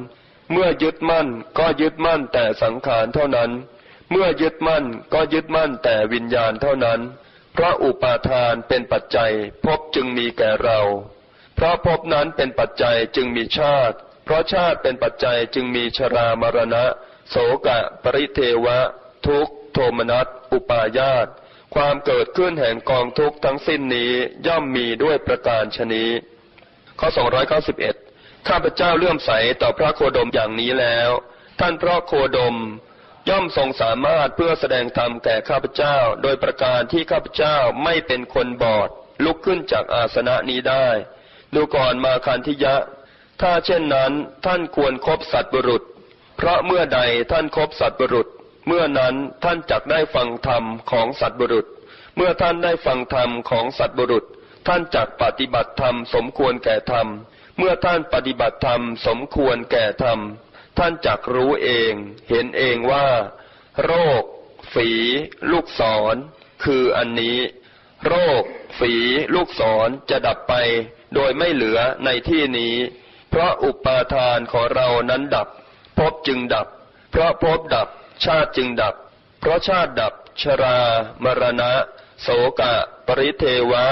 [0.51, 1.27] เมื่อยึดมั่น
[1.57, 3.51] ก็ยึดมั่นแต่สังขารเท่านั้น
[4.11, 6.99] เมื่อยึดมั่นก็ยึดมั่นแต่วิญญาณเท่านั้น
[7.53, 9.31] เพราะอุปาทานเป็นปัจจัย
[9.63, 10.79] ภพจึงมีแก่เรา
[11.55, 13.97] เพราะภพนั้นเป็นปัจจัยจึงมีชาติ
[14.27, 16.85] เพราะชาติเป็นปัจจัยจึงมีชรามรณะ
[17.29, 17.35] โส
[17.67, 18.79] กะ ปริเทวะ
[19.27, 21.27] ทุกโทมนัสอุปาญาต
[21.75, 24.11] ความเกิดขึ้นแห่งกองทุกข์ทั้งสิ้นนี้
[24.47, 26.09] ย่อมมีด้วยประการชนี้
[26.99, 27.09] ข้อ
[27.77, 29.31] 291 ข้าพเจ้าเลื่อมใส
[29.61, 31.09] ต่อพระโคดมอย่างนี้แล้ว
[31.59, 32.55] ท่านพระโคดม
[33.29, 38.89] ย่อมทรงสามารถเพื่อแสดงธรรมแก่ข้าพเจ้า โดยประการที่ข้าพเจ้าไม่เป็นคนบอด
[39.25, 40.87] ลุกขึ้นจากอาสนะนี้ได้
[41.53, 42.75] ดูก่อนมาคันธิยะ
[43.41, 44.11] ถ้าเช่นนั้น
[44.45, 45.83] ท่านควรครบสัตว์บุรุษ
[46.37, 46.99] เพราะเมื่อใด
[47.31, 48.27] ท่านครบสัตว์บุรุษ
[48.67, 51.65] เมื่อนั้นท่านจักได้ฟังธรรมของสัตว์บุรุษ
[52.15, 54.25] เมื่อท่านได้ฟังธรรมของสัตว์บุรุษ
[54.67, 57.07] ท่านจักปฏิบัติธรรมสมควรแก่ธรรม
[57.57, 60.19] เมื่อท่านปฏิบัติธรรมสมควรแก่ธรรม
[60.77, 61.93] ท่านจักรู้เอง
[62.29, 63.07] เห็นเองว่า
[63.85, 64.23] โรค
[64.73, 64.89] ฝี
[65.51, 65.81] ลูกศ
[66.13, 66.15] ร
[66.63, 67.37] คืออันนี้
[68.07, 68.43] โรค
[68.79, 68.93] ฝี
[69.35, 70.53] ลูกศรจะดับไป
[71.15, 72.75] โดยไม่เหลือในที่นี้
[73.37, 75.47] เพราะอุปาทานของเรานั้นดับ
[75.97, 76.67] ภพจึงดับ
[77.11, 77.87] เพราะภพดับ
[78.25, 78.95] ชาติจึงดับ
[79.39, 80.79] เพราะชาติดับ ชรา
[81.23, 81.71] มรณะ
[82.21, 82.27] โส
[82.59, 82.73] กะ
[83.07, 83.85] ปริเทวะ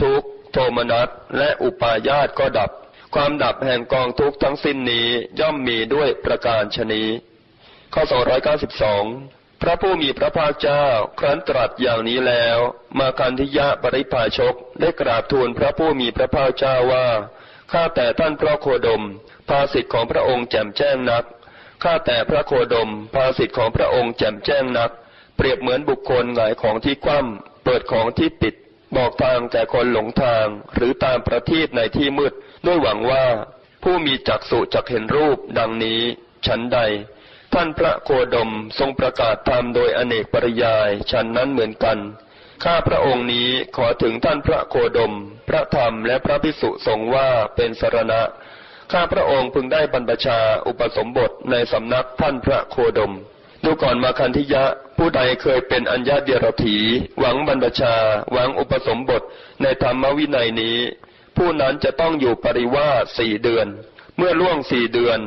[0.00, 0.22] ทุก
[0.52, 1.08] โทมนัส
[1.38, 2.70] และอุปาญาตก็ดับ
[3.14, 5.08] ความดับแห่งกองทุกทั้งสิ้นนี้
[5.40, 7.08] ย่อมมีด้วยประการชนี้
[7.94, 8.02] ข้อ
[8.82, 10.84] 292พระผู้มีพระภาคเจ้า
[11.18, 12.58] ครั้นตรัสอย่างนี้แล้ว
[12.98, 17.06] มาคันธิยะปริภาชกได้กราบทูลพระผู้มีพระภาคเจ้าว่า
[17.72, 19.02] ข้าแต่ท่านพระโคดม
[19.48, 21.24] ภาสิทธิ์ของพระองค์แจ่มแจ้งนัก
[21.82, 24.90] ข้าแต่พระโคดม ภาสิทธิ์ของพระองค์แจ่มแจ้งนัก
[25.36, 28.54] เปรียบเหมือนบุคคลหงายของที่คว่ำเปิดของที่ปิด
[28.96, 32.32] บอกทางแก่คนหลงทาง หรือตามประทีปในที่มืด
[32.66, 33.24] ด้วยหวังว่า
[33.82, 36.00] ผู้มีจักษุจักเห็นรูปดังนี้
[36.46, 36.78] ฉันใด
[37.54, 41.98] ท่านพระโคดมทรงประกาศธรรมโดยอเนกปริยายฉันนั้นเหมือนกัน
[42.64, 45.12] ข้าพระองค์นี้ขอถึงท่านพระโคดม
[45.48, 48.22] พระธรรมและพระพิสุทรงว่าเป็นสรณะ
[48.92, 53.12] ข้าพระองค์พึงได้บรรพชาอุปสมบทในสำนักท่านพระโคดม
[53.64, 54.64] ดูก่อนมาคันธิยะ
[54.98, 56.78] ผู้ใดเคยเป็นอัญญาเดียรถี
[57.18, 57.94] หวังบรรพชา
[58.32, 59.22] หวังอุปสมบท
[59.62, 60.78] ในธรรมวินัยนี้
[61.36, 63.66] ผู้นั้นจะต้องอยู่ปริวาสสี่เดือน
[64.16, 65.18] เมื่อล่วงสี่เดือน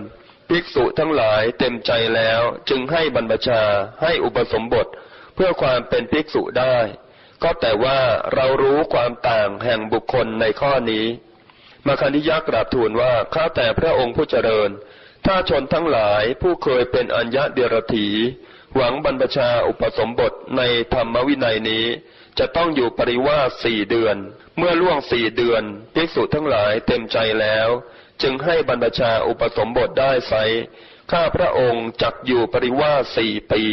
[0.49, 3.61] ภิกษุทั้งหลายเต็มใจแล้วจึงให้บรรพชา
[4.01, 4.87] ให้อุปสมบท
[5.35, 6.77] เพื่อความเป็นภิกษุได้
[7.43, 7.99] ก็แต่ว่า
[8.33, 11.05] เรารู้ความต่างแห่งบุคคลในข้อนี้
[11.85, 14.69] มาคันธิยะกราบทูลว่าข้าแต่พระองค์ผู้เจริญ
[15.25, 18.07] ถ้าชนทั้งหลายผู้เคยเป็นอัญญะเดียรถี
[18.75, 20.61] หวังบรรพชาอุปสมบทใน
[20.93, 21.85] ธรรมวินัยนี้
[22.39, 24.15] จะต้องอยู่ปริวาสสี่เดือน
[24.57, 25.63] เมื่อล่วงสี่เดือน
[25.93, 27.69] ภิกษุทั้งหลายเต็มใจแล้ว
[28.21, 30.33] จึงให้บรรพชาอุปสมบทได้ไซ
[31.11, 33.63] ข้าพระองค์จักอยู่ปริวาสสี่ปี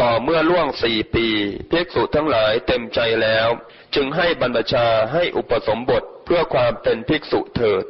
[0.00, 1.26] ต่อเมื่อล่วงสี่ปี
[1.70, 3.48] ภิกษุทั้งหลายเต็มใจแล้ว
[3.94, 7.84] จึงให้บรรพชาให้อุปสมบทเพื่อความเป็นภิกษุเถิด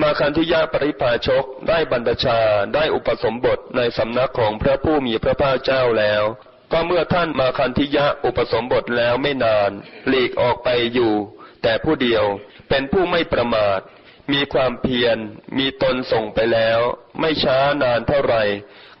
[0.00, 2.40] มาคันธิยาปริภาชกได้บรรพชา
[2.74, 6.22] ได้อุปสมบทในสำนักของพระผู้มีพระภาคเจ้าแล้ว
[6.72, 9.70] ก็เมื่อท่านมาคันธิยะอุปสมบทแล้วไม่นาน
[10.08, 11.12] หลีกออกไปอยู่
[11.62, 12.24] แต่ผู้เดียว
[12.68, 13.80] เป็นผู้ไม่ประมาท
[14.32, 15.18] มีความเพียร
[15.58, 16.80] มีตนส่งไปแล้ว
[17.20, 18.44] ไม่ช้านานเท่าไหร่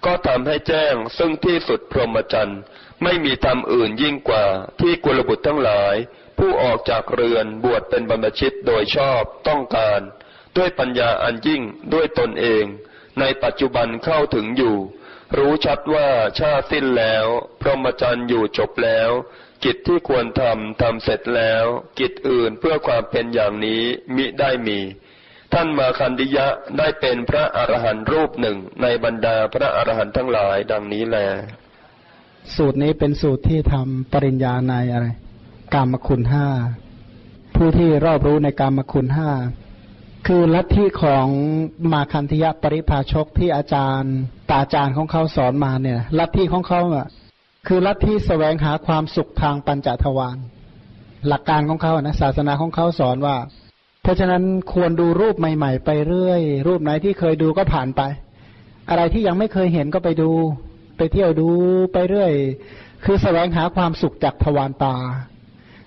[0.06, 2.60] ก็ทำให้แจ้งซึ่งที่สุดพรหมจรรย์
[3.02, 4.44] ไม่มีธรรมอื่นยิ่งกว่า
[4.80, 5.94] ที่กุลบุตรทั้งหลาย
[6.38, 10.00] ผู้ออกจากเรือนบวชเป็นบรรพชิตโดยชอบต้องการ
[10.56, 11.62] ด้วยปัญญาอันยิ่ง
[11.92, 12.64] ด้วยตนเอง
[13.20, 14.76] ในปัจจุบันเข้าถึงอยู่
[15.38, 16.08] รู้ชัดว่า
[16.38, 17.26] ชาสิ้นแล้ว
[17.60, 19.10] พรหมจรรย์อยู่จบแล้ว
[19.64, 21.64] กิจที่ควรทำทำเสร็จแล้ว
[21.98, 23.82] กิจอื่นเพื่อความเป็นอย่างนี้
[24.16, 24.78] มิได้มี
[25.58, 26.46] ท่านมาคันดิยะ
[26.78, 31.16] ได้เป็นพระอรหันต์รูปหนึ่งในบรรดาพระอรหันต์ทั้งหลายดังนี้แล
[32.56, 35.06] สูตรนี้เป็นสูตรที่ทำปริญญาในอะไร
[35.74, 36.46] กามคุณห้า
[37.56, 39.30] ผู้ที่รอบรู้ในกามคุณห้า
[40.26, 41.26] คือลัทธิของ
[41.92, 44.14] มาคันธยปริภาชกที่อาจารย์
[44.50, 47.06] ตาอาจารย์ของเขาสอนมาเนี่ยลัทธิของเขาอะ
[47.66, 50.36] คือลัทธิแสวงหาความสุขทางปัญจทวาร
[51.28, 53.36] หลักการของเขานะศาสนาของเขาสอนว่า
[54.06, 58.02] เพราะฉะนั้นควรดูรูปใหม่ ๆ ไปเรื่อย รูปไหนที่เคยดูก็ผ่านไป
[58.90, 60.30] อะไรที่ยังไม่เคยเห็นก็ไปดู
[60.96, 61.48] ไปเที่ยวดู
[61.92, 62.32] ไปเรื่อย
[63.04, 64.94] คือแสวงหาความสุขจากทวารตา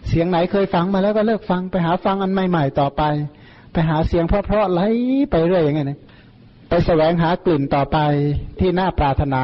[0.08, 3.04] เสียงไหนเคยฟังมาแล้วก็เลิกฟังไปหาฟังอันใหม่ ๆ ต่อไป
[3.72, 4.82] ไปหาเสียงเพราะๆไหล
[5.32, 6.00] ไปเรื่อยอย่างเงี้ยนะ
[6.70, 7.98] ไปแสวงหากลิ่นต่อไป
[8.60, 9.42] ที่น่าปรารถนา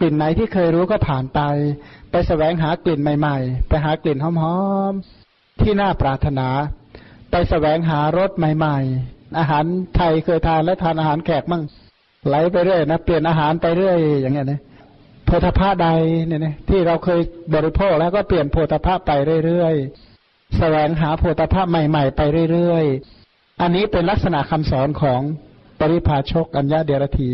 [0.00, 1.40] กลิ่นไหนที่เคยรู้ก็ผ่านไป
[2.10, 4.58] ไปแสวงหากลิ่นใหม่ ๆ ไปหากลิ่นหอ
[4.90, 6.48] มๆที่น่าปรารถนา
[7.36, 8.78] ไปแสวงหารสใหม่
[9.08, 9.64] ๆ อาหาร
[9.96, 11.62] ไทยเคยทานและทานอาหารแขกมั่ง
[12.26, 14.60] ไหลไปเรื่อยนะเปลี่ยนอาหารไปเรื่อยอย่างเงี้ยนะ
[15.26, 15.88] โพธาภาใด
[16.26, 17.20] เนี่ยนะที่เราเคย
[17.54, 19.12] บริโภคแล้วก็เปลี่ยนโพธาภาไป
[19.46, 22.20] เรื่อยๆแสวงหาโพธาภาใหม่ ๆ ไป
[22.52, 25.20] เรื่อยๆ อันนี้เป็นลักษณะคำสอนของ
[25.80, 27.32] ปริภาชกอัญญาเดรถี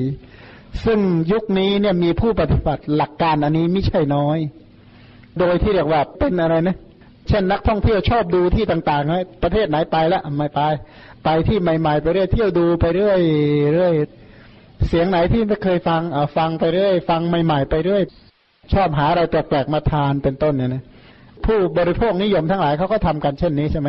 [0.84, 0.98] ซึ่ง
[1.32, 4.38] ยุคนี้เนี่ยมีผู้ปฏิบัติหลักการอันนี้ไม่ใช่น้อย
[5.38, 10.60] โดยที่เรียกว่าเป็นอะไรนะเช่นนักท่องเที่ยวชอบดูที่ต่างๆนะประเทศไหนไปแล้วไม่ไป
[11.24, 13.20] ไปที่ใหม่ ๆ ไปเรื่อยเที่ยวดูไปเรื่อย
[13.74, 13.92] เรื่อย
[14.88, 18.02] เสียงไหนที่ไม่เคยฟังเอาฟังไปเรื่อย ฟังใหม่ ๆ ไปเรื่อย
[18.72, 20.82] ชอบหาอะไรแปลกๆมาทานเป็นต้นเนี่ยนะ
[21.44, 23.88] ผู้บริโภคนิยมทั้งหลายเขาก็ทำกันเช่นนี้ใช่ไหม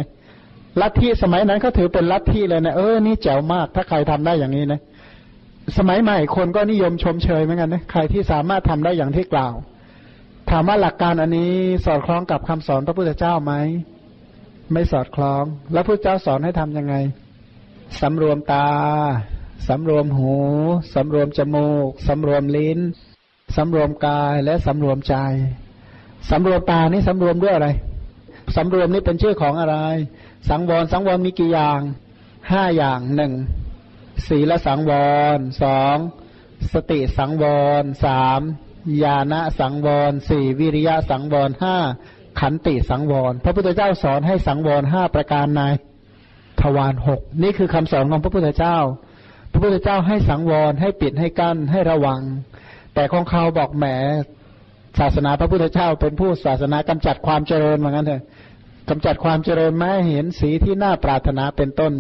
[0.82, 4.80] ลัทธิสมัยนั้นเขาถือเป็นลัทธิเลยนะเออนี่แจ๋วมาก ถ้าใครทำได้อย่างนี้นะ
[5.78, 9.54] สมัยใหม่คนก็นิยมชมเชยเหมือนกันนะใครที่สามารถทำได้อย่างที่กล่าว
[10.54, 11.56] ถามว่าหลักการอันนี้
[11.86, 13.54] สอดคล้องกับคำสอนพระพุทธเจ้าไหม
[14.74, 16.96] ไม่สอดคล้อง แล้วพระเจ้าสอนให้ทํำยังไง
[18.02, 18.70] สำรวมตา
[19.68, 20.34] สำรวมหู
[20.96, 22.80] สำรวมจมูกสำรวมลิ้น
[23.56, 25.16] สำรวมกายและสำรวมใจ
[26.30, 27.70] สำรวมตานี่สำรวมด้วยอะไร
[28.56, 29.78] สำรวมนี่เป็นชื่อของอะไร
[30.50, 31.80] สังวรสังวรมีกี่อย่าง
[32.52, 33.34] ห้าอย่างหนึ่ง
[34.28, 34.92] ศีลสังว
[35.38, 35.98] รสอง
[36.74, 37.44] สติสังว
[37.82, 38.42] รสาม
[39.04, 41.78] ญาณสังวรสี่วิริยะสังวรห้า
[42.40, 45.62] ขันติสังวร พระพุทธเจ้าสอนให้สังวรห้าประการใน
[46.62, 48.78] ทวารหกนี่คือคำสอนของพระพุทธเจ้า
[49.52, 52.22] พระพุทธเจ้าให้สังวรให้ปิดให้กั้นให้ระวัง
[52.94, 53.86] แต่ของเขาบอกแหม
[55.00, 58.24] ศาสนาพระพุทธเจ้าเป็นผู้ศาสนากำจัดความเจริญเหมือนกันเถอะ
[58.90, 61.94] กำจัดความเจริญไม่เห็นสีที่น่าปรารถนาเป็นต้น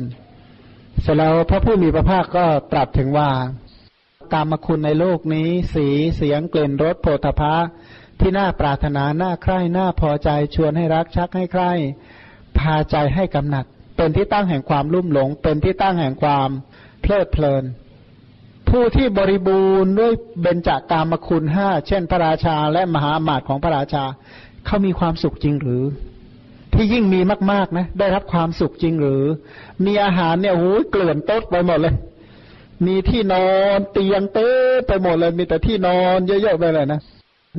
[1.01, 3.29] เสร็จแล้วพระผู้มีพระภาคก็ตรัสถึงว่า
[4.33, 7.55] กามคุณในโลกนี้ สีเสียงกลิ่นรสโผฏฐะ
[8.19, 11.71] ที่น่าปรารถนาน่าใคร่น่าพอใจชวนให้รักชักให้ใคร่
[12.59, 13.65] พาใจให้กำหนัด
[13.97, 16.49] เป็นที่ตั้งแห่งความลุ่มหลง เป็นที่ตั้งแห่งความ
[17.01, 17.63] เพลิดเพลิน
[18.69, 24.03] ผู้ที่บริบูรณ์ด้วยเบญจากามคุณห้าเช่นพระราชาและมหาอมาตย์ของพระราชา
[24.65, 25.83] เขามีความสุขจริงหรือ
[26.73, 27.19] ที่ยิ่งมี
[27.51, 29.23] มากๆนะ ได้รับความสุขจริงหรือ
[29.85, 31.93] มีอาหารเนี่ยโอ้ยเกลื่อนโต๊ะไปหมดเลย
[32.85, 34.49] มีที่นอนเตียงเต้
[34.87, 37.01] ไปหมดเลย มีแต่ที่นอนเยอะๆไปเลยนะ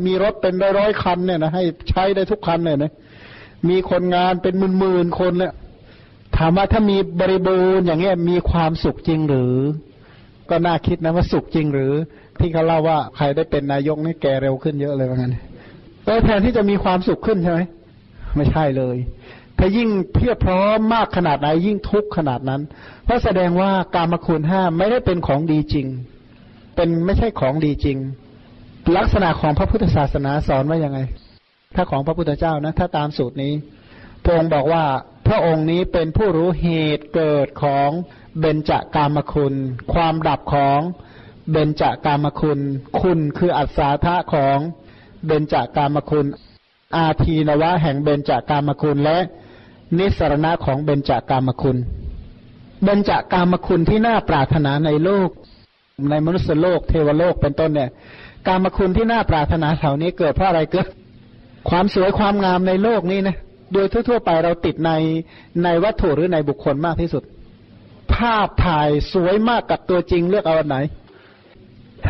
[0.05, 2.93] มีรถเป็นร้อยๆคันเนี่ยนะให้ใช้ได้ทุกคันเนี่ยนะ
[3.69, 5.53] มีคนงานเป็นหมื่นๆคนเนี่ย
[6.37, 9.55] ถามว่าถ้ามีบริบูรณ์อย่างเงี้ยมีความสุขจริงหรือ
[10.51, 11.93] ก็น่าคิดนะว่าสุขจริงหรือ
[12.41, 15.35] ที่เขาเล่าว่าใครได้เป็นนายกนี่แกเร็วขึ้นเยอะเลยว่างั้น
[16.05, 17.61] เออแทนที่จะมีความสุขขึ้นใช่ไหม
[18.37, 18.97] ไม่ใช่เลย
[19.65, 22.63] ถ้ายิ่งเพียบพร้อมมากขนาดไหนยิ่งทุกข์ขนาดนั้น
[23.05, 25.87] เพราะแสดงว่าการมคุณห้าไม่ได้เป็นของดีจริง
[26.77, 27.99] เป็นไม่ใช่ของดีจริง
[28.97, 30.99] ลักษณะของพระพุทธศาสนาสอนว่ายังไง
[31.75, 33.53] ถ้าของพระพุทธเจ้านะ ถ้าตามสูตรนี้
[34.25, 34.85] พระองค์บอกว่า
[35.27, 37.91] พระองค์นี้เป็นผู้รู้เหตุเกิดของ
[38.41, 39.55] เบญจากามคุณ
[39.93, 40.81] ความดับของ
[41.51, 42.61] เบญจากามคุณ
[43.01, 44.59] คุณคืออัศาธาของ
[45.27, 46.27] เบญจากามคุณ
[46.97, 49.19] อาทีนวะแห่งเบญจากามคุณและ
[49.99, 51.77] นิสรณะของเบญจากามคุณ
[52.85, 55.29] เบญจากามคุณที่น่าปรารถนาในโลก
[56.11, 57.91] ในมนุษยโลก เทวโลกเป็นต้นเนี่ย
[58.47, 60.87] กามคุณที่น่าปรารถนาเหล่านี้เกิดเพราะอะไรเกิด
[61.71, 63.37] ความสวยความงามในโลกนี้นะ
[63.73, 64.91] โดยทั่วๆไปเราติดใน
[65.65, 67.23] ในวัตถุหรือในบุคคลมากที่สุด
[68.15, 70.77] ภาพถ่ายสวยมากกับตัวจริงเลือกเอาอันไหน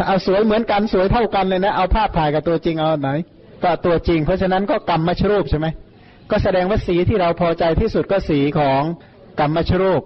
[0.06, 3.10] เอาสวยเหมือนกันสวยเท่ากันเลยนะเอาภาพถ่ายกับตัวจริงเอาอันไหน
[3.62, 5.66] ก็ตัวจริง เพราะฉะนั้นก็กรรมมชรูปใช่ไหม
[6.32, 8.82] ก็แสดงว่าสีที่เราพอใจที่สุดก็สีของ
[9.40, 10.02] กรรมชรูป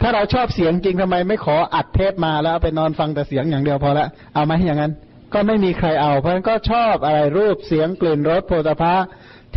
[0.00, 4.92] ถ้าเราชอบเสียงจริงทำไมไม่ขออัดเทปมาแล้วเอาไปนอนฟังแต่เสียงอย่างเดียวพอละเอาไหมอย่างนั้น
[5.32, 8.94] ก็ไม่มีใครเอา เพราะฉะนั้นก็ชอบอะไรรูปเสียงกลิ่นรสโผฏฐะ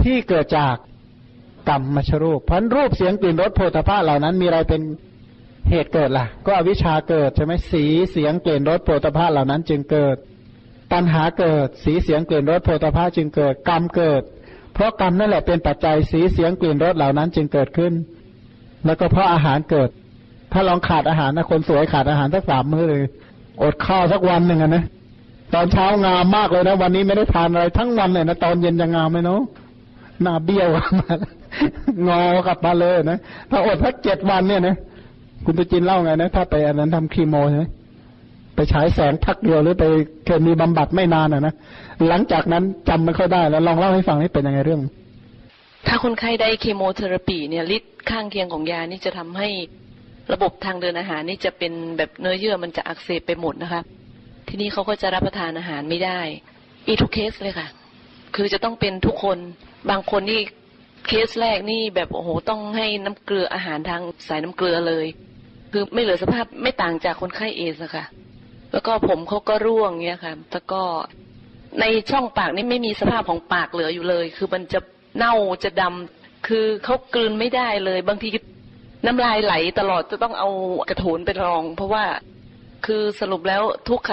[0.02, 0.76] ที่เกิดจาก
[1.70, 4.82] กรรมชรูป เพราะรูปเสียงกลิ่นรสโผฏฐะเหล่านั้นมีอะไรเป็น
[5.70, 10.18] เหตุเกิดล่ะ ก็อวิชชาเกิดใช่ไหมสีเสียงกลิ่นรสโผฏฐะเหล่านั้นจึงเกิด
[10.94, 14.24] ตัณหาเกิด สีเสียงกลิ่นรสโผฏฐะจึงเกิด กรรมเกิด
[14.74, 17.94] เพราะกรรมนั่นแหละเป็นปัจจัยสีเสียงกลิ่นรสเหล่านั้นจึงเกิดขึ้น
[18.86, 19.90] แล้วก็เพราะอาหารเกิด
[20.54, 23.02] ถ้าลองขาดอาหารนะคนสวยขาดอาหารสักสามมื้อเลย
[23.64, 24.84] อดข้าวสักวันหนึ่งนะ
[25.54, 29.42] ตอนเช้างามมากเลยนะ วันนี้ไม่ได้ทานอะไรทั้งวันเลยนะตอนเย็นจะงามไหมเนาะ
[30.22, 31.16] หน้าเบี้ยวกลับมา
[32.08, 34.76] งอกลับมาเลยนะถ้าอดสักเจ็ดวันเนี่ยนะ
[35.46, 37.66] คุณตุจินเล่าไงนะ ถ้าไปอันนั้นทำคีโมใช่ไหม
[38.60, 39.86] ไปฉายแสงพักเดียวหรือไป
[40.26, 41.54] เคมีบำบัดไม่นานอะนะ
[42.08, 44.82] หลังจากนั้นจำไม่ค่อยได้แล้วลองเล่าให้ฟังให้เป็นยังไงเรื่อง
[45.88, 49.48] ถ้าคนไข้ได้เคมีเทอราปีเนี่ยฤทธิ์ข้างเคียงของยานี่จะทำให้
[50.34, 53.82] ระบบทางเดินอาหารนี่จะเป็นแบบเนื้อเยื่อมันจะอักเสบไปหมดนะคะ
[54.48, 56.20] ทีนี้เขาก็จะรับประทานอาหารไม่ได้
[56.88, 57.68] อีทุกเคสเลยค่ะ
[58.36, 59.38] คือจะต้องเป็นทุกคน
[59.90, 60.42] บางคนนี่
[61.08, 65.08] เคสแรกนี่แบบโอ้โหต้องให้น้ำเกลืออาหารทางสายน้ำเกลือเลย
[65.72, 68.06] คือไม่เหลือสภาพไม่ต่างจากคนไข้เอสอะค่ะ
[68.72, 70.82] แล้วก็ผมเขาก็ร่วงเงี้ยค่ะแล้วก็
[71.80, 74.80] ในช่องปากนี่ไม่มีสภาพของปากเหลืออยู่เลย คือมันจะ
[75.18, 75.34] เน่า
[75.64, 78.30] จะดำคือเขากลืนไม่ได้เลย บางที
[79.06, 80.50] น้ำลายไหลตลอดจะต้องเอา
[80.90, 82.06] กระโถนไปรอง เพราะว่า
[82.86, 84.10] คือสรุปแล้วทุกข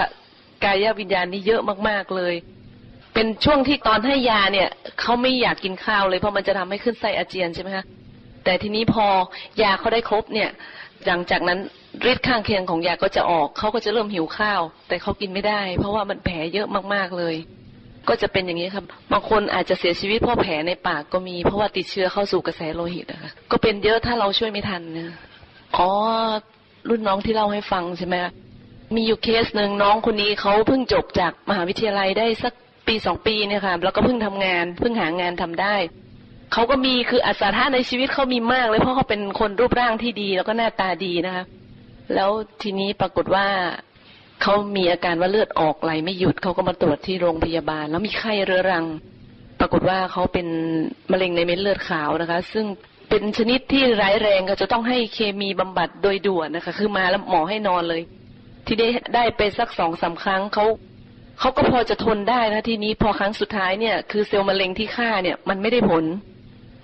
[0.63, 2.33] กายวิญญาณนี่เยอะมาก ๆเลย
[3.13, 4.69] เป็นช่วงที่ตอนให้ยาเนี่ย
[4.99, 7.85] เขาไม่อยากกินข้าวเลยเพราะมันจะทำให้ขึ้นไส้อาเจียนใช่ไหมคะ
[8.43, 9.05] แต่ทีนี้พอ
[9.61, 10.49] ยาเขาได้ครบเนี่ย
[11.07, 11.59] หลังจากนั้น
[12.11, 17.35] ฤทธิ์ข้างเคียงของยาก็จะออกเขาก็จะเริ่มหิวข้าว แต่เขากินไม่ได้ เพราะว่ามันแผลเยอะมากๆเลย
[18.09, 25.15] ก็จะเป็นอย่างนี้ครับ บางคนอาจจะเสียชีวิตเพราะแผลในปากก็มี เพราะว่าติดเชื้อเข้าสู่กระแสโลหิตนะคะก็เป็นเยอะถ้าเราช่วยไม่ทันนะ
[25.77, 25.89] อ๋อ
[26.89, 28.15] รุ่นน้องที่เล่าให้ฟังใช่ไหม
[28.95, 32.53] มีอยู่เคสหนึ่งน้องคนนี้เขาเพิ่งจบจากมหาวิทยาลัยได้สัก
[32.87, 35.75] ปีสองปีเนี่ยค่ะแล้วก็เพิ่งทำงาน เพิ่งหางานทำได้
[36.53, 41.43] เขาก็มีคืออัศธาในชีวิตเขามีมากเลยเพราะเขาเป็นคนรูปร่างที่ดี แล้วก็หน้าตาดีนะคะ
[42.15, 42.29] แล้ว
[42.61, 43.47] ทีนี้ปรากฏว่า
[44.41, 48.85] เขามีอาการว่าเลือดออกไหลไม่หยุดเขาก็มาตรวจที่โรงพยาบาล แล้วมีไข้เรื้อรัง
[49.59, 50.47] ปรากฏว่าเขาเป็น
[51.11, 52.65] มะเร็งในเม็ดเลือดขาวนะคะ ซึ่ง
[53.09, 58.01] เป็นชนิดที่ร้ายแรงก็จะต้องให้เคมีบำบัดโดยด่วนนะคะ คือมาแล้วหมอให้นอนเลย
[58.65, 60.65] ที่ได้ได้ไปสักสองสาครั้งเขา
[61.39, 66.03] เขาก็พอจะทนได้นะทีนี้พอครั้งสุดท้ายเนี่ยคือเซลล์มะเร็งที่ฆ่าเนี่ยมันไม่ได้ผล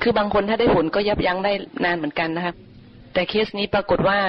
[0.01, 1.53] คือบางคนถ้าได้ผลก็ยับยั้งได้
[1.83, 2.53] นานเหมือนกันนะคะ
[3.13, 4.19] แต่เคสนี้ปรากฏว่า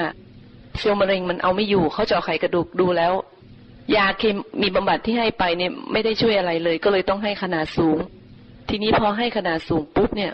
[0.79, 3.13] เซลล์มะเร็งมันเอาไม่อยู่เขาเจาะไขกระดูกดูแล้ว
[3.97, 4.23] ยาเค
[4.63, 7.99] มีบำบัดที่ให้ไปเนี่ยไม่ได้ช่วยอะไรเลย ก็เลยต้องให้ขนาดสูง
[8.69, 10.33] ทีนี้พอให้ขนาดสูงปุ๊บเนี่ย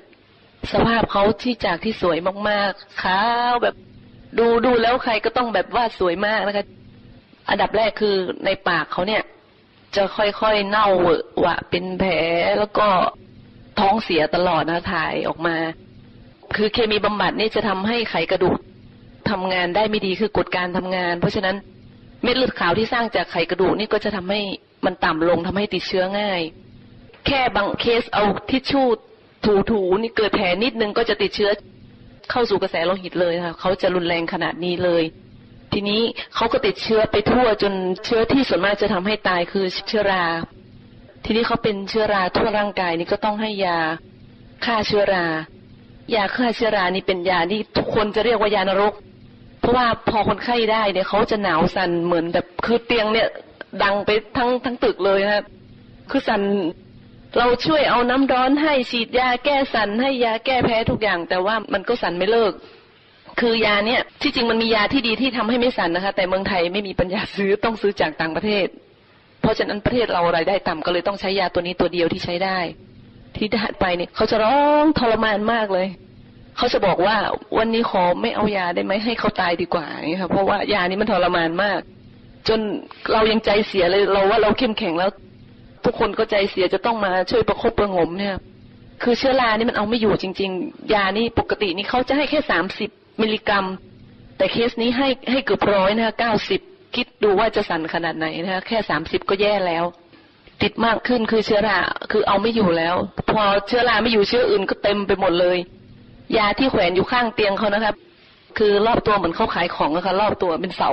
[0.73, 3.21] สภาพเขาที่จากที่สวยมากๆขา
[3.51, 3.75] วแบบ
[4.39, 6.67] ดูดูแล้วใครก็ต้องแบบว่าสวยมากนะคะ
[7.49, 9.23] อันดับแรกคือในปากเขาเนี่ย
[9.97, 12.13] จะค่อยๆเน่าเวอะหวะเป็นแผล
[12.59, 12.87] แล้วก็
[13.81, 15.57] ท้องเสียตลอดนะถ่ายออกมา
[16.57, 18.59] คือเคมีบำบัดนี่จะทำให้ไขกระดูก
[19.31, 21.57] ทำงานได้ไม่ดีคือกดการทำงาน เพราะฉะนั้น
[22.23, 24.41] เม็ดเลือดขาวที่สร้างจากไขกระดูกนี่ก็จะทำให้
[24.85, 26.41] มันต่ำลงทำให้ติดเชื้อง่าย
[27.27, 28.89] แค่บางเคสเอาทิชชู่
[29.71, 31.51] ถูๆนี่เกิดแผลนิดนึงก็จะติดเชื้อ
[32.31, 35.03] เข้าสู่กระแสโลหิตเลยค่ะเขาจะรุนแรงขนาดนี้เลย
[35.73, 36.03] ทีนี้
[36.35, 37.73] เขาก็ติดเชื้อไปทั่วจน
[38.05, 40.25] เชื้อที่ส่วนมากจะทำให้ตายคือเชื้อรา
[41.25, 43.79] ทีนี้เขาเป็นเชื้อราทั่วร่างกายนี่ก็ต้องให้ยา
[44.65, 45.27] ฆ่าเชื้อรา
[46.15, 48.95] ยาฆ่าเชื้อรานี่เป็นยาที่ทุกคนจะเรียกว่ายานรก
[49.71, 53.29] ราะว่าพอคนไข้ได้เนี่ยเขาจะหนาวสั่นเหมือนแบบคือเตียงเนี่ย
[53.83, 55.45] ดังไปทั้งทั้งตึกเลยครับ
[56.11, 56.43] คือสั่น
[57.39, 62.53] เราช่วยเอาน้ำร้อนให้ฉีดยาแก้สั่นให้ยาแก้แพ้ทุกอย่าง แต่ว่ามันก็สั่นไม่เลิก
[63.41, 68.67] คือยาเนี่ยที่จริงมันมียาที่ดีที่ทำให้ไม่สั่นนะคะ แต่เมืองไทยไม่มีปัญญาซื้อต้องซื้อจากต่างประเทศ
[69.41, 72.59] เพราะฉะนั้นประเทศเรารายได้ต่ำก็เลยต้องใช้ยาตัวนี้ตัวเดียวที่ใช้ได้
[73.37, 75.87] ที่ได้ไปเนี่ยเขาจะร้องทรมานมากเลย
[76.57, 77.17] เขาจะบอกว่า
[77.59, 81.81] วันนี้ขอไม่เอายาได้ไหมให้เขาตายดีกว่าอย่างนี้ค่ะเพราะว่ายานี้มันทรมานมาก
[82.49, 82.61] จน
[83.13, 85.11] เรายังใจเสียเลยเราว่าเราเข้มแข็งแล้ว
[85.85, 88.37] ทุกคนก็ใจเสียจะต้องมาช่วยประคบประงมเนี่ย
[89.03, 93.67] คือเชื้อรานี่มันเอาไม่อยู่จริง ๆ ยานี่ปกตินี่เขาจะให้แค่สามสิบมิลลิกรัม
[94.37, 96.61] แต่เคสนี้ให้ให้เกือบร้อยนะคะเก้าสิบ
[96.97, 99.85] คิดดูว่าจะสั่นขนาดไหนนะคะแค่สามสิบก็แย่แล้ว
[100.63, 101.79] ติดมากขึ้นคือเชื้อรา
[102.11, 102.95] คือเอาไม่อยู่แล้ว
[103.31, 105.59] พอเชื้อราไม่อยู่เชื้ออื่นก็เต็มไปหมดเลย
[106.37, 107.97] ยาที่แขวนอยู่ข้างเตียงเขานะครับ
[108.59, 110.91] คือรอบตัวเหมือนเขาขายของนะคะรอบตัวเป็นเสา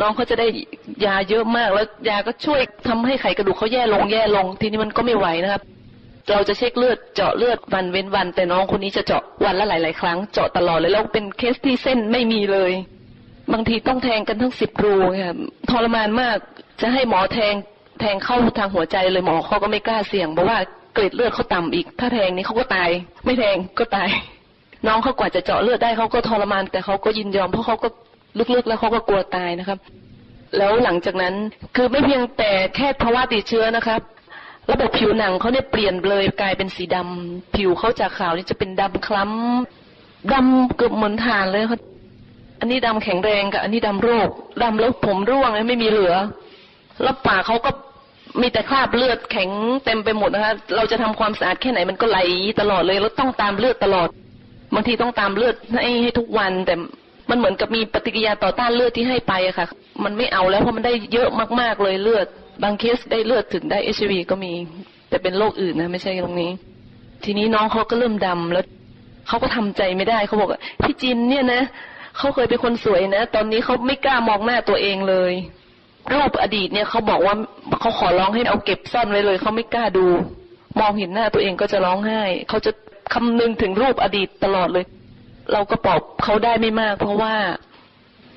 [0.00, 0.46] น้องเขาจะได้
[1.06, 5.62] ยาเยอะมากแล้วยาก็ช่วยทำให้ไขกระดูกเขาแย่ลงแย่ลง ทีนี้มันก็ไม่ไหวนะครับ
[6.30, 12.72] เราจะเช็คเลือดเจาะเลือดวันเว้นวัน แต่น้องคนนี้จะเจาะวันละหลาย ๆ ครั้งเจาะตลอดเลยแล้วเป็นเคสที่เส้นไม่มีเลย
[13.52, 15.36] บางทีต้องแทงกันทั้งสิบรูค่ะ
[15.70, 16.36] ทรมานมาก
[16.80, 17.54] จะให้หมอแทง
[18.00, 20.58] แทงเข้าทางหัวใจเลยหมอเขาก็ไม่กล้าเสี่ยงเพราะว่า
[20.92, 22.90] เกล็ดเลือดเขาต่ำอีก ถ้าแทงนี้เขาก็ตาย
[23.24, 24.08] ไม่แทงก็ตาย
[24.86, 27.88] น้องเขากว่าจะเจาะเลือดได้เขาก็ทรมาน แต่เขาก็ยินยอมเพราะเขาก็
[28.54, 29.78] ลึกๆแล้วเขาก็กลัวตายนะครับ
[30.56, 31.34] แล้วหลังจากนั้น
[31.76, 34.00] คือไม่เพียงแต่แค่ภาวะติดเชื้อนะครับ
[34.70, 41.80] ระบบผิวหนังเขาเนี่ยเปลี่ยนเลยกลายเป็นสีดำผิวเขาจากขาวนี่จะเป็นดำคล้ำดำเกือบเหมือนถ่านเลยครับ
[42.60, 44.28] อันนี้ดำแข็งแรงกับอันนี้ดำโรค
[44.62, 46.14] ดำแล้วผมร่วงเลยไม่มีเหลือ
[47.02, 47.70] แล้วปากเขาก็
[48.40, 49.50] มีแต่คราบเลือดแข็ง
[49.84, 52.18] เต็มไปหมดนะคะ เราจะทำความสะอาดแค่ไหนมันก็ไหล
[52.60, 54.08] ตลอดเลย แล้วต้องตามเลือดตลอด
[54.74, 56.74] บางทีต้องตามเลือดให้ให้ทุกวันแต่
[57.30, 59.66] มันเหมือนกับมีปฏิกิริยาต่อต้านเลือดที่ให้ไปอะค่ะ
[60.04, 61.28] มันไม่เอาแล้วเพราะมันได้เยอะ
[61.60, 62.26] มากๆเลยเลือด
[62.62, 64.52] บางเคสได้เลือดถึงได้เอชวีก็มี
[65.08, 66.50] แต่เป็นโรคอื่นนะไม่ใช่ตรงนี้
[67.24, 68.64] ทีนี้น้องเขาก็เริ่มดำแล้ว
[69.28, 71.62] เขาก็ทำใจไม่ได้เขาบอกว่าพี่จินเนี่ยนะ
[72.16, 75.32] เขาเคยเป็นคนสวยนะ ตอนนี้เขาไม่กล้ามองหน้าตัวเองเลย
[76.12, 77.34] รูปอดีตเนี่ยเขาบอกว่า
[77.80, 80.06] เขาขอร้องให้เอาเก็บซ่อนไว้เลยเขาไม่กล้าดู
[80.80, 82.72] มองเห็นหน้าตัวเองก็จะร้องไห้เขาจะ
[83.14, 84.84] คำนึงถึงรูปอดีตตลอดเลย
[85.52, 87.34] เราก็ปลอบเขาได้ไม่มาก เพราะว่า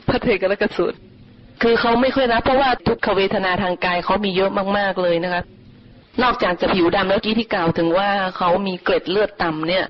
[0.09, 0.93] พระเทกและกสุด
[1.61, 5.41] คือเขาไม่ค่อยรับเพราะว่าทุกขเวทนาทางกายเขามีเยอะมากๆเลยนะคะ
[6.23, 9.85] นอกจากจะผิวดำแล้วกี้ที่กล่าวถึงว่าเขามีเกล็ดเลือดต่ำเนี่ย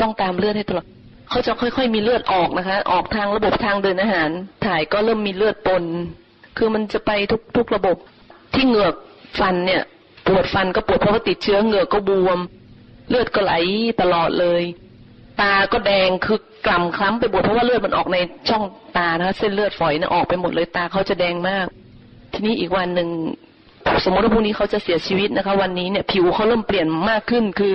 [0.00, 0.86] ต้องตามเลือดให้ตลอด
[1.30, 4.28] เขาจะค่อยๆมีเลือดออกนะคะ ออกทางระบบทางเดินอาหาร
[4.66, 5.82] ถ่ายก็เริ่มมีเลือดปน
[6.56, 7.96] คือมันจะไปทุกทุกระบบ
[8.54, 8.94] ที่เหงือก
[9.40, 9.82] ฟันเนี่ย
[10.26, 12.38] ปวดฟันก็ปวดเพราะว่าติดเชื้อเหงือกก็บวม
[13.10, 13.52] เลือดก็ไหล
[14.00, 14.62] ตลอดเลย
[15.40, 18.16] ตาก็แดงคือกล่ำคล้ำไปหมดเพราะว่าเลือดมันออกใน
[18.48, 18.64] ช่อง
[18.96, 21.66] ตานะคะเส้นเลือดฝอยเนี่ยออกไปหมดเลยตาเขาจะแดงมาก
[22.32, 23.08] ทีนี้อีกวันหนึ่ง
[24.04, 27.72] สมมติว่าพรุ่งนี้เขาจะเสียชีวิตนะคะ วันนี้เนี่ยผิวเขาเริ่มเปลี่ยนมากขึ้นคือ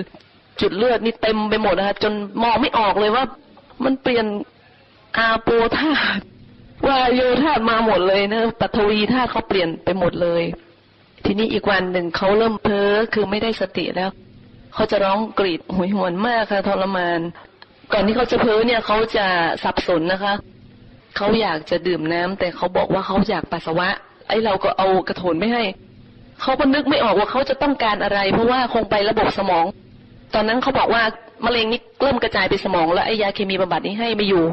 [0.61, 3.23] จุดเลือดนี่เต็มไปหมดนะคะจนมองไม่ออกเลยว่า
[3.83, 4.25] มันเปลี่ยน
[5.17, 6.19] อาโปธาต
[6.87, 10.43] ว่าโยธาตมาหมดเลยเนะปัทวีธาตเขาเปลี่ยนไปหมดเลย
[11.25, 14.09] ทีนี้อีกวันหนึ่งเขาเริ่มเพ้อคือไม่ได้สติแล้ว
[14.73, 17.19] เขาจะร้องกรีดหวยหวนมากค่ะทรมาน
[17.93, 19.25] ก่อนที่เขาจะเพ้อเนี่ยเขาจะ
[19.63, 20.33] สับสนนะคะ
[21.17, 23.89] เขาอยากจะดื่มน้ำแต่เขาบอกว่าเขาอยากปัสสาวะ
[24.27, 25.63] ไอ้เราก็เอากระโถนไม่ให้
[26.41, 29.65] เขาก็นึกไม่ออกว่าเขาจะต้องการอะไร เพราะว่าคงไประบบสมอง
[30.33, 31.03] ตอนนั้นเขาบอกว่า
[31.45, 34.45] มะเร็งนี่เริ่มกระจายไปสมอง แล้วไอ้ยาเคมีบำบัดนี้ให้ไม่อยู่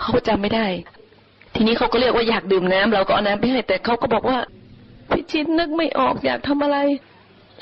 [0.00, 0.66] เขาจำไม่ได้
[1.60, 4.38] ทีนี้เขาก็เรียกว่าอยากดื่มน้ำเราก็เอาน้ำไปให้ แต่เขาก็บอกว่า
[5.10, 6.78] พี่ชิดนึกไม่ออกอยากทำอะไร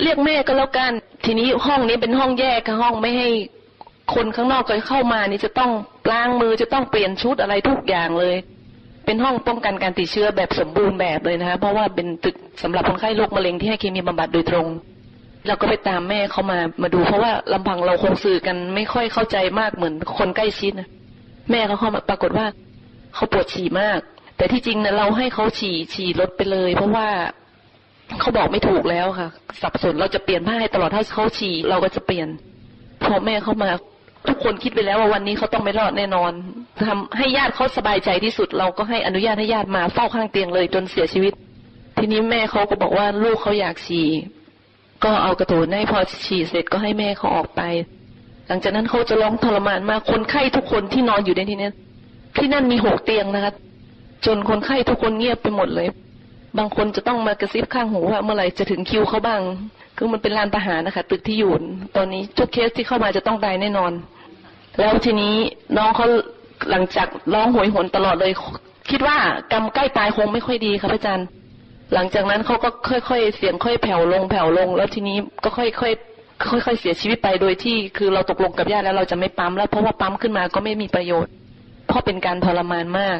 [0.02, 0.92] เรียกแม่ก็แล้วกัน
[1.24, 3.28] ทีนี้ห้องนี้เป็นห้องแยกค่ะห้องไม่ให้
[4.14, 5.70] คนข้างนอกเคยเข้ามานี่จะต้อง
[6.10, 8.36] ล้างมือจะต้องเปลี่ยนชุดอะไรทุกอย่างเลย
[9.06, 14.66] เป็นห้องป้องกันการติดเชื้อแบบสมบูรณ์แบบเลยนะคะ เพราะว่าเป็นตึกสำหรับคนไข้โรคมะเร็งที่ให้เคมีบำบัดโดยตรง
[15.46, 20.88] เราก็ไปตามแม่เขามามาดูเพราะว่าลำพังเราคงสื่อกันไม่ค่อยเข้าใจมากเหมือนคนใกล้ชิดนะ
[21.50, 22.46] แม่เขาเข้ามาปรากฏว่า
[23.14, 24.00] เขาปวดฉี่มาก
[24.36, 27.08] แต่ที่จริงนะเราให้เขาฉี่ฉี่ลดไปเลย เพราะว่า
[28.20, 29.28] เขาบอกไม่ถูกแล้วค่ะ
[29.62, 32.28] สับสนเราจะเปลี่ยนผ้าให้ตลอดถ้าเขาฉี่เราก็จะเปลี่ยน
[33.04, 33.70] พอแม่เข้ามา
[34.28, 36.32] ทุกคนคิดไปแล้วว่าวันนี้เขาต้องไม่รอดแน่นอน
[36.86, 41.32] ทำให้ญาติเขาสบายใจที่สุด เราก็ให้อนุญาตให้ญาติมาเฝ้าข้างเตียงเลยจนเสียชีวิต
[41.98, 44.08] ทีนี้แม่เขาก็บอกว่าลูกเขาอยากฉี่
[45.04, 47.60] ก็เอากระโถนให้พอฉี่เสร็จก็ให้แม่เขาออกไป
[48.48, 51.70] หลังจากนั้นเขาจะร้องทรมานมากคนไข้ทุกคนที่นอนอยู่ในที่นี้
[52.38, 53.52] ที่นั่นมีหกเตียงนะคะ
[54.26, 55.88] จนคนไข้ทุกคนเงียบไปหมดเลย
[56.58, 59.40] บางคนจะต้องมากระซิบข้างหูว่าเมื่อไหร่จะถึงคิวเขาบ้าง
[59.96, 61.52] คือมันเป็นลานทหารนะคะ ตึกที่อยู่
[61.96, 63.92] ตอนนี้ทุกเคสที่เข้ามาจะต้องตายแน่นอน
[64.78, 65.34] แล้วทีนี้
[65.76, 66.06] น้องเขา
[66.70, 68.32] หลังจากร้องหวยหวนตลอดเลย
[68.90, 69.16] คิดว่า
[69.52, 71.26] กรรมใกล้ตายคงไม่ค่อยดีครับอาจารย์
[71.94, 75.80] หลังจากนั้นเขาก็ค่อยๆเสียงค่อยแผ่วลงแผ่วลง แล้วทีนี้ก็ค่อยๆ
[76.64, 81.32] ค่อยๆเสียชีวิตไปโดยที่คือเราตกลงกับญาติแล้วเราจะไม่ปั๊มแล้วเพราะว่าปั๊มขึ้นมาก็ไม่มีประโยชน์
[81.88, 83.18] เพราะเป็นการทรมานมาก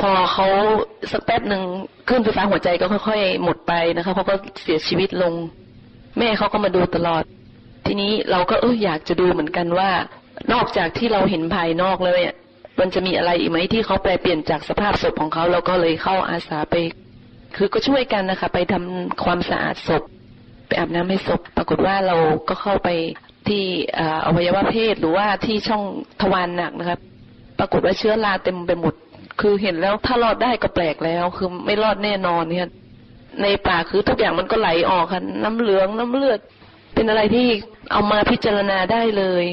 [0.00, 0.48] พอเขา
[1.12, 1.62] สักแป๊บหนึ่ง
[2.08, 5.34] ขึ้นไฟฟ้าหัวใจก็ค่อย ๆ หมดไปนะคะเขาก็เสียชีวิตลง
[6.18, 7.22] แม่เขาก็มาดูตลอด
[7.86, 9.90] ทีนี้เราก็เอออยากจะดูเหมือนกันว่า
[10.52, 12.34] นอกจากที่เราเห็นภายนอกแล้วเนี่ย
[12.80, 16.74] มันจะมีอะไรอีกไหมที่เขาแปลเปลี่ยนจากสภาพศพของเขาเราก็เลยเข้าอาสาไป
[17.56, 20.02] คือก็ช่วยกันนะคะ ไปทำความสะอาดศพ
[20.66, 22.16] ไปอาบน้ำให้ศพ ปรากฏว่าเรา
[22.48, 22.88] ก็เข้าไป
[23.48, 23.62] ที่
[24.26, 25.82] อวัยวะเพศหรือว่าที่ช่อง
[26.20, 27.00] ทวารหนักนะครับ
[27.62, 28.94] รากฏว่าเชื้อราเต็มไปหมด
[29.40, 32.68] คือเห็นแล้วถ้ารอดได้ก็แปลกแล้ว คือไม่รอดแน่นอนเนี่ย
[33.42, 36.40] ในปากคือทุกอย่างมันก็ไหลออกค่ะน้ำเหลืองน้ำเลือด
[36.94, 37.46] เป็นอะไรที่
[37.92, 39.44] เอามาพิจารณาได้เลย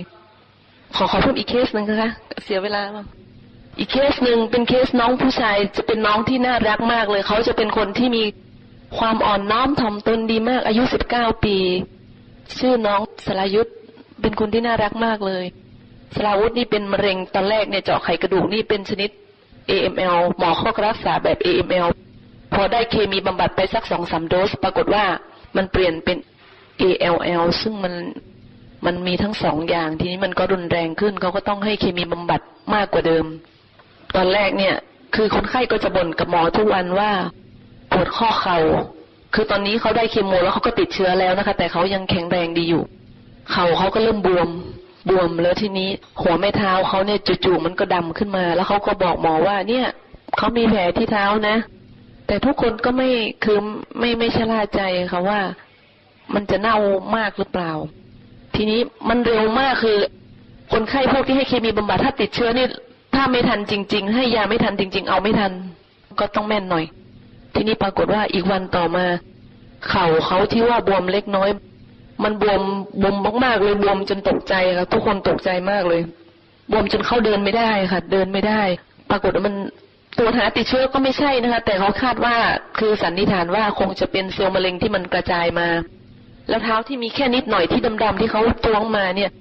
[0.96, 2.12] ขอขอเพิ่มอีกเคสหนึ่งนะคะ
[2.44, 3.06] เสียเวลาบ้าง
[3.80, 8.24] อีกเคสหนึ่งเป็นเคสน้องผู้ชายจะเป็นน้องที่น่ารักมากเลย เขาจะเป็นคนที่มี
[8.98, 11.58] ความอ่อนน้อมถ่อมตนดีมาก อายุสิบเก้าปี
[12.58, 13.72] ชื่อน้องสลายุทธ
[14.22, 15.46] เป็นคนที่น่ารักมากเลย
[16.16, 19.10] สลาวุธนี่เป็นมะเร็งตอนแรกเนี่ยเจาะไขกระดูกนี่เป็นชนิด
[19.70, 21.88] AML หมอเขาก็รักษาแบบ AML
[22.54, 25.06] พอได้เคมีบำบัดไปสักสองสามโดส ปรากฏว่า
[25.56, 26.18] มันเปลี่ยนเป็น
[26.82, 27.94] ALL ซึ่งมัน
[28.86, 32.42] มันมีทั้งสองอย่างทีนี้มันก็รุนแรงขึ้นเขาก็ต้องให้เคมีบำบัด
[32.74, 33.26] มากกว่าเดิม
[34.16, 34.76] ตอนแรกเนี่ย
[35.16, 37.12] คือคนไข้ก็จะบ่นกับหมอทุกวันว่า
[37.92, 38.58] ปวดข้อเขา่า
[39.34, 42.84] คือตอนนี้เขาได้เคมีแล้วเขาก็ติดเชื้อแล้วนะคะ แต่เขายังแข็งแรงดีอยู่
[43.52, 44.50] เข่าเขาก็เริ่มบวม
[45.08, 45.90] บวมแล้วทีนี้
[46.22, 49.86] หัวแม่เท้าเขาเนี่ยจู่ๆมันก็ดำขึ้นมา แล้วเขาก็บอกหมอว่าเนี่ย
[50.38, 51.56] เขามีแผลที่เท้านะ
[52.28, 53.10] แต่ทุกคนก็ไม่
[53.44, 53.58] คือ
[54.00, 55.40] ไม่ไม่ชะล่าใจค่ะว่า
[56.34, 56.78] มันจะเน่า
[57.16, 57.72] มากหรือเปล่า
[58.56, 58.80] ทีนี้
[59.10, 59.98] มันเร็วมากคือ
[60.72, 62.68] คนไข้พวกที่ให้เคมีบำบัดถ้าติดเชื้อนี่
[63.16, 65.52] ถ้าไม่ทันจริง ๆ ให้ยาไม่ทันจริง ๆ เอาไม่ทัน
[66.20, 66.86] ก็ต้องแม่นหน่อย
[67.54, 69.06] ทีนี้ปรากฏว่าอีกวันต่อมา
[69.90, 71.50] เข่าเขาที่ว่าบวมเล็กน้อย
[72.24, 72.62] มันบวม
[73.02, 76.02] บวมมากๆเลยบวมจนตกใจค่ะทุกคนตกใจมากเลย
[76.72, 78.62] บวมจนเขาเดินไม่ได้ค่ะ เดินไม่ได้
[79.10, 79.56] ปรากฏว่ามัน
[80.20, 82.36] ตัวหาติดเชื้อก็ไม่ใช่นะคะ แต่เขาคาดว่า
[82.78, 85.68] คือสันนิษฐานว่าคงจะเป็นเซลล์มะเร็งที่มันกระจายมา
[86.50, 89.32] แล้วเท้าที่มีแค่นิดหน่อยที่ดำๆที่เขาตวงมาเนี่ย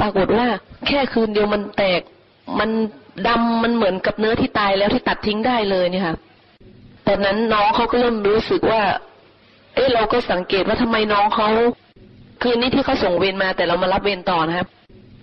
[0.00, 0.46] ปรากฏว่า
[0.86, 2.00] แค่คืนเดียวมันแตก
[2.58, 2.70] มัน
[3.28, 6.14] ดำมันเหมือนกับเนื้อที่ตายแล้วที่ตัดทิ้งได้เลยเนี่ยค่ะ
[7.06, 8.82] ตอนนั้นน้องเขาก็เริ่มรู้สึกว่า
[9.74, 11.48] เอ้เราก็สังเกตว่าทำไมน้องเขา
[12.42, 14.68] คืนนี้ที่เขาส่งเวรมาแต่เรามารับเวรต่อนะครับ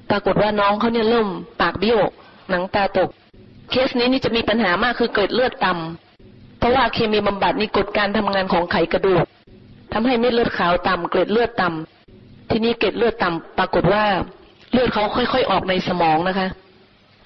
[0.10, 1.28] ปรากฏว่าน้องเขาเนี่ยเริ่ม
[1.62, 2.00] ปากเบี้ยว
[2.50, 3.10] หนังตาตก
[3.70, 9.26] เคสนี้นี่จะมีปัญหามากคือเกิดเลือดต่ำเพราะว่าเคมีบำบัดนี่กดการทำงานของไขกระดูก
[9.94, 14.04] ทำให้เม็ดเลือดขาวต่ำเกล็ดเลือดต่ำทีนี้เกล็ดเลือดต่ำปรากฏว่า
[14.72, 16.48] เลือดเขาค่อยๆออกในสมองนะคะ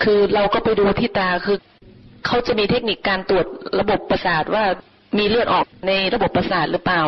[0.04, 1.58] คือเราก็ไปดูที่ตาคือ
[2.26, 3.46] เขาจะมีเทคนิคการตรวจ
[3.80, 4.64] ระบบประสาทว่า
[5.18, 7.02] มีเลือดออกในระบบประสาทหรือเปล่า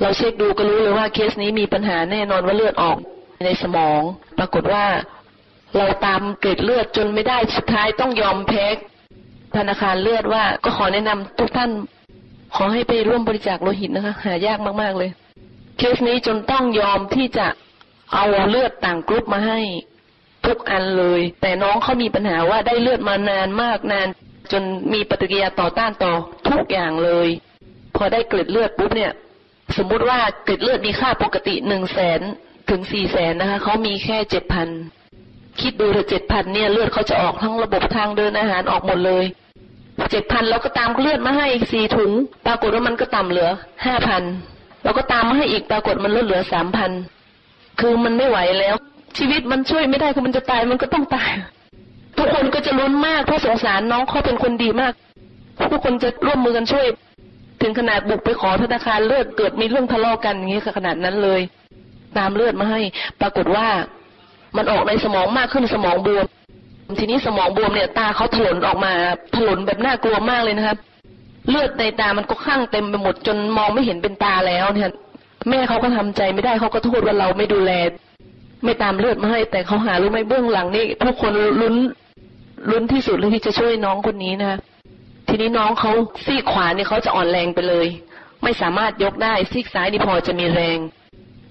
[0.00, 2.98] เราเช็คดูก็รู้เลยว่าเคสนี้มีปัญหาแน่นอนว่าเลือดออก
[3.44, 4.00] ในสมอง
[4.38, 4.84] ปรากฏว่า
[5.76, 8.66] เราตามเกล็ดเลือดจนไม่ได้สุดท้ายต้องยอมแพ้
[9.56, 11.70] ธนาคารเลือดว่าก็ขอแนะนำทุกท่าน
[12.56, 15.10] ขอให้ไปร่วมบริจาคโลหิตนะคะ หายากมากๆเลย
[15.78, 17.46] เคสนี้จนต้องยอมที่จะ
[18.14, 19.60] เอาเลือดต่างกรุ๊ปมาให้
[20.46, 24.08] ทุกอันเลย แต่น้องเขามีปัญหาว่าได้เลือดมานานมากนาน
[24.52, 24.62] จน
[24.92, 26.12] มีปฏิกิริยาต่อต้านต่อ
[26.48, 27.28] ทุกอย่างเลย
[27.96, 29.12] พอได้เกล็ดเลือดปุ๊บเนี่ย
[29.76, 32.20] สมมุติว่าเกล็ดเลือดมีค่าปกติหนึ่งแสน
[32.70, 34.68] ถึงสี่แสนนะคะเขามีแค่เจ็ดพัน
[35.60, 39.24] คิดดูเถอะเจ็ดพันเนี่ยเลือดเขาจะออกทั้งระบบทางเดินอาหารออกหมดเลย
[40.10, 42.10] เจ็ดพันเราก็ตามเลือดมาให้อีกสี่ถุง
[42.46, 43.50] ปรากฏว่ามันก็ต่ำเหลือ
[43.84, 44.22] ห้าพัน
[44.84, 46.90] เราก็ตามมาให้อีกปรากฏมันลดเหลือสามพัน
[47.80, 48.74] คือมันไม่ไหวแล้ว
[49.18, 51.30] ชีวิตมันช่วยไม่ได้คือมันจะตายมันก็ต้องตาย
[52.18, 54.92] ทุกคนก็จะลุ้นมากเพราะสงสารน้องเขาเป็นคนดีมาก
[55.72, 56.86] ทุกคนจะร่วมมือกันช่วย
[57.62, 61.40] ถึงขนาดบุกไปขอธนาคารเลือดเกิดมีเรื่องทะเลาะกันอย่างนี้ขนาดนั้นเลย
[62.18, 62.80] ตามเลือดมาให้
[63.20, 63.68] ปรากฏว่า
[64.56, 66.24] มันออกในสมองมากขึ้นสมองบวม
[66.98, 68.92] ทีนี้สมองบวมเนี่ยตาเขาถลนออกมา
[69.36, 70.78] ถลนแบบน่ากลัวมากเลยนะครับ
[71.50, 74.90] เลือดในตามันก็ข้างเต็มไปหมดจนมองไม่เห็นเป็นตาแล้วเนี่ย
[75.48, 77.72] แม่เขาก็ทำใจไม่ได้เขาก็โทษว่าเราไม่ดูแล
[78.64, 81.74] ไม่ตามเลือดมาให้ แต่เขาหารู้ไหมเบื้องหลังนี่ทุกคนลุ้น
[82.70, 84.58] ลุ้นที่สุดเลยที่จะช่วยน้องคนนี้นะ
[85.28, 85.92] ทีนี้น้องเขา
[86.26, 87.86] ซีกขวาเนี่ยเขาจะอ่อนแรงไปเลย
[88.42, 90.78] ไม่สามารถยกได้ซีกซ้ายนี่พอจะมีแรง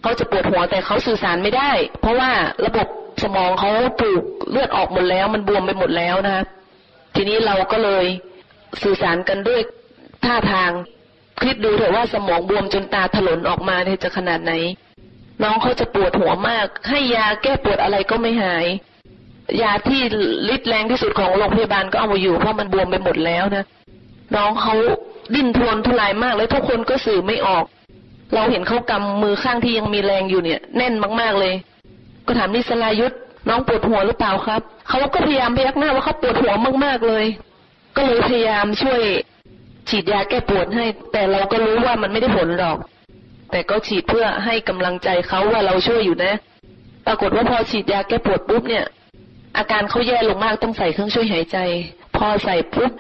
[0.02, 2.32] เขาจะปวดหัวแต่เขาสื่อสารไม่ได้ เพราะว่า
[2.66, 2.88] ระบบ
[3.24, 6.44] สมองเขาถูกเลือดออกหมดแล้ว มันบวมไปหมดแล้วนะคะ
[7.16, 8.06] ทีนี้เราก็เลย
[8.84, 9.62] สื่อสารกันด้วย
[10.26, 10.72] ท่าทาง
[11.42, 14.54] คิดดูเถอะว่าสมองบวมจนตาถลนออกมาเนี่ยจะขนาดไหน
[15.44, 18.66] น้องเขาจะปวดหัวมาก ให้ยาแก้ปวดอะไรก็ไม่หาย
[19.62, 20.02] ยาที่
[20.54, 23.66] ฤทธิ์แรงที่สุดของโรงพยาบาลก็เอามาอยู่เพราะมันบวมไปหมดแล้วนะ
[24.36, 24.76] น้องเขา
[25.36, 27.66] ดิ้นทวนทุรายมากเลยทุกคนก็สื่อไม่ออก
[28.34, 31.54] เราเห็นเขากำมือข้างที่ยังมีแรงอยู่เนี่ย แน่นมากๆเลย
[32.26, 33.16] ก็ถามนิสลายุทธ
[33.50, 36.54] น้องปวดหัวหรือเปล่าครับเขาก็พยายามพยักหน้าว่าเขาปวดหัว
[36.86, 37.26] มากๆเลย
[37.96, 39.02] ก็เลยพยายามช่วย
[39.90, 42.78] ฉีดยาแก้ปวดให้ แต่เราก็รู้ว่ามันไม่ได้ผลหรอก
[43.52, 46.34] แต่ก็ฉีดเพื่อให้กำลังใจเขาว่าเราช่วยอยู่นะ
[47.06, 48.86] ปรากฏว่าพอฉีดยาแก้ปวดปุ๊บเนี่ย
[49.58, 51.58] อาการเขาแย่ลงมากต้องใส่เครื่องช่วยหายใจ
[52.16, 52.92] พอใส่ปุ๊บ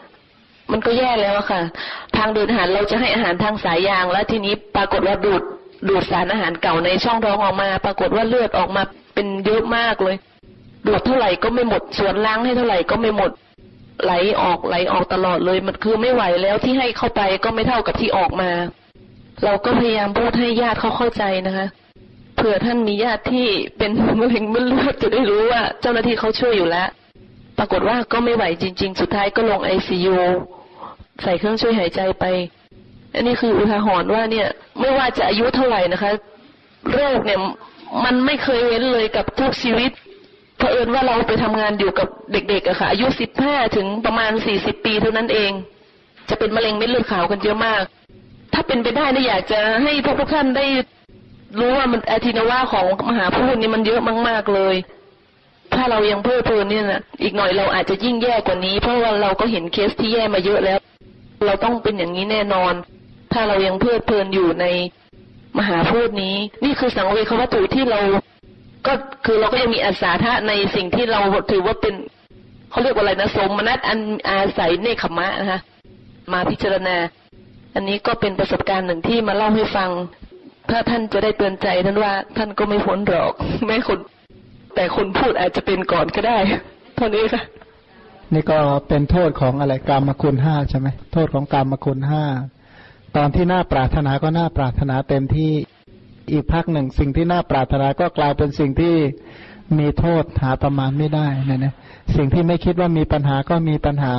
[0.71, 1.61] มันก็แย่แล้วค่ะ
[2.15, 5.41] ทางเดินอาหารเราจะให้อาหารทางสายยาง แล้วทีนี้ปรากฏว่าดูด
[5.87, 10.15] ดูดสารอาหารเก่าในช่องท้องออกมา ปรากฏว่าเลือดออกมาเป็นเยอะมากเลย
[10.87, 13.31] ดูดเท่าไหร่ก็ไม่หมดส่วนล้างให้เท่าไหร่ก็ไม่หมด
[14.03, 18.51] ไหลออกไหลออกตลอดเลย มันคือไม่ไหวแล้วที่ให้เข้าไปก็ไม่เท่ากับที่ออกมา
[19.43, 21.67] เราก็พยายามพูดให้ญาติเขาเข้าใจนะคะ
[22.37, 26.87] เผื่อท่านมีญาติที่เป็นมะเร็งมันเลือดจะได้รู้ว่า เจ้าหน้าที่เขาช่วยอยู่แล้ว
[27.57, 30.15] ปรากฏว่าก็ไม่ไหวจริง ๆ สุดท้ายก็ลงไอซียู
[31.23, 32.25] ใส่เครื่องช่วยหายใจไป
[33.15, 34.47] อันนี้คืออุทาหรณ์ว่าเนี่ย
[34.79, 36.11] ไม่ว่าจะอายุเท่าไหร่นะคะ
[36.93, 37.39] โรคเนี่ย
[38.05, 39.91] มันไม่เคยเว้นเลยกับทุกชีวิต
[40.57, 45.51] เผอิญว่าเราไปทำงานอยู่กับเด็กๆอะค่ะอายุสิบห้าถึงประมาณสี่สิบปีเท่านั้นเอง
[46.29, 47.83] จะเป็นมะเร็งเม็ดเลือดขาวกันเยอะมาก
[48.53, 50.65] ถ้าเป็นไปได้นะอยากจะให้พวกทุกท่านได้
[51.59, 54.75] รู้ว่ามันอาทินาวาของมหาพูดนี่มันเยอะมาก ๆเลย
[55.73, 60.79] ถ้าเรายังเพิ่มเพลินเนี่ยนะอีกหน่อยเราอาจจะยิ่งแย่กว่านี้ เพราะว่าเราก็เห็นเคสที่แย่มาเยอะแล้ว
[61.45, 62.73] เราต้องเป็นอย่างนี้แน่นอน
[63.33, 64.65] ถ้าเรายังเพิ่มเพลินอยู่ใน
[65.57, 68.01] มหาพูดนี้ นี่คือสังเวชวัตถุที่เรา
[68.87, 68.93] ก็
[69.25, 71.95] คือเราก็ยังมีอาสาทะในสิ่งที่เราถือว่าเป็น
[72.69, 75.59] เขาเรียกว่าอะไรนะสมนัตอันอาศัยเนคขมะนะคะ
[76.31, 76.97] มาพิจารณา
[77.75, 79.89] อันนี้ก็เป็นประสบการณ์หนึ่งที่มาเล่าให้ฟัง
[80.69, 83.33] ถ้าท่านจะได้เตือนใจท่านว่าท่านก็ไม่พ้นหรอก
[83.65, 83.99] แม้คน
[84.75, 86.37] แต่คนพูดอาจจะเป็นก่อนก็ได้
[86.95, 87.41] เท่านี้ค่ะ
[88.33, 92.23] นี่ก็เป็นโทษของอะไรกรรมคุณห้าใช่ไหมโทษของกรรมคุณห้า
[93.15, 95.51] ตอนที่น่าปรารถนาก็น่าปรารถนาเต็มที่
[96.31, 98.95] อีกพักหนึ่งสิ่งที่น่าปรารถนาก็กลายเป็นสิ่งที่
[99.79, 101.73] มีโทษหาประมาณไม่ได้นะนะ
[102.15, 104.15] สิ่งที่ไม่คิดว่ามีปัญหาก็มีปัญหา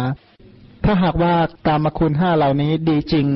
[0.85, 1.35] ถ้าหากว่า
[1.67, 3.27] กรรมคุณห้าเหล่านี้ดีจริง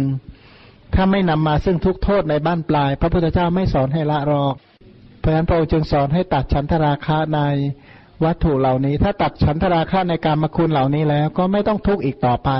[0.94, 4.54] ถ้าไม่นำมาซึ่งทุกโทษในบ้านปลาย พระพุทธเจ้าไม่สอนให้ละรอก
[5.20, 7.40] เพราะฉะนั้นพระองค์จึงสอนให้ตัดฉันทราคะใน
[8.24, 12.50] วัตถุเหล่านี้ ถ้าตัดฉันทราคะในการมคุณเหล่านี้แล้วก็ไม่ต้องทุกข์อีกต่อไป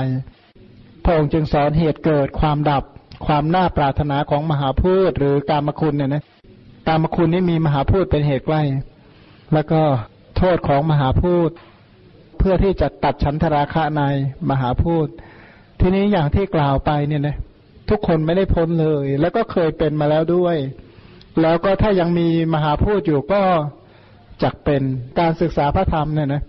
[1.03, 2.83] พระองค์จึงสอนเหตุเกิดความดับ
[3.25, 6.23] ความน่าปรารถนาของมหาพูดหรือการมคุณเนี่ยนะ
[6.87, 8.61] การมคุณนี้มีมหาพูดเป็นเหตุใกล้
[9.53, 9.81] แล้วก็
[10.37, 11.49] โทษของมหาพูด
[12.37, 14.03] เพื่อที่จะตัดฉันทราคะใน
[14.49, 15.07] มหาพูด
[15.79, 17.35] ทีนี้อย่างที่กล่าวไปเนี่ยนะ
[17.93, 20.57] ทุกคนไม่ได้พ้นเลย แล้วก็เคยเป็นมาแล้วด้วย
[21.41, 23.41] แล้วก็ถ้ายังมีมหาพูดอยู่ก็
[24.43, 24.81] จักเป็น
[25.19, 26.43] การศึกษาพระธรรมเนี่ยนะ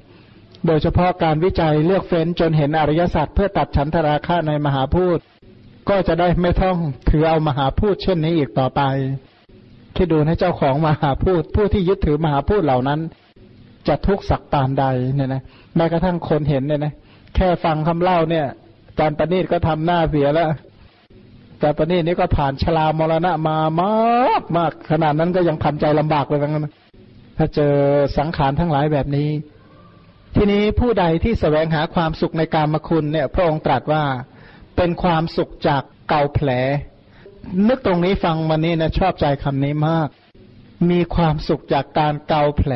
[0.66, 5.18] โดยเฉพาะการวิจัยเลือกเฟ้นจนเห็นอริยสัจเพื่อตัดฉันทราคะในมหาพูด
[5.88, 6.76] ก็จะได้ไม่ต้อง
[7.10, 8.82] ถือเอามหาพูดเช่นนี้อีกต่อไป
[9.96, 13.00] คิดดูนะเจ้าของมหาพูดผู้ที่ยึดถือมหาพูดเหล่านั้น
[13.88, 15.42] จะทุกข์สักปานใดเนี่ยนะ
[15.76, 16.92] แม้กระทั่งคนเห็นเนี่ยนะ
[17.34, 18.46] แค่ฟังคำเล่าเนี่ย
[18.98, 20.48] จารย์ประณีตก็ทำหน้าเสียแล้ว
[21.64, 26.74] จารย์ประณีตนี่ก็ผ่านชรามรณะมามากมากขนาดนั้นก็ยังทำใจลำบากเลยทั้งนั้น
[27.36, 27.74] ถ้าเจอ
[28.18, 29.30] สังขารทั้งหลายแบบนี้
[30.34, 34.04] ทีนี้ผู้ใดที่แสวงหาความสุขในการมคุณเนี่ย พระองค์ตรัสว่า
[34.76, 36.48] เป็นความสุขจากเก่าแผล
[37.68, 40.08] นึกตรงนี้ฟังมานี่นะชอบใจคำนี้มาก
[40.90, 42.72] มีความสุขจากการเกาแผล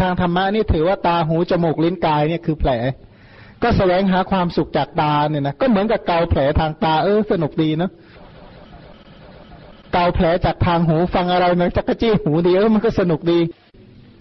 [0.00, 2.70] ทางธรรมะนี่ถือว่าตาหูจมูกลิ้นกายเนี่ยคือแผล
[3.68, 7.90] ก็แสวงหาความสุขจากตาเนี่ยนะก็เหมือนกับเกาแผลทางตาเออสนุกดีเนาะ
[9.92, 13.38] เกาแผลจากทางหูฟังอะไรนะจักระจี้หูดีเออมันก็สนุกดี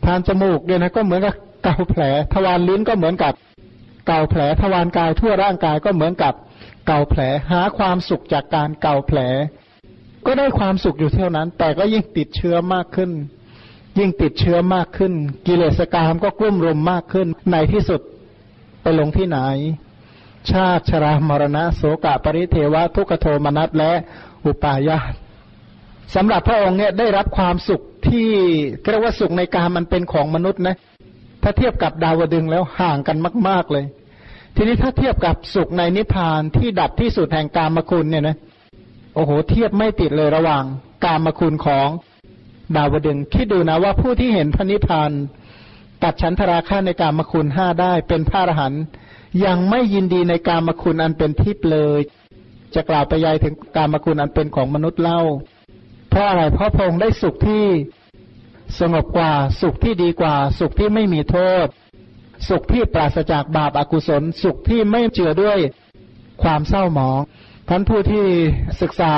[0.06, 2.02] ทางจมูกเนี่ยนะก็เหมือนกับเกาแผล
[2.34, 3.34] ทวารลิ้นก็เหมือนกับ
[4.08, 6.34] เกาแผลทวารกายทั่วร่างกายก็เหมือนกับ
[6.88, 9.20] เกาแผลหาความสุขจากการเกาแผล
[10.26, 13.12] ก็ได้ความสุขอยู่เท่านั้น แต่ก็ยิ่งติดเชื้อมากขึ้น
[14.00, 15.14] ยิ่งติดเชื้อมากขึ้น
[15.48, 18.02] กิเลสกามก็กลุ่มรุมมากขึ้นในที่สุด
[18.88, 19.40] ไปลงที่ไหน
[20.52, 23.92] ชาติชรามรณะโสกะปริเทวะทุกขโทมนัสและ
[24.46, 25.14] อุปาญาต
[26.16, 28.28] สำหรับพระองค์เนี่ยได้รับความสุขที่
[28.90, 30.76] เรียกว่าสุขในการมันเป็นของมนุษย์นะ
[31.44, 33.86] ถ้าเทียบกับดาวดึงแล้วห่างกันมาก ๆเลย
[34.56, 38.38] ทีนี้ถ้าเทียบกับสุขในนิพพานที่ดับที่สุดแห่งกามคุณเนี่ยนะ
[39.16, 40.64] โอ้โหเทียบไม่ติดเลยระหว่าง
[41.06, 41.90] กามคุณของ
[42.76, 45.12] ดาวดึงคิดดูนะว่าผู้ที่เห็นพระนิพพาน
[46.04, 48.84] ตัดฉันทราคะในการมคุณห้าได้ เป็นพระอรหันต์
[49.46, 52.00] ยังไม่ยินดีในการมคุณอันเป็นทิพย์เลย
[52.76, 55.22] จะกล่าวไปยายถึงการมคุณอันเป็นของมนุษย์เล่า
[56.10, 57.66] เพราะอะไรเพราะพระองค์ได้สุขที่
[58.80, 61.68] สงบกว่าสุขที่ดีกว่า สุขที่ไม่มีโทษ
[62.50, 65.60] สุขที่ปราศจากบาปอากุศล สุขที่ไม่เจือด้วย
[66.44, 67.20] ความเศร้าหมอง
[67.70, 68.26] ท่านผู้ที่
[68.82, 69.14] ศึกษา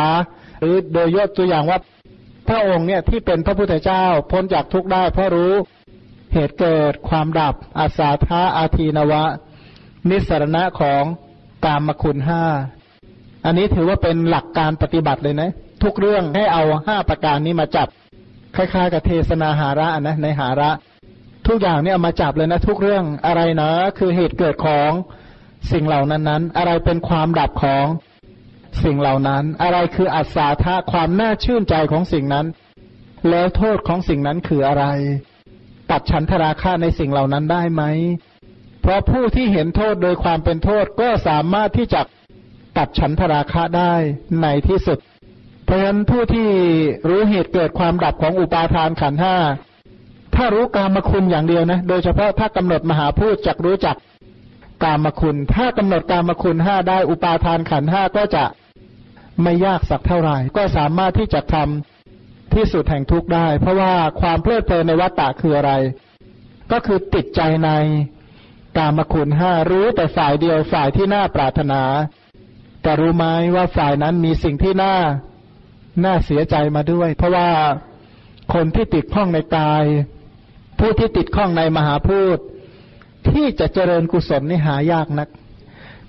[0.61, 1.79] หรือโดยยกตัวอย่างว่า
[2.47, 5.53] พระองค์เนี่ยที่เป็นพระพุทธเจ้าพ้นจากทุกข์ได้เพราะรู้
[6.33, 9.23] เหตุเกิดความดับ อาสาธาอาทีนวะ
[10.09, 11.03] นิสรณะของ
[11.65, 12.43] กามคุณห้า
[13.45, 15.51] อันนี้ถือว่าเป็นหลักการปฏิบัติเลยนะ
[15.83, 17.87] ทุกเรื่องให้เอาห้าประการนี้มาจับ
[18.55, 20.71] คล้ายๆ กับเทศนาหาระนะในหาระ
[21.47, 24.91] ทุกอย่างเนี่ยเอามาจับเลยนะ ทุกเรื่องอะไรนะคือเหตุเกิดของ
[25.71, 27.85] สิ่งเหล่านั้นนั้นอะไรเป็นความดับของ
[28.83, 32.45] สิ่งเหล่านั้น อะไรคืออัศาธาความน่าชื่นใจของสิ่งนั้น
[33.29, 34.85] แล้วโทษของสิ่งนั้นคืออะไร
[35.91, 37.83] ตัดฉันทราคะในสิ่งเหล่านั้นได้ไหม
[38.81, 42.01] เพราะผู้ที่เห็นโทษโดยความเป็นโทษก็สามารถที่จะ
[42.77, 43.93] ตัดฉันทราคะได้
[44.41, 44.99] ในที่สุด
[45.65, 46.49] เพราะฉะนั้นผู้ที่
[47.09, 49.35] รู้เหตุเกิดความดับของอุปาทานขันห้า
[50.35, 53.95] ถ้ารู้กามคุณอย่างเดียวนะ โดยเฉพาะถ้ากำหนดมหาพูดจักรู้จัก
[54.83, 58.43] กามคุณ ถ้ากำหนดกามคุณห้าได้อุปาทานขันห้าก็จะ
[59.43, 61.96] ไม่ยากสักเท่าไหร่ ก็สามารถที่จะทำ
[62.53, 65.71] ที่สุดแห่งทุกข์ได้ เพราะว่าความเพลิดเพลินในวัฏฏะคืออะไร
[66.71, 67.69] ก็คือติดใจใน
[68.77, 71.81] กามคุณห้ารู้แต่ฝ่ายเดียวฝ่ายที่น่าปรารถนา
[72.81, 74.95] แต่รู้ไหมว่าฝ่ายนั้นมีสิ่งที่น่า
[76.05, 77.49] น่าเสียใจมาด้วย เพราะว่า
[78.53, 79.83] คนที่ติดข้องในกาย
[80.79, 82.37] ผู้ที่ติดข้องในมหาพูด
[83.29, 85.29] ที่จะเจริญกุศลนี่หายากนัก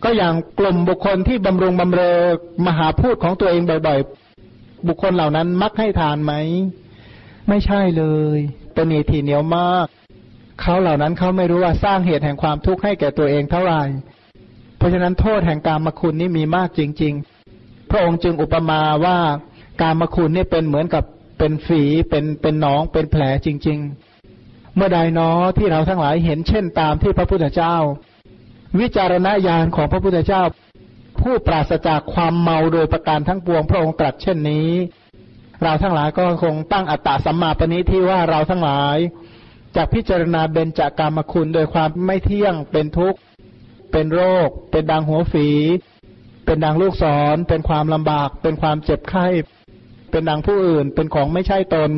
[0.03, 2.17] ก็อย่างกลุ่มบุคคลที่บำรุงบำเรอ
[2.67, 4.28] มหาพูดของตัวเองบ่อยๆ
[4.87, 6.33] บุคคลเหล่านั้นมักให้ทานไหม
[7.49, 8.05] ไม่ใช่เล
[8.37, 8.39] ย
[8.75, 9.87] เป็นนีทีเหนียวมาก
[10.61, 13.83] เขาเหล่านั้นเขาไม่รู้ว่าสร้างเหตุแห่งความทุกข์ให้แก่ตัวเองเท่าไหร่
[14.79, 17.15] เพราะฉะนั้นโทษแห่งการมคุณนี่มีมากจริง
[17.53, 19.19] ๆ พระองค์จึงอุปมาว่า
[19.83, 21.05] การมคุณนี่เป็นเหมือนกับ
[21.39, 23.79] เป็นฝีเป็นเป็นหนองเป็นแผลจริง
[24.27, 27.77] ๆ เมื่อใดเนาะที่เราทั้งหลายเห็นเช่นตามที่พระพุทธเจ้า
[28.81, 30.43] วิจารณญาณของพระพุทธเจ้า
[31.23, 34.71] ผู้ปราศจากความเมาโดยประการทั้งปวงพระองค์ตรัสเช่นนี้
[35.63, 38.97] เราทั้งหลายก็คงตั้งอัตตาสัมมาปณิที่ว่าเราทั้งหลาย
[39.77, 43.19] จะพิจารณาเบญจากามคุณโดยความไม่เที่ยงเป็นทุกข์
[43.93, 45.49] เป็นโรค เป็นดังหัวฝี
[46.45, 49.27] เป็นดังลูกศร เป็นความลำบาก เป็นความเจ็บไข้
[50.11, 51.91] เป็นดังผู้อื่น เป็นของไม่ใช่ตน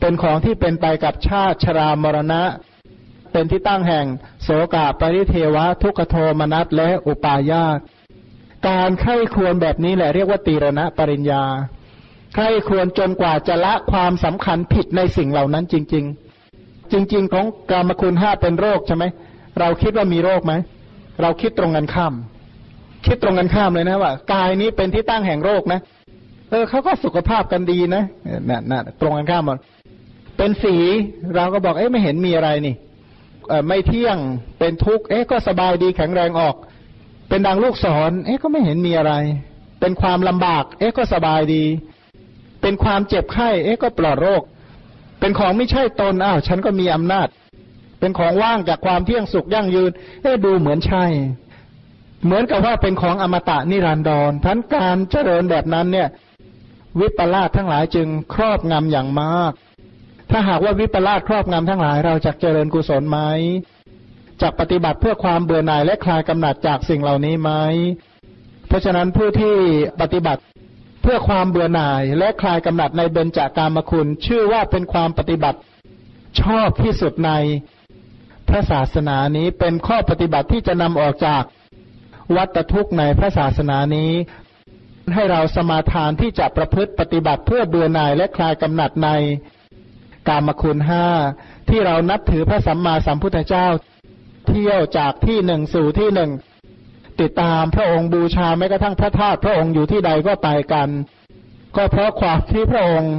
[0.00, 2.42] เป็นของที่เป็นไปกับชาติชรามรณะ
[3.32, 4.06] เป็นที่ตั้งแห่ง
[4.42, 7.78] โสกาปริเทวะ ทุกขโทมนัสและอุปาญาต
[8.68, 11.42] การไข้ควรแบบนี้แหละเรียกว่าตีรณะปริญญา
[12.34, 16.04] ไข้ควรจนกว่าจะละความสำคัญผิดในสิ่งเหล่านั้นจริง
[16.48, 19.04] ๆ จริง ๆ ของกามคุณห้าเป็นโรคใช่ไหม
[19.60, 20.54] เราคิดว่ามีโรคไหม
[21.22, 22.14] เราคิดตรงกันข้าม
[23.06, 25.80] คิดตรงกันข้ามเลยนะว่า กายนี้เป็นที่ตั้งแห่งโรคนะ
[26.50, 28.02] เออเขาก็สุขภาพกันดีนะ
[28.48, 29.58] นั่นนั่นตรงกันข้ามหมด
[30.36, 30.76] เป็นฝี
[31.34, 32.74] เราก็บอกเอ๊ะไม่เห็นมีอะไรนี่
[33.48, 34.18] เออไม่เที่ยง
[34.58, 36.54] เป็นทุกข์เอ๊ะก็สบายดีแข็งแรงออก
[37.28, 39.12] เป็นดังลูกศร เอ๊ะก็ไม่เห็นมีอะไร
[39.80, 41.64] เป็นความลำบาก เอ๊ะก็สบายดี
[42.62, 44.42] เป็นความเจ็บไข้ เอ๊ะก็ปลอดโรค
[45.20, 47.28] เป็นของไม่ใช่ตน อ้าว ฉันก็มีอำนาจ
[48.00, 49.90] เป็นของว่างจากความเที่ยงสุขยั่งยืน
[50.22, 51.04] เอ๊ะดูเหมือนใช่
[52.24, 56.08] เหมือนกับว่าเป็นของอมตะนิรันดรพันการเจริญแบบนั้นเนี่ย
[57.00, 59.52] วิปลาสทั้งหลายจึงครอบงำอย่างมาก
[60.30, 63.18] ถ้าหากว่าวิปลาสครอบงำทั้งหลาย เราจะเจริญกุศลไหม
[64.42, 67.50] จากปฏิบัติเพื่อความเบื่อหน่ายและคลายกำหนัดจากสิ่งเหล่านี้ไหม
[68.68, 69.54] เพราะฉะนั้นผู้ที่
[70.00, 70.42] ปฏิบัติ
[71.02, 75.58] เพื่อความเบื่อหน่ายและคลายกำหนัดในเบญจากามคุณ ชื่อว่าเป็นความปฏิบัติ
[76.40, 77.32] ชอบที่สุดใน
[78.48, 81.42] พระศาสนานี้เป็นข้อปฏิบัติที่จะนำออกจาก
[82.36, 84.12] วัตทุกข์ในพระศาสนานี้
[85.14, 89.08] ให้เราสมาทานที่จะประพฤติปฏิบัติเพื่อเบื่อหน่ายและคลายกำหนัดใน
[90.28, 91.06] กามคุณห้า
[91.68, 93.66] ที่เรานับถือพระสัมมาสัมพุทธเจ้า
[94.48, 96.30] เที่ยวจากที่หนึ่งสู่ที่หนึ่ง
[97.20, 100.88] ติดตามพระองค์บูชาแม้กระทั่งพระธาตุพระองค์อยู่ที่ใดก็ไปกัน
[101.76, 103.14] ก็เพราะความที่พระองค์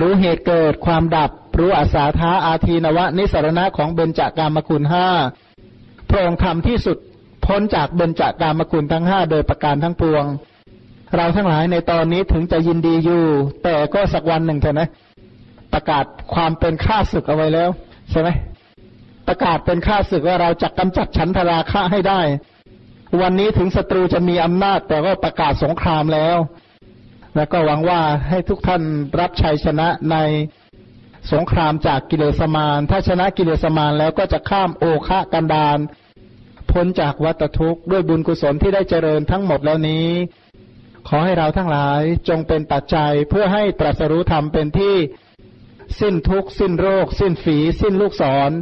[0.00, 5.06] รู้เหตุเกิดความดับ รู้อาสาท้าอาทีนวะ นิสรณะของเบญจากามคุณห้า
[6.10, 6.98] พระองค์ทำที่สุด
[7.46, 10.24] พ้นจากเบญจากามคุณทั้งห้าโดยประการทั้งปวง
[11.16, 13.22] เราทั้งหลายในตอนนี้ถึงจะยินดีอยู่
[13.62, 14.88] แต่ก็สักวันหนึ่งเถอะนะ
[15.72, 16.04] ประกาศ
[16.34, 17.68] ความเป็นข้าศึกเอาไว้แล้ว
[18.10, 18.28] ใช่ไหม
[19.30, 22.20] ประกาศเป็นข้าศึกว่าเราจะกำจัดฉันทราคะให้ได้
[23.20, 26.36] วันนี้ถึงศัตรูจะมีอำนาจ แต่ก็ประกาศสงครามแล้ว
[27.36, 28.82] แล้วก็หวังว่าให้ทุกท่าน
[29.20, 30.16] รับชัยชนะใน
[31.32, 35.78] สงครามจากกิเลสมาร ถ้าชนะกิเลสมารแล้วก็จะข้ามโอคะกันดาน
[36.70, 40.08] พ้นจากวัฏทุกข์ด้วยบุญกุศลที่ได้เจริญทั้งหมดแล้วนี้
[41.08, 44.96] ขอให้เราทั้งหลายจงเป็นปัจจัยเพื่อให้ตรัสรู้ธรรมเป็นที่
[46.00, 48.52] สิ้นทุกข์ สิ้นโรค สิ้นฝี สิ้นลูกศร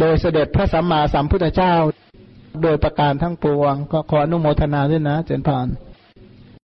[0.00, 1.74] โดยเสด็จพระสัมมาสัมพุทธเจ้า
[2.62, 5.66] โดยประการทั้งปวง ก็ขออนุโมทนาด้วยนะ เจนพาน